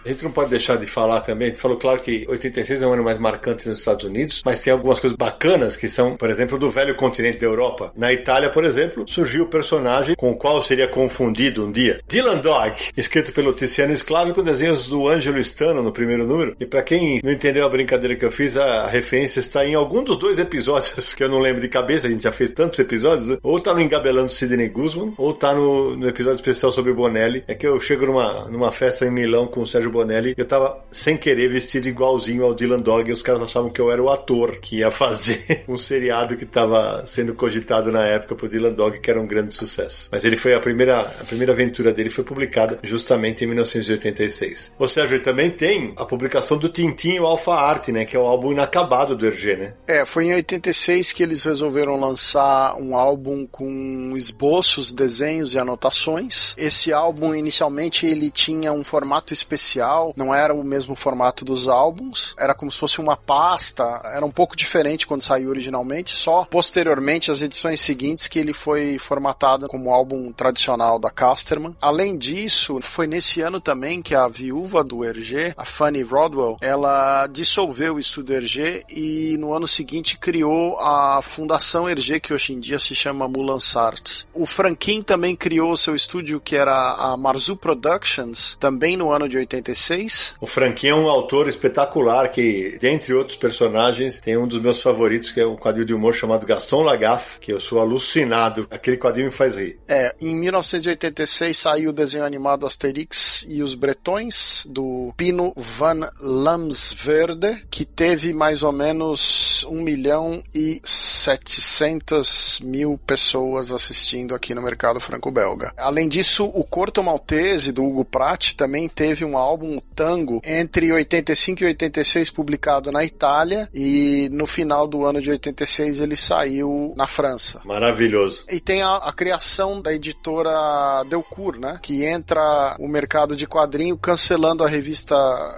A 0.09 0.11
gente 0.11 0.23
não 0.23 0.31
pode 0.31 0.49
deixar 0.49 0.75
de 0.75 0.87
falar 0.87 1.21
também, 1.21 1.53
falou 1.53 1.77
claro 1.77 2.01
que 2.01 2.25
86 2.27 2.81
é 2.81 2.87
um 2.87 2.93
ano 2.93 3.03
mais 3.03 3.19
marcante 3.19 3.69
nos 3.69 3.77
Estados 3.77 4.03
Unidos, 4.03 4.41
mas 4.43 4.59
tem 4.59 4.73
algumas 4.73 4.99
coisas 4.99 5.15
bacanas 5.15 5.77
que 5.77 5.87
são, 5.87 6.17
por 6.17 6.31
exemplo, 6.31 6.57
do 6.57 6.71
velho 6.71 6.95
continente 6.95 7.37
da 7.37 7.45
Europa. 7.45 7.93
Na 7.95 8.11
Itália, 8.11 8.49
por 8.49 8.63
exemplo, 8.63 9.07
surgiu 9.07 9.43
o 9.43 9.47
personagem 9.47 10.15
com 10.15 10.31
o 10.31 10.35
qual 10.35 10.63
seria 10.63 10.87
confundido 10.87 11.63
um 11.63 11.71
dia. 11.71 12.01
Dylan 12.07 12.37
Dog, 12.37 12.75
escrito 12.97 13.31
pelo 13.31 13.53
Tiziano 13.53 13.95
Sclave 13.95 14.33
com 14.33 14.41
desenhos 14.41 14.87
do 14.87 15.07
Ângelo 15.07 15.37
Stano 15.43 15.83
no 15.83 15.91
primeiro 15.91 16.25
número. 16.25 16.55
E 16.59 16.65
pra 16.65 16.81
quem 16.81 17.21
não 17.23 17.31
entendeu 17.31 17.63
a 17.63 17.69
brincadeira 17.69 18.15
que 18.15 18.25
eu 18.25 18.31
fiz, 18.31 18.57
a 18.57 18.87
referência 18.87 19.39
está 19.39 19.63
em 19.63 19.75
algum 19.75 20.03
dos 20.03 20.17
dois 20.17 20.39
episódios 20.39 21.13
que 21.13 21.23
eu 21.23 21.29
não 21.29 21.37
lembro 21.37 21.61
de 21.61 21.67
cabeça, 21.67 22.07
a 22.07 22.09
gente 22.09 22.23
já 22.23 22.31
fez 22.31 22.49
tantos 22.49 22.79
episódios, 22.79 23.27
né? 23.27 23.37
ou 23.43 23.59
tá 23.59 23.75
no 23.75 23.79
Engabelando 23.81 24.31
Sidney 24.31 24.69
Guzman, 24.69 25.13
ou 25.19 25.35
tá 25.35 25.53
no, 25.53 25.95
no 25.95 26.07
episódio 26.07 26.37
especial 26.37 26.71
sobre 26.71 26.93
Bonelli. 26.93 27.43
É 27.47 27.53
que 27.53 27.67
eu 27.67 27.79
chego 27.79 28.07
numa, 28.07 28.45
numa 28.45 28.71
festa 28.71 29.05
em 29.05 29.11
Milão 29.11 29.45
com 29.45 29.61
o 29.61 29.67
Sérgio 29.67 29.98
Eu 30.37 30.45
tava 30.45 30.83
sem 30.91 31.17
querer 31.17 31.49
vestido 31.49 31.87
igualzinho 31.87 32.43
ao 32.43 32.53
Dylan 32.53 32.79
Dog 32.79 33.09
e 33.09 33.13
os 33.13 33.21
caras 33.21 33.41
achavam 33.41 33.69
que 33.69 33.79
eu 33.79 33.91
era 33.91 34.01
o 34.01 34.09
ator 34.09 34.57
que 34.57 34.77
ia 34.77 34.91
fazer 34.91 35.63
um 35.67 35.77
seriado 35.77 36.37
que 36.37 36.45
tava 36.45 37.03
sendo 37.05 37.33
cogitado 37.33 37.91
na 37.91 38.05
época 38.05 38.35
pro 38.35 38.49
Dylan 38.49 38.71
Dog, 38.71 38.99
que 38.99 39.09
era 39.09 39.19
um 39.19 39.27
grande 39.27 39.55
sucesso. 39.55 40.09
Mas 40.11 40.25
ele 40.25 40.37
foi 40.37 40.53
a 40.53 40.59
primeira, 40.59 40.99
a 40.99 41.23
primeira 41.23 41.53
aventura 41.53 41.93
dele 41.93 42.09
foi 42.09 42.23
publicada 42.23 42.79
justamente 42.83 43.43
em 43.43 43.47
1986. 43.47 44.75
Ou 44.77 44.87
seja, 44.87 45.15
ele 45.15 45.23
também 45.23 45.49
tem 45.49 45.93
a 45.97 46.05
publicação 46.05 46.57
do 46.57 46.69
Tintin 46.69 47.15
e 47.15 47.19
o 47.19 47.25
Alpha 47.25 47.53
Art, 47.53 47.89
né, 47.89 48.05
que 48.05 48.15
é 48.15 48.19
o 48.19 48.25
álbum 48.25 48.51
inacabado 48.51 49.15
do 49.15 49.25
Hergé, 49.25 49.55
né? 49.55 49.73
É, 49.87 50.05
foi 50.05 50.25
em 50.25 50.33
86 50.33 51.11
que 51.11 51.23
eles 51.23 51.43
resolveram 51.43 51.99
lançar 51.99 52.75
um 52.77 52.95
álbum 52.95 53.45
com 53.45 54.13
esboços, 54.15 54.93
desenhos 54.93 55.53
e 55.53 55.59
anotações. 55.59 56.53
Esse 56.57 56.93
álbum 56.93 57.33
inicialmente 57.33 58.05
ele 58.05 58.29
tinha 58.29 58.71
um 58.71 58.83
formato 58.83 59.33
especial 59.33 59.78
não 60.15 60.33
era 60.33 60.53
o 60.53 60.63
mesmo 60.63 60.95
formato 60.95 61.43
dos 61.45 61.67
álbuns, 61.67 62.35
era 62.37 62.53
como 62.53 62.71
se 62.71 62.79
fosse 62.79 62.99
uma 62.99 63.15
pasta, 63.15 64.01
era 64.05 64.25
um 64.25 64.31
pouco 64.31 64.55
diferente 64.55 65.07
quando 65.07 65.23
saiu 65.23 65.49
originalmente, 65.49 66.11
só 66.11 66.45
posteriormente 66.45 67.31
as 67.31 67.41
edições 67.41 67.81
seguintes 67.81 68.27
que 68.27 68.39
ele 68.39 68.53
foi 68.53 68.97
formatado 68.99 69.67
como 69.67 69.93
álbum 69.93 70.31
tradicional 70.31 70.99
da 70.99 71.09
Casterman. 71.09 71.75
Além 71.81 72.17
disso, 72.17 72.79
foi 72.81 73.07
nesse 73.07 73.41
ano 73.41 73.59
também 73.59 74.01
que 74.01 74.15
a 74.15 74.27
viúva 74.27 74.83
do 74.83 75.03
Hergé, 75.03 75.53
a 75.57 75.65
Fanny 75.65 76.01
Rodwell, 76.01 76.57
ela 76.61 77.27
dissolveu 77.27 77.95
o 77.95 77.99
estúdio 77.99 78.35
Hergé 78.35 78.83
e 78.89 79.37
no 79.37 79.53
ano 79.53 79.67
seguinte 79.67 80.17
criou 80.17 80.77
a 80.79 81.21
Fundação 81.21 81.89
Hergé, 81.89 82.19
que 82.19 82.33
hoje 82.33 82.53
em 82.53 82.59
dia 82.59 82.79
se 82.79 82.95
chama 82.95 83.27
Mulansart. 83.27 84.23
O 84.33 84.45
Franquin 84.45 85.01
também 85.01 85.35
criou 85.35 85.75
seu 85.77 85.95
estúdio 85.95 86.39
que 86.39 86.55
era 86.55 86.95
a 86.95 87.17
Marzu 87.17 87.55
Productions, 87.55 88.57
também 88.59 88.97
no 88.97 89.11
ano 89.11 89.27
de 89.27 89.37
86. 89.69 90.35
O 90.39 90.47
Franquin 90.47 90.87
é 90.87 90.95
um 90.95 91.07
autor 91.07 91.47
espetacular 91.47 92.29
que, 92.29 92.77
dentre 92.79 93.13
outros 93.13 93.37
personagens, 93.37 94.19
tem 94.19 94.37
um 94.37 94.47
dos 94.47 94.61
meus 94.61 94.81
favoritos, 94.81 95.31
que 95.31 95.39
é 95.39 95.47
um 95.47 95.55
quadrinho 95.55 95.85
de 95.85 95.93
humor 95.93 96.13
chamado 96.13 96.45
Gaston 96.45 96.83
Lagaffe, 96.83 97.39
que 97.39 97.51
eu 97.51 97.59
sou 97.59 97.79
alucinado. 97.79 98.67
Aquele 98.69 98.97
quadrinho 98.97 99.27
me 99.27 99.33
faz 99.33 99.55
rir. 99.55 99.79
É, 99.87 100.15
em 100.19 100.35
1986 100.35 101.57
saiu 101.57 101.89
o 101.89 101.93
desenho 101.93 102.25
animado 102.25 102.65
Asterix 102.65 103.45
e 103.47 103.61
os 103.61 103.75
Bretões, 103.75 104.63
do 104.65 105.13
Pino 105.15 105.53
van 105.55 106.09
Lamsverde, 106.19 107.65
que 107.69 107.85
teve 107.85 108.33
mais 108.33 108.63
ou 108.63 108.71
menos 108.71 109.63
1 109.65 109.81
milhão 109.81 110.43
e 110.53 110.81
700 110.83 112.61
mil 112.63 112.99
pessoas 113.05 113.71
assistindo 113.71 114.33
aqui 114.33 114.53
no 114.55 114.61
mercado 114.61 114.99
franco-belga. 114.99 115.73
Além 115.77 116.07
disso, 116.07 116.45
o 116.45 116.63
Corto 116.63 117.03
Maltese, 117.03 117.71
do 117.71 117.83
Hugo 117.83 118.05
Pratt, 118.05 118.53
também 118.53 118.87
teve 118.87 119.25
um 119.25 119.37
álbum, 119.37 119.58
o 119.65 119.81
Tango, 119.95 120.41
entre 120.45 120.91
85 120.91 121.63
e 121.63 121.67
86, 121.67 122.29
publicado 122.29 122.91
na 122.91 123.03
Itália, 123.03 123.69
e 123.73 124.29
no 124.31 124.45
final 124.45 124.87
do 124.87 125.05
ano 125.05 125.21
de 125.21 125.29
86 125.29 125.99
ele 125.99 126.15
saiu 126.15 126.93
na 126.95 127.07
França. 127.07 127.61
Maravilhoso. 127.65 128.45
E 128.49 128.59
tem 128.59 128.81
a, 128.81 128.95
a 128.95 129.11
criação 129.13 129.81
da 129.81 129.93
editora 129.93 131.03
Delcourt, 131.09 131.59
né? 131.59 131.79
Que 131.81 132.05
entra 132.05 132.75
o 132.79 132.87
mercado 132.87 133.35
de 133.35 133.45
quadrinho 133.45 133.97
cancelando 133.97 134.63
a 134.63 134.67
revista 134.67 135.15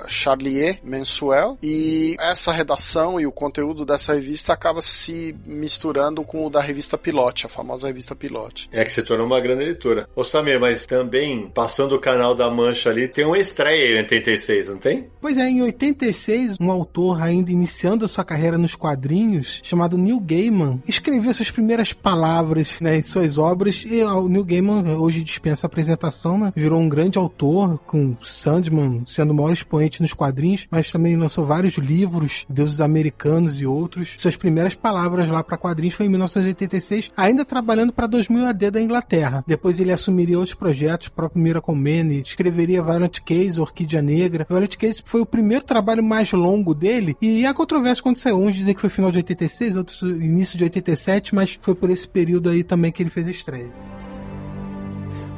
Charlier 0.07 0.79
mensuel 0.83 1.57
e 1.61 2.15
essa 2.19 2.51
redação 2.51 3.19
e 3.19 3.25
o 3.25 3.31
conteúdo 3.31 3.85
dessa 3.85 4.13
revista 4.13 4.53
acaba 4.53 4.81
se 4.81 5.35
misturando 5.45 6.23
com 6.23 6.45
o 6.45 6.49
da 6.49 6.61
revista 6.61 6.97
Pilote, 6.97 7.45
a 7.45 7.49
famosa 7.49 7.87
revista 7.87 8.15
Pilote. 8.15 8.69
É 8.71 8.83
que 8.83 8.93
se 8.93 9.03
tornou 9.03 9.25
uma 9.25 9.39
grande 9.39 9.63
editora. 9.65 10.07
Ô 10.15 10.23
Samir, 10.23 10.59
mas 10.59 10.85
também, 10.85 11.49
passando 11.53 11.95
o 11.95 11.99
canal 11.99 12.35
da 12.35 12.49
Mancha 12.49 12.89
ali, 12.89 13.07
tem 13.07 13.25
uma 13.25 13.39
estreia 13.39 13.90
em 13.91 13.99
86, 13.99 14.67
não 14.67 14.77
tem? 14.77 15.07
Pois 15.19 15.37
é, 15.37 15.49
em 15.49 15.61
86, 15.61 16.57
um 16.59 16.71
autor 16.71 17.21
ainda 17.21 17.51
iniciando 17.51 18.05
a 18.05 18.07
sua 18.07 18.23
carreira 18.23 18.57
nos 18.57 18.75
quadrinhos, 18.75 19.59
chamado 19.63 19.97
Neil 19.97 20.19
Gaiman, 20.19 20.81
escreveu 20.87 21.33
suas 21.33 21.51
primeiras 21.51 21.93
palavras 21.93 22.79
né, 22.81 22.97
em 22.97 23.03
suas 23.03 23.37
obras 23.37 23.85
e 23.87 24.03
o 24.03 24.27
Neil 24.27 24.45
Gaiman 24.45 24.97
hoje 24.97 25.23
dispensa 25.23 25.67
apresentação, 25.67 26.37
né? 26.37 26.53
Virou 26.55 26.79
um 26.79 26.89
grande 26.89 27.17
autor, 27.17 27.79
com 27.79 28.15
Sandman 28.23 29.03
sendo 29.05 29.31
o 29.31 29.33
maior 29.33 29.51
expoente 29.51 30.01
nos 30.01 30.13
quadrinhos, 30.13 30.67
mas 30.69 30.91
também 30.91 31.15
lançou 31.15 31.45
vários 31.45 31.75
livros, 31.75 32.45
Deuses 32.49 32.81
Americanos 32.81 33.59
e 33.59 33.65
outros. 33.65 34.15
Suas 34.17 34.35
primeiras 34.35 34.75
palavras 34.75 35.29
lá 35.29 35.43
para 35.43 35.57
quadrinhos 35.57 35.95
foi 35.95 36.05
em 36.05 36.09
1986, 36.09 37.11
ainda 37.15 37.45
trabalhando 37.45 37.93
para 37.93 38.07
2000 38.07 38.45
AD 38.45 38.71
da 38.71 38.81
Inglaterra. 38.81 39.43
Depois 39.47 39.79
ele 39.79 39.91
assumiria 39.91 40.37
outros 40.37 40.55
projetos, 40.55 41.09
próprio 41.09 41.41
Miracle 41.41 41.75
Man, 41.75 42.13
escreveria 42.13 42.83
Violent 42.83 43.19
Case, 43.19 43.59
Orquídea 43.81 44.01
Negra. 44.01 44.45
Violent 44.47 44.75
Case 44.75 45.01
foi 45.03 45.21
o 45.21 45.25
primeiro 45.25 45.65
trabalho 45.65 46.03
mais 46.03 46.31
longo 46.31 46.73
dele 46.73 47.15
e 47.21 47.45
a 47.45 47.53
controvérsia 47.53 48.03
saiu. 48.15 48.37
Uns 48.37 48.55
dizem 48.55 48.73
que 48.73 48.81
foi 48.81 48.89
final 48.89 49.11
de 49.11 49.17
86, 49.17 49.75
outros 49.75 50.01
início 50.01 50.57
de 50.57 50.63
87, 50.63 51.33
mas 51.33 51.57
foi 51.61 51.73
por 51.73 51.89
esse 51.89 52.07
período 52.07 52.49
aí 52.49 52.63
também 52.63 52.91
que 52.91 53.01
ele 53.01 53.09
fez 53.09 53.27
a 53.27 53.31
estreia. 53.31 53.71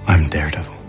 I'm 0.08 0.28
Daredevil. 0.30 0.83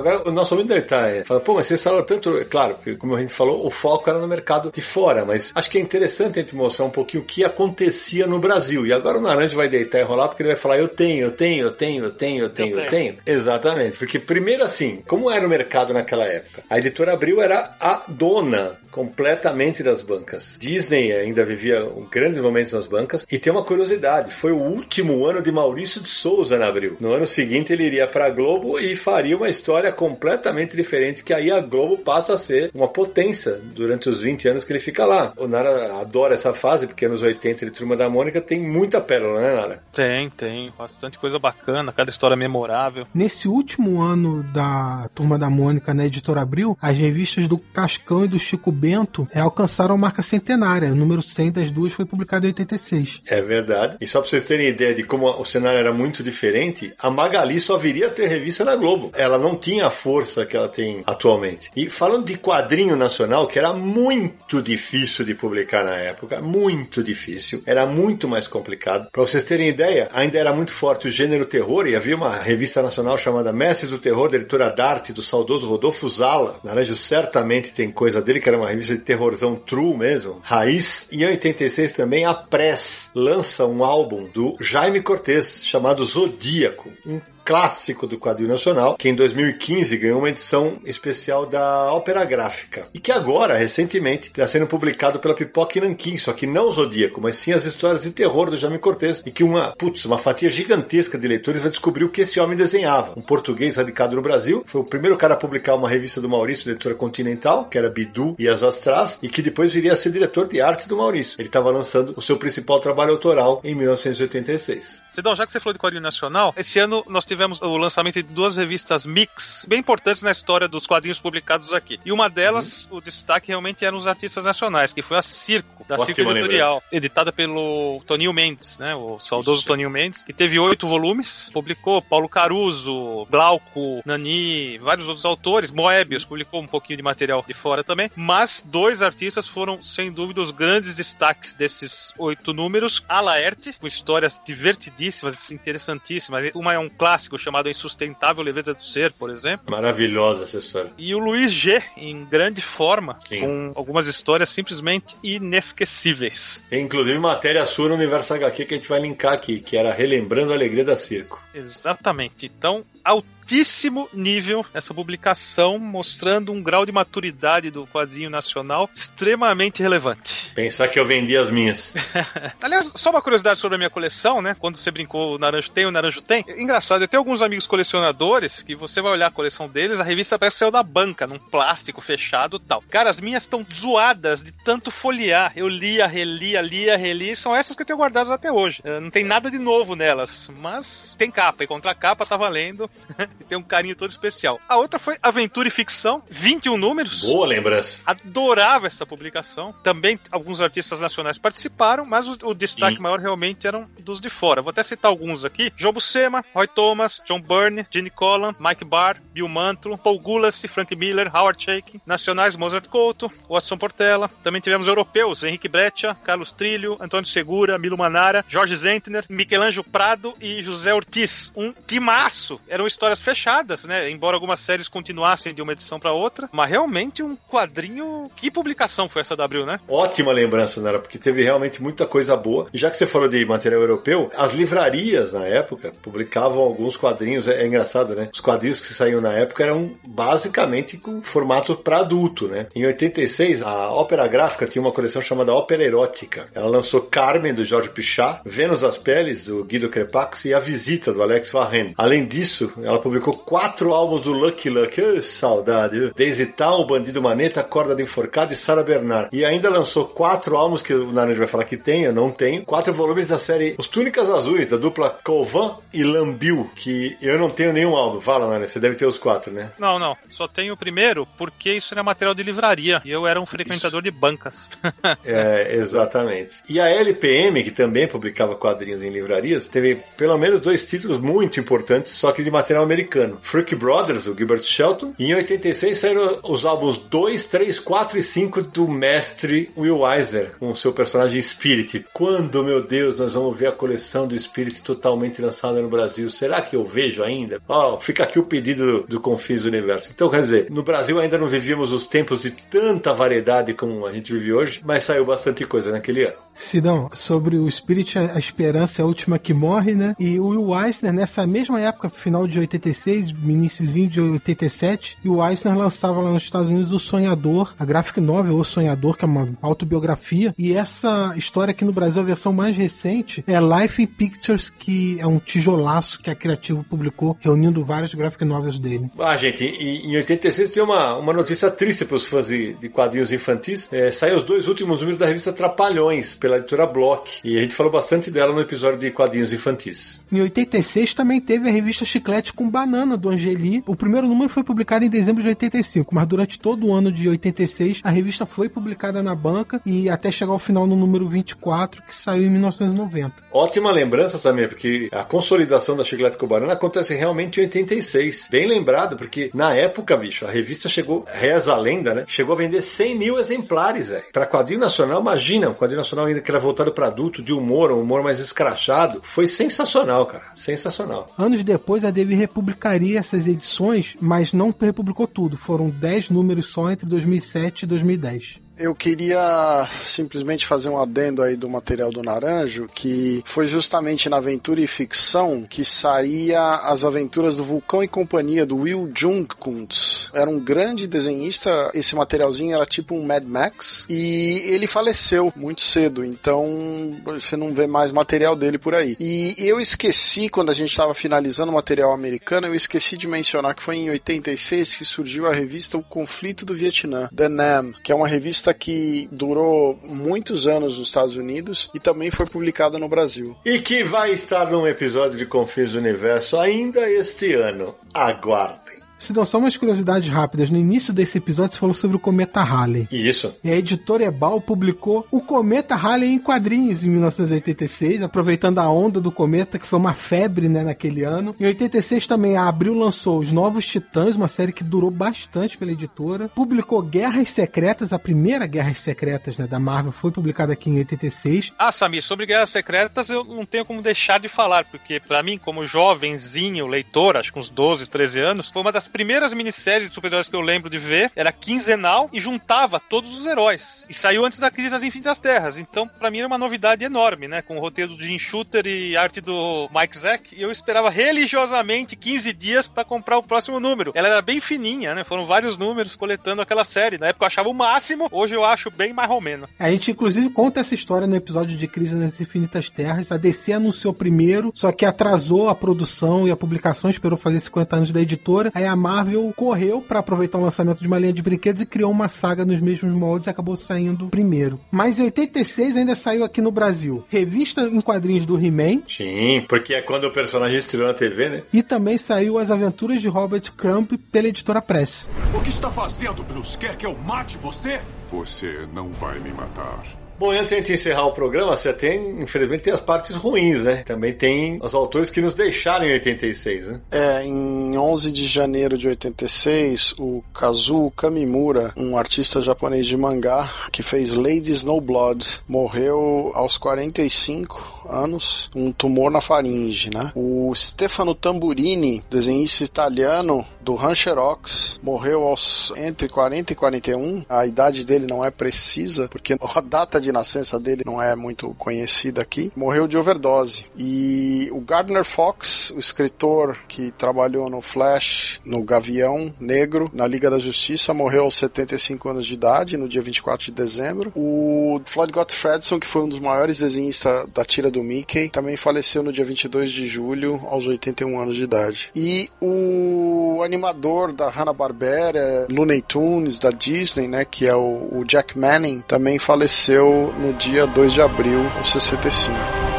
Agora, 0.00 0.28
o 0.28 0.32
nosso 0.32 0.54
amigo 0.54 0.68
deve 0.68 0.80
estar 0.80 1.08
é, 1.08 1.24
fala, 1.24 1.40
pô, 1.40 1.54
mas 1.54 1.66
vocês 1.66 1.82
falaram 1.82 2.04
tanto, 2.04 2.38
é 2.38 2.44
claro, 2.44 2.76
como 2.98 3.14
a 3.14 3.20
gente 3.20 3.32
falou, 3.32 3.66
o 3.66 3.70
foco 3.70 4.08
era 4.08 4.18
no 4.18 4.26
mercado 4.26 4.70
de 4.72 4.80
fora, 4.80 5.24
mas 5.24 5.52
acho 5.54 5.70
que 5.70 5.78
é 5.78 5.80
interessante 5.80 6.38
a 6.38 6.42
gente 6.42 6.56
mostrar 6.56 6.86
um 6.86 6.90
pouquinho 6.90 7.22
o 7.22 7.26
que 7.26 7.44
acontecia 7.44 8.26
no 8.26 8.38
Brasil. 8.38 8.86
E 8.86 8.92
agora 8.92 9.18
o 9.18 9.20
Naranja 9.20 9.54
vai 9.54 9.68
deitar 9.68 9.98
e 9.98 10.02
rolar 10.02 10.28
porque 10.28 10.42
ele 10.42 10.50
vai 10.50 10.58
falar, 10.58 10.78
eu 10.78 10.88
tenho, 10.88 11.26
eu 11.26 11.32
tenho, 11.32 11.66
eu 11.66 11.72
tenho, 11.72 12.04
eu 12.04 12.10
tenho, 12.10 12.44
eu 12.44 12.50
tenho, 12.50 12.80
eu 12.80 12.86
tenho. 12.86 13.18
Exatamente, 13.26 13.98
porque 13.98 14.18
primeiro 14.18 14.64
assim, 14.64 15.02
como 15.06 15.30
era 15.30 15.46
o 15.46 15.50
mercado 15.50 15.92
naquela 15.92 16.24
época? 16.24 16.62
A 16.70 16.78
editora 16.78 17.12
Abril 17.12 17.42
era 17.42 17.76
a 17.78 18.02
dona 18.08 18.78
completamente 18.90 19.82
das 19.82 20.02
bancas. 20.02 20.56
Disney 20.60 21.12
ainda 21.12 21.44
vivia 21.44 21.86
grandes 22.10 22.38
momentos 22.38 22.72
nas 22.72 22.86
bancas. 22.86 23.26
E 23.30 23.38
tem 23.38 23.52
uma 23.52 23.64
curiosidade: 23.64 24.34
foi 24.34 24.52
o 24.52 24.58
último 24.58 25.24
ano 25.24 25.42
de 25.42 25.52
Maurício 25.52 26.00
de 26.00 26.08
Souza 26.08 26.58
na 26.58 26.66
Abril. 26.66 26.96
No 27.00 27.12
ano 27.12 27.26
seguinte, 27.26 27.72
ele 27.72 27.84
iria 27.84 28.06
para 28.06 28.26
a 28.26 28.30
Globo 28.30 28.78
e 28.78 28.96
faria 28.96 29.36
uma 29.36 29.48
história 29.48 29.89
completamente 29.92 30.76
diferente. 30.76 31.22
Que 31.22 31.32
aí 31.32 31.50
a 31.50 31.60
Globo 31.60 31.98
passa 31.98 32.34
a 32.34 32.38
ser 32.38 32.70
uma 32.74 32.88
potência 32.88 33.60
durante 33.74 34.08
os 34.08 34.20
20 34.20 34.48
anos 34.48 34.64
que 34.64 34.72
ele 34.72 34.80
fica 34.80 35.04
lá. 35.04 35.32
O 35.36 35.46
Nara 35.46 36.00
adora 36.00 36.34
essa 36.34 36.52
fase, 36.54 36.86
porque 36.86 37.08
nos 37.08 37.22
80 37.22 37.66
de 37.66 37.72
Turma 37.72 37.96
da 37.96 38.08
Mônica 38.08 38.40
tem 38.40 38.60
muita 38.60 39.00
pérola, 39.00 39.40
né, 39.40 39.54
Nara? 39.54 39.82
Tem, 39.92 40.30
tem. 40.30 40.72
Bastante 40.76 41.18
coisa 41.18 41.38
bacana, 41.38 41.92
cada 41.92 42.10
história 42.10 42.36
memorável. 42.36 43.06
Nesse 43.14 43.48
último 43.48 44.00
ano 44.00 44.42
da 44.52 45.08
Turma 45.14 45.38
da 45.38 45.50
Mônica 45.50 45.94
na 45.94 46.06
Editora 46.06 46.42
Abril, 46.42 46.76
as 46.80 46.96
revistas 46.96 47.48
do 47.48 47.58
Cascão 47.58 48.24
e 48.24 48.28
do 48.28 48.38
Chico 48.38 48.72
Bento 48.72 49.26
é, 49.32 49.40
alcançaram 49.40 49.94
a 49.94 49.98
marca 49.98 50.22
centenária. 50.22 50.92
O 50.92 50.94
número 50.94 51.22
100 51.22 51.52
das 51.52 51.70
duas 51.70 51.92
foi 51.92 52.04
publicado 52.04 52.46
em 52.46 52.50
86. 52.50 53.22
É 53.26 53.40
verdade. 53.40 53.96
E 54.00 54.06
só 54.06 54.20
pra 54.20 54.30
vocês 54.30 54.44
terem 54.44 54.68
ideia 54.68 54.94
de 54.94 55.02
como 55.02 55.28
o 55.28 55.44
cenário 55.44 55.78
era 55.78 55.92
muito 55.92 56.22
diferente, 56.22 56.94
a 56.98 57.10
Magali 57.10 57.60
só 57.60 57.76
viria 57.76 58.06
a 58.08 58.10
ter 58.10 58.26
revista 58.26 58.64
na 58.64 58.76
Globo. 58.76 59.10
Ela 59.14 59.38
não 59.38 59.56
tinha 59.56 59.69
a 59.78 59.90
força 59.90 60.46
que 60.46 60.56
ela 60.56 60.68
tem 60.68 61.02
atualmente. 61.06 61.70
E 61.76 61.90
falando 61.90 62.24
de 62.24 62.38
quadrinho 62.38 62.96
nacional, 62.96 63.46
que 63.46 63.58
era 63.58 63.72
muito 63.74 64.62
difícil 64.62 65.24
de 65.24 65.34
publicar 65.34 65.84
na 65.84 65.96
época, 65.96 66.40
muito 66.40 67.02
difícil, 67.02 67.62
era 67.66 67.84
muito 67.84 68.26
mais 68.26 68.48
complicado. 68.48 69.08
Pra 69.12 69.22
vocês 69.22 69.44
terem 69.44 69.68
ideia, 69.68 70.08
ainda 70.12 70.38
era 70.38 70.52
muito 70.52 70.72
forte 70.72 71.08
o 71.08 71.10
gênero 71.10 71.44
terror 71.44 71.86
e 71.86 71.94
havia 71.94 72.16
uma 72.16 72.36
revista 72.36 72.82
nacional 72.82 73.18
chamada 73.18 73.52
Mestres 73.52 73.90
do 73.90 73.98
Terror, 73.98 74.30
da 74.30 74.36
editora 74.38 74.70
Darte, 74.70 75.12
do 75.12 75.22
saudoso 75.22 75.68
Rodolfo 75.68 76.08
Zala. 76.08 76.58
Naranjo 76.64 76.96
certamente 76.96 77.74
tem 77.74 77.90
coisa 77.90 78.22
dele, 78.22 78.40
que 78.40 78.48
era 78.48 78.56
uma 78.56 78.68
revista 78.68 78.94
de 78.94 79.02
terrorzão 79.02 79.56
true 79.56 79.96
mesmo, 79.96 80.40
raiz. 80.42 81.08
E 81.12 81.22
em 81.22 81.26
86 81.26 81.92
também 81.92 82.24
a 82.24 82.32
Press 82.32 83.10
lança 83.14 83.66
um 83.66 83.84
álbum 83.84 84.24
do 84.24 84.56
Jaime 84.60 85.02
Cortez 85.02 85.60
chamado 85.64 86.04
Zodíaco, 86.04 86.90
um 87.06 87.20
clássico 87.44 88.06
do 88.06 88.18
quadrinho 88.18 88.48
nacional, 88.50 88.96
que 88.96 89.08
em 89.08 89.14
2015 89.14 89.96
ganhou 89.96 90.18
uma 90.18 90.28
edição 90.28 90.74
especial 90.84 91.46
da 91.46 91.92
Ópera 91.92 92.24
Gráfica. 92.24 92.86
E 92.94 93.00
que 93.00 93.12
agora, 93.12 93.56
recentemente, 93.56 94.28
está 94.28 94.46
sendo 94.46 94.66
publicado 94.66 95.18
pela 95.18 95.34
Pipoca 95.34 95.78
e 95.78 95.80
Nanquim, 95.80 96.16
só 96.16 96.32
que 96.32 96.46
não 96.46 96.68
o 96.68 96.72
Zodíaco, 96.72 97.20
mas 97.20 97.36
sim 97.36 97.52
as 97.52 97.64
histórias 97.64 98.02
de 98.02 98.10
terror 98.10 98.50
do 98.50 98.56
Jaime 98.56 98.78
Cortez, 98.78 99.22
e 99.24 99.30
que 99.30 99.42
uma, 99.42 99.74
putz, 99.76 100.04
uma 100.04 100.18
fatia 100.18 100.50
gigantesca 100.50 101.18
de 101.18 101.26
leitores 101.28 101.62
vai 101.62 101.70
descobrir 101.70 102.04
o 102.04 102.10
que 102.10 102.22
esse 102.22 102.38
homem 102.38 102.56
desenhava. 102.56 103.14
Um 103.16 103.22
português 103.22 103.76
radicado 103.76 104.16
no 104.16 104.22
Brasil, 104.22 104.62
foi 104.66 104.80
o 104.80 104.84
primeiro 104.84 105.16
cara 105.16 105.34
a 105.34 105.36
publicar 105.36 105.74
uma 105.74 105.88
revista 105.88 106.20
do 106.20 106.28
Maurício, 106.28 106.70
editora 106.70 106.94
Continental, 106.94 107.64
que 107.64 107.78
era 107.78 107.90
Bidu 107.90 108.34
e 108.38 108.48
as 108.48 108.62
Astras, 108.62 109.18
e 109.22 109.28
que 109.28 109.42
depois 109.42 109.72
viria 109.72 109.92
a 109.92 109.96
ser 109.96 110.10
diretor 110.10 110.46
de 110.46 110.60
arte 110.60 110.88
do 110.88 110.96
Maurício. 110.96 111.36
Ele 111.38 111.48
estava 111.48 111.70
lançando 111.70 112.14
o 112.16 112.22
seu 112.22 112.36
principal 112.36 112.80
trabalho 112.80 113.12
autoral 113.12 113.60
em 113.64 113.74
1986. 113.74 115.02
Cidão, 115.10 115.34
já 115.34 115.46
que 115.46 115.52
você 115.52 115.60
falou 115.60 115.72
de 115.72 115.78
quadrinho 115.78 116.02
nacional, 116.02 116.54
esse 116.56 116.78
ano 116.78 117.04
nós 117.08 117.26
tivemos 117.30 117.62
o 117.62 117.76
lançamento 117.76 118.14
de 118.14 118.24
duas 118.24 118.56
revistas 118.56 119.06
mix, 119.06 119.64
bem 119.68 119.78
importantes 119.78 120.20
na 120.20 120.32
história 120.32 120.66
dos 120.66 120.84
quadrinhos 120.84 121.20
publicados 121.20 121.72
aqui. 121.72 122.00
E 122.04 122.10
uma 122.10 122.28
delas, 122.28 122.88
uhum. 122.90 122.98
o 122.98 123.00
destaque 123.00 123.48
realmente 123.48 123.84
eram 123.84 123.96
os 123.96 124.08
artistas 124.08 124.44
nacionais, 124.44 124.92
que 124.92 125.00
foi 125.00 125.16
a 125.16 125.22
Circo, 125.22 125.86
da 125.86 125.94
Ótimo 125.94 126.14
Circo 126.16 126.30
Editorial, 126.32 126.82
editada 126.90 127.30
pelo 127.30 128.02
Toninho 128.04 128.32
Mendes, 128.32 128.78
né? 128.78 128.96
O 128.96 129.20
saudoso. 129.20 129.64
Toninho 129.64 129.90
Mendes, 129.90 130.24
que 130.24 130.32
teve 130.32 130.58
oito 130.58 130.88
volumes, 130.88 131.50
publicou 131.52 132.02
Paulo 132.02 132.28
Caruso, 132.28 133.26
Glauco, 133.30 134.02
Nani, 134.04 134.78
vários 134.78 135.06
outros 135.06 135.24
autores, 135.24 135.70
Moebius 135.70 136.24
publicou 136.24 136.60
um 136.60 136.66
pouquinho 136.66 136.96
de 136.96 137.02
material 137.02 137.44
de 137.46 137.54
fora 137.54 137.84
também, 137.84 138.10
mas 138.16 138.64
dois 138.66 139.02
artistas 139.02 139.46
foram, 139.46 139.80
sem 139.80 140.10
dúvida, 140.10 140.40
os 140.40 140.50
grandes 140.50 140.96
destaques 140.96 141.54
desses 141.54 142.12
oito 142.18 142.52
números. 142.52 143.04
A 143.08 143.20
Laerte, 143.20 143.72
com 143.74 143.86
histórias 143.86 144.40
divertidíssimas, 144.44 145.52
interessantíssimas. 145.52 146.50
Uma 146.54 146.72
é 146.72 146.78
um 146.78 146.88
clássico 146.88 147.19
chamado 147.38 147.68
Insustentável 147.68 148.42
Leveza 148.42 148.72
do 148.72 148.82
Ser, 148.82 149.12
por 149.12 149.30
exemplo. 149.30 149.70
Maravilhosa 149.70 150.44
essa 150.44 150.58
história. 150.58 150.92
E 150.96 151.14
o 151.14 151.18
Luiz 151.18 151.52
G, 151.52 151.82
em 151.96 152.24
grande 152.24 152.62
forma, 152.62 153.18
Sim. 153.26 153.40
com 153.40 153.72
algumas 153.74 154.06
histórias 154.06 154.48
simplesmente 154.48 155.16
inesquecíveis. 155.22 156.64
Tem 156.68 156.84
inclusive 156.84 157.18
matéria 157.18 157.64
sua 157.66 157.88
no 157.88 157.94
Universo 157.94 158.34
HQ 158.34 158.64
que 158.64 158.74
a 158.74 158.76
gente 158.76 158.88
vai 158.88 159.00
linkar 159.00 159.32
aqui, 159.32 159.60
que 159.60 159.76
era 159.76 159.92
Relembrando 159.92 160.52
a 160.52 160.54
Alegria 160.54 160.84
da 160.84 160.96
Circo. 160.96 161.42
Exatamente. 161.54 162.46
Então, 162.46 162.84
ao 163.04 163.22
altíssimo 163.40 164.08
nível 164.12 164.64
essa 164.72 164.94
publicação, 164.94 165.78
mostrando 165.78 166.52
um 166.52 166.62
grau 166.62 166.86
de 166.86 166.92
maturidade 166.92 167.70
do 167.70 167.86
quadrinho 167.86 168.30
nacional 168.30 168.88
extremamente 168.92 169.82
relevante. 169.82 170.52
Pensar 170.54 170.86
que 170.88 171.00
eu 171.00 171.04
vendi 171.04 171.36
as 171.36 171.50
minhas. 171.50 171.92
Aliás, 172.62 172.92
só 172.94 173.10
uma 173.10 173.22
curiosidade 173.22 173.58
sobre 173.58 173.74
a 173.74 173.78
minha 173.78 173.90
coleção, 173.90 174.40
né? 174.40 174.54
Quando 174.58 174.76
você 174.76 174.90
brincou 174.90 175.34
o 175.34 175.38
Naranjo 175.38 175.70
tem, 175.70 175.86
o 175.86 175.90
Naranjo 175.90 176.22
tem. 176.22 176.44
Engraçado, 176.56 177.02
eu 177.02 177.08
tenho 177.08 177.20
alguns 177.20 177.42
amigos 177.42 177.66
colecionadores 177.66 178.62
que 178.62 178.76
você 178.76 179.00
vai 179.00 179.12
olhar 179.12 179.26
a 179.26 179.32
coleção 179.32 179.68
deles, 179.68 179.98
a 179.98 180.04
revista 180.04 180.38
parece 180.38 180.56
que 180.56 180.58
saiu 180.60 180.70
da 180.70 180.82
banca, 180.82 181.26
num 181.26 181.38
plástico 181.38 182.00
fechado 182.00 182.60
e 182.62 182.68
tal. 182.68 182.82
Cara, 182.90 183.10
as 183.10 183.20
minhas 183.20 183.42
estão 183.42 183.66
zoadas 183.72 184.42
de 184.42 184.52
tanto 184.52 184.90
folhear. 184.90 185.52
Eu 185.56 185.66
lia, 185.66 186.06
relia, 186.06 186.60
lia, 186.60 186.96
relia, 186.96 187.32
e 187.32 187.36
são 187.36 187.54
essas 187.54 187.74
que 187.74 187.82
eu 187.82 187.86
tenho 187.86 187.98
guardadas 187.98 188.30
até 188.30 188.52
hoje. 188.52 188.80
Eh, 188.84 189.00
Não 189.00 189.10
tem 189.10 189.24
nada 189.24 189.50
de 189.50 189.58
novo 189.58 189.96
nelas, 189.96 190.50
mas 190.58 191.14
tem 191.18 191.30
capa, 191.30 191.64
e 191.64 191.66
contra 191.66 191.90
a 191.90 191.94
capa 191.94 192.24
tá 192.26 192.36
valendo. 192.36 192.88
e 193.38 193.44
tem 193.44 193.58
um 193.58 193.62
carinho 193.62 193.96
todo 193.96 194.10
especial. 194.10 194.60
A 194.68 194.76
outra 194.76 194.98
foi 194.98 195.16
Aventura 195.22 195.68
e 195.68 195.70
Ficção, 195.70 196.22
21 196.30 196.76
números. 196.76 197.20
Boa 197.20 197.46
lembrança. 197.46 198.02
Adorava 198.06 198.86
essa 198.86 199.04
publicação. 199.04 199.74
Também 199.82 200.18
alguns 200.30 200.60
artistas 200.60 201.00
nacionais 201.00 201.38
participaram, 201.38 202.04
mas 202.04 202.28
o, 202.28 202.36
o 202.48 202.54
destaque 202.54 202.96
Sim. 202.96 203.02
maior 203.02 203.18
realmente 203.18 203.66
eram 203.66 203.88
dos 204.00 204.20
de 204.20 204.30
fora. 204.30 204.62
Vou 204.62 204.70
até 204.70 204.82
citar 204.82 205.10
alguns 205.10 205.44
aqui: 205.44 205.72
Joe 205.76 205.92
Buscema, 205.92 206.44
Roy 206.54 206.66
Thomas, 206.68 207.22
John 207.26 207.40
Byrne, 207.40 207.86
Gene 207.90 208.10
Collan, 208.10 208.54
Mike 208.58 208.84
Barr, 208.84 209.16
Bill 209.32 209.48
Mantlo, 209.48 209.98
Paul 209.98 210.18
Gulas, 210.18 210.60
Frank 210.68 210.94
Miller, 210.94 211.34
Howard 211.34 211.62
Shaking, 211.62 212.00
nacionais 212.06 212.56
Mozart 212.56 212.88
Couto, 212.88 213.30
Watson 213.48 213.76
Portela. 213.76 214.30
Também 214.42 214.60
tivemos 214.60 214.86
europeus: 214.86 215.42
Henrique 215.42 215.68
Breccia, 215.68 216.16
Carlos 216.24 216.52
Trilho, 216.52 216.96
Antônio 217.00 217.26
Segura, 217.26 217.78
Milo 217.78 217.98
Manara, 217.98 218.44
Jorge 218.48 218.76
Zentner, 218.76 219.24
Michelangelo 219.28 219.84
Prado 219.84 220.32
e 220.40 220.62
José 220.62 220.92
Ortiz. 220.94 221.52
Um 221.56 221.72
timaço. 221.72 222.60
Eram 222.68 222.86
histórias 222.86 223.19
fechadas, 223.22 223.84
né? 223.84 224.10
Embora 224.10 224.36
algumas 224.36 224.60
séries 224.60 224.88
continuassem 224.88 225.54
de 225.54 225.62
uma 225.62 225.72
edição 225.72 225.98
para 225.98 226.12
outra, 226.12 226.48
mas 226.52 226.70
realmente 226.70 227.22
um 227.22 227.36
quadrinho. 227.48 228.30
Que 228.36 228.50
publicação 228.50 229.08
foi 229.08 229.22
essa 229.22 229.36
da 229.36 229.44
Abril, 229.44 229.66
né? 229.66 229.80
Ótima 229.88 230.32
lembrança, 230.32 230.80
Nara, 230.80 230.98
porque 230.98 231.18
teve 231.18 231.42
realmente 231.42 231.82
muita 231.82 232.06
coisa 232.06 232.36
boa. 232.36 232.66
E 232.72 232.78
já 232.78 232.90
que 232.90 232.96
você 232.96 233.06
falou 233.06 233.28
de 233.28 233.44
material 233.44 233.80
europeu, 233.80 234.30
as 234.36 234.52
livrarias 234.52 235.32
na 235.32 235.46
época 235.46 235.92
publicavam 236.02 236.60
alguns 236.60 236.96
quadrinhos. 236.96 237.48
É, 237.48 237.62
é 237.62 237.66
engraçado, 237.66 238.14
né? 238.14 238.28
Os 238.32 238.40
quadrinhos 238.40 238.80
que 238.80 238.92
saíam 238.92 239.20
na 239.20 239.32
época 239.32 239.64
eram 239.64 239.96
basicamente 240.06 240.96
com 240.96 241.22
formato 241.22 241.76
para 241.76 241.98
adulto, 241.98 242.48
né? 242.48 242.66
Em 242.74 242.86
86, 242.86 243.62
a 243.62 243.90
Ópera 243.90 244.26
Gráfica 244.26 244.66
tinha 244.66 244.82
uma 244.82 244.92
coleção 244.92 245.22
chamada 245.22 245.54
Ópera 245.54 245.84
Erótica. 245.84 246.48
Ela 246.54 246.68
lançou 246.68 247.02
Carmen, 247.02 247.54
do 247.54 247.64
Jorge 247.64 247.90
Pichat, 247.90 248.40
Vênus 248.44 248.80
das 248.80 248.98
Peles, 248.98 249.44
do 249.44 249.64
Guido 249.64 249.88
Crepax 249.88 250.44
e 250.44 250.54
A 250.54 250.58
Visita, 250.58 251.12
do 251.12 251.22
Alex 251.22 251.50
Varenne. 251.50 251.94
Além 251.96 252.26
disso, 252.26 252.72
ela 252.82 252.98
publicou 252.98 253.09
quatro 253.18 253.92
álbuns 253.92 254.22
do 254.22 254.32
Lucky 254.32 254.70
Luck. 254.70 255.00
Ô, 255.00 255.20
saudade, 255.22 255.98
viu? 255.98 256.12
Daisy 256.14 256.46
Town, 256.46 256.86
Bandido 256.86 257.22
Maneta, 257.22 257.62
Corda 257.62 257.94
de 257.94 258.02
Enforcado 258.02 258.52
e 258.52 258.56
Sarah 258.56 258.82
Bernard. 258.82 259.30
E 259.32 259.44
ainda 259.44 259.70
lançou 259.70 260.04
quatro 260.04 260.56
álbuns 260.56 260.82
que 260.82 260.94
o 260.94 261.10
Naranjo 261.10 261.38
vai 261.38 261.48
falar 261.48 261.64
que 261.64 261.76
tem, 261.76 262.04
eu 262.04 262.12
não 262.12 262.30
tenho. 262.30 262.64
Quatro 262.64 262.92
volumes 262.92 263.28
da 263.28 263.38
série 263.38 263.74
Os 263.78 263.88
Túnicas 263.88 264.28
Azuis, 264.28 264.68
da 264.68 264.76
dupla 264.76 265.10
Colvan 265.24 265.76
e 265.92 266.04
Lambil, 266.04 266.70
que 266.76 267.16
eu 267.20 267.38
não 267.38 267.50
tenho 267.50 267.72
nenhum 267.72 267.96
álbum. 267.96 268.20
Fala, 268.20 268.48
Naranjo, 268.48 268.72
você 268.72 268.80
deve 268.80 268.96
ter 268.96 269.06
os 269.06 269.18
quatro, 269.18 269.52
né? 269.52 269.72
Não, 269.78 269.98
não. 269.98 270.16
Só 270.28 270.46
tenho 270.46 270.74
o 270.74 270.76
primeiro 270.76 271.26
porque 271.38 271.72
isso 271.72 271.94
era 271.94 272.02
material 272.02 272.34
de 272.34 272.42
livraria 272.42 273.00
e 273.04 273.10
eu 273.10 273.26
era 273.26 273.40
um 273.40 273.46
frequentador 273.46 274.02
de 274.02 274.10
bancas. 274.10 274.70
É, 275.24 275.76
exatamente. 275.76 276.62
E 276.68 276.80
a 276.80 276.88
LPM, 276.88 277.62
que 277.62 277.70
também 277.70 278.06
publicava 278.06 278.54
quadrinhos 278.54 279.02
em 279.02 279.10
livrarias, 279.10 279.68
teve 279.68 279.96
pelo 280.16 280.36
menos 280.38 280.60
dois 280.60 280.84
títulos 280.84 281.18
muito 281.18 281.60
importantes, 281.60 282.12
só 282.12 282.32
que 282.32 282.42
de 282.42 282.50
material 282.50 282.84
americano. 282.84 282.99
Freak 283.42 283.74
Brothers, 283.74 284.26
o 284.26 284.34
Gilbert 284.34 284.62
Shelton, 284.62 285.14
e 285.18 285.26
em 285.26 285.34
86 285.34 285.96
saíram 285.96 286.40
os 286.42 286.66
álbuns 286.66 286.98
2, 286.98 287.46
3, 287.46 287.78
4 287.78 288.18
e 288.18 288.22
5 288.22 288.62
do 288.62 288.88
mestre 288.88 289.70
Will 289.76 290.06
Eisner, 290.06 290.52
com 290.58 290.70
o 290.70 290.76
seu 290.76 290.92
personagem 290.92 291.40
Spirit. 291.40 292.04
Quando, 292.12 292.64
meu 292.64 292.82
Deus, 292.82 293.20
nós 293.20 293.34
vamos 293.34 293.56
ver 293.56 293.68
a 293.68 293.72
coleção 293.72 294.26
do 294.26 294.38
Spirit 294.38 294.82
totalmente 294.82 295.40
lançada 295.40 295.80
no 295.80 295.88
Brasil? 295.88 296.28
Será 296.30 296.60
que 296.60 296.74
eu 296.74 296.84
vejo 296.84 297.22
ainda? 297.22 297.60
Ó, 297.68 297.98
fica 297.98 298.24
aqui 298.24 298.38
o 298.38 298.44
pedido 298.44 298.84
do, 298.84 299.06
do 299.06 299.20
Confins 299.20 299.64
Universo. 299.64 300.10
Então, 300.12 300.28
quer 300.28 300.40
dizer, 300.40 300.70
no 300.70 300.82
Brasil 300.82 301.20
ainda 301.20 301.38
não 301.38 301.46
vivíamos 301.46 301.92
os 301.92 302.06
tempos 302.06 302.40
de 302.40 302.50
tanta 302.50 303.14
variedade 303.14 303.74
como 303.74 304.06
a 304.06 304.12
gente 304.12 304.32
vive 304.32 304.52
hoje, 304.52 304.80
mas 304.84 305.04
saiu 305.04 305.24
bastante 305.24 305.64
coisa 305.64 305.92
naquele 305.92 306.24
ano. 306.24 306.36
Sidão, 306.54 307.08
sobre 307.12 307.56
o 307.56 307.70
Spirit, 307.70 308.18
a 308.18 308.40
a 308.40 308.42
esperança 308.42 309.02
é 309.02 309.04
a 309.04 309.06
última 309.06 309.38
que 309.38 309.52
morre, 309.52 309.94
né? 309.94 310.14
E 310.18 310.40
o 310.40 310.46
Will 310.46 310.74
Eisner, 310.74 311.12
nessa 311.12 311.46
mesma 311.46 311.80
época, 311.80 312.08
final 312.08 312.46
de 312.46 312.58
86, 312.58 312.89
iniciozinho 312.92 314.08
de 314.08 314.20
87, 314.20 315.18
e 315.24 315.28
o 315.28 315.46
Eisner 315.46 315.76
lançava 315.76 316.20
lá 316.20 316.30
nos 316.30 316.42
Estados 316.42 316.68
Unidos 316.70 316.92
O 316.92 316.98
Sonhador, 316.98 317.74
a 317.78 317.84
graphic 317.84 318.20
novel 318.20 318.56
O 318.56 318.64
Sonhador, 318.64 319.16
que 319.16 319.24
é 319.24 319.28
uma 319.28 319.48
autobiografia, 319.62 320.54
e 320.58 320.72
essa 320.72 321.34
história 321.36 321.72
aqui 321.72 321.84
no 321.84 321.92
Brasil, 321.92 322.22
a 322.22 322.24
versão 322.24 322.52
mais 322.52 322.76
recente, 322.76 323.44
é 323.46 323.54
Life 323.60 324.02
in 324.02 324.06
Pictures, 324.06 324.70
que 324.70 325.18
é 325.20 325.26
um 325.26 325.38
tijolaço 325.38 326.20
que 326.22 326.30
a 326.30 326.34
Criativo 326.34 326.84
publicou, 326.84 327.36
reunindo 327.40 327.84
várias 327.84 328.14
graphic 328.14 328.44
novels 328.44 328.78
dele. 328.78 329.10
Ah, 329.18 329.36
gente, 329.36 329.64
e- 329.64 330.06
em 330.06 330.16
86 330.16 330.70
tem 330.70 330.82
uma, 330.82 331.16
uma 331.16 331.32
notícia 331.32 331.70
triste 331.70 332.04
para 332.04 332.16
os 332.16 332.26
fãs 332.26 332.46
de, 332.46 332.74
de 332.74 332.88
quadrinhos 332.88 333.32
infantis. 333.32 333.88
É, 333.92 334.10
saiu 334.12 334.36
os 334.38 334.44
dois 334.44 334.68
últimos 334.68 334.98
números 335.00 335.18
da 335.18 335.26
revista 335.26 335.52
Trapalhões, 335.52 336.34
pela 336.34 336.56
editora 336.58 336.86
Block. 336.86 337.40
E 337.44 337.58
a 337.58 337.60
gente 337.60 337.74
falou 337.74 337.92
bastante 337.92 338.30
dela 338.30 338.52
no 338.52 338.60
episódio 338.60 338.98
de 338.98 339.10
quadrinhos 339.10 339.52
infantis. 339.52 340.22
Em 340.32 340.40
86 340.40 341.14
também 341.14 341.40
teve 341.40 341.68
a 341.68 341.72
revista 341.72 342.04
Chiclete 342.04 342.52
com 342.52 342.68
Banana 342.80 343.14
do 343.14 343.28
Angeli. 343.28 343.82
O 343.86 343.94
primeiro 343.94 344.26
número 344.26 344.48
foi 344.48 344.64
publicado 344.64 345.04
em 345.04 345.10
dezembro 345.10 345.42
de 345.42 345.48
85, 345.50 346.14
mas 346.14 346.26
durante 346.26 346.58
todo 346.58 346.86
o 346.86 346.94
ano 346.94 347.12
de 347.12 347.28
86 347.28 348.00
a 348.02 348.08
revista 348.08 348.46
foi 348.46 348.70
publicada 348.70 349.22
na 349.22 349.34
banca 349.34 349.82
e 349.84 350.08
até 350.08 350.32
chegar 350.32 350.52
ao 350.52 350.58
final 350.58 350.86
no 350.86 350.96
número 350.96 351.28
24, 351.28 352.02
que 352.02 352.14
saiu 352.14 352.44
em 352.44 352.48
1990. 352.48 353.34
Ótima 353.52 353.92
lembrança, 353.92 354.38
Samir, 354.38 354.70
porque 354.70 355.10
a 355.12 355.22
consolidação 355.24 355.94
da 355.94 356.04
Chiclete 356.04 356.38
com 356.38 356.46
Banana 356.46 356.72
acontece 356.72 357.14
realmente 357.14 357.60
em 357.60 357.64
86. 357.64 358.48
Bem 358.50 358.66
lembrado, 358.66 359.14
porque 359.14 359.50
na 359.52 359.74
época, 359.74 360.16
bicho, 360.16 360.46
a 360.46 360.50
revista 360.50 360.88
chegou, 360.88 361.26
reza 361.30 361.74
a 361.74 361.76
lenda, 361.76 362.14
né? 362.14 362.24
Chegou 362.26 362.54
a 362.54 362.58
vender 362.58 362.80
100 362.80 363.14
mil 363.14 363.38
exemplares, 363.38 364.08
velho. 364.08 364.24
Pra 364.32 364.46
quadrinho 364.46 364.80
nacional, 364.80 365.20
imagina, 365.20 365.68
um 365.68 365.74
quadrinho 365.74 366.00
nacional 366.00 366.24
ainda 366.24 366.40
que 366.40 366.50
era 366.50 366.58
voltado 366.58 366.92
para 366.92 367.08
adulto, 367.08 367.42
de 367.42 367.52
humor, 367.52 367.92
um 367.92 368.00
humor 368.00 368.22
mais 368.22 368.40
escrachado. 368.40 369.20
Foi 369.22 369.46
sensacional, 369.46 370.24
cara. 370.24 370.44
Sensacional. 370.54 371.28
Anos 371.36 371.62
depois, 371.62 372.06
a 372.06 372.10
Devi 372.10 372.36
republicaria 372.70 373.18
essas 373.18 373.46
edições, 373.46 374.16
mas 374.20 374.52
não 374.52 374.74
republicou 374.80 375.26
tudo. 375.26 375.56
Foram 375.56 375.90
10 375.90 376.30
números 376.30 376.66
só 376.66 376.90
entre 376.90 377.06
2007 377.06 377.82
e 377.82 377.86
2010. 377.86 378.60
Eu 378.80 378.94
queria 378.94 379.86
simplesmente 380.06 380.66
fazer 380.66 380.88
um 380.88 380.98
adendo 380.98 381.42
aí 381.42 381.54
do 381.54 381.68
material 381.68 382.10
do 382.10 382.22
Naranjo, 382.22 382.88
que 382.94 383.42
foi 383.44 383.66
justamente 383.66 384.26
na 384.30 384.38
Aventura 384.38 384.80
e 384.80 384.86
Ficção 384.86 385.66
que 385.68 385.84
saía 385.84 386.76
as 386.76 387.04
aventuras 387.04 387.56
do 387.56 387.62
Vulcão 387.62 388.02
e 388.02 388.08
Companhia, 388.08 388.64
do 388.64 388.78
Will 388.78 389.12
Jung-Kuntz. 389.14 390.30
Era 390.32 390.48
um 390.48 390.58
grande 390.58 391.06
desenhista, 391.06 391.90
esse 391.92 392.16
materialzinho 392.16 392.74
era 392.74 392.86
tipo 392.86 393.14
um 393.14 393.22
Mad 393.22 393.44
Max, 393.44 394.06
e 394.08 394.62
ele 394.64 394.86
faleceu 394.86 395.52
muito 395.54 395.82
cedo, 395.82 396.24
então 396.24 397.20
você 397.22 397.58
não 397.58 397.74
vê 397.74 397.86
mais 397.86 398.12
material 398.12 398.56
dele 398.56 398.78
por 398.78 398.94
aí. 398.94 399.14
E 399.20 399.54
eu 399.58 399.78
esqueci, 399.78 400.48
quando 400.48 400.70
a 400.70 400.74
gente 400.74 400.90
estava 400.90 401.14
finalizando 401.14 401.70
o 401.70 401.74
material 401.74 402.12
americano, 402.12 402.66
eu 402.66 402.74
esqueci 402.74 403.18
de 403.18 403.28
mencionar 403.28 403.74
que 403.74 403.82
foi 403.82 403.96
em 403.96 404.08
86 404.08 404.96
que 404.96 405.04
surgiu 405.04 405.46
a 405.46 405.52
revista 405.52 405.98
O 405.98 406.02
Conflito 406.02 406.64
do 406.64 406.74
Vietnã, 406.74 407.28
The 407.36 407.50
Nam, 407.50 407.92
que 408.02 408.10
é 408.10 408.14
uma 408.14 408.26
revista 408.26 408.69
que 408.72 409.28
durou 409.32 409.98
muitos 410.06 410.66
anos 410.66 410.98
nos 410.98 411.08
Estados 411.08 411.36
Unidos 411.36 411.90
e 411.94 412.00
também 412.00 412.30
foi 412.30 412.46
publicada 412.46 412.98
no 412.98 413.08
Brasil. 413.08 413.56
E 413.64 413.78
que 413.80 414.04
vai 414.04 414.32
estar 414.32 414.70
num 414.70 414.86
episódio 414.86 415.38
de 415.38 415.46
Confins 415.46 415.92
do 415.92 415.98
Universo 415.98 416.58
ainda 416.58 417.08
este 417.10 417.54
ano. 417.54 417.94
Aguardem. 418.12 418.99
Se 419.20 419.34
não 419.34 419.44
só 419.44 419.58
umas 419.58 419.76
curiosidades 419.76 420.30
rápidas, 420.30 420.70
no 420.70 420.78
início 420.78 421.12
desse 421.12 421.38
episódio 421.38 421.74
você 421.74 421.78
falou 421.78 421.94
sobre 421.94 422.16
o 422.16 422.20
cometa 422.20 422.62
Halley. 422.62 423.06
Isso. 423.12 423.54
E 423.62 423.70
a 423.70 423.76
editora 423.76 424.24
Ebal 424.24 424.60
publicou 424.60 425.26
o 425.30 425.40
Cometa 425.40 425.94
Halley 425.94 426.32
em 426.32 426.38
quadrinhos 426.38 427.04
em 427.04 427.10
1986, 427.10 428.22
aproveitando 428.22 428.78
a 428.78 428.88
onda 428.88 429.20
do 429.20 429.30
cometa, 429.30 429.78
que 429.78 429.86
foi 429.86 429.98
uma 429.98 430.14
febre 430.14 430.68
né, 430.68 430.82
naquele 430.82 431.22
ano. 431.22 431.54
Em 431.60 431.66
86 431.66 432.26
também 432.26 432.56
a 432.56 432.66
Abril 432.66 432.94
lançou 432.94 433.38
Os 433.38 433.52
Novos 433.52 433.84
Titãs, 433.84 434.36
uma 434.36 434.48
série 434.48 434.72
que 434.72 434.82
durou 434.82 435.10
bastante 435.10 435.76
pela 435.76 435.92
editora. 435.92 436.48
Publicou 436.48 437.02
Guerras 437.02 437.50
Secretas, 437.50 438.12
a 438.12 438.18
primeira 438.18 438.66
Guerras 438.66 438.98
Secretas 438.98 439.58
né, 439.58 439.66
da 439.66 439.78
Marvel 439.78 440.12
foi 440.12 440.30
publicada 440.30 440.72
aqui 440.72 440.88
em 440.88 440.98
86. 440.98 441.72
Ah, 441.78 441.92
Samir, 441.92 442.22
sobre 442.22 442.46
Guerras 442.46 442.70
Secretas 442.70 443.28
eu 443.28 443.44
não 443.44 443.66
tenho 443.66 443.84
como 443.84 444.00
deixar 444.00 444.40
de 444.40 444.48
falar, 444.48 444.86
porque 444.86 445.20
pra 445.20 445.42
mim, 445.42 445.58
como 445.58 445.84
jovenzinho 445.84 446.86
leitor, 446.86 447.36
acho 447.36 447.52
que 447.52 447.58
uns 447.58 447.68
12, 447.68 448.06
13 448.06 448.40
anos, 448.40 448.70
foi 448.70 448.80
uma 448.80 448.92
das 448.92 449.09
primeiras 449.10 449.52
minisséries 449.52 450.08
de 450.08 450.14
super-heróis 450.14 450.48
que 450.48 450.56
eu 450.56 450.60
lembro 450.60 450.88
de 450.88 450.98
ver 450.98 451.30
era 451.36 451.52
quinzenal 451.52 452.28
e 452.32 452.40
juntava 452.40 453.00
todos 453.00 453.36
os 453.38 453.46
heróis. 453.46 454.06
E 454.08 454.14
saiu 454.14 454.44
antes 454.44 454.58
da 454.58 454.70
crise 454.70 454.90
das 454.90 455.02
Infinitas 455.02 455.38
Terras. 455.38 455.78
Então, 455.78 456.08
pra 456.08 456.30
mim 456.30 456.38
era 456.38 456.46
uma 456.46 456.58
novidade 456.58 457.04
enorme, 457.04 457.48
né? 457.48 457.62
Com 457.62 457.76
o 457.76 457.80
roteiro 457.80 458.14
do 458.14 458.22
Jim 458.22 458.38
Shooter 458.38 458.86
e 458.86 459.16
arte 459.16 459.40
do 459.40 459.88
Mike 459.94 460.18
Zack. 460.18 460.54
E 460.56 460.62
eu 460.62 460.70
esperava 460.70 461.10
religiosamente 461.10 462.16
15 462.16 462.52
dias 462.52 462.88
para 462.88 463.04
comprar 463.04 463.38
o 463.38 463.42
próximo 463.42 463.80
número. 463.80 464.12
Ela 464.14 464.28
era 464.28 464.42
bem 464.42 464.60
fininha, 464.60 465.14
né? 465.14 465.24
Foram 465.24 465.46
vários 465.46 465.76
números 465.76 466.16
coletando 466.16 466.62
aquela 466.62 466.84
série. 466.84 467.18
Na 467.18 467.28
época 467.28 467.44
eu 467.44 467.48
achava 467.48 467.68
o 467.68 467.74
máximo, 467.74 468.28
hoje 468.30 468.54
eu 468.54 468.64
acho 468.64 468.90
bem 468.90 469.12
mais 469.12 469.28
romeno. 469.28 469.68
A 469.78 469.90
gente, 469.90 470.10
inclusive, 470.10 470.48
conta 470.50 470.80
essa 470.80 470.94
história 470.94 471.26
no 471.26 471.36
episódio 471.36 471.76
de 471.76 471.86
Crise 471.86 472.14
nas 472.14 472.40
Infinitas 472.40 472.90
Terras. 472.90 473.32
A 473.32 473.36
DC 473.36 473.72
anunciou 473.72 474.12
primeiro, 474.12 474.72
só 474.74 474.92
que 474.92 475.04
atrasou 475.04 475.68
a 475.68 475.74
produção 475.74 476.46
e 476.46 476.50
a 476.50 476.56
publicação, 476.56 477.10
esperou 477.10 477.38
fazer 477.38 477.60
50 477.60 477.96
anos 477.96 478.12
da 478.12 478.20
editora. 478.20 478.70
Aí 478.74 478.84
a 478.84 478.96
Marvel 479.00 479.52
correu 479.56 480.02
para 480.02 480.20
aproveitar 480.20 480.58
o 480.58 480.62
lançamento 480.62 481.00
de 481.00 481.06
uma 481.06 481.18
linha 481.18 481.32
de 481.32 481.42
brinquedos 481.42 481.82
e 481.82 481.86
criou 481.86 482.10
uma 482.10 482.28
saga 482.28 482.64
nos 482.64 482.80
mesmos 482.80 483.12
moldes 483.12 483.46
e 483.46 483.50
acabou 483.50 483.74
saindo 483.74 484.28
primeiro. 484.28 484.78
Mas 484.90 485.18
em 485.18 485.24
86 485.24 485.96
ainda 485.96 486.14
saiu 486.14 486.44
aqui 486.44 486.60
no 486.60 486.70
Brasil 486.70 487.24
revista 487.28 487.82
em 487.82 488.00
quadrinhos 488.00 488.44
do 488.44 488.58
He-Man. 488.58 489.02
Sim, 489.08 489.64
porque 489.68 489.94
é 489.94 490.02
quando 490.02 490.24
o 490.24 490.30
personagem 490.30 490.76
estreou 490.76 491.08
na 491.08 491.14
TV, 491.14 491.48
né? 491.48 491.62
E 491.72 491.82
também 491.82 492.18
saiu 492.18 492.58
As 492.58 492.70
Aventuras 492.70 493.20
de 493.20 493.28
Robert 493.28 493.72
Crumb 493.76 494.18
pela 494.30 494.48
editora 494.48 494.82
Press. 494.82 495.28
O 495.54 495.60
que 495.62 495.70
está 495.70 495.90
fazendo, 495.90 496.42
Blues? 496.42 496.76
Quer 496.76 496.96
que 496.96 497.06
eu 497.06 497.16
mate 497.16 497.56
você? 497.58 498.00
Você 498.28 498.86
não 498.92 499.08
vai 499.08 499.38
me 499.38 499.52
matar. 499.52 500.19
Bom, 500.40 500.52
antes 500.52 500.70
de 500.70 500.74
a 500.74 500.78
gente 500.78 500.94
encerrar 500.94 501.26
o 501.26 501.32
programa, 501.32 501.76
você 501.76 501.92
tem, 501.92 502.40
infelizmente, 502.40 502.84
tem 502.84 502.94
as 502.94 503.00
partes 503.00 503.36
ruins, 503.36 503.84
né? 503.84 504.02
Também 504.06 504.32
tem 504.32 504.78
os 504.82 504.94
autores 504.94 505.28
que 505.28 505.38
nos 505.38 505.52
deixaram 505.52 506.06
em 506.06 506.12
86, 506.12 506.88
né? 506.88 507.00
É, 507.10 507.44
em 507.44 507.98
11 507.98 508.32
de 508.32 508.46
janeiro 508.46 508.96
de 508.96 509.06
86, 509.06 510.14
o 510.18 510.42
Kazuo 510.54 511.10
Kamimura, 511.10 511.92
um 511.94 512.16
artista 512.16 512.58
japonês 512.62 513.04
de 513.04 513.18
mangá 513.18 513.70
que 513.92 514.02
fez 514.02 514.32
Lady 514.32 514.70
Snowblood, 514.70 515.60
morreu 515.68 516.52
aos 516.54 516.78
45 516.78 517.99
anos, 518.08 518.70
um 518.74 518.92
tumor 518.92 519.30
na 519.30 519.40
faringe, 519.40 520.10
né? 520.10 520.32
O 520.34 520.72
Stefano 520.74 521.34
Tamburini, 521.34 522.24
desenhista 522.30 522.84
italiano 522.84 523.66
do 523.80 523.94
Rancherox, 523.94 525.00
morreu 525.02 525.42
aos 525.42 525.92
entre 525.96 526.28
40 526.28 526.72
e 526.72 526.76
41. 526.76 527.44
A 527.48 527.66
idade 527.66 528.04
dele 528.04 528.26
não 528.26 528.44
é 528.44 528.50
precisa, 528.50 529.28
porque 529.28 529.56
a 529.60 529.80
data 529.80 530.20
de 530.20 530.30
nascença 530.32 530.78
dele 530.78 531.02
não 531.04 531.20
é 531.20 531.34
muito 531.34 531.74
conhecida 531.78 532.42
aqui. 532.42 532.70
Morreu 532.76 533.06
de 533.06 533.16
overdose. 533.16 533.86
E 533.96 534.68
o 534.72 534.80
Gardner 534.80 535.24
Fox, 535.24 535.90
o 535.90 535.98
escritor 535.98 536.78
que 536.88 537.10
trabalhou 537.10 537.68
no 537.68 537.80
Flash, 537.80 538.60
no 538.64 538.82
Gavião 538.82 539.52
Negro, 539.58 540.10
na 540.12 540.26
Liga 540.26 540.50
da 540.50 540.58
Justiça, 540.58 541.14
morreu 541.14 541.44
aos 541.44 541.54
75 541.56 542.28
anos 542.28 542.46
de 542.46 542.54
idade, 542.54 542.96
no 542.96 543.08
dia 543.08 543.22
24 543.22 543.66
de 543.66 543.72
dezembro. 543.72 544.32
O 544.34 545.00
Floyd 545.04 545.32
Gottfredson, 545.32 545.98
que 545.98 546.06
foi 546.06 546.22
um 546.22 546.28
dos 546.28 546.40
maiores 546.40 546.78
desenhistas 546.78 547.48
da 547.48 547.64
tira 547.64 547.89
do 547.90 548.02
Mickey, 548.02 548.48
também 548.48 548.76
faleceu 548.76 549.22
no 549.22 549.32
dia 549.32 549.44
22 549.44 549.90
de 549.90 550.06
julho, 550.06 550.60
aos 550.66 550.86
81 550.86 551.40
anos 551.40 551.56
de 551.56 551.64
idade. 551.64 552.10
E 552.14 552.50
o 552.60 553.62
animador 553.64 554.34
da 554.34 554.48
Hanna-Barbera, 554.48 555.66
Looney 555.70 556.02
Tunes, 556.02 556.58
da 556.58 556.70
Disney, 556.70 557.28
né, 557.28 557.44
que 557.44 557.66
é 557.66 557.74
o, 557.74 558.08
o 558.12 558.24
Jack 558.24 558.58
Manning, 558.58 559.02
também 559.06 559.38
faleceu 559.38 560.32
no 560.38 560.52
dia 560.54 560.86
2 560.86 561.12
de 561.12 561.22
abril, 561.22 561.60
aos 561.78 561.90
65. 561.92 562.89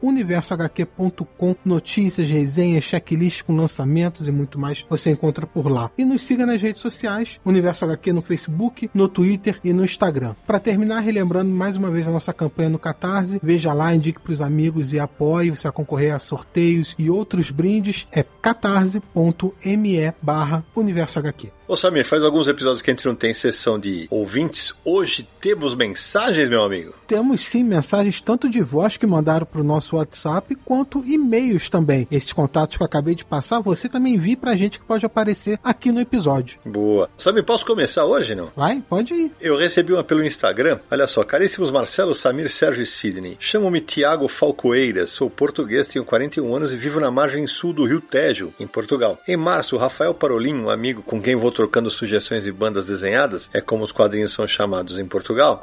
www.universohq.com. 0.00 1.56
Notícias, 1.64 2.28
resenhas, 2.28 2.84
checklist 2.84 3.42
com 3.42 3.56
lançamentos 3.56 4.26
e 4.26 4.30
muito 4.30 4.58
mais 4.58 4.84
você 4.88 5.10
encontra 5.10 5.46
por 5.46 5.70
lá. 5.70 5.90
E 5.98 6.04
nos 6.04 6.22
siga 6.22 6.46
nas 6.46 6.60
redes 6.60 6.80
sociais, 6.80 7.38
Universo 7.44 7.84
HQ 7.84 8.12
no 8.12 8.22
Facebook, 8.22 8.90
no 8.94 9.08
Twitter 9.08 9.58
e 9.62 9.72
no 9.72 9.84
Instagram. 9.84 10.34
Para 10.46 10.60
terminar, 10.60 11.00
relembrando 11.00 11.50
mais 11.50 11.76
uma 11.76 11.90
vez 11.90 12.06
a 12.06 12.10
nossa 12.10 12.32
campanha 12.32 12.68
no 12.68 12.78
Catarse, 12.78 13.40
veja 13.42 13.72
lá, 13.72 13.94
indique 13.94 14.20
para 14.20 14.32
os 14.32 14.42
amigos 14.42 14.92
e 14.92 14.98
apoie, 14.98 15.50
você 15.50 15.64
vai 15.64 15.72
concorrer 15.72 16.14
a 16.14 16.18
sorteios 16.18 16.94
e 16.98 17.10
outros 17.10 17.50
brindes, 17.50 18.06
é 18.12 18.22
catarse.me 18.22 20.12
barra 20.22 20.64
Universo 20.74 21.18
HQ. 21.18 21.58
Ô 21.68 21.76
Samir, 21.76 22.06
faz 22.06 22.22
alguns 22.22 22.48
episódios 22.48 22.80
que 22.80 22.90
a 22.90 22.94
gente 22.94 23.04
não 23.04 23.14
tem 23.14 23.34
sessão 23.34 23.78
de 23.78 24.06
ouvintes. 24.10 24.74
Hoje 24.82 25.28
temos 25.38 25.74
mensagens, 25.74 26.48
meu 26.48 26.62
amigo? 26.62 26.94
Temos 27.06 27.42
sim 27.42 27.62
mensagens 27.62 28.22
tanto 28.22 28.48
de 28.48 28.62
voz 28.62 28.96
que 28.96 29.06
mandaram 29.06 29.44
para 29.44 29.60
o 29.60 29.64
nosso 29.64 29.87
WhatsApp, 29.96 30.54
quanto 30.64 31.04
e-mails 31.06 31.68
também. 31.68 32.06
Esses 32.10 32.32
contatos 32.32 32.76
que 32.76 32.82
eu 32.82 32.86
acabei 32.86 33.14
de 33.14 33.24
passar, 33.24 33.60
você 33.60 33.88
também 33.88 34.14
envie 34.14 34.36
pra 34.36 34.56
gente 34.56 34.78
que 34.78 34.84
pode 34.84 35.04
aparecer 35.04 35.58
aqui 35.62 35.90
no 35.92 36.00
episódio. 36.00 36.58
Boa. 36.64 37.08
Samir, 37.16 37.44
posso 37.44 37.64
começar 37.64 38.04
hoje, 38.04 38.34
não? 38.34 38.50
Vai, 38.56 38.82
pode 38.88 39.14
ir. 39.14 39.32
Eu 39.40 39.56
recebi 39.56 39.92
uma 39.92 40.04
pelo 40.04 40.24
Instagram. 40.24 40.78
Olha 40.90 41.06
só, 41.06 41.24
caríssimos 41.24 41.70
Marcelo, 41.70 42.14
Samir, 42.14 42.50
Sérgio 42.50 42.82
e 42.82 42.86
Sidney. 42.86 43.36
Chamo-me 43.40 43.80
Tiago 43.80 44.28
Falcoeiras, 44.28 45.10
sou 45.10 45.28
português, 45.30 45.88
tenho 45.88 46.04
41 46.04 46.54
anos 46.54 46.72
e 46.72 46.76
vivo 46.76 47.00
na 47.00 47.10
margem 47.10 47.46
sul 47.46 47.72
do 47.72 47.84
Rio 47.84 48.00
Tejo, 48.00 48.52
em 48.58 48.66
Portugal. 48.66 49.18
Em 49.26 49.36
março, 49.36 49.76
Rafael 49.76 50.14
Parolin, 50.14 50.54
um 50.54 50.70
amigo 50.70 51.02
com 51.02 51.20
quem 51.20 51.36
vou 51.36 51.52
trocando 51.52 51.90
sugestões 51.90 52.44
de 52.44 52.52
bandas 52.52 52.86
desenhadas, 52.86 53.50
é 53.52 53.60
como 53.60 53.84
os 53.84 53.92
quadrinhos 53.92 54.32
são 54.32 54.46
chamados 54.46 54.98
em 54.98 55.06
Portugal. 55.06 55.62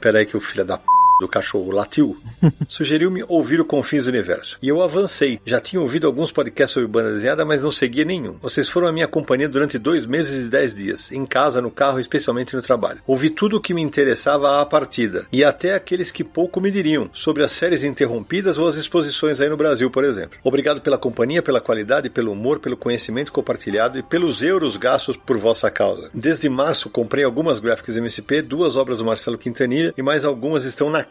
Peraí 0.00 0.26
que 0.26 0.36
o 0.36 0.40
filho 0.40 0.64
da 0.64 0.76
p 0.76 0.93
do 1.20 1.28
cachorro 1.28 1.70
latiu, 1.70 2.16
sugeriu-me 2.68 3.24
ouvir 3.28 3.60
o 3.60 3.64
Confins 3.64 4.04
do 4.04 4.10
Universo. 4.10 4.58
E 4.62 4.68
eu 4.68 4.82
avancei. 4.82 5.40
Já 5.44 5.60
tinha 5.60 5.80
ouvido 5.80 6.06
alguns 6.06 6.32
podcasts 6.32 6.74
sobre 6.74 6.88
banda 6.88 7.12
desenhada, 7.12 7.44
mas 7.44 7.62
não 7.62 7.70
seguia 7.70 8.04
nenhum. 8.04 8.36
Vocês 8.40 8.68
foram 8.68 8.88
a 8.88 8.92
minha 8.92 9.08
companhia 9.08 9.48
durante 9.48 9.78
dois 9.78 10.06
meses 10.06 10.46
e 10.46 10.50
dez 10.50 10.74
dias, 10.74 11.12
em 11.12 11.24
casa, 11.24 11.60
no 11.60 11.70
carro, 11.70 12.00
especialmente 12.00 12.54
no 12.56 12.62
trabalho. 12.62 13.00
Ouvi 13.06 13.30
tudo 13.30 13.56
o 13.56 13.60
que 13.60 13.74
me 13.74 13.82
interessava 13.82 14.60
à 14.60 14.66
partida, 14.66 15.26
e 15.32 15.44
até 15.44 15.74
aqueles 15.74 16.10
que 16.10 16.24
pouco 16.24 16.60
me 16.60 16.70
diriam, 16.70 17.08
sobre 17.12 17.42
as 17.42 17.52
séries 17.52 17.84
interrompidas 17.84 18.58
ou 18.58 18.66
as 18.66 18.76
exposições 18.76 19.40
aí 19.40 19.48
no 19.48 19.56
Brasil, 19.56 19.90
por 19.90 20.04
exemplo. 20.04 20.38
Obrigado 20.42 20.80
pela 20.80 20.98
companhia, 20.98 21.42
pela 21.42 21.60
qualidade, 21.60 22.10
pelo 22.10 22.32
humor, 22.32 22.58
pelo 22.58 22.76
conhecimento 22.76 23.32
compartilhado 23.32 23.98
e 23.98 24.02
pelos 24.02 24.42
euros 24.42 24.76
gastos 24.76 25.16
por 25.16 25.38
vossa 25.38 25.70
causa. 25.70 26.10
Desde 26.12 26.48
março 26.48 26.90
comprei 26.90 27.24
algumas 27.24 27.58
gráficas 27.58 27.96
MSP, 27.96 28.42
duas 28.42 28.76
obras 28.76 28.98
do 28.98 29.04
Marcelo 29.04 29.38
Quintanilha 29.38 29.94
e 29.96 30.02
mais 30.02 30.24
algumas 30.24 30.64
estão 30.64 30.90
na 30.90 31.03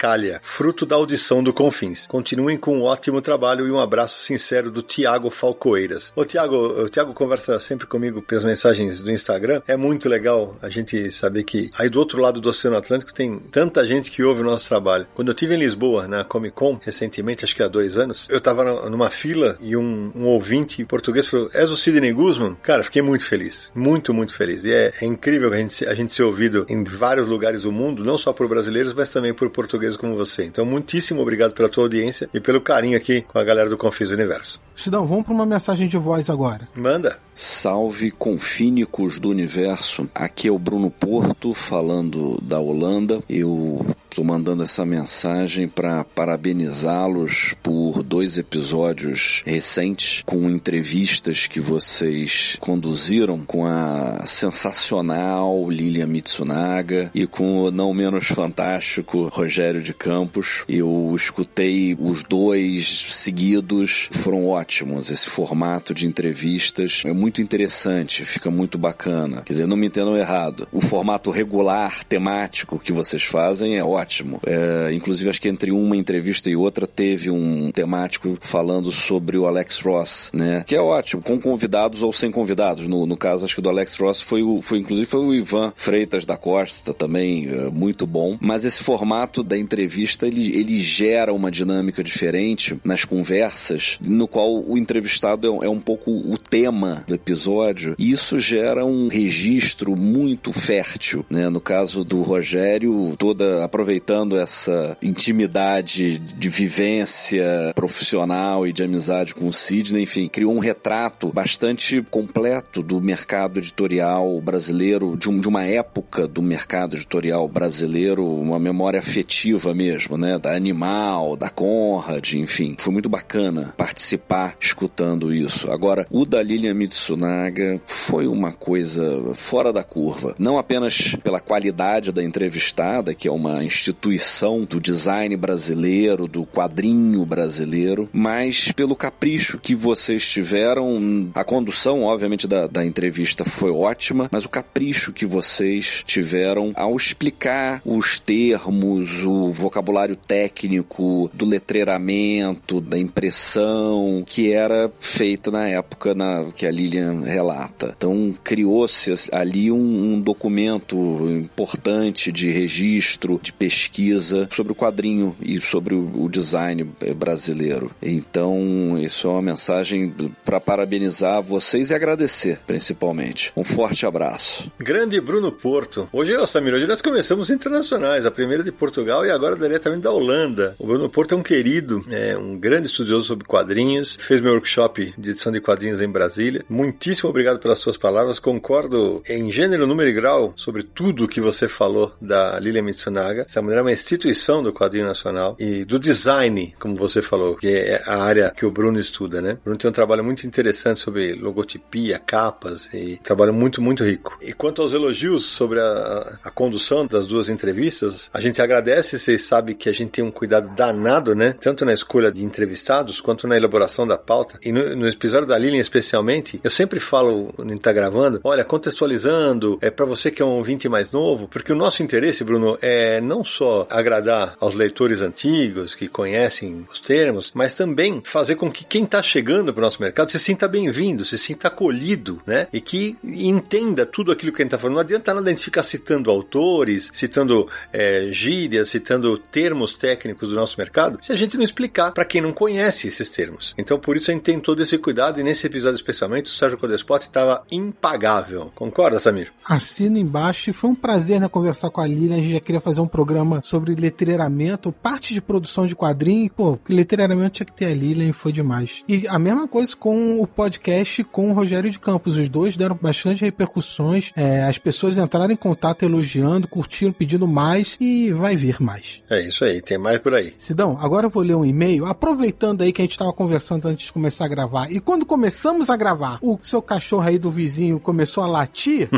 Fruto 0.44 0.86
da 0.86 0.96
audição 0.96 1.44
do 1.44 1.54
Confins. 1.54 2.08
Continuem 2.08 2.58
com 2.58 2.78
um 2.78 2.84
ótimo 2.84 3.22
trabalho 3.22 3.68
e 3.68 3.72
um 3.72 3.80
abraço 3.80 4.20
sincero 4.20 4.72
do 4.72 4.82
Tiago 4.82 5.30
Falcoeiras. 5.30 6.12
O 6.16 6.26
Tiago, 6.26 6.56
o 6.56 6.90
Tiago 6.90 7.14
conversa 7.14 7.60
sempre 7.60 7.88
comigo 7.88 8.22
pelas 8.22 8.44
mensagens 8.44 9.02
do 9.02 9.12
Instagram. 9.12 9.62
É 9.68 9.78
muito 9.78 10.10
legal 10.10 10.58
a 10.62 10.70
gente 10.70 11.12
saber 11.12 11.44
que 11.44 11.70
aí 11.78 11.90
do 11.90 12.00
outro 12.00 12.22
lado 12.22 12.42
do 12.42 12.50
Oceano 12.50 12.78
Atlântico 12.78 13.14
tem 13.14 13.40
tanta 13.40 13.86
gente 13.86 14.12
que 14.12 14.24
ouve 14.24 14.42
o 14.42 14.46
nosso 14.46 14.68
trabalho. 14.68 15.08
Quando 15.14 15.30
eu 15.30 15.34
estive 15.34 15.56
em 15.56 15.60
Lisboa, 15.60 16.08
na 16.08 16.24
Comic 16.24 16.56
Con, 16.56 16.80
recentemente, 16.82 17.46
acho 17.46 17.56
que 17.56 17.64
há 17.64 17.68
dois 17.68 17.98
anos, 17.98 18.28
eu 18.30 18.38
estava 18.38 18.90
numa 18.90 19.10
fila 19.10 19.58
e 19.60 19.76
um, 19.76 20.12
um 20.16 20.26
ouvinte 20.26 20.84
português 20.86 21.28
falou: 21.28 21.50
És 21.54 21.70
o 21.70 21.78
Sidney 21.78 22.14
Guzman? 22.14 22.56
Cara, 22.62 22.84
fiquei 22.84 23.02
muito 23.02 23.26
feliz. 23.26 23.72
Muito, 23.76 24.14
muito 24.14 24.36
feliz. 24.36 24.66
E 24.66 24.72
é, 24.72 24.94
é 25.02 25.06
incrível 25.06 25.52
a 25.52 25.58
gente, 25.58 25.86
a 25.86 25.94
gente 25.94 26.14
ser 26.14 26.24
ouvido 26.24 26.66
em 26.70 26.84
vários 26.84 27.28
lugares 27.28 27.64
do 27.64 27.72
mundo, 27.72 28.04
não 28.04 28.18
só 28.18 28.32
por 28.32 28.48
brasileiros, 28.48 28.94
mas 28.94 29.10
também 29.10 29.34
por 29.34 29.50
portugueses 29.50 29.83
como 29.98 30.16
você. 30.16 30.46
Então, 30.46 30.66
muitíssimo 30.66 31.22
obrigado 31.22 31.54
pela 31.54 31.70
tua 31.70 31.84
audiência 31.84 32.30
e 32.34 32.40
pelo 32.40 32.62
carinho 32.62 32.98
aqui 32.98 33.22
com 33.22 33.38
a 33.38 33.44
galera 33.44 33.70
do 33.70 33.78
Confis 33.78 34.12
Universo. 34.12 34.60
Sidão, 34.76 35.06
vamos 35.06 35.26
para 35.26 35.34
uma 35.34 35.46
mensagem 35.46 35.88
de 35.88 35.98
voz 35.98 36.30
agora. 36.30 36.68
Manda. 36.76 37.20
Salve 37.36 38.12
confínicos 38.12 39.20
do 39.20 39.30
universo. 39.30 40.08
Aqui 40.14 40.48
é 40.48 40.52
o 40.52 40.60
Bruno 40.60 40.90
Porto 40.92 41.54
falando 41.54 42.40
da 42.42 42.60
Holanda. 42.60 43.24
Eu 43.28 43.86
estou 44.14 44.24
mandando 44.24 44.62
essa 44.62 44.86
mensagem 44.86 45.68
para 45.68 46.04
parabenizá-los 46.04 47.56
por 47.64 48.04
dois 48.04 48.38
episódios 48.38 49.42
recentes 49.44 50.22
com 50.24 50.48
entrevistas 50.48 51.48
que 51.48 51.60
vocês 51.60 52.56
conduziram 52.60 53.44
com 53.44 53.66
a 53.66 54.24
sensacional 54.28 55.68
Lilian 55.72 56.06
Mitsunaga 56.06 57.10
e 57.16 57.26
com 57.26 57.64
o 57.64 57.72
não 57.72 57.92
menos 57.92 58.28
fantástico 58.28 59.30
Rogério 59.34 59.73
de 59.82 59.94
Campos. 59.94 60.64
Eu 60.68 61.14
escutei 61.16 61.96
os 62.00 62.24
dois 62.24 63.08
seguidos, 63.12 64.10
foram 64.12 64.48
ótimos. 64.48 65.10
Esse 65.10 65.30
formato 65.30 65.94
de 65.94 66.06
entrevistas 66.06 67.04
é 67.06 67.14
muito 67.14 67.42
interessante, 67.42 68.26
fica 68.26 68.50
muito 68.50 68.78
bacana. 68.78 69.42
Quer 69.46 69.54
dizer, 69.54 69.68
não 69.68 69.78
me 69.78 69.88
entendam 69.88 70.18
errado. 70.18 70.68
O 70.72 70.82
formato 70.82 71.32
regular, 71.32 72.04
temático 72.04 72.80
que 72.80 72.92
vocês 72.92 73.24
fazem 73.24 73.78
é 73.78 73.84
ótimo. 73.84 74.40
É, 74.46 74.92
inclusive, 74.94 75.30
acho 75.30 75.42
que 75.42 75.50
entre 75.50 75.72
uma 75.72 75.96
entrevista 75.96 76.50
e 76.50 76.56
outra 76.56 76.88
teve 76.88 77.30
um 77.30 77.72
temático 77.72 78.38
falando 78.42 78.92
sobre 78.92 79.38
o 79.38 79.46
Alex 79.46 79.80
Ross, 79.80 80.32
né? 80.34 80.64
Que 80.66 80.76
é 80.76 80.82
ótimo, 80.82 81.22
com 81.22 81.40
convidados 81.40 82.04
ou 82.04 82.14
sem 82.14 82.32
convidados. 82.32 82.88
No, 82.88 83.06
no 83.06 83.18
caso, 83.18 83.46
acho 83.46 83.56
que 83.56 83.62
do 83.62 83.70
Alex 83.70 83.96
Ross 83.96 84.22
foi 84.22 84.44
o, 84.44 84.62
foi 84.62 84.80
inclusive 84.80 85.08
foi 85.08 85.20
o 85.20 85.34
Ivan 85.34 85.74
Freitas 85.76 86.26
da 86.26 86.38
Costa 86.38 86.94
também, 86.94 87.48
é, 87.48 87.70
muito 87.70 88.06
bom. 88.06 88.38
Mas 88.40 88.66
esse 88.66 88.84
formato 88.84 89.44
da 89.44 89.58
entrevista 89.64 90.28
ele, 90.28 90.56
ele 90.56 90.80
gera 90.80 91.34
uma 91.34 91.50
dinâmica 91.50 92.04
diferente 92.04 92.78
nas 92.84 93.06
conversas, 93.06 93.98
no 94.06 94.28
qual 94.28 94.64
o 94.64 94.78
entrevistado 94.78 95.48
é, 95.48 95.66
é 95.66 95.70
um 95.70 95.80
pouco 95.80 96.12
o 96.12 96.38
tema 96.38 97.04
do 97.08 97.16
episódio. 97.16 97.96
E 97.98 98.12
isso 98.12 98.38
gera 98.40 98.86
um 98.86 99.08
registro 99.08 99.96
muito 99.96 100.52
fértil, 100.52 101.26
né? 101.30 101.50
No 101.50 101.62
caso 101.62 102.04
do 102.04 102.22
Rogério, 102.22 103.16
toda 103.18 103.64
aproveitando 103.64 104.38
essa 104.38 104.98
intimidade 105.02 106.18
de 106.18 106.50
vivência 106.50 107.72
profissional 107.76 108.68
e 108.68 108.74
de 108.74 108.84
amizade 108.84 109.34
com 109.34 109.48
o 109.48 109.54
Sidney, 109.54 110.04
enfim, 110.04 110.28
criou 110.28 110.54
um 110.54 110.60
retrato 110.60 111.32
bastante 111.32 112.02
completo 112.10 112.82
do 112.82 113.00
mercado 113.00 113.60
editorial 113.60 114.40
brasileiro, 114.42 115.16
de, 115.18 115.30
um, 115.30 115.40
de 115.40 115.48
uma 115.48 115.64
época 115.64 116.28
do 116.28 116.42
mercado 116.42 116.96
editorial 116.96 117.48
brasileiro, 117.48 118.26
uma 118.26 118.60
memória 118.60 119.00
afetiva 119.00 119.53
mesmo, 119.74 120.18
né? 120.18 120.38
Da 120.40 120.56
Animal, 120.56 121.36
da 121.36 121.50
Conrad, 121.50 122.34
enfim. 122.34 122.76
Foi 122.78 122.92
muito 122.92 123.10
bacana 123.10 123.74
participar 123.78 124.56
escutando 124.60 125.34
isso. 125.34 125.72
Agora, 125.72 126.08
o 126.10 126.26
da 126.26 126.42
Lilian 126.42 126.74
Mitsunaga 126.74 127.82
foi 127.86 128.28
uma 128.28 128.52
coisa 128.52 129.34
fora 129.36 129.72
da 129.72 129.84
curva. 129.84 130.36
Não 130.40 130.58
apenas 130.58 131.16
pela 131.24 131.40
qualidade 131.40 132.12
da 132.12 132.24
entrevistada, 132.24 133.14
que 133.14 133.28
é 133.28 133.32
uma 133.32 133.64
instituição 133.64 134.66
do 134.66 134.80
design 134.80 135.36
brasileiro, 135.36 136.28
do 136.28 136.46
quadrinho 136.46 137.26
brasileiro, 137.26 138.10
mas 138.12 138.72
pelo 138.72 138.96
capricho 138.96 139.60
que 139.60 139.76
vocês 139.76 140.28
tiveram. 140.28 141.30
A 141.36 141.44
condução, 141.44 142.04
obviamente, 142.04 142.48
da, 142.48 142.68
da 142.68 142.86
entrevista 142.86 143.44
foi 143.44 143.72
ótima, 143.72 144.30
mas 144.32 144.46
o 144.46 144.50
capricho 144.50 145.14
que 145.14 145.26
vocês 145.26 146.04
tiveram 146.06 146.72
ao 146.76 146.96
explicar 146.96 147.82
os 147.86 148.20
termos, 148.20 149.24
o 149.24 149.43
vocabulário 149.52 150.16
técnico 150.16 151.30
do 151.34 151.46
letreiramento, 151.46 152.80
da 152.80 152.98
impressão 152.98 154.24
que 154.26 154.54
era 154.54 154.92
feita 155.00 155.52
na 155.52 155.68
época 155.68 156.14
na, 156.14 156.52
que 156.52 156.66
a 156.66 156.72
Lilian 156.72 157.22
relata. 157.22 157.94
Então 157.96 158.34
criou-se 158.44 159.14
ali 159.32 159.72
um, 159.72 160.14
um 160.14 160.22
documento 160.22 160.98
importante 161.30 162.32
de 162.32 162.52
registro, 162.52 163.40
de 163.42 163.52
pesquisa 163.52 164.48
sobre 164.54 164.72
o 164.72 164.76
quadrinho 164.76 165.36
e 165.42 165.60
sobre 165.60 165.96
o, 165.96 166.24
o 166.24 166.30
design 166.30 166.84
brasileiro. 167.16 167.92
Então, 168.02 168.98
isso 168.98 169.28
é 169.28 169.32
uma 169.32 169.42
mensagem 169.42 170.14
para 170.44 170.60
parabenizar 170.60 171.42
vocês 171.42 171.90
e 171.90 171.94
agradecer, 171.94 172.60
principalmente. 172.66 173.52
Um 173.56 173.64
forte 173.64 174.06
abraço. 174.06 174.72
Grande 174.80 175.20
Bruno 175.20 175.52
Porto. 175.52 176.08
Hoje, 176.12 176.36
ó, 176.36 176.46
Samir, 176.46 176.74
hoje 176.74 176.88
nós 176.88 177.02
começamos 177.02 177.50
internacionais. 177.50 178.26
A 178.26 178.32
primeira 178.32 178.64
de 178.64 178.72
Portugal 178.72 179.26
e 179.26 179.32
agora 179.34 179.56
diretamente 179.56 180.04
da 180.04 180.12
Holanda. 180.12 180.76
O 180.80 180.86
Bruno 180.86 181.10
Porto 181.10 181.36
é 181.36 181.38
um 181.38 181.44
querido, 181.44 182.04
é 182.10 182.38
um 182.38 182.58
grande 182.58 182.88
estudioso 182.88 183.28
sobre 183.28 183.46
quadrinhos. 183.46 184.18
Fez 184.22 184.42
meu 184.42 184.54
workshop 184.54 185.14
de 185.18 185.32
edição 185.32 185.52
de 185.52 185.60
quadrinhos 185.60 186.02
em 186.02 186.08
Brasília. 186.08 186.64
Muitíssimo 186.70 187.30
obrigado 187.30 187.60
pelas 187.60 187.80
suas 187.80 187.98
palavras. 187.98 188.40
Concordo 188.40 189.22
em 189.28 189.52
gênero, 189.52 189.88
número 189.88 190.10
e 190.10 190.14
grau 190.14 190.54
sobre 190.56 190.84
tudo 190.84 191.28
que 191.28 191.42
você 191.42 191.68
falou 191.68 192.14
da 192.22 192.60
Lilian 192.60 192.84
Mitsunaga. 192.84 193.46
Essa 193.48 193.62
mulher 193.62 193.80
é 193.80 193.82
uma 193.82 193.92
instituição 193.92 194.62
do 194.62 194.74
quadrinho 194.74 195.06
nacional 195.06 195.56
e 195.60 195.84
do 195.84 196.00
design, 196.00 196.76
como 196.80 196.96
você 196.96 197.22
falou, 197.22 197.56
que 197.56 197.68
é 197.68 198.02
a 198.06 198.24
área 198.24 198.54
que 198.56 198.66
o 198.66 198.72
Bruno 198.72 199.00
estuda, 199.00 199.42
né? 199.42 199.54
O 199.54 199.64
Bruno 199.66 199.80
tem 199.80 199.90
um 199.90 199.94
trabalho 199.94 200.24
muito 200.24 200.46
interessante 200.46 201.00
sobre 201.00 201.34
logotipia, 201.34 202.20
capas 202.20 202.90
e 202.94 203.18
trabalho 203.24 203.54
muito, 203.54 203.82
muito 203.82 204.04
rico. 204.04 204.38
E 204.42 204.54
quanto 204.54 204.82
aos 204.82 204.94
elogios 204.94 205.46
sobre 205.46 205.80
a, 205.80 206.38
a 206.44 206.52
condução 206.52 207.06
das 207.06 207.28
duas 207.28 207.50
entrevistas, 207.50 208.30
a 208.34 208.40
gente 208.40 208.62
agradece, 208.62 209.18
vocês 209.24 209.44
sabem 209.44 209.76
que 209.76 209.88
a 209.88 209.94
gente 209.94 210.12
tem 210.12 210.24
um 210.24 210.32
cuidado 210.32 210.70
danado, 210.76 211.34
né? 211.34 211.56
Tanto 211.60 211.86
na 211.86 211.94
escolha 211.94 212.32
de 212.32 212.44
entrevistados 212.44 213.22
quanto 213.22 213.48
na 213.48 213.56
elaboração 213.56 214.06
da 214.06 214.18
pauta. 214.18 214.60
E 214.62 214.72
no, 214.72 214.96
no 214.96 215.08
episódio 215.08 215.48
da 215.48 215.58
Lilian 215.58 215.80
especialmente, 215.80 216.60
eu 216.64 216.70
sempre 216.70 217.00
falo, 217.00 217.54
não 217.58 217.78
tá 217.78 217.92
gravando, 217.94 218.42
olha, 218.44 218.64
contextualizando, 218.64 219.78
é 219.82 219.90
para 219.90 220.06
você 220.06 220.30
que 220.30 220.42
é 220.42 220.46
um 220.46 220.58
ouvinte 220.58 220.90
mais 220.90 221.12
novo, 221.12 221.48
porque 221.48 221.72
o 221.72 221.76
nosso 221.76 222.04
interesse, 222.04 222.44
Bruno, 222.44 222.78
é 222.82 223.22
não 223.22 223.44
só 223.44 223.88
agradar 223.90 224.56
aos 224.60 224.74
leitores 224.74 225.22
antigos 225.22 225.96
que 225.96 226.08
conhecem 226.08 226.86
os 226.92 227.00
termos, 227.00 227.52
mas 227.54 227.74
também 227.74 228.22
fazer 228.26 228.56
com 228.56 228.72
que 228.72 228.84
quem 228.84 229.06
está 229.06 229.24
chegando 229.24 229.74
para 229.74 229.82
o 229.82 229.86
nosso 229.86 230.02
mercado 230.02 230.32
se 230.32 230.40
sinta 230.40 230.68
bem-vindo, 230.68 231.24
se 231.24 231.38
sinta 231.38 231.70
acolhido, 231.70 232.42
né? 232.46 232.68
E 232.74 232.82
que 232.82 233.16
entenda 233.24 234.06
tudo 234.06 234.32
aquilo 234.32 234.52
que 234.52 234.62
a 234.62 234.64
gente 234.64 234.74
está 234.74 234.78
falando. 234.78 234.96
Não 234.96 235.02
adianta 235.02 235.34
nada 235.34 235.50
a 235.50 235.54
gente 235.54 235.64
ficar 235.64 235.84
citando 235.84 236.30
autores, 236.30 237.10
citando 237.14 237.70
é, 237.92 238.28
gírias, 238.32 238.90
citando 238.90 239.03
termos 239.38 239.94
técnicos 239.94 240.50
do 240.50 240.56
nosso 240.56 240.78
mercado, 240.78 241.20
se 241.22 241.32
a 241.32 241.36
gente 241.36 241.58
não 241.58 241.64
explicar 241.64 242.12
para 242.12 242.26
quem 242.26 242.42
não 242.42 242.52
conhece 242.52 243.08
esses 243.08 243.30
termos. 243.30 243.74
Então, 243.78 244.00
por 244.00 244.18
isso 244.18 244.30
a 244.30 244.34
gente 244.34 244.44
tem 244.44 244.60
todo 244.60 244.82
esse 244.82 244.98
cuidado 244.98 245.40
e 245.40 245.44
nesse 245.44 245.66
episódio 245.68 245.96
especialmente 245.96 246.48
o 246.48 246.54
Sérgio 246.54 246.78
Codespot 246.78 247.24
estava 247.24 247.64
impagável. 247.72 248.72
Concorda, 248.76 249.20
Samir? 249.20 249.52
Assina 249.66 250.20
embaixo 250.20 250.74
foi 250.74 250.90
um 250.90 250.96
prazer 250.96 251.40
né, 251.40 251.48
conversar 251.48 251.90
com 251.90 252.02
a 252.02 252.08
Lilian. 252.08 252.36
A 252.36 252.40
gente 252.40 252.54
já 252.54 252.60
queria 252.60 252.82
fazer 252.82 253.00
um 253.00 253.08
programa 253.08 253.62
sobre 253.64 253.96
letreiramento, 253.96 254.92
parte 254.92 255.34
de 255.34 255.42
produção 255.42 255.88
de 255.88 255.96
quadrinho. 255.96 256.50
Pô, 256.52 256.78
letreiramento 256.90 257.56
tinha 257.56 257.66
que 257.66 257.74
ter 257.74 257.86
a 257.86 257.94
Lilian 257.94 258.30
e 258.30 258.34
foi 258.34 258.52
demais. 258.52 259.04
E 259.08 259.28
a 259.28 259.40
mesma 259.40 259.68
coisa 259.68 259.96
com 259.96 260.42
o 260.42 260.48
podcast 260.48 261.24
com 261.24 261.52
o 261.52 261.54
Rogério 261.54 261.90
de 261.90 262.00
Campos. 262.00 262.36
Os 262.36 262.50
dois 262.50 262.76
deram 262.76 262.98
bastante 263.02 263.46
repercussões. 263.46 264.32
É, 264.36 264.64
as 264.64 264.78
pessoas 264.78 265.18
entraram 265.18 265.54
em 265.54 265.58
contato 265.58 266.04
elogiando, 266.04 266.68
curtiram, 266.68 267.14
pedindo 267.14 267.48
mais 267.48 267.98
e 268.00 268.32
vai 268.32 268.56
vir 268.56 268.82
mais. 268.82 268.93
É 269.30 269.42
isso 269.42 269.64
aí, 269.66 269.82
tem 269.82 269.98
mais 269.98 270.20
por 270.20 270.34
aí. 270.34 270.54
Sidão, 270.58 270.98
agora 271.00 271.28
eu 271.28 271.30
vou 271.30 271.44
ler 271.44 271.56
um 271.56 271.66
e-mail, 271.66 272.06
aproveitando 272.06 272.82
aí 272.82 272.92
que 272.92 273.02
a 273.02 273.06
gente 273.06 273.12
estava 273.12 273.34
conversando 273.34 273.88
antes 273.88 274.08
de 274.08 274.14
começar 274.14 274.46
a 274.46 274.50
gravar. 274.50 274.92
E 274.92 275.00
quando 275.00 275.26
começamos 275.26 275.90
a 275.90 275.96
gravar, 275.96 276.40
o 276.42 276.60
seu 276.62 276.82
cachorro 276.82 277.24
aí 277.24 277.40
do 277.40 277.50
vizinho 277.50 278.00
começou 278.00 278.44
a 278.44 278.48
latir. 278.48 279.10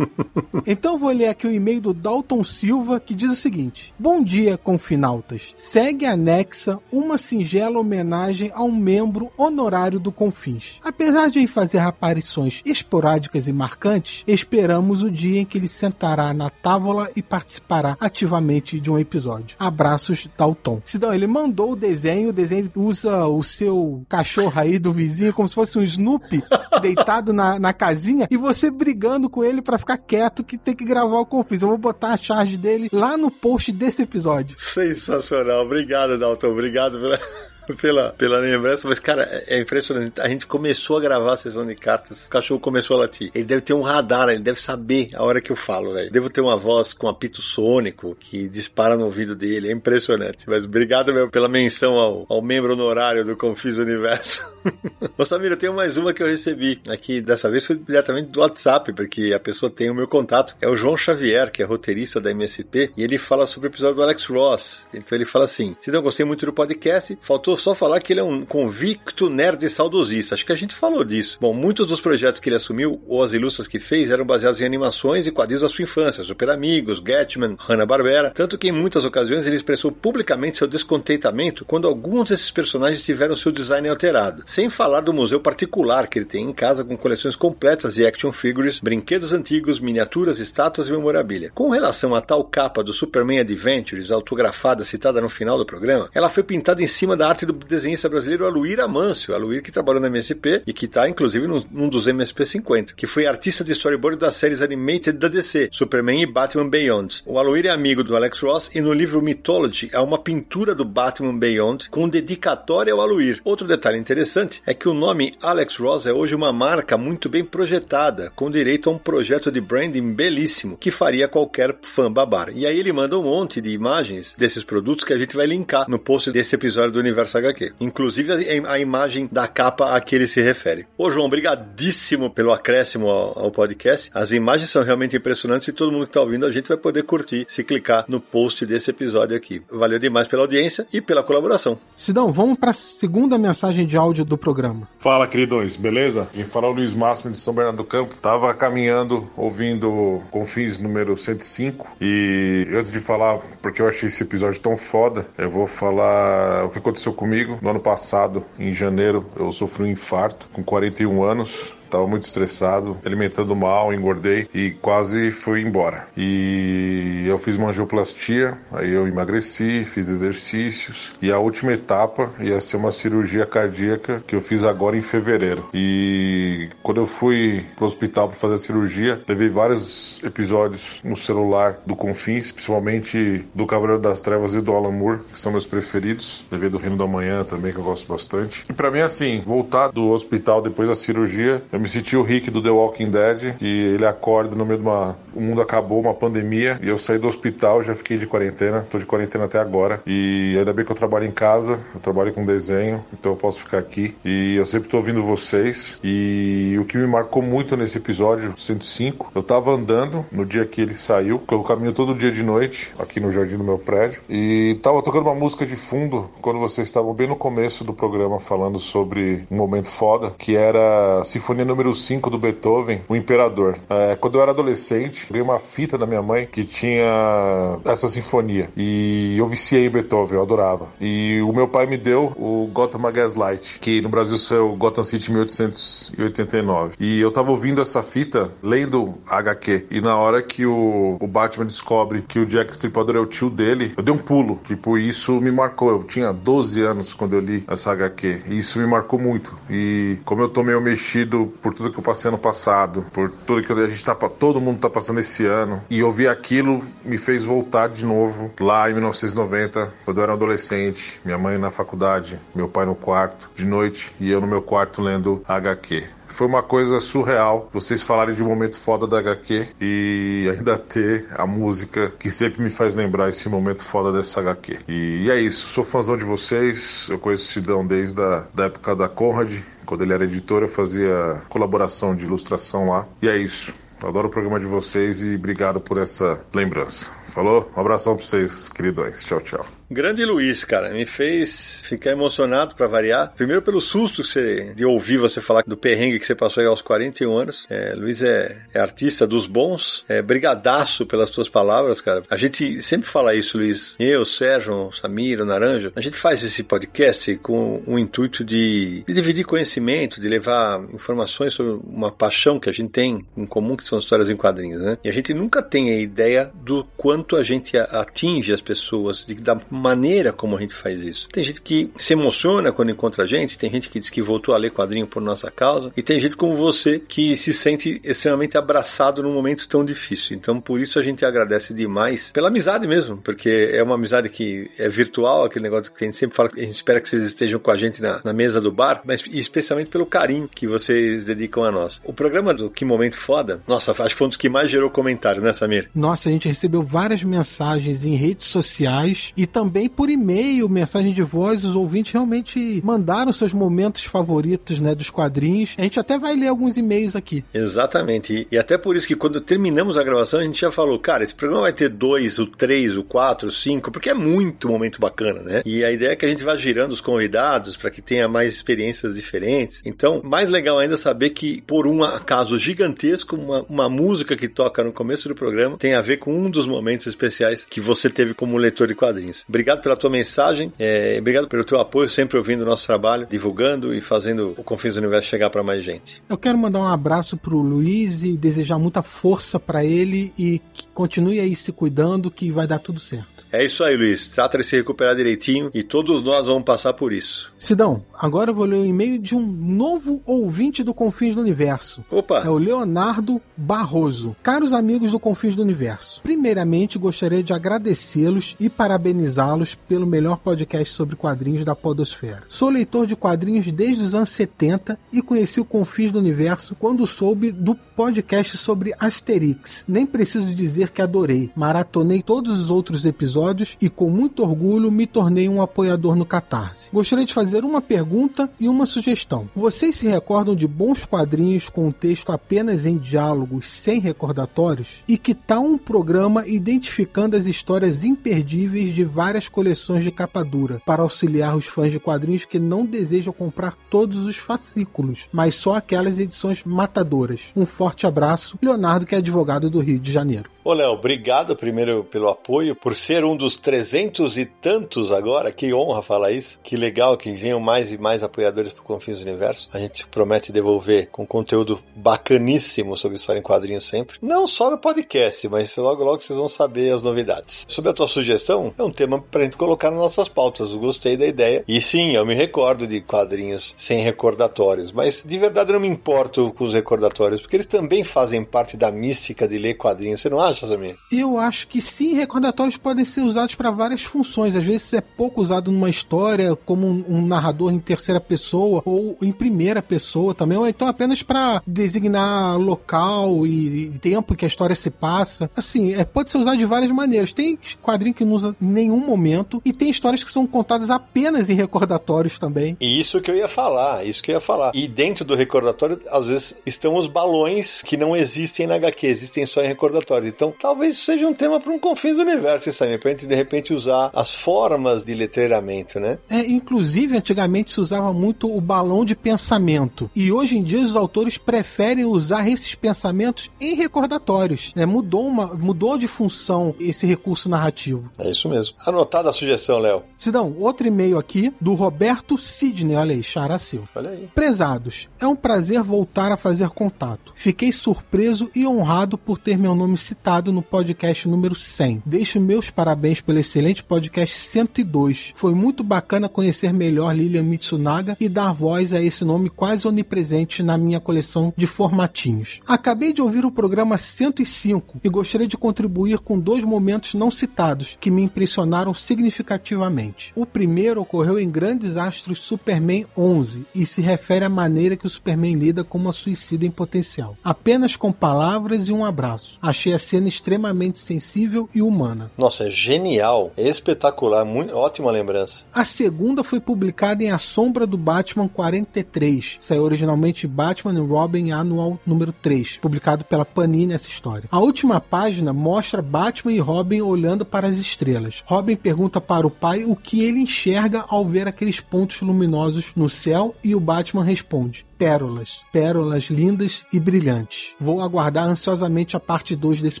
então 0.66 0.94
eu 0.94 0.98
vou 0.98 1.12
ler 1.12 1.28
aqui 1.28 1.46
o 1.46 1.52
e-mail 1.52 1.80
do 1.80 1.94
Dalton 1.94 2.44
Silva 2.44 3.00
que 3.00 3.14
diz 3.14 3.32
o 3.32 3.36
seguinte 3.36 3.52
seguinte: 3.52 3.94
Bom 3.98 4.22
dia, 4.22 4.56
confinautas. 4.56 5.52
Segue 5.54 6.06
anexa 6.06 6.78
uma 6.90 7.18
singela 7.18 7.78
homenagem 7.78 8.50
a 8.54 8.62
um 8.62 8.72
membro 8.72 9.30
honorário 9.36 10.00
do 10.00 10.10
Confins. 10.10 10.80
Apesar 10.82 11.30
de 11.30 11.46
fazer 11.46 11.78
aparições 11.78 12.62
esporádicas 12.64 13.46
e 13.46 13.52
marcantes, 13.52 14.24
esperamos 14.26 15.02
o 15.02 15.10
dia 15.10 15.40
em 15.40 15.44
que 15.44 15.58
ele 15.58 15.68
sentará 15.68 16.32
na 16.32 16.50
távola 16.50 17.10
e 17.14 17.22
participará 17.22 17.96
ativamente 18.00 18.80
de 18.80 18.90
um 18.90 18.98
episódio. 18.98 19.21
Abraços, 19.58 20.28
Dalton. 20.36 20.80
Sidão, 20.84 21.12
ele 21.12 21.26
mandou 21.26 21.72
o 21.72 21.76
desenho, 21.76 22.30
o 22.30 22.32
desenho 22.32 22.70
usa 22.76 23.26
o 23.26 23.42
seu 23.42 24.04
cachorro 24.08 24.52
aí 24.56 24.78
do 24.78 24.92
vizinho 24.92 25.32
como 25.32 25.48
se 25.48 25.54
fosse 25.54 25.78
um 25.78 25.82
Snoopy 25.82 26.42
deitado 26.80 27.32
na, 27.32 27.58
na 27.58 27.72
casinha 27.72 28.26
e 28.30 28.36
você 28.36 28.70
brigando 28.70 29.28
com 29.28 29.44
ele 29.44 29.62
para 29.62 29.78
ficar 29.78 29.98
quieto 29.98 30.44
que 30.44 30.58
tem 30.58 30.74
que 30.74 30.84
gravar 30.84 31.20
o 31.20 31.26
Confins. 31.26 31.62
Eu 31.62 31.68
vou 31.68 31.78
botar 31.78 32.08
a 32.08 32.16
charge 32.16 32.56
dele 32.56 32.88
lá 32.92 33.16
no 33.16 33.30
post 33.30 33.72
desse 33.72 34.02
episódio. 34.02 34.56
Sensacional. 34.58 35.62
Obrigado, 35.62 36.18
Dalton. 36.18 36.48
Obrigado 36.48 36.98
pela 36.98 37.18
pela, 37.80 38.10
pela 38.10 38.38
lembrança, 38.38 38.88
mas 38.88 38.98
cara, 38.98 39.22
é, 39.22 39.56
é 39.56 39.60
impressionante. 39.60 40.20
A 40.20 40.28
gente 40.28 40.46
começou 40.46 40.96
a 40.96 41.00
gravar 41.00 41.34
a 41.34 41.36
sessão 41.36 41.64
de 41.64 41.74
cartas, 41.74 42.26
o 42.26 42.28
cachorro 42.28 42.60
começou 42.60 42.96
a 42.96 43.00
latir. 43.00 43.30
Ele 43.34 43.44
deve 43.44 43.60
ter 43.62 43.74
um 43.74 43.82
radar, 43.82 44.28
ele 44.28 44.42
deve 44.42 44.60
saber 44.60 45.08
a 45.14 45.22
hora 45.22 45.40
que 45.40 45.52
eu 45.52 45.56
falo, 45.56 45.94
velho. 45.94 46.10
Devo 46.10 46.30
ter 46.30 46.40
uma 46.40 46.56
voz 46.56 46.92
com 46.92 47.08
apito 47.08 47.40
sônico 47.40 48.16
que 48.18 48.48
dispara 48.48 48.96
no 48.96 49.04
ouvido 49.04 49.34
dele, 49.34 49.68
é 49.68 49.72
impressionante. 49.72 50.44
Mas 50.48 50.64
obrigado 50.64 51.12
meu, 51.12 51.30
pela 51.30 51.48
menção 51.48 51.94
ao, 51.94 52.26
ao 52.28 52.42
membro 52.42 52.72
honorário 52.72 53.24
do 53.24 53.36
Confis 53.36 53.78
Universo. 53.78 54.50
Ô 55.16 55.24
Samir, 55.24 55.50
eu 55.50 55.56
tenho 55.56 55.74
mais 55.74 55.96
uma 55.96 56.12
que 56.12 56.22
eu 56.22 56.26
recebi 56.26 56.80
aqui, 56.88 57.20
dessa 57.20 57.50
vez 57.50 57.64
foi 57.64 57.76
diretamente 57.76 58.30
do 58.30 58.40
WhatsApp, 58.40 58.92
porque 58.92 59.32
a 59.34 59.40
pessoa 59.40 59.70
tem 59.70 59.90
o 59.90 59.94
meu 59.94 60.08
contato. 60.08 60.56
É 60.60 60.68
o 60.68 60.76
João 60.76 60.96
Xavier, 60.96 61.50
que 61.50 61.62
é 61.62 61.64
roteirista 61.64 62.20
da 62.20 62.30
MSP, 62.30 62.92
e 62.96 63.02
ele 63.02 63.18
fala 63.18 63.46
sobre 63.46 63.68
o 63.68 63.70
episódio 63.70 63.96
do 63.96 64.02
Alex 64.02 64.26
Ross. 64.26 64.86
Então 64.92 65.16
ele 65.16 65.24
fala 65.24 65.44
assim: 65.44 65.76
Se 65.80 65.90
não 65.90 66.02
gostei 66.02 66.24
muito 66.24 66.46
do 66.46 66.52
podcast, 66.52 67.18
faltou 67.22 67.51
só 67.56 67.74
falar 67.74 68.00
que 68.00 68.12
ele 68.12 68.20
é 68.20 68.24
um 68.24 68.44
convicto 68.44 69.28
nerd 69.28 69.68
saudosista. 69.68 70.34
Acho 70.34 70.46
que 70.46 70.52
a 70.52 70.56
gente 70.56 70.74
falou 70.74 71.04
disso. 71.04 71.38
Bom, 71.40 71.52
muitos 71.52 71.86
dos 71.86 72.00
projetos 72.00 72.40
que 72.40 72.48
ele 72.48 72.56
assumiu 72.56 73.02
ou 73.06 73.22
as 73.22 73.32
ilustras 73.32 73.66
que 73.66 73.78
fez 73.78 74.10
eram 74.10 74.24
baseados 74.24 74.60
em 74.60 74.64
animações 74.64 75.26
e 75.26 75.30
quadrinhos 75.30 75.62
da 75.62 75.68
sua 75.68 75.82
infância, 75.82 76.24
Super 76.24 76.50
Amigos, 76.50 77.00
Gatman, 77.00 77.56
Hanna-Barbera, 77.58 78.30
tanto 78.30 78.58
que 78.58 78.68
em 78.68 78.72
muitas 78.72 79.04
ocasiões 79.04 79.46
ele 79.46 79.56
expressou 79.56 79.92
publicamente 79.92 80.58
seu 80.58 80.66
descontentamento 80.66 81.64
quando 81.64 81.86
alguns 81.86 82.28
desses 82.28 82.50
personagens 82.50 83.02
tiveram 83.02 83.36
seu 83.36 83.52
design 83.52 83.88
alterado. 83.88 84.42
Sem 84.46 84.68
falar 84.68 85.00
do 85.00 85.12
museu 85.12 85.40
particular 85.40 86.06
que 86.06 86.18
ele 86.18 86.26
tem 86.26 86.44
em 86.44 86.52
casa 86.52 86.84
com 86.84 86.96
coleções 86.96 87.36
completas 87.36 87.94
de 87.94 88.06
action 88.06 88.32
figures, 88.32 88.80
brinquedos 88.80 89.32
antigos, 89.32 89.80
miniaturas, 89.80 90.38
estátuas 90.38 90.88
e 90.88 90.92
memorabilia. 90.92 91.50
Com 91.54 91.70
relação 91.70 92.14
a 92.14 92.20
tal 92.20 92.44
capa 92.44 92.82
do 92.82 92.92
Superman 92.92 93.40
Adventures, 93.40 94.10
autografada 94.10 94.84
citada 94.84 95.20
no 95.20 95.28
final 95.28 95.58
do 95.58 95.66
programa, 95.66 96.10
ela 96.14 96.28
foi 96.28 96.42
pintada 96.42 96.82
em 96.82 96.86
cima 96.86 97.16
da 97.16 97.28
arte 97.28 97.41
do 97.46 97.52
desenhista 97.52 98.08
brasileiro 98.08 98.46
Aluir 98.46 98.80
Amâncio, 98.80 99.34
Aluir 99.34 99.62
que 99.62 99.72
trabalhou 99.72 100.00
na 100.00 100.08
MSP 100.08 100.62
e 100.66 100.72
que 100.72 100.86
está 100.86 101.08
inclusive 101.08 101.46
num, 101.46 101.88
dos 101.88 102.06
MSP 102.06 102.46
50, 102.46 102.94
que 102.94 103.06
foi 103.06 103.26
artista 103.26 103.64
de 103.64 103.72
storyboard 103.72 104.18
das 104.18 104.34
séries 104.34 104.62
animated 104.62 105.18
da 105.18 105.28
DC, 105.28 105.68
Superman 105.72 106.22
e 106.22 106.26
Batman 106.26 106.68
Beyond. 106.68 107.22
O 107.26 107.38
Aluir 107.38 107.66
é 107.66 107.70
amigo 107.70 108.02
do 108.02 108.16
Alex 108.16 108.40
Ross 108.40 108.70
e 108.74 108.80
no 108.80 108.92
livro 108.92 109.22
Mythology 109.22 109.90
há 109.92 110.02
uma 110.02 110.18
pintura 110.18 110.74
do 110.74 110.84
Batman 110.84 111.38
Beyond 111.38 111.90
com 111.90 112.08
dedicatória 112.08 112.92
ao 112.92 113.00
Aluir. 113.00 113.40
Outro 113.44 113.66
detalhe 113.66 113.98
interessante 113.98 114.62
é 114.66 114.74
que 114.74 114.88
o 114.88 114.94
nome 114.94 115.34
Alex 115.40 115.76
Ross 115.76 116.06
é 116.06 116.12
hoje 116.12 116.34
uma 116.34 116.52
marca 116.52 116.96
muito 116.96 117.28
bem 117.28 117.44
projetada, 117.44 118.32
com 118.34 118.50
direito 118.50 118.88
a 118.88 118.92
um 118.92 118.98
projeto 118.98 119.50
de 119.50 119.60
branding 119.60 120.12
belíssimo 120.12 120.76
que 120.76 120.90
faria 120.90 121.28
qualquer 121.28 121.76
fã 121.82 122.10
babar. 122.10 122.50
E 122.54 122.66
aí 122.66 122.78
ele 122.78 122.92
manda 122.92 123.18
um 123.18 123.22
monte 123.22 123.60
de 123.60 123.70
imagens 123.70 124.34
desses 124.36 124.64
produtos 124.64 125.04
que 125.04 125.12
a 125.12 125.18
gente 125.18 125.36
vai 125.36 125.46
linkar 125.46 125.88
no 125.88 125.98
post 125.98 126.30
desse 126.30 126.54
episódio 126.54 126.92
do 126.92 126.98
Universo 126.98 127.31
HQ. 127.38 127.72
Inclusive 127.80 128.32
a, 128.32 128.72
a 128.72 128.78
imagem 128.78 129.28
da 129.30 129.46
capa 129.46 129.94
a 129.94 130.00
que 130.00 130.14
ele 130.14 130.26
se 130.26 130.40
refere. 130.40 130.86
Ô 130.96 131.10
João, 131.10 131.26
obrigadíssimo 131.26 132.30
pelo 132.30 132.52
acréscimo 132.52 133.08
ao, 133.08 133.44
ao, 133.44 133.50
podcast. 133.50 134.10
As 134.14 134.32
imagens 134.32 134.70
são 134.70 134.82
realmente 134.82 135.16
impressionantes 135.16 135.68
e 135.68 135.72
todo 135.72 135.92
mundo 135.92 136.04
que 136.04 136.10
está 136.10 136.20
ouvindo 136.20 136.46
a 136.46 136.50
gente 136.50 136.68
vai 136.68 136.76
poder 136.76 137.02
curtir 137.04 137.46
se 137.48 137.62
clicar 137.62 138.04
no 138.08 138.20
post 138.20 138.64
desse 138.66 138.90
episódio 138.90 139.36
aqui. 139.36 139.62
Valeu 139.70 139.98
demais 139.98 140.26
pela 140.26 140.42
audiência 140.42 140.86
e 140.92 141.00
pela 141.00 141.22
colaboração. 141.22 141.78
Sidão, 141.94 142.32
vamos 142.32 142.58
para 142.58 142.70
a 142.70 142.74
segunda 142.74 143.38
mensagem 143.38 143.86
de 143.86 143.96
áudio 143.96 144.24
do 144.24 144.38
programa. 144.38 144.88
Fala, 144.98 145.26
queridões, 145.26 145.76
beleza? 145.76 146.28
Quem 146.32 146.44
fala 146.44 146.66
é 146.66 146.70
o 146.70 146.72
Luiz 146.72 146.94
Máximo 146.94 147.30
de 147.30 147.38
São 147.38 147.54
Bernardo 147.54 147.78
do 147.78 147.84
Campo. 147.84 148.14
Tava 148.16 148.52
caminhando, 148.54 149.28
ouvindo 149.36 150.22
Confins 150.30 150.78
número 150.78 151.16
105 151.16 151.96
e 152.00 152.66
antes 152.72 152.90
de 152.90 153.00
falar, 153.00 153.38
porque 153.60 153.82
eu 153.82 153.88
achei 153.88 154.08
esse 154.08 154.22
episódio 154.22 154.60
tão 154.60 154.76
foda, 154.76 155.26
eu 155.36 155.50
vou 155.50 155.66
falar 155.66 156.64
o 156.64 156.70
que 156.70 156.78
aconteceu 156.78 157.12
comigo. 157.22 157.56
No 157.62 157.70
ano 157.70 157.78
passado, 157.78 158.44
em 158.58 158.72
janeiro, 158.72 159.24
eu 159.36 159.52
sofri 159.52 159.84
um 159.84 159.86
infarto 159.86 160.48
com 160.52 160.62
41 160.62 161.22
anos 161.22 161.72
Tava 161.92 162.06
muito 162.06 162.22
estressado, 162.22 162.96
alimentando 163.04 163.54
mal, 163.54 163.92
engordei 163.92 164.48
e 164.54 164.70
quase 164.70 165.30
fui 165.30 165.60
embora. 165.60 166.08
E 166.16 167.26
eu 167.26 167.38
fiz 167.38 167.56
uma 167.56 167.68
angioplastia, 167.68 168.56
aí 168.72 168.90
eu 168.90 169.06
emagreci, 169.06 169.84
fiz 169.84 170.08
exercícios 170.08 171.12
e 171.20 171.30
a 171.30 171.38
última 171.38 171.74
etapa 171.74 172.30
ia 172.40 172.58
ser 172.62 172.78
uma 172.78 172.90
cirurgia 172.90 173.44
cardíaca 173.44 174.24
que 174.26 174.34
eu 174.34 174.40
fiz 174.40 174.64
agora 174.64 174.96
em 174.96 175.02
fevereiro. 175.02 175.68
E 175.74 176.70
quando 176.82 177.02
eu 177.02 177.06
fui 177.06 177.62
pro 177.76 177.84
hospital 177.84 178.28
para 178.28 178.38
fazer 178.38 178.54
a 178.54 178.58
cirurgia, 178.58 179.22
levei 179.28 179.50
vários 179.50 180.18
episódios 180.24 181.02
no 181.04 181.14
celular 181.14 181.78
do 181.84 181.94
Confins, 181.94 182.52
principalmente 182.52 183.44
do 183.54 183.66
Cavaleiro 183.66 184.00
das 184.00 184.22
Trevas 184.22 184.54
e 184.54 184.62
do 184.62 184.72
Alan 184.72 184.92
Moore, 184.92 185.20
que 185.30 185.38
são 185.38 185.52
meus 185.52 185.66
preferidos. 185.66 186.42
Levei 186.50 186.70
do 186.70 186.78
Reino 186.78 186.96
da 186.96 187.06
Manhã 187.06 187.44
também, 187.44 187.70
que 187.70 187.78
eu 187.78 187.84
gosto 187.84 188.10
bastante. 188.10 188.64
E 188.70 188.72
para 188.72 188.90
mim, 188.90 189.00
assim, 189.00 189.42
voltar 189.44 189.88
do 189.88 190.08
hospital 190.08 190.62
depois 190.62 190.88
da 190.88 190.94
cirurgia, 190.94 191.62
eu 191.70 191.81
me 191.82 191.88
senti 191.88 192.16
o 192.16 192.22
Rick 192.22 192.50
do 192.50 192.62
The 192.62 192.70
Walking 192.70 193.10
Dead, 193.10 193.56
que 193.56 193.66
ele 193.66 194.06
acorda 194.06 194.54
no 194.54 194.64
meio 194.64 194.78
de 194.78 194.86
uma. 194.86 195.16
O 195.34 195.40
mundo 195.40 195.60
acabou, 195.60 196.00
uma 196.00 196.14
pandemia, 196.14 196.78
e 196.82 196.88
eu 196.88 196.98
saí 196.98 197.18
do 197.18 197.26
hospital, 197.26 197.82
já 197.82 197.94
fiquei 197.94 198.18
de 198.18 198.26
quarentena, 198.26 198.86
tô 198.90 198.98
de 198.98 199.06
quarentena 199.06 199.44
até 199.44 199.58
agora. 199.58 200.00
E 200.06 200.54
ainda 200.58 200.72
bem 200.72 200.84
que 200.84 200.92
eu 200.92 200.96
trabalho 200.96 201.24
em 201.24 201.30
casa, 201.30 201.80
eu 201.94 202.00
trabalho 202.00 202.32
com 202.32 202.44
desenho, 202.44 203.02
então 203.12 203.32
eu 203.32 203.36
posso 203.36 203.62
ficar 203.62 203.78
aqui. 203.78 204.14
E 204.24 204.56
eu 204.56 204.66
sempre 204.66 204.88
tô 204.88 204.98
ouvindo 204.98 205.22
vocês. 205.22 205.98
E 206.04 206.76
o 206.78 206.84
que 206.84 206.96
me 206.96 207.06
marcou 207.06 207.42
muito 207.42 207.76
nesse 207.76 207.98
episódio 207.98 208.54
105, 208.56 209.32
eu 209.34 209.42
tava 209.42 209.72
andando 209.72 210.24
no 210.30 210.44
dia 210.44 210.64
que 210.66 210.80
ele 210.80 210.94
saiu, 210.94 211.38
que 211.38 211.54
eu 211.54 211.62
caminho 211.62 211.92
todo 211.92 212.14
dia 212.14 212.30
de 212.30 212.42
noite, 212.42 212.92
aqui 212.98 213.18
no 213.18 213.32
jardim 213.32 213.56
do 213.56 213.64
meu 213.64 213.78
prédio, 213.78 214.20
e 214.28 214.78
tava 214.82 215.02
tocando 215.02 215.22
uma 215.22 215.34
música 215.34 215.64
de 215.64 215.76
fundo 215.76 216.30
quando 216.40 216.60
vocês 216.60 216.86
estavam 216.86 217.14
bem 217.14 217.26
no 217.26 217.36
começo 217.36 217.82
do 217.82 217.92
programa 217.92 218.38
falando 218.38 218.78
sobre 218.78 219.44
um 219.50 219.56
momento 219.56 219.88
foda, 219.88 220.32
que 220.38 220.54
era 220.54 221.24
Sinfonia 221.24 221.64
número 221.72 221.94
5 221.94 222.28
do 222.28 222.38
Beethoven, 222.38 223.00
O 223.08 223.16
Imperador. 223.16 223.78
É, 223.88 224.14
quando 224.16 224.36
eu 224.36 224.42
era 224.42 224.50
adolescente, 224.50 225.26
ganhei 225.30 225.42
uma 225.42 225.58
fita 225.58 225.96
da 225.96 226.06
minha 226.06 226.22
mãe 226.22 226.46
que 226.46 226.64
tinha 226.64 227.80
essa 227.84 228.08
sinfonia. 228.08 228.68
E 228.76 229.36
eu 229.38 229.46
viciei 229.46 229.86
em 229.86 229.90
Beethoven, 229.90 230.36
eu 230.36 230.42
adorava. 230.42 230.88
E 231.00 231.40
o 231.42 231.52
meu 231.52 231.66
pai 231.66 231.86
me 231.86 231.96
deu 231.96 232.32
o 232.36 232.68
Gotham 232.72 233.10
Gaslight, 233.10 233.78
que 233.78 234.00
no 234.02 234.08
Brasil 234.08 234.36
saiu 234.36 234.76
Gotham 234.76 235.02
City 235.02 235.30
1889. 235.30 236.96
E 237.00 237.20
eu 237.20 237.30
tava 237.30 237.50
ouvindo 237.50 237.80
essa 237.80 238.02
fita, 238.02 238.52
lendo 238.62 239.14
HQ. 239.26 239.86
E 239.90 240.00
na 240.00 240.16
hora 240.16 240.42
que 240.42 240.66
o, 240.66 241.16
o 241.18 241.26
Batman 241.26 241.66
descobre 241.66 242.22
que 242.22 242.38
o 242.38 242.46
Jack 242.46 242.72
Stripador 242.72 243.16
é 243.16 243.20
o 243.20 243.26
tio 243.26 243.48
dele, 243.48 243.92
eu 243.96 244.02
dei 244.02 244.14
um 244.14 244.18
pulo. 244.18 244.60
Tipo, 244.64 244.98
isso 244.98 245.40
me 245.40 245.50
marcou. 245.50 245.90
Eu 245.90 246.04
tinha 246.04 246.32
12 246.32 246.82
anos 246.82 247.14
quando 247.14 247.34
eu 247.34 247.40
li 247.40 247.64
essa 247.66 247.92
HQ. 247.92 248.42
E 248.46 248.58
isso 248.58 248.78
me 248.78 248.86
marcou 248.86 249.18
muito. 249.18 249.56
E 249.70 250.18
como 250.24 250.42
eu 250.42 250.48
tô 250.48 250.62
meio 250.62 250.80
mexido 250.80 251.52
por 251.62 251.72
tudo 251.72 251.90
que 251.92 251.98
eu 251.98 252.02
passei 252.02 252.28
ano 252.28 252.38
passado, 252.38 253.06
por 253.12 253.30
tudo 253.30 253.62
que 253.62 253.72
a 253.72 253.88
gente 253.88 254.04
tá, 254.04 254.14
todo 254.14 254.60
mundo 254.60 254.80
tá 254.80 254.90
passando 254.90 255.20
esse 255.20 255.46
ano. 255.46 255.82
E 255.88 256.02
ouvir 256.02 256.28
aquilo 256.28 256.84
me 257.04 257.16
fez 257.16 257.44
voltar 257.44 257.88
de 257.88 258.04
novo 258.04 258.50
lá 258.60 258.90
em 258.90 258.94
1990, 258.94 259.92
quando 260.04 260.18
eu 260.18 260.24
era 260.24 260.32
adolescente, 260.32 261.20
minha 261.24 261.38
mãe 261.38 261.56
na 261.58 261.70
faculdade, 261.70 262.40
meu 262.54 262.68
pai 262.68 262.84
no 262.84 262.94
quarto 262.94 263.48
de 263.54 263.64
noite 263.64 264.12
e 264.20 264.30
eu 264.30 264.40
no 264.40 264.46
meu 264.46 264.60
quarto 264.60 265.00
lendo 265.00 265.42
HQ. 265.46 266.04
Foi 266.32 266.46
uma 266.46 266.62
coisa 266.62 266.98
surreal 266.98 267.68
vocês 267.72 268.00
falarem 268.00 268.34
de 268.34 268.42
um 268.42 268.48
momento 268.48 268.80
foda 268.80 269.06
da 269.06 269.18
HQ 269.18 269.68
e 269.78 270.50
ainda 270.50 270.78
ter 270.78 271.26
a 271.30 271.46
música 271.46 272.10
que 272.18 272.30
sempre 272.30 272.62
me 272.62 272.70
faz 272.70 272.94
lembrar 272.94 273.28
esse 273.28 273.50
momento 273.50 273.84
foda 273.84 274.10
dessa 274.10 274.40
HQ. 274.40 274.78
E, 274.88 275.30
é 275.30 275.38
isso, 275.38 275.68
sou 275.68 275.84
fãzão 275.84 276.16
de 276.16 276.24
vocês, 276.24 277.06
eu 277.10 277.18
conheço 277.18 277.44
o 277.44 277.52
Sidão 277.52 277.86
desde 277.86 278.18
a 278.20 278.46
da 278.54 278.64
época 278.64 278.96
da 278.96 279.10
Conrad, 279.10 279.60
quando 279.86 280.02
ele 280.02 280.12
era 280.12 280.24
editor, 280.24 280.62
eu 280.62 280.68
fazia 280.68 281.42
colaboração 281.48 282.14
de 282.14 282.24
ilustração 282.24 282.88
lá. 282.90 283.06
E 283.20 283.28
é 283.28 283.36
isso. 283.36 283.72
Adoro 284.02 284.28
o 284.28 284.30
programa 284.30 284.58
de 284.58 284.66
vocês 284.66 285.22
e 285.22 285.36
obrigado 285.36 285.80
por 285.80 285.96
essa 285.96 286.44
lembrança. 286.52 287.10
Falou? 287.32 287.70
Um 287.74 287.80
abração 287.80 288.14
pra 288.14 288.24
vocês, 288.24 288.68
queridões. 288.68 289.24
Tchau, 289.24 289.40
tchau. 289.40 289.66
Grande 289.90 290.24
Luiz, 290.24 290.64
cara, 290.64 290.90
me 290.90 291.04
fez 291.04 291.82
ficar 291.86 292.12
emocionado 292.12 292.74
para 292.74 292.86
variar. 292.86 293.32
Primeiro 293.36 293.60
pelo 293.60 293.78
susto 293.78 294.24
você, 294.24 294.72
de 294.74 294.86
ouvir 294.86 295.18
você 295.18 295.38
falar 295.40 295.62
do 295.66 295.76
perrengue 295.76 296.18
que 296.18 296.26
você 296.26 296.34
passou 296.34 296.62
aí 296.62 296.66
aos 296.66 296.80
41 296.80 297.36
anos. 297.36 297.66
É, 297.68 297.94
Luiz 297.94 298.22
é, 298.22 298.62
é, 298.72 298.80
artista 298.80 299.26
dos 299.26 299.46
bons. 299.46 300.02
É 300.08 300.22
brigadaço 300.22 301.04
pelas 301.04 301.28
suas 301.28 301.48
palavras, 301.48 302.00
cara. 302.00 302.22
A 302.30 302.38
gente 302.38 302.80
sempre 302.80 303.06
fala 303.06 303.34
isso, 303.34 303.58
Luiz. 303.58 303.94
Eu, 303.98 304.24
Sérgio, 304.24 304.90
Samir, 304.92 305.40
o 305.40 305.44
Naranjo. 305.44 305.92
A 305.94 306.00
gente 306.00 306.16
faz 306.16 306.42
esse 306.42 306.62
podcast 306.62 307.36
com 307.36 307.82
o 307.86 307.98
intuito 307.98 308.42
de, 308.42 309.04
de 309.06 309.12
dividir 309.12 309.44
conhecimento, 309.44 310.20
de 310.20 310.28
levar 310.28 310.82
informações 310.94 311.52
sobre 311.52 311.78
uma 311.84 312.10
paixão 312.10 312.58
que 312.58 312.70
a 312.70 312.72
gente 312.72 312.90
tem 312.90 313.26
em 313.36 313.44
comum, 313.44 313.76
que 313.76 313.86
são 313.86 313.98
histórias 313.98 314.30
em 314.30 314.36
quadrinhos, 314.36 314.80
né? 314.80 314.96
E 315.04 315.08
a 315.10 315.12
gente 315.12 315.34
nunca 315.34 315.62
tem 315.62 315.90
a 315.90 315.98
ideia 315.98 316.50
do 316.54 316.86
quanto 316.96 317.21
a 317.36 317.42
gente 317.42 317.76
atinge 317.76 318.52
as 318.52 318.60
pessoas, 318.60 319.26
da 319.40 319.60
maneira 319.70 320.32
como 320.32 320.56
a 320.56 320.60
gente 320.60 320.74
faz 320.74 321.04
isso. 321.04 321.28
Tem 321.30 321.44
gente 321.44 321.60
que 321.60 321.90
se 321.96 322.12
emociona 322.12 322.72
quando 322.72 322.90
encontra 322.90 323.24
a 323.24 323.26
gente, 323.26 323.58
tem 323.58 323.70
gente 323.70 323.88
que 323.88 324.00
diz 324.00 324.10
que 324.10 324.22
voltou 324.22 324.54
a 324.54 324.58
ler 324.58 324.70
quadrinho 324.70 325.06
por 325.06 325.22
nossa 325.22 325.50
causa, 325.50 325.92
e 325.96 326.02
tem 326.02 326.20
gente 326.20 326.36
como 326.36 326.56
você 326.56 326.98
que 326.98 327.36
se 327.36 327.52
sente 327.52 328.00
extremamente 328.04 328.56
abraçado 328.56 329.22
num 329.22 329.32
momento 329.32 329.68
tão 329.68 329.84
difícil. 329.84 330.36
Então, 330.36 330.60
por 330.60 330.80
isso 330.80 330.98
a 330.98 331.02
gente 331.02 331.24
agradece 331.24 331.74
demais 331.74 332.30
pela 332.32 332.48
amizade 332.48 332.86
mesmo, 332.86 333.18
porque 333.18 333.70
é 333.72 333.82
uma 333.82 333.94
amizade 333.94 334.28
que 334.28 334.70
é 334.78 334.88
virtual, 334.88 335.44
aquele 335.44 335.62
negócio 335.62 335.92
que 335.92 336.04
a 336.04 336.06
gente 336.06 336.16
sempre 336.16 336.36
fala, 336.36 336.50
a 336.54 336.60
gente 336.60 336.74
espera 336.74 337.00
que 337.00 337.08
vocês 337.08 337.22
estejam 337.22 337.58
com 337.60 337.70
a 337.70 337.76
gente 337.76 338.00
na, 338.02 338.20
na 338.24 338.32
mesa 338.32 338.60
do 338.60 338.72
bar, 338.72 339.02
mas 339.04 339.22
especialmente 339.32 339.88
pelo 339.88 340.06
carinho 340.06 340.48
que 340.48 340.66
vocês 340.66 341.24
dedicam 341.24 341.64
a 341.64 341.72
nós. 341.72 342.00
O 342.04 342.12
programa 342.12 342.54
do 342.54 342.70
Que 342.70 342.84
Momento 342.84 343.16
Foda, 343.16 343.62
nossa, 343.66 343.92
acho 343.92 344.14
que 344.14 344.18
foi 344.18 344.26
um 344.26 344.28
dos 344.28 344.36
que 344.36 344.48
mais 344.48 344.70
gerou 344.70 344.90
comentário, 344.90 345.42
né, 345.42 345.52
Samir? 345.52 345.88
Nossa, 345.94 346.28
a 346.28 346.32
gente 346.32 346.48
recebeu 346.48 346.82
várias 346.82 347.11
mensagens 347.20 348.04
em 348.04 348.14
redes 348.14 348.46
sociais 348.46 349.32
e 349.36 349.44
também 349.44 349.88
por 349.88 350.08
e-mail, 350.08 350.68
mensagem 350.68 351.12
de 351.12 351.22
voz, 351.22 351.64
os 351.64 351.74
ouvintes 351.74 352.12
realmente 352.12 352.80
mandaram 352.84 353.32
seus 353.32 353.52
momentos 353.52 354.04
favoritos, 354.04 354.78
né, 354.78 354.94
dos 354.94 355.10
quadrinhos. 355.10 355.74
A 355.76 355.82
gente 355.82 355.98
até 355.98 356.16
vai 356.16 356.36
ler 356.36 356.48
alguns 356.48 356.76
e-mails 356.76 357.16
aqui. 357.16 357.44
Exatamente. 357.52 358.32
E, 358.32 358.54
e 358.54 358.58
até 358.58 358.78
por 358.78 358.94
isso 358.96 359.08
que 359.08 359.16
quando 359.16 359.40
terminamos 359.40 359.96
a 359.96 360.04
gravação, 360.04 360.40
a 360.40 360.44
gente 360.44 360.60
já 360.60 360.70
falou, 360.70 360.98
cara, 360.98 361.24
esse 361.24 361.34
programa 361.34 361.62
vai 361.62 361.72
ter 361.72 361.88
dois, 361.88 362.38
o 362.38 362.46
três, 362.46 362.96
o 362.96 363.02
quatro, 363.02 363.48
o 363.48 363.52
cinco, 363.52 363.90
porque 363.90 364.10
é 364.10 364.14
muito 364.14 364.68
momento 364.68 365.00
bacana, 365.00 365.40
né? 365.40 365.62
E 365.64 365.84
a 365.84 365.90
ideia 365.90 366.10
é 366.10 366.16
que 366.16 366.24
a 366.24 366.28
gente 366.28 366.44
vá 366.44 366.54
girando 366.54 366.92
os 366.92 367.00
convidados 367.00 367.76
para 367.76 367.90
que 367.90 368.00
tenha 368.00 368.28
mais 368.28 368.52
experiências 368.54 369.14
diferentes. 369.14 369.82
Então, 369.84 370.20
mais 370.22 370.50
legal 370.50 370.78
ainda 370.78 370.96
saber 370.96 371.30
que, 371.30 371.62
por 371.62 371.86
um 371.86 372.04
acaso 372.04 372.58
gigantesco, 372.58 373.36
uma, 373.36 373.64
uma 373.68 373.88
música 373.88 374.36
que 374.36 374.48
toca 374.48 374.84
no 374.84 374.92
começo 374.92 375.28
do 375.28 375.34
programa 375.34 375.76
tem 375.78 375.94
a 375.94 376.02
ver 376.02 376.18
com 376.18 376.32
um 376.32 376.50
dos 376.50 376.66
momentos 376.66 377.01
especiais 377.06 377.64
que 377.68 377.80
você 377.80 378.08
teve 378.08 378.34
como 378.34 378.56
leitor 378.56 378.88
de 378.88 378.94
quadrinhos. 378.94 379.44
Obrigado 379.48 379.82
pela 379.82 379.96
tua 379.96 380.10
mensagem, 380.10 380.72
é, 380.78 381.16
obrigado 381.18 381.48
pelo 381.48 381.64
teu 381.64 381.80
apoio, 381.80 382.08
sempre 382.10 382.38
ouvindo 382.38 382.62
o 382.62 382.66
nosso 382.66 382.86
trabalho, 382.86 383.26
divulgando 383.30 383.94
e 383.94 384.00
fazendo 384.00 384.54
o 384.56 384.64
Confins 384.64 384.94
do 384.94 384.98
Universo 384.98 385.28
chegar 385.28 385.50
para 385.50 385.62
mais 385.62 385.84
gente. 385.84 386.22
Eu 386.28 386.38
quero 386.38 386.58
mandar 386.58 386.80
um 386.80 386.86
abraço 386.86 387.36
pro 387.36 387.58
Luiz 387.58 388.22
e 388.22 388.36
desejar 388.36 388.78
muita 388.78 389.02
força 389.02 389.58
para 389.58 389.84
ele 389.84 390.32
e 390.38 390.60
que 390.72 390.86
continue 390.88 391.40
aí 391.40 391.54
se 391.54 391.72
cuidando 391.72 392.30
que 392.30 392.50
vai 392.50 392.66
dar 392.66 392.78
tudo 392.78 393.00
certo. 393.00 393.46
É 393.52 393.62
isso 393.64 393.84
aí, 393.84 393.96
Luiz. 393.96 394.26
Trata 394.26 394.56
de 394.56 394.64
se 394.64 394.76
recuperar 394.76 395.14
direitinho 395.14 395.70
e 395.74 395.82
todos 395.82 396.22
nós 396.22 396.46
vamos 396.46 396.64
passar 396.64 396.94
por 396.94 397.12
isso. 397.12 397.52
Sidão, 397.58 398.02
agora 398.18 398.50
eu 398.50 398.54
vou 398.54 398.64
ler 398.64 398.76
o 398.76 398.86
e-mail 398.86 399.18
de 399.18 399.34
um 399.34 399.42
novo 399.42 400.22
ouvinte 400.24 400.82
do 400.82 400.94
Confins 400.94 401.34
do 401.34 401.42
Universo. 401.42 402.02
Opa! 402.10 402.38
É 402.38 402.48
o 402.48 402.56
Leonardo 402.56 403.40
Barroso. 403.56 404.34
Caros 404.42 404.72
amigos 404.72 405.10
do 405.10 405.20
Confins 405.20 405.54
do 405.54 405.62
Universo, 405.62 406.20
primeiramente 406.22 406.91
gostaria 406.98 407.42
de 407.42 407.52
agradecê-los 407.52 408.56
e 408.58 408.68
parabenizá-los 408.68 409.74
pelo 409.74 410.06
melhor 410.06 410.38
podcast 410.38 410.92
sobre 410.94 411.16
quadrinhos 411.16 411.64
da 411.64 411.74
Podosfera. 411.74 412.44
Sou 412.48 412.68
leitor 412.68 413.06
de 413.06 413.16
quadrinhos 413.16 413.70
desde 413.70 414.02
os 414.02 414.14
anos 414.14 414.30
70 414.30 414.98
e 415.12 415.22
conheci 415.22 415.60
o 415.60 415.64
Confins 415.64 416.10
do 416.10 416.18
Universo 416.18 416.74
quando 416.74 417.06
soube 417.06 417.50
do 417.50 417.74
podcast 417.74 418.56
sobre 418.56 418.92
Asterix. 418.98 419.84
Nem 419.86 420.06
preciso 420.06 420.54
dizer 420.54 420.90
que 420.90 421.02
adorei. 421.02 421.50
Maratonei 421.54 422.22
todos 422.22 422.58
os 422.58 422.70
outros 422.70 423.04
episódios 423.04 423.76
e 423.80 423.88
com 423.88 424.10
muito 424.10 424.42
orgulho 424.42 424.90
me 424.90 425.06
tornei 425.06 425.48
um 425.48 425.62
apoiador 425.62 426.16
no 426.16 426.24
Catarse. 426.26 426.90
Gostaria 426.92 427.24
de 427.24 427.34
fazer 427.34 427.64
uma 427.64 427.80
pergunta 427.80 428.50
e 428.58 428.68
uma 428.68 428.86
sugestão. 428.86 429.48
Vocês 429.54 429.96
se 429.96 430.08
recordam 430.08 430.54
de 430.54 430.66
bons 430.66 431.04
quadrinhos 431.04 431.68
com 431.68 431.90
texto 431.90 432.32
apenas 432.32 432.86
em 432.86 432.96
diálogos, 432.96 433.68
sem 433.68 434.00
recordatórios? 434.00 435.04
E 435.06 435.16
que 435.16 435.34
tal 435.34 435.64
um 435.64 435.78
programa 435.78 436.46
identificando 436.82 437.36
as 437.36 437.46
histórias 437.46 438.02
imperdíveis 438.02 438.92
de 438.92 439.04
várias 439.04 439.48
coleções 439.48 440.02
de 440.02 440.10
capa 440.10 440.44
dura, 440.44 440.82
para 440.84 441.02
auxiliar 441.02 441.56
os 441.56 441.66
fãs 441.66 441.92
de 441.92 442.00
quadrinhos 442.00 442.44
que 442.44 442.58
não 442.58 442.84
desejam 442.84 443.32
comprar 443.32 443.76
todos 443.88 444.26
os 444.26 444.36
fascículos, 444.36 445.28
mas 445.32 445.54
só 445.54 445.76
aquelas 445.76 446.18
edições 446.18 446.64
matadoras? 446.64 447.40
Um 447.54 447.64
forte 447.64 448.04
abraço, 448.04 448.58
Leonardo, 448.60 449.06
que 449.06 449.14
é 449.14 449.18
advogado 449.18 449.70
do 449.70 449.78
Rio 449.78 450.00
de 450.00 450.10
Janeiro. 450.10 450.50
Ô, 450.64 450.72
Léo, 450.74 450.92
obrigado 450.92 451.56
primeiro 451.56 452.04
pelo 452.04 452.28
apoio, 452.28 452.76
por 452.76 452.94
ser 452.94 453.24
um 453.24 453.36
dos 453.36 453.56
trezentos 453.56 454.38
e 454.38 454.44
tantos 454.44 455.10
agora. 455.10 455.50
Que 455.50 455.74
honra 455.74 456.02
falar 456.02 456.30
isso. 456.30 456.60
Que 456.62 456.76
legal 456.76 457.16
que 457.16 457.32
venham 457.32 457.58
mais 457.58 457.90
e 457.90 457.98
mais 457.98 458.22
apoiadores 458.22 458.72
pro 458.72 458.84
Confins 458.84 459.18
do 459.18 459.22
Universo. 459.22 459.68
A 459.72 459.80
gente 459.80 460.06
promete 460.06 460.52
devolver 460.52 461.08
com 461.10 461.26
conteúdo 461.26 461.80
bacaníssimo 461.96 462.96
sobre 462.96 463.16
história 463.16 463.40
em 463.40 463.42
quadrinhos 463.42 463.88
sempre. 463.88 464.18
Não 464.22 464.46
só 464.46 464.70
no 464.70 464.78
podcast, 464.78 465.48
mas 465.48 465.76
logo 465.76 466.04
logo 466.04 466.22
vocês 466.22 466.38
vão 466.38 466.48
saber 466.48 466.94
as 466.94 467.02
novidades. 467.02 467.64
Sobre 467.66 467.90
a 467.90 467.92
tua 467.92 468.06
sugestão, 468.06 468.72
é 468.78 468.82
um 468.84 468.92
tema 468.92 469.20
pra 469.20 469.42
gente 469.42 469.56
colocar 469.56 469.90
nas 469.90 469.98
nossas 469.98 470.28
pautas. 470.28 470.70
Eu 470.70 470.78
gostei 470.78 471.16
da 471.16 471.26
ideia. 471.26 471.64
E 471.66 471.80
sim, 471.80 472.12
eu 472.12 472.24
me 472.24 472.34
recordo 472.34 472.86
de 472.86 473.00
quadrinhos 473.00 473.74
sem 473.76 473.98
recordatórios, 473.98 474.92
mas 474.92 475.24
de 475.26 475.38
verdade 475.38 475.70
eu 475.70 475.74
não 475.74 475.80
me 475.80 475.88
importo 475.88 476.52
com 476.52 476.62
os 476.62 476.72
recordatórios, 476.72 477.40
porque 477.40 477.56
eles 477.56 477.66
também 477.66 478.04
fazem 478.04 478.44
parte 478.44 478.76
da 478.76 478.92
mística 478.92 479.48
de 479.48 479.58
ler 479.58 479.74
quadrinhos. 479.74 480.20
Você 480.20 480.30
não 480.30 480.38
acha? 480.38 480.51
Acha, 480.52 480.66
Samir? 480.66 480.96
Eu 481.10 481.38
acho 481.38 481.66
que 481.66 481.80
sim, 481.80 482.14
recordatórios 482.14 482.76
podem 482.76 483.04
ser 483.04 483.22
usados 483.22 483.54
para 483.54 483.70
várias 483.70 484.02
funções. 484.02 484.54
Às 484.54 484.64
vezes 484.64 484.92
é 484.94 485.00
pouco 485.00 485.40
usado 485.40 485.70
numa 485.70 485.90
história, 485.90 486.54
como 486.56 486.86
um, 486.86 487.04
um 487.08 487.26
narrador 487.26 487.72
em 487.72 487.78
terceira 487.78 488.20
pessoa 488.20 488.82
ou 488.84 489.16
em 489.20 489.32
primeira 489.32 489.82
pessoa 489.82 490.34
também, 490.34 490.58
ou 490.58 490.68
então 490.68 490.86
apenas 490.86 491.22
para 491.22 491.62
designar 491.66 492.58
local 492.58 493.46
e, 493.46 493.86
e, 493.86 493.98
tempo 493.98 494.34
que 494.34 494.44
a 494.44 494.48
história 494.48 494.76
se 494.76 494.90
passa. 494.90 495.50
Assim, 495.56 495.94
é, 495.94 496.04
pode 496.04 496.30
ser 496.30 496.38
usado 496.38 496.56
de 496.56 496.64
várias 496.64 496.90
maneiras. 496.90 497.32
Tem 497.32 497.58
quadrinho 497.80 498.14
que 498.14 498.24
não 498.24 498.34
usa 498.34 498.56
em 498.60 498.66
nenhum 498.66 498.98
momento 498.98 499.60
e 499.64 499.72
tem 499.72 499.90
histórias 499.90 500.24
que 500.24 500.30
são 500.30 500.46
contadas 500.46 500.90
apenas 500.90 501.48
em 501.50 501.54
recordatórios 501.54 502.38
também. 502.38 502.76
Isso 502.80 503.20
que 503.20 503.30
eu 503.30 503.36
ia 503.36 503.48
falar, 503.48 504.04
isso 504.04 504.22
que 504.22 504.30
eu 504.30 504.34
ia 504.34 504.40
falar. 504.40 504.72
E 504.74 504.86
dentro 504.86 505.24
do 505.24 505.34
recordatório, 505.34 506.00
às 506.08 506.26
vezes, 506.26 506.56
estão 506.66 506.94
os 506.94 507.06
balões 507.06 507.82
que 507.82 507.96
não 507.96 508.16
existem 508.16 508.66
na 508.66 508.74
HQ, 508.74 509.06
existem 509.06 509.46
só 509.46 509.62
em 509.62 509.68
recordatórios. 509.68 510.28
Então, 510.28 510.41
talvez 510.50 510.98
seja 510.98 511.26
um 511.26 511.34
tema 511.34 511.60
para 511.60 511.72
um 511.72 511.78
confins 511.78 512.16
do 512.16 512.22
universo, 512.22 512.72
sabe? 512.72 512.98
Pra 512.98 513.10
gente 513.10 513.26
de 513.26 513.34
repente 513.34 513.72
usar 513.72 514.10
as 514.14 514.34
formas 514.34 515.04
de 515.04 515.14
letreiramento, 515.14 516.00
né? 516.00 516.18
É, 516.28 516.40
inclusive, 516.40 517.16
antigamente 517.16 517.70
se 517.70 517.80
usava 517.80 518.12
muito 518.12 518.54
o 518.54 518.60
balão 518.60 519.04
de 519.04 519.14
pensamento. 519.14 520.10
E 520.14 520.32
hoje 520.32 520.58
em 520.58 520.62
dia 520.62 520.84
os 520.84 520.96
autores 520.96 521.36
preferem 521.36 522.04
usar 522.04 522.48
esses 522.48 522.74
pensamentos 522.74 523.50
em 523.60 523.74
recordatórios. 523.74 524.72
Né? 524.74 524.86
Mudou, 524.86 525.26
uma, 525.26 525.46
mudou 525.48 525.96
de 525.96 526.08
função 526.08 526.74
esse 526.80 527.06
recurso 527.06 527.48
narrativo. 527.48 528.10
É 528.18 528.30
isso 528.30 528.48
mesmo. 528.48 528.74
Anotada 528.84 529.28
a 529.28 529.32
sugestão, 529.32 529.78
Léo. 529.78 530.02
Sidão, 530.16 530.54
outro 530.58 530.86
e-mail 530.86 531.18
aqui 531.18 531.52
do 531.60 531.74
Roberto 531.74 532.38
Sidney. 532.38 532.96
Olha 532.96 533.14
aí, 533.14 533.22
Characil. 533.22 533.88
Olha 533.94 534.10
aí. 534.10 534.28
Prezados, 534.34 535.08
é 535.20 535.26
um 535.26 535.36
prazer 535.36 535.82
voltar 535.82 536.32
a 536.32 536.36
fazer 536.36 536.68
contato. 536.70 537.32
Fiquei 537.36 537.72
surpreso 537.72 538.50
e 538.54 538.66
honrado 538.66 539.18
por 539.18 539.38
ter 539.38 539.58
meu 539.58 539.74
nome 539.74 539.96
citado 539.96 540.31
no 540.40 540.62
podcast 540.62 541.28
número 541.28 541.54
100. 541.54 542.02
Deixo 542.06 542.40
meus 542.40 542.70
parabéns 542.70 543.20
pelo 543.20 543.38
excelente 543.38 543.84
podcast 543.84 544.34
102. 544.34 545.32
Foi 545.34 545.54
muito 545.54 545.84
bacana 545.84 546.28
conhecer 546.28 546.72
melhor 546.72 547.14
Lilian 547.14 547.42
Mitsunaga 547.42 548.16
e 548.18 548.28
dar 548.28 548.52
voz 548.52 548.94
a 548.94 549.02
esse 549.02 549.24
nome 549.24 549.50
quase 549.50 549.86
onipresente 549.86 550.62
na 550.62 550.78
minha 550.78 550.98
coleção 550.98 551.52
de 551.54 551.66
formatinhos. 551.66 552.60
Acabei 552.66 553.12
de 553.12 553.20
ouvir 553.20 553.44
o 553.44 553.52
programa 553.52 553.98
105 553.98 555.00
e 555.04 555.08
gostaria 555.10 555.46
de 555.46 555.58
contribuir 555.58 556.18
com 556.20 556.38
dois 556.38 556.64
momentos 556.64 557.12
não 557.12 557.30
citados 557.30 557.98
que 558.00 558.10
me 558.10 558.22
impressionaram 558.22 558.94
significativamente. 558.94 560.32
O 560.34 560.46
primeiro 560.46 561.02
ocorreu 561.02 561.38
em 561.38 561.50
Grandes 561.50 561.98
Astros 561.98 562.38
Superman 562.38 563.04
11 563.16 563.66
e 563.74 563.84
se 563.84 564.00
refere 564.00 564.44
à 564.46 564.48
maneira 564.48 564.96
que 564.96 565.06
o 565.06 565.10
Superman 565.10 565.56
lida 565.56 565.84
com 565.84 565.98
uma 565.98 566.12
suicida 566.12 566.64
em 566.64 566.70
potencial. 566.70 567.36
Apenas 567.44 567.96
com 567.96 568.10
palavras 568.10 568.88
e 568.88 568.92
um 568.92 569.04
abraço. 569.04 569.58
Achei 569.60 569.92
a 569.92 569.98
cena 569.98 570.21
cena 570.22 570.28
extremamente 570.28 570.98
sensível 570.98 571.68
e 571.74 571.82
humana. 571.82 572.30
Nossa, 572.38 572.64
é 572.64 572.70
genial, 572.70 573.52
é 573.56 573.68
espetacular, 573.68 574.44
muito, 574.44 574.74
ótima 574.74 575.10
lembrança. 575.10 575.64
A 575.72 575.84
segunda 575.84 576.44
foi 576.44 576.60
publicada 576.60 577.24
em 577.24 577.30
A 577.30 577.38
Sombra 577.38 577.86
do 577.86 577.98
Batman 577.98 578.48
43. 578.48 579.56
Saiu 579.58 579.82
originalmente 579.82 580.46
Batman 580.46 580.94
e 580.94 581.06
Robin 581.06 581.50
Annual 581.50 581.98
número 582.06 582.32
3, 582.32 582.78
publicado 582.80 583.24
pela 583.24 583.44
Panini 583.44 583.94
essa 583.94 584.08
história. 584.08 584.48
A 584.50 584.60
última 584.60 585.00
página 585.00 585.52
mostra 585.52 586.00
Batman 586.00 586.52
e 586.52 586.58
Robin 586.58 587.00
olhando 587.00 587.44
para 587.44 587.66
as 587.66 587.76
estrelas. 587.76 588.42
Robin 588.46 588.76
pergunta 588.76 589.20
para 589.20 589.46
o 589.46 589.50
pai 589.50 589.84
o 589.84 589.96
que 589.96 590.22
ele 590.22 590.40
enxerga 590.40 591.04
ao 591.08 591.24
ver 591.24 591.48
aqueles 591.48 591.80
pontos 591.80 592.20
luminosos 592.20 592.86
no 592.94 593.08
céu 593.08 593.54
e 593.64 593.74
o 593.74 593.80
Batman 593.80 594.24
responde: 594.24 594.84
pérolas, 595.02 595.58
pérolas 595.72 596.24
lindas 596.24 596.84
e 596.92 597.00
brilhantes. 597.00 597.74
Vou 597.80 598.00
aguardar 598.00 598.46
ansiosamente 598.46 599.16
a 599.16 599.20
parte 599.20 599.56
2 599.56 599.80
desse 599.80 600.00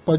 podcast. 0.00 0.11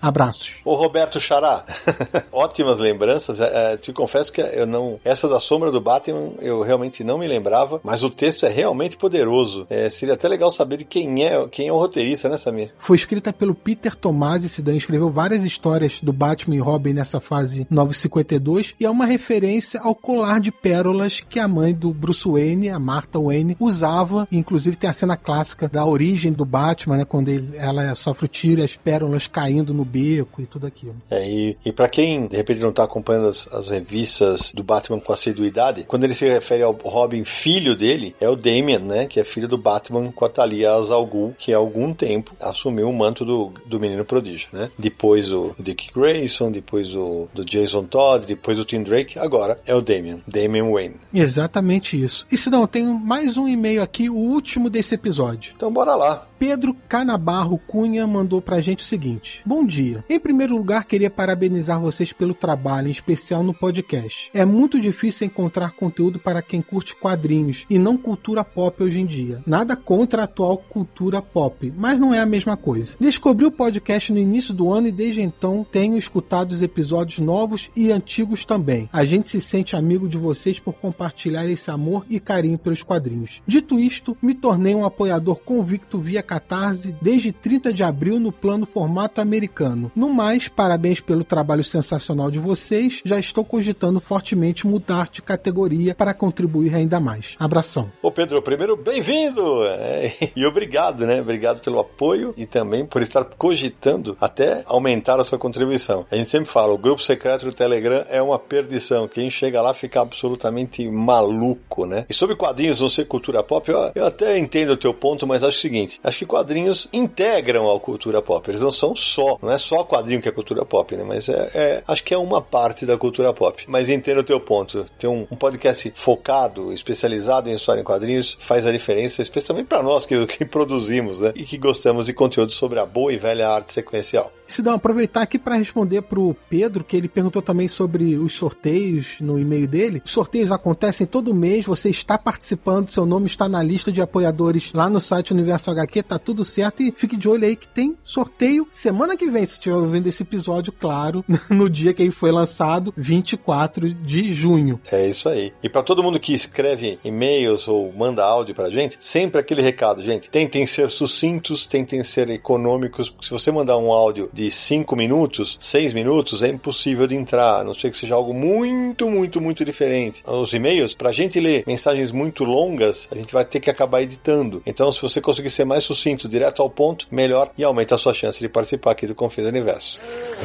Abraços. 0.00 0.54
Ô 0.64 0.74
Roberto 0.74 1.20
Xará, 1.20 1.64
ótimas 2.32 2.78
lembranças. 2.78 3.40
É, 3.40 3.72
é, 3.72 3.76
te 3.76 3.92
confesso 3.92 4.32
que 4.32 4.40
eu 4.40 4.66
não. 4.66 4.98
Essa 5.04 5.28
da 5.28 5.38
sombra 5.38 5.70
do 5.70 5.80
Batman 5.80 6.32
eu 6.38 6.62
realmente 6.62 7.04
não 7.04 7.18
me 7.18 7.26
lembrava, 7.26 7.80
mas 7.82 8.02
o 8.02 8.10
texto 8.10 8.46
é 8.46 8.48
realmente 8.48 8.96
poderoso. 8.96 9.66
É, 9.68 9.88
seria 9.90 10.14
até 10.14 10.28
legal 10.28 10.50
saber 10.50 10.78
de 10.78 10.84
quem 10.84 11.24
é, 11.24 11.46
quem 11.48 11.68
é 11.68 11.72
o 11.72 11.78
roteirista, 11.78 12.28
né, 12.28 12.36
Samir? 12.36 12.72
Foi 12.78 12.96
escrita 12.96 13.32
pelo 13.32 13.54
Peter 13.54 13.94
Tomasi 13.94 14.48
Sidan, 14.48 14.76
escreveu 14.76 15.10
várias 15.10 15.44
histórias 15.44 16.00
do 16.02 16.12
Batman 16.12 16.56
e 16.56 16.60
Robin 16.60 16.92
nessa 16.92 17.20
fase 17.20 17.66
952 17.70 18.74
e 18.80 18.84
é 18.84 18.90
uma 18.90 19.06
referência 19.06 19.80
ao 19.80 19.94
colar 19.94 20.40
de 20.40 20.50
pérolas 20.50 21.20
que 21.20 21.38
a 21.38 21.48
mãe 21.48 21.74
do 21.74 21.92
Bruce 21.92 22.28
Wayne, 22.28 22.70
a 22.70 22.78
Martha 22.78 23.18
Wayne, 23.18 23.56
usava 23.58 24.10
Inclusive 24.30 24.76
tem 24.76 24.88
a 24.88 24.92
cena 24.92 25.16
clássica 25.16 25.68
da 25.68 25.84
origem 25.84 26.32
do 26.32 26.44
Batman, 26.44 26.98
né? 26.98 27.04
Quando 27.04 27.28
ele, 27.28 27.56
ela 27.56 27.94
sofre 27.94 28.26
o 28.26 28.28
tiro 28.28 28.60
e 28.60 28.64
as 28.64 28.76
pérolas 28.76 29.19
caindo 29.26 29.74
no 29.74 29.84
beco 29.84 30.40
e 30.42 30.46
tudo 30.46 30.66
aquilo. 30.66 30.96
É, 31.10 31.28
e, 31.28 31.56
e 31.64 31.72
para 31.72 31.88
quem 31.88 32.26
de 32.26 32.36
repente 32.36 32.60
não 32.60 32.72
tá 32.72 32.84
acompanhando 32.84 33.28
as, 33.28 33.52
as, 33.52 33.68
revistas 33.68 34.52
do 34.52 34.62
Batman 34.62 35.00
com 35.00 35.12
assiduidade, 35.12 35.84
quando 35.84 36.04
ele 36.04 36.14
se 36.14 36.28
refere 36.28 36.62
ao 36.62 36.72
Robin 36.72 37.24
filho 37.24 37.74
dele, 37.74 38.14
é 38.20 38.28
o 38.28 38.36
Damian, 38.36 38.80
né? 38.80 39.06
Que 39.06 39.20
é 39.20 39.24
filho 39.24 39.48
do 39.48 39.58
Batman 39.58 40.10
com 40.12 40.24
a 40.24 40.28
Talia 40.28 40.70
Al 40.70 41.06
Ghul, 41.06 41.34
que 41.38 41.52
há 41.52 41.56
algum 41.56 41.92
tempo 41.92 42.34
assumiu 42.40 42.88
o 42.88 42.92
manto 42.92 43.24
do, 43.24 43.52
do 43.66 43.80
menino 43.80 44.04
prodígio, 44.04 44.48
né? 44.52 44.70
Depois 44.78 45.32
o 45.32 45.54
Dick 45.58 45.92
Grayson, 45.94 46.50
depois 46.50 46.94
o 46.94 47.28
do 47.34 47.44
Jason 47.44 47.84
Todd, 47.84 48.26
depois 48.26 48.58
o 48.58 48.64
Tim 48.64 48.82
Drake, 48.82 49.18
agora 49.18 49.60
é 49.66 49.74
o 49.74 49.80
Damian, 49.80 50.20
Damian 50.26 50.70
Wayne. 50.70 50.96
Exatamente 51.12 52.00
isso. 52.00 52.26
E 52.30 52.36
se 52.36 52.50
não, 52.50 52.66
tem 52.66 52.84
mais 52.84 53.36
um 53.36 53.46
e-mail 53.46 53.82
aqui 53.82 54.08
o 54.08 54.16
último 54.16 54.70
desse 54.70 54.94
episódio. 54.94 55.52
Então 55.56 55.72
bora 55.72 55.94
lá. 55.94 56.29
Pedro 56.40 56.74
Canabarro 56.88 57.58
Cunha 57.58 58.06
mandou 58.06 58.40
pra 58.40 58.60
gente 58.60 58.82
o 58.82 58.86
seguinte: 58.86 59.42
Bom 59.44 59.62
dia. 59.62 60.02
Em 60.08 60.18
primeiro 60.18 60.56
lugar, 60.56 60.86
queria 60.86 61.10
parabenizar 61.10 61.78
vocês 61.78 62.14
pelo 62.14 62.32
trabalho, 62.32 62.88
em 62.88 62.90
especial 62.90 63.42
no 63.42 63.52
podcast. 63.52 64.30
É 64.32 64.42
muito 64.42 64.80
difícil 64.80 65.26
encontrar 65.26 65.72
conteúdo 65.72 66.18
para 66.18 66.40
quem 66.40 66.62
curte 66.62 66.96
quadrinhos 66.96 67.66
e 67.68 67.78
não 67.78 67.94
cultura 67.94 68.42
pop 68.42 68.82
hoje 68.82 68.98
em 68.98 69.04
dia. 69.04 69.42
Nada 69.46 69.76
contra 69.76 70.22
a 70.22 70.24
atual 70.24 70.56
cultura 70.56 71.20
pop, 71.20 71.70
mas 71.76 72.00
não 72.00 72.14
é 72.14 72.20
a 72.20 72.26
mesma 72.26 72.56
coisa. 72.56 72.96
Descobri 72.98 73.44
o 73.44 73.52
podcast 73.52 74.10
no 74.10 74.18
início 74.18 74.54
do 74.54 74.72
ano 74.72 74.86
e 74.86 74.92
desde 74.92 75.20
então 75.20 75.66
tenho 75.70 75.98
escutado 75.98 76.52
os 76.52 76.62
episódios 76.62 77.18
novos 77.18 77.70
e 77.76 77.92
antigos 77.92 78.46
também. 78.46 78.88
A 78.90 79.04
gente 79.04 79.28
se 79.28 79.42
sente 79.42 79.76
amigo 79.76 80.08
de 80.08 80.16
vocês 80.16 80.58
por 80.58 80.72
compartilhar 80.72 81.46
esse 81.46 81.70
amor 81.70 82.06
e 82.08 82.18
carinho 82.18 82.56
pelos 82.56 82.82
quadrinhos. 82.82 83.42
Dito 83.46 83.78
isto, 83.78 84.16
me 84.22 84.32
tornei 84.32 84.74
um 84.74 84.86
apoiador 84.86 85.36
convicto 85.44 85.98
via 85.98 86.29
Catarse 86.30 86.94
desde 87.02 87.32
30 87.32 87.72
de 87.72 87.82
abril 87.82 88.20
no 88.20 88.30
plano 88.30 88.64
formato 88.64 89.20
americano. 89.20 89.90
No 89.96 90.08
mais, 90.08 90.46
parabéns 90.46 91.00
pelo 91.00 91.24
trabalho 91.24 91.64
sensacional 91.64 92.30
de 92.30 92.38
vocês. 92.38 93.00
Já 93.04 93.18
estou 93.18 93.44
cogitando 93.44 93.98
fortemente 93.98 94.64
mudar 94.64 95.08
de 95.10 95.22
categoria 95.22 95.92
para 95.92 96.14
contribuir 96.14 96.72
ainda 96.72 97.00
mais. 97.00 97.34
Abração. 97.36 97.90
Ô 98.00 98.12
Pedro, 98.12 98.40
primeiro, 98.42 98.76
bem-vindo! 98.76 99.64
É, 99.64 100.12
e 100.36 100.46
obrigado, 100.46 101.04
né? 101.04 101.20
Obrigado 101.20 101.60
pelo 101.60 101.80
apoio 101.80 102.32
e 102.36 102.46
também 102.46 102.86
por 102.86 103.02
estar 103.02 103.24
cogitando 103.24 104.16
até 104.20 104.62
aumentar 104.66 105.18
a 105.18 105.24
sua 105.24 105.36
contribuição. 105.36 106.06
A 106.12 106.16
gente 106.16 106.30
sempre 106.30 106.48
fala, 106.48 106.72
o 106.72 106.78
grupo 106.78 107.02
secreto 107.02 107.44
do 107.44 107.52
Telegram 107.52 108.04
é 108.08 108.22
uma 108.22 108.38
perdição. 108.38 109.08
Quem 109.08 109.28
chega 109.30 109.60
lá 109.60 109.74
fica 109.74 110.00
absolutamente 110.00 110.88
maluco, 110.88 111.86
né? 111.86 112.06
E 112.08 112.14
sobre 112.14 112.36
quadrinhos 112.36 112.80
não 112.80 112.88
ser 112.88 113.06
cultura 113.06 113.42
pop, 113.42 113.68
eu, 113.68 113.90
eu 113.96 114.06
até 114.06 114.38
entendo 114.38 114.74
o 114.74 114.76
teu 114.76 114.94
ponto, 114.94 115.26
mas 115.26 115.42
acho 115.42 115.58
o 115.58 115.60
seguinte, 115.60 115.98
acho 116.04 116.19
que 116.20 116.26
quadrinhos 116.26 116.86
integram 116.92 117.74
a 117.74 117.80
cultura 117.80 118.20
pop. 118.20 118.50
Eles 118.50 118.60
não 118.60 118.70
são 118.70 118.94
só, 118.94 119.38
não 119.40 119.50
é 119.50 119.56
só 119.56 119.82
quadrinho 119.84 120.20
que 120.20 120.28
é 120.28 120.32
cultura 120.32 120.66
pop, 120.66 120.94
né? 120.94 121.02
Mas 121.02 121.30
é, 121.30 121.50
é 121.54 121.82
acho 121.88 122.04
que 122.04 122.12
é 122.12 122.18
uma 122.18 122.42
parte 122.42 122.84
da 122.84 122.98
cultura 122.98 123.32
pop. 123.32 123.64
Mas 123.66 123.88
entendo 123.88 124.18
o 124.18 124.24
teu 124.24 124.38
ponto. 124.38 124.84
Ter 124.98 125.06
um, 125.06 125.26
um 125.30 125.36
podcast 125.36 125.90
focado, 125.96 126.74
especializado 126.74 127.48
em 127.48 127.54
história 127.54 127.80
em 127.80 127.84
quadrinhos, 127.84 128.36
faz 128.38 128.66
a 128.66 128.72
diferença, 128.72 129.22
especialmente 129.22 129.66
para 129.66 129.82
nós 129.82 130.04
que, 130.04 130.26
que 130.28 130.44
produzimos, 130.44 131.20
né? 131.20 131.32
E 131.34 131.44
que 131.44 131.56
gostamos 131.56 132.04
de 132.04 132.12
conteúdo 132.12 132.52
sobre 132.52 132.78
a 132.78 132.84
boa 132.84 133.10
e 133.10 133.16
velha 133.16 133.48
arte 133.48 133.72
sequencial. 133.72 134.30
Dá 134.62 134.74
aproveitar 134.74 135.22
aqui 135.22 135.38
para 135.38 135.54
responder 135.54 136.02
pro 136.02 136.34
Pedro, 136.48 136.82
que 136.82 136.96
ele 136.96 137.08
perguntou 137.08 137.42
também 137.42 137.68
sobre 137.68 138.16
os 138.16 138.34
sorteios 138.34 139.20
no 139.20 139.38
e-mail 139.38 139.68
dele. 139.68 140.02
Os 140.04 140.10
sorteios 140.10 140.50
acontecem 140.50 141.06
todo 141.06 141.34
mês, 141.34 141.66
você 141.66 141.90
está 141.90 142.18
participando, 142.18 142.88
seu 142.88 143.06
nome 143.06 143.26
está 143.26 143.48
na 143.48 143.62
lista 143.62 143.92
de 143.92 144.00
apoiadores 144.00 144.72
lá 144.72 144.88
no 144.88 144.98
site 144.98 145.32
Universo 145.32 145.70
HQ, 145.70 146.02
tá 146.02 146.18
tudo 146.18 146.44
certo. 146.44 146.82
E 146.82 146.92
fique 146.96 147.16
de 147.16 147.28
olho 147.28 147.46
aí 147.46 147.56
que 147.56 147.68
tem 147.68 147.96
sorteio 148.04 148.66
semana 148.70 149.16
que 149.16 149.30
vem, 149.30 149.46
se 149.46 149.54
estiver 149.54 149.76
ouvindo 149.76 150.06
esse 150.06 150.22
episódio, 150.22 150.72
claro, 150.72 151.24
no 151.48 151.68
dia 151.68 151.92
que 151.92 152.02
ele 152.02 152.10
foi 152.10 152.32
lançado, 152.32 152.92
24 152.96 153.92
de 153.94 154.32
junho. 154.32 154.80
É 154.90 155.08
isso 155.08 155.28
aí. 155.28 155.52
E 155.62 155.68
para 155.68 155.82
todo 155.82 156.02
mundo 156.02 156.18
que 156.18 156.32
escreve 156.32 156.98
e-mails 157.04 157.68
ou 157.68 157.92
manda 157.92 158.24
áudio 158.24 158.54
pra 158.54 158.70
gente, 158.70 158.96
sempre 159.00 159.40
aquele 159.40 159.62
recado, 159.62 160.02
gente. 160.02 160.30
Tentem 160.30 160.66
ser 160.66 160.88
sucintos, 160.88 161.66
tentem 161.66 162.02
ser 162.02 162.30
econômicos. 162.30 163.14
Se 163.22 163.30
você 163.30 163.50
mandar 163.50 163.76
um 163.78 163.92
áudio 163.92 164.28
de 164.40 164.50
5 164.50 164.96
minutos, 164.96 165.58
6 165.60 165.92
minutos, 165.92 166.42
é 166.42 166.48
impossível 166.48 167.06
de 167.06 167.14
entrar, 167.14 167.60
a 167.60 167.64
não 167.64 167.74
ser 167.74 167.90
que 167.90 167.98
seja 167.98 168.14
algo 168.14 168.32
muito, 168.32 169.10
muito, 169.10 169.38
muito 169.38 169.66
diferente. 169.66 170.22
Os 170.26 170.54
e-mails, 170.54 170.94
pra 170.94 171.12
gente 171.12 171.38
ler 171.38 171.62
mensagens 171.66 172.10
muito 172.10 172.42
longas, 172.44 173.06
a 173.12 173.14
gente 173.14 173.34
vai 173.34 173.44
ter 173.44 173.60
que 173.60 173.68
acabar 173.68 174.00
editando. 174.00 174.62
Então, 174.64 174.90
se 174.90 175.02
você 175.02 175.20
conseguir 175.20 175.50
ser 175.50 175.66
mais 175.66 175.84
sucinto, 175.84 176.26
direto 176.26 176.62
ao 176.62 176.70
ponto, 176.70 177.06
melhor 177.10 177.50
e 177.58 177.62
aumenta 177.62 177.96
a 177.96 177.98
sua 177.98 178.14
chance 178.14 178.40
de 178.40 178.48
participar 178.48 178.92
aqui 178.92 179.06
do 179.06 179.14
Confins 179.14 179.44
do 179.44 179.50
Universo. 179.50 179.98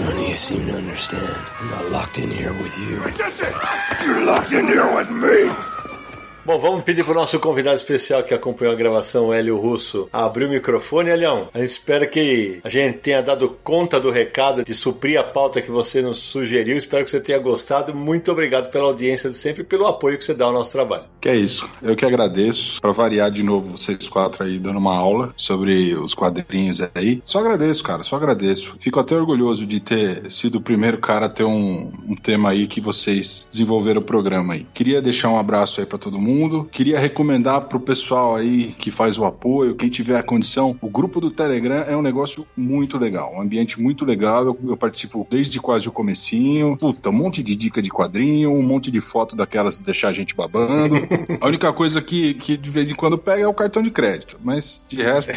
None 0.04 0.30
you 0.30 0.38
seem 0.38 0.60
to 0.66 0.76
understand. 0.76 1.22
I'm 1.62 1.70
not 1.70 1.92
locked 1.92 2.20
in 2.20 2.30
here 2.30 2.52
with 2.52 2.78
you. 2.78 3.00
You're 4.06 4.26
locked 4.26 4.52
in 4.52 4.68
here 4.68 4.86
with 4.94 5.10
me. 5.10 5.75
Bom, 6.46 6.60
vamos 6.60 6.84
pedir 6.84 7.04
para 7.04 7.14
o 7.14 7.16
nosso 7.16 7.40
convidado 7.40 7.76
especial 7.76 8.22
que 8.22 8.32
acompanhou 8.32 8.72
a 8.72 8.78
gravação, 8.78 9.34
Hélio 9.34 9.58
Russo, 9.58 10.08
abrir 10.14 10.46
o 10.46 10.50
microfone. 10.52 11.10
Elião, 11.10 11.50
a 11.52 11.58
gente 11.58 11.72
espera 11.72 12.06
que 12.06 12.60
a 12.64 12.70
gente 12.70 13.00
tenha 13.00 13.20
dado 13.20 13.58
conta 13.64 14.00
do 14.00 14.12
recado 14.12 14.64
de 14.64 14.72
suprir 14.72 15.20
a 15.20 15.24
pauta 15.24 15.60
que 15.60 15.72
você 15.72 16.04
nos 16.04 16.20
sugeriu. 16.20 16.78
Espero 16.78 17.04
que 17.04 17.10
você 17.10 17.20
tenha 17.20 17.40
gostado. 17.40 17.96
Muito 17.96 18.32
obrigado 18.32 18.70
pela 18.70 18.86
audiência 18.86 19.28
de 19.28 19.36
sempre 19.36 19.64
e 19.64 19.66
pelo 19.66 19.88
apoio 19.88 20.20
que 20.20 20.24
você 20.24 20.36
dá 20.36 20.46
ao 20.46 20.54
nosso 20.54 20.72
trabalho. 20.72 21.06
Que 21.20 21.30
é 21.30 21.36
isso. 21.36 21.68
Eu 21.82 21.96
que 21.96 22.06
agradeço. 22.06 22.80
Para 22.80 22.92
variar 22.92 23.32
de 23.32 23.42
novo, 23.42 23.76
vocês 23.76 24.08
quatro 24.08 24.44
aí 24.44 24.60
dando 24.60 24.78
uma 24.78 24.96
aula 24.96 25.34
sobre 25.36 25.96
os 25.96 26.14
quadrinhos 26.14 26.80
aí. 26.94 27.24
Só 27.26 27.40
agradeço, 27.40 27.84
cara. 27.84 28.04
Só 28.04 28.18
agradeço. 28.18 28.76
Fico 28.78 29.00
até 29.00 29.16
orgulhoso 29.16 29.66
de 29.66 29.80
ter 29.80 30.30
sido 30.30 30.60
o 30.60 30.62
primeiro 30.62 31.00
cara 31.00 31.26
a 31.26 31.30
ter 31.30 31.44
um, 31.44 31.92
um 32.08 32.16
tema 32.16 32.52
aí 32.52 32.68
que 32.68 32.80
vocês 32.80 33.48
desenvolveram 33.50 34.02
o 34.02 34.06
programa 34.06 34.54
aí. 34.54 34.68
Queria 34.76 35.02
deixar 35.02 35.30
um 35.30 35.40
abraço 35.40 35.80
aí 35.80 35.88
para 35.88 35.98
todo 35.98 36.20
mundo 36.20 36.35
mundo. 36.36 36.68
Queria 36.72 37.00
recomendar 37.00 37.62
pro 37.62 37.80
pessoal 37.80 38.36
aí 38.36 38.68
que 38.78 38.92
faz 38.92 39.18
o 39.18 39.26
apoio, 39.26 39.76
quem 39.76 39.90
tiver 39.90 40.18
a 40.18 40.24
condição, 40.24 40.78
o 40.82 40.90
grupo 40.90 41.22
do 41.22 41.32
Telegram 41.32 41.84
é 41.88 41.96
um 41.96 42.02
negócio 42.02 42.46
muito 42.56 42.98
legal, 42.98 43.34
um 43.36 43.42
ambiente 43.42 43.80
muito 43.80 44.06
legal. 44.06 44.46
Eu, 44.46 44.60
eu 44.68 44.78
participo 44.78 45.26
desde 45.30 45.60
quase 45.60 45.88
o 45.88 45.92
comecinho. 45.92 46.78
Puta, 46.78 47.10
um 47.10 47.14
monte 47.14 47.42
de 47.42 47.56
dica 47.56 47.82
de 47.82 47.90
quadrinho, 47.90 48.52
um 48.52 48.62
monte 48.62 48.92
de 48.92 49.00
foto 49.00 49.36
daquelas 49.36 49.78
de 49.78 49.84
deixar 49.84 50.10
a 50.10 50.14
gente 50.14 50.36
babando. 50.36 50.96
A 51.40 51.48
única 51.48 51.72
coisa 51.72 52.02
que, 52.02 52.34
que 52.36 52.58
de 52.58 52.70
vez 52.70 52.90
em 52.92 52.96
quando 52.96 53.18
pega 53.18 53.44
é 53.44 53.48
o 53.48 53.54
cartão 53.54 53.82
de 53.82 53.92
crédito, 53.92 54.38
mas 54.44 54.84
de 54.88 55.02
resto, 55.02 55.32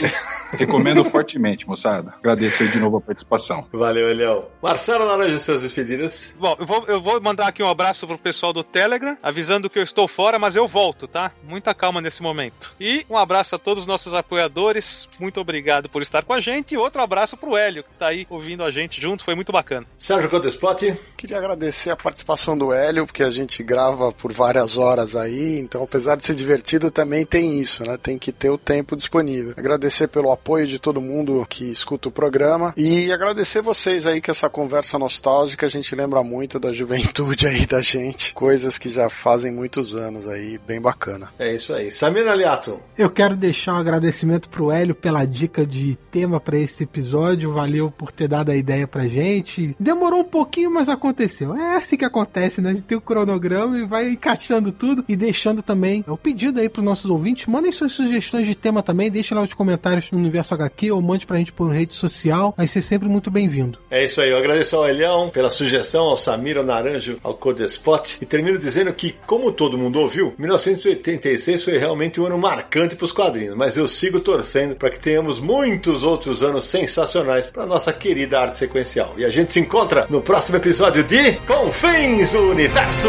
recomendo 0.52 1.04
fortemente, 1.04 1.66
moçada. 1.66 2.14
Agradeço 2.18 2.62
aí 2.62 2.68
de 2.68 2.78
novo 2.78 2.96
a 2.96 3.00
participação. 3.00 3.66
Valeu, 3.72 4.08
Elião. 4.08 4.44
Marcelo 4.62 5.04
Laranja, 5.04 5.38
suas 5.38 5.62
despedidas. 5.62 6.32
Bom, 6.38 6.56
eu 6.58 6.66
vou, 6.66 6.84
eu 6.86 7.02
vou 7.02 7.20
mandar 7.20 7.48
aqui 7.48 7.62
um 7.62 7.68
abraço 7.68 8.06
pro 8.06 8.18
pessoal 8.18 8.52
do 8.52 8.64
Telegram, 8.64 9.16
avisando 9.22 9.68
que 9.68 9.78
eu 9.78 9.82
estou 9.82 10.08
fora, 10.08 10.38
mas 10.38 10.56
eu 10.56 10.66
volto 10.66 10.87
volto, 10.88 11.06
tá? 11.06 11.32
Muita 11.42 11.74
calma 11.74 12.00
nesse 12.00 12.22
momento. 12.22 12.74
E 12.80 13.04
um 13.10 13.16
abraço 13.16 13.54
a 13.54 13.58
todos 13.58 13.82
os 13.82 13.86
nossos 13.86 14.14
apoiadores. 14.14 15.06
Muito 15.20 15.38
obrigado 15.40 15.88
por 15.88 16.00
estar 16.00 16.24
com 16.24 16.32
a 16.32 16.40
gente. 16.40 16.74
E 16.74 16.78
outro 16.78 17.02
abraço 17.02 17.36
pro 17.36 17.56
Hélio, 17.56 17.84
que 17.84 17.90
tá 17.98 18.08
aí 18.08 18.26
ouvindo 18.30 18.64
a 18.64 18.70
gente 18.70 19.00
junto. 19.00 19.22
Foi 19.22 19.34
muito 19.34 19.52
bacana. 19.52 19.86
Sérgio 19.98 20.30
Contespot. 20.30 20.96
Queria 21.16 21.36
agradecer 21.36 21.90
a 21.90 21.96
participação 21.96 22.56
do 22.56 22.72
Hélio, 22.72 23.04
porque 23.04 23.22
a 23.22 23.30
gente 23.30 23.62
grava 23.62 24.10
por 24.12 24.32
várias 24.32 24.78
horas 24.78 25.14
aí, 25.14 25.58
Então, 25.58 25.82
apesar 25.82 26.16
de 26.16 26.24
ser 26.24 26.34
divertido, 26.34 26.90
também 26.90 27.26
tem 27.26 27.60
isso, 27.60 27.84
né? 27.84 27.98
Tem 27.98 28.18
que 28.18 28.32
ter 28.32 28.48
o 28.48 28.56
tempo 28.56 28.96
disponível. 28.96 29.52
Agradecer 29.56 30.08
pelo 30.08 30.32
apoio 30.32 30.66
de 30.66 30.78
todo 30.78 31.00
mundo 31.00 31.44
que 31.48 31.70
escuta 31.70 32.08
o 32.08 32.12
programa 32.12 32.72
e 32.76 33.12
agradecer 33.12 33.60
vocês 33.60 34.06
aí 34.06 34.22
que 34.22 34.30
essa 34.30 34.48
conversa 34.48 34.98
nostálgica 34.98 35.66
a 35.66 35.68
gente 35.68 35.94
lembra 35.94 36.22
muito 36.22 36.58
da 36.58 36.72
juventude 36.72 37.46
aí 37.46 37.66
da 37.66 37.82
gente, 37.82 38.32
coisas 38.32 38.78
que 38.78 38.88
já 38.88 39.10
fazem 39.10 39.52
muitos 39.52 39.94
anos 39.94 40.28
aí, 40.28 40.58
bem 40.58 40.77
bacana. 40.80 41.30
É 41.38 41.54
isso 41.54 41.72
aí. 41.72 41.90
Samir 41.90 42.26
Aliato. 42.28 42.80
Eu 42.96 43.10
quero 43.10 43.36
deixar 43.36 43.74
um 43.74 43.78
agradecimento 43.78 44.48
pro 44.48 44.70
Hélio 44.70 44.94
pela 44.94 45.24
dica 45.24 45.66
de 45.66 45.96
tema 46.10 46.40
para 46.40 46.58
esse 46.58 46.84
episódio. 46.84 47.52
Valeu 47.52 47.90
por 47.90 48.10
ter 48.10 48.28
dado 48.28 48.50
a 48.50 48.56
ideia 48.56 48.86
pra 48.86 49.06
gente. 49.06 49.76
Demorou 49.78 50.20
um 50.20 50.24
pouquinho, 50.24 50.70
mas 50.70 50.88
aconteceu. 50.88 51.54
É 51.54 51.76
assim 51.76 51.96
que 51.96 52.04
acontece, 52.04 52.60
né? 52.60 52.70
A 52.70 52.74
gente 52.74 52.84
tem 52.84 52.98
o 52.98 53.00
cronograma 53.00 53.78
e 53.78 53.86
vai 53.86 54.10
encaixando 54.10 54.72
tudo 54.72 55.04
e 55.08 55.16
deixando 55.16 55.62
também 55.62 56.04
o 56.06 56.16
pedido 56.16 56.60
aí 56.60 56.68
pros 56.68 56.84
nossos 56.84 57.10
ouvintes. 57.10 57.46
Mandem 57.46 57.72
suas 57.72 57.92
sugestões 57.92 58.46
de 58.46 58.54
tema 58.54 58.82
também, 58.82 59.10
deixem 59.10 59.36
lá 59.36 59.42
os 59.42 59.54
comentários 59.54 60.10
no 60.10 60.18
Universo 60.18 60.54
HQ 60.54 60.90
ou 60.90 61.00
mande 61.00 61.26
pra 61.26 61.36
gente 61.36 61.52
por 61.52 61.70
rede 61.70 61.94
social. 61.94 62.54
Vai 62.56 62.66
ser 62.66 62.82
sempre 62.82 63.08
muito 63.08 63.30
bem-vindo. 63.30 63.78
É 63.90 64.04
isso 64.04 64.20
aí. 64.20 64.30
Eu 64.30 64.38
agradeço 64.38 64.76
ao 64.76 64.88
Elião 64.88 65.30
pela 65.30 65.50
sugestão, 65.50 66.04
ao 66.04 66.16
Samir, 66.16 66.56
ao 66.56 66.64
Naranjo, 66.64 67.18
ao 67.22 67.34
Codespot 67.34 68.18
e 68.20 68.26
termino 68.26 68.58
dizendo 68.58 68.92
que, 68.92 69.14
como 69.26 69.52
todo 69.52 69.78
mundo 69.78 70.00
ouviu, 70.00 70.34
1986 70.76 71.64
foi 71.64 71.78
realmente 71.78 72.20
um 72.20 72.26
ano 72.26 72.38
marcante 72.38 72.96
pros 72.96 73.12
quadrinhos, 73.12 73.56
mas 73.56 73.76
eu 73.76 73.88
sigo 73.88 74.20
torcendo 74.20 74.76
para 74.76 74.90
que 74.90 74.98
tenhamos 74.98 75.40
muitos 75.40 76.02
outros 76.02 76.42
anos 76.42 76.64
sensacionais 76.64 77.48
para 77.48 77.66
nossa 77.66 77.92
querida 77.92 78.40
arte 78.40 78.58
sequencial. 78.58 79.14
E 79.16 79.24
a 79.24 79.30
gente 79.30 79.52
se 79.52 79.60
encontra 79.60 80.06
no 80.10 80.20
próximo 80.20 80.56
episódio 80.56 81.02
de 81.04 81.32
Confins 81.46 82.30
do 82.30 82.50
Universo! 82.50 83.08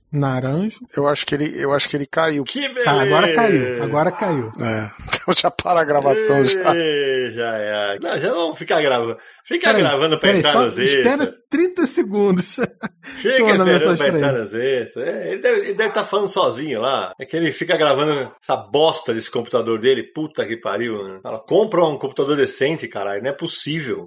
Naranjo. 0.11 0.79
Eu 0.95 1.07
acho 1.07 1.25
que 1.25 1.35
ele, 1.35 1.53
eu 1.55 1.71
acho 1.71 1.87
que 1.87 1.95
ele 1.95 2.05
caiu. 2.05 2.43
Que 2.43 2.67
beleza! 2.67 2.83
Tá, 2.83 3.01
agora 3.01 3.33
caiu. 3.33 3.83
Agora 3.83 4.11
caiu. 4.11 4.51
É. 4.59 4.91
Então 5.21 5.33
já 5.37 5.51
para 5.51 5.81
a 5.81 5.83
gravação 5.83 6.45
já. 6.45 6.63
Já 6.63 7.57
é. 7.57 7.99
Não, 7.99 8.17
já 8.17 8.29
vamos 8.33 8.57
ficar 8.57 8.81
gravando. 8.81 9.17
Fica 9.45 9.67
Peraí, 9.67 9.81
gravando 9.81 10.17
pra 10.17 10.19
peraí, 10.19 10.39
entrar 10.39 10.51
só 10.51 10.61
nos 10.61 10.77
extras. 10.77 11.05
Espera 11.05 11.37
30 11.49 11.87
segundos. 11.87 12.55
Fica 13.01 13.29
esperando 13.29 13.65
pra 13.65 13.95
pra 13.97 14.07
entrar 14.07 14.29
ele. 14.29 14.39
nos 14.39 14.53
extras. 14.53 15.07
É, 15.07 15.31
ele 15.31 15.41
deve 15.41 15.71
estar 15.71 15.89
tá 15.89 16.03
falando 16.03 16.27
sozinho 16.27 16.81
lá. 16.81 17.13
É 17.19 17.25
que 17.25 17.37
ele 17.37 17.51
fica 17.51 17.77
gravando 17.77 18.31
essa 18.41 18.55
bosta 18.55 19.13
desse 19.13 19.29
computador 19.29 19.79
dele. 19.79 20.03
Puta 20.03 20.45
que 20.45 20.57
pariu. 20.57 21.03
Né? 21.07 21.19
Fala, 21.21 21.39
compra 21.39 21.85
um 21.85 21.97
computador 21.97 22.35
decente, 22.35 22.87
caralho. 22.87 23.21
Não 23.21 23.29
é 23.29 23.33
possível. 23.33 24.05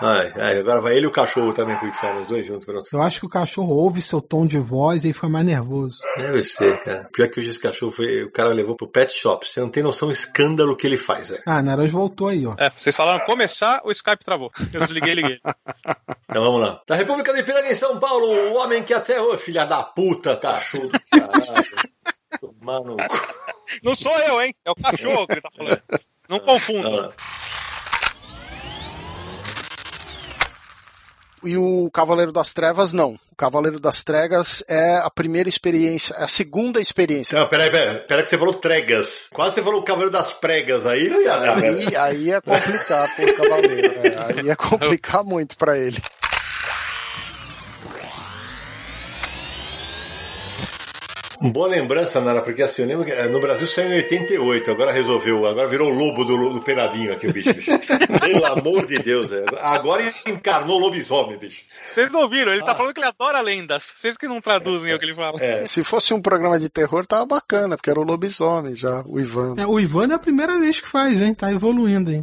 Ai, 0.00 0.32
ai, 0.36 0.58
agora 0.58 0.80
vai 0.80 0.96
ele 0.96 1.04
e 1.04 1.08
o 1.08 1.12
cachorro 1.12 1.52
também 1.52 1.76
pro 1.76 1.88
inferno, 1.88 2.20
os 2.20 2.26
dois 2.26 2.46
juntos. 2.46 2.64
Pronto. 2.64 2.88
Eu 2.92 3.02
acho 3.02 3.20
que 3.20 3.26
o 3.26 3.28
cachorro 3.28 3.74
ouve 3.74 4.00
seu 4.00 4.20
tom 4.20 4.46
de 4.46 4.58
voz 4.58 5.04
e 5.04 5.12
foi 5.12 5.28
mais 5.28 5.44
nervoso. 5.44 5.98
Deve 6.16 6.42
ser, 6.44 6.82
cara. 6.82 7.08
Pior 7.12 7.28
que 7.28 7.40
hoje 7.40 7.50
esse 7.50 7.60
cachorro 7.60 7.92
foi. 7.92 8.24
O 8.24 8.32
cara 8.32 8.50
levou 8.50 8.74
pro 8.76 8.88
pet 8.88 9.12
shop. 9.12 9.46
Você 9.48 9.60
não 9.60 9.68
tem 9.68 9.82
noção 9.82 10.08
do 10.08 10.12
escândalo 10.12 10.76
que 10.76 10.86
ele 10.86 10.96
faz, 10.96 11.28
velho. 11.28 11.42
Ah, 11.46 11.62
Naranjo 11.62 11.92
voltou 11.92 12.28
aí, 12.28 12.46
ó. 12.46 12.54
É, 12.58 12.70
vocês 12.70 12.96
falaram 12.96 13.24
começar, 13.26 13.80
o 13.84 13.90
Skype 13.90 14.24
travou. 14.24 14.50
Eu 14.72 14.80
desliguei 14.80 15.12
e 15.12 15.14
liguei. 15.16 15.38
Então 16.30 16.44
vamos 16.44 16.60
lá. 16.60 16.80
Da 16.86 16.94
República 16.94 17.34
de 17.34 17.42
Piranga 17.42 17.72
em 17.72 17.74
São 17.74 17.98
Paulo, 17.98 18.24
o 18.24 18.54
homem 18.54 18.84
que 18.84 18.94
até. 18.94 19.20
Ô, 19.20 19.36
filha 19.36 19.64
da 19.64 19.82
puta, 19.82 20.36
cachorro 20.36 20.86
do 20.86 21.00
caralho. 21.10 21.64
Tomar 22.40 22.80
no 22.84 22.96
cu. 22.96 23.34
Não 23.82 23.96
sou 23.96 24.16
eu, 24.16 24.40
hein? 24.40 24.54
É 24.64 24.70
o 24.70 24.74
cachorro 24.76 25.26
que 25.26 25.32
ele 25.32 25.40
tá 25.40 25.50
falando. 25.56 25.82
Não 26.28 26.38
confunda. 26.38 27.08
E 31.44 31.56
o 31.56 31.90
Cavaleiro 31.90 32.32
das 32.32 32.52
Trevas, 32.52 32.92
não. 32.92 33.18
O 33.32 33.36
Cavaleiro 33.36 33.80
das 33.80 34.04
Trevas 34.04 34.62
é 34.68 34.98
a 34.98 35.10
primeira 35.10 35.48
experiência, 35.48 36.14
é 36.14 36.24
a 36.24 36.28
segunda 36.28 36.80
experiência. 36.80 37.38
Não, 37.38 37.48
peraí, 37.48 37.70
peraí, 37.70 37.98
peraí 38.00 38.22
que 38.24 38.28
você 38.28 38.36
falou 38.38 38.54
tregas. 38.54 39.28
Quase 39.32 39.54
você 39.54 39.62
falou 39.62 39.80
o 39.80 39.84
Cavaleiro 39.84 40.12
das 40.12 40.32
Pregas 40.32 40.84
aí. 40.84 41.10
Aí, 41.26 41.96
aí 41.96 42.30
é 42.32 42.40
complicar 42.40 43.14
pro 43.16 43.34
Cavaleiro. 43.34 43.92
é. 44.02 44.40
aí 44.40 44.50
é 44.50 44.54
complicar 44.56 45.24
muito 45.24 45.56
pra 45.56 45.78
ele. 45.78 45.96
Boa 51.40 51.68
lembrança, 51.68 52.20
Nara, 52.20 52.42
porque 52.42 52.62
assim, 52.62 52.82
eu 52.82 52.88
lembro 52.88 53.04
que 53.06 53.12
eh, 53.12 53.26
no 53.26 53.40
Brasil 53.40 53.66
saiu 53.66 53.92
em 53.92 53.96
88, 53.96 54.70
agora 54.70 54.92
resolveu, 54.92 55.46
agora 55.46 55.66
virou 55.68 55.90
o 55.90 55.94
lobo 55.94 56.22
do, 56.24 56.52
do 56.52 56.60
penadinho 56.60 57.12
aqui, 57.12 57.28
o 57.28 57.32
bicho, 57.32 57.54
bicho. 57.54 57.70
Pelo 58.20 58.44
amor 58.44 58.86
de 58.86 58.98
Deus, 58.98 59.30
velho. 59.30 59.46
agora 59.62 60.02
encarnou 60.26 60.76
o 60.78 60.80
lobisomem, 60.80 61.38
bicho. 61.38 61.62
Vocês 61.92 62.12
não 62.12 62.20
ouviram? 62.20 62.52
Ele 62.52 62.62
tá 62.62 62.72
Ah. 62.72 62.74
falando 62.74 62.92
que 62.92 63.00
ele 63.00 63.06
adora 63.08 63.40
lendas. 63.40 63.92
Vocês 63.96 64.18
que 64.18 64.28
não 64.28 64.40
traduzem 64.40 64.92
o 64.94 64.98
que 64.98 65.04
ele 65.06 65.14
fala. 65.14 65.42
É. 65.42 65.64
Se 65.64 65.82
fosse 65.82 66.12
um 66.12 66.20
programa 66.20 66.58
de 66.60 66.68
terror, 66.68 67.06
tava 67.06 67.24
bacana, 67.24 67.74
porque 67.76 67.88
era 67.88 67.98
o 67.98 68.04
lobisomem 68.04 68.74
já, 68.74 69.02
o 69.06 69.18
Ivan. 69.18 69.54
É, 69.58 69.66
o 69.66 69.80
Ivan 69.80 70.08
é 70.10 70.14
a 70.14 70.18
primeira 70.18 70.58
vez 70.58 70.80
que 70.80 70.88
faz, 70.88 71.20
hein? 71.22 71.32
Tá 71.32 71.50
evoluindo, 71.50 72.10
hein? 72.12 72.22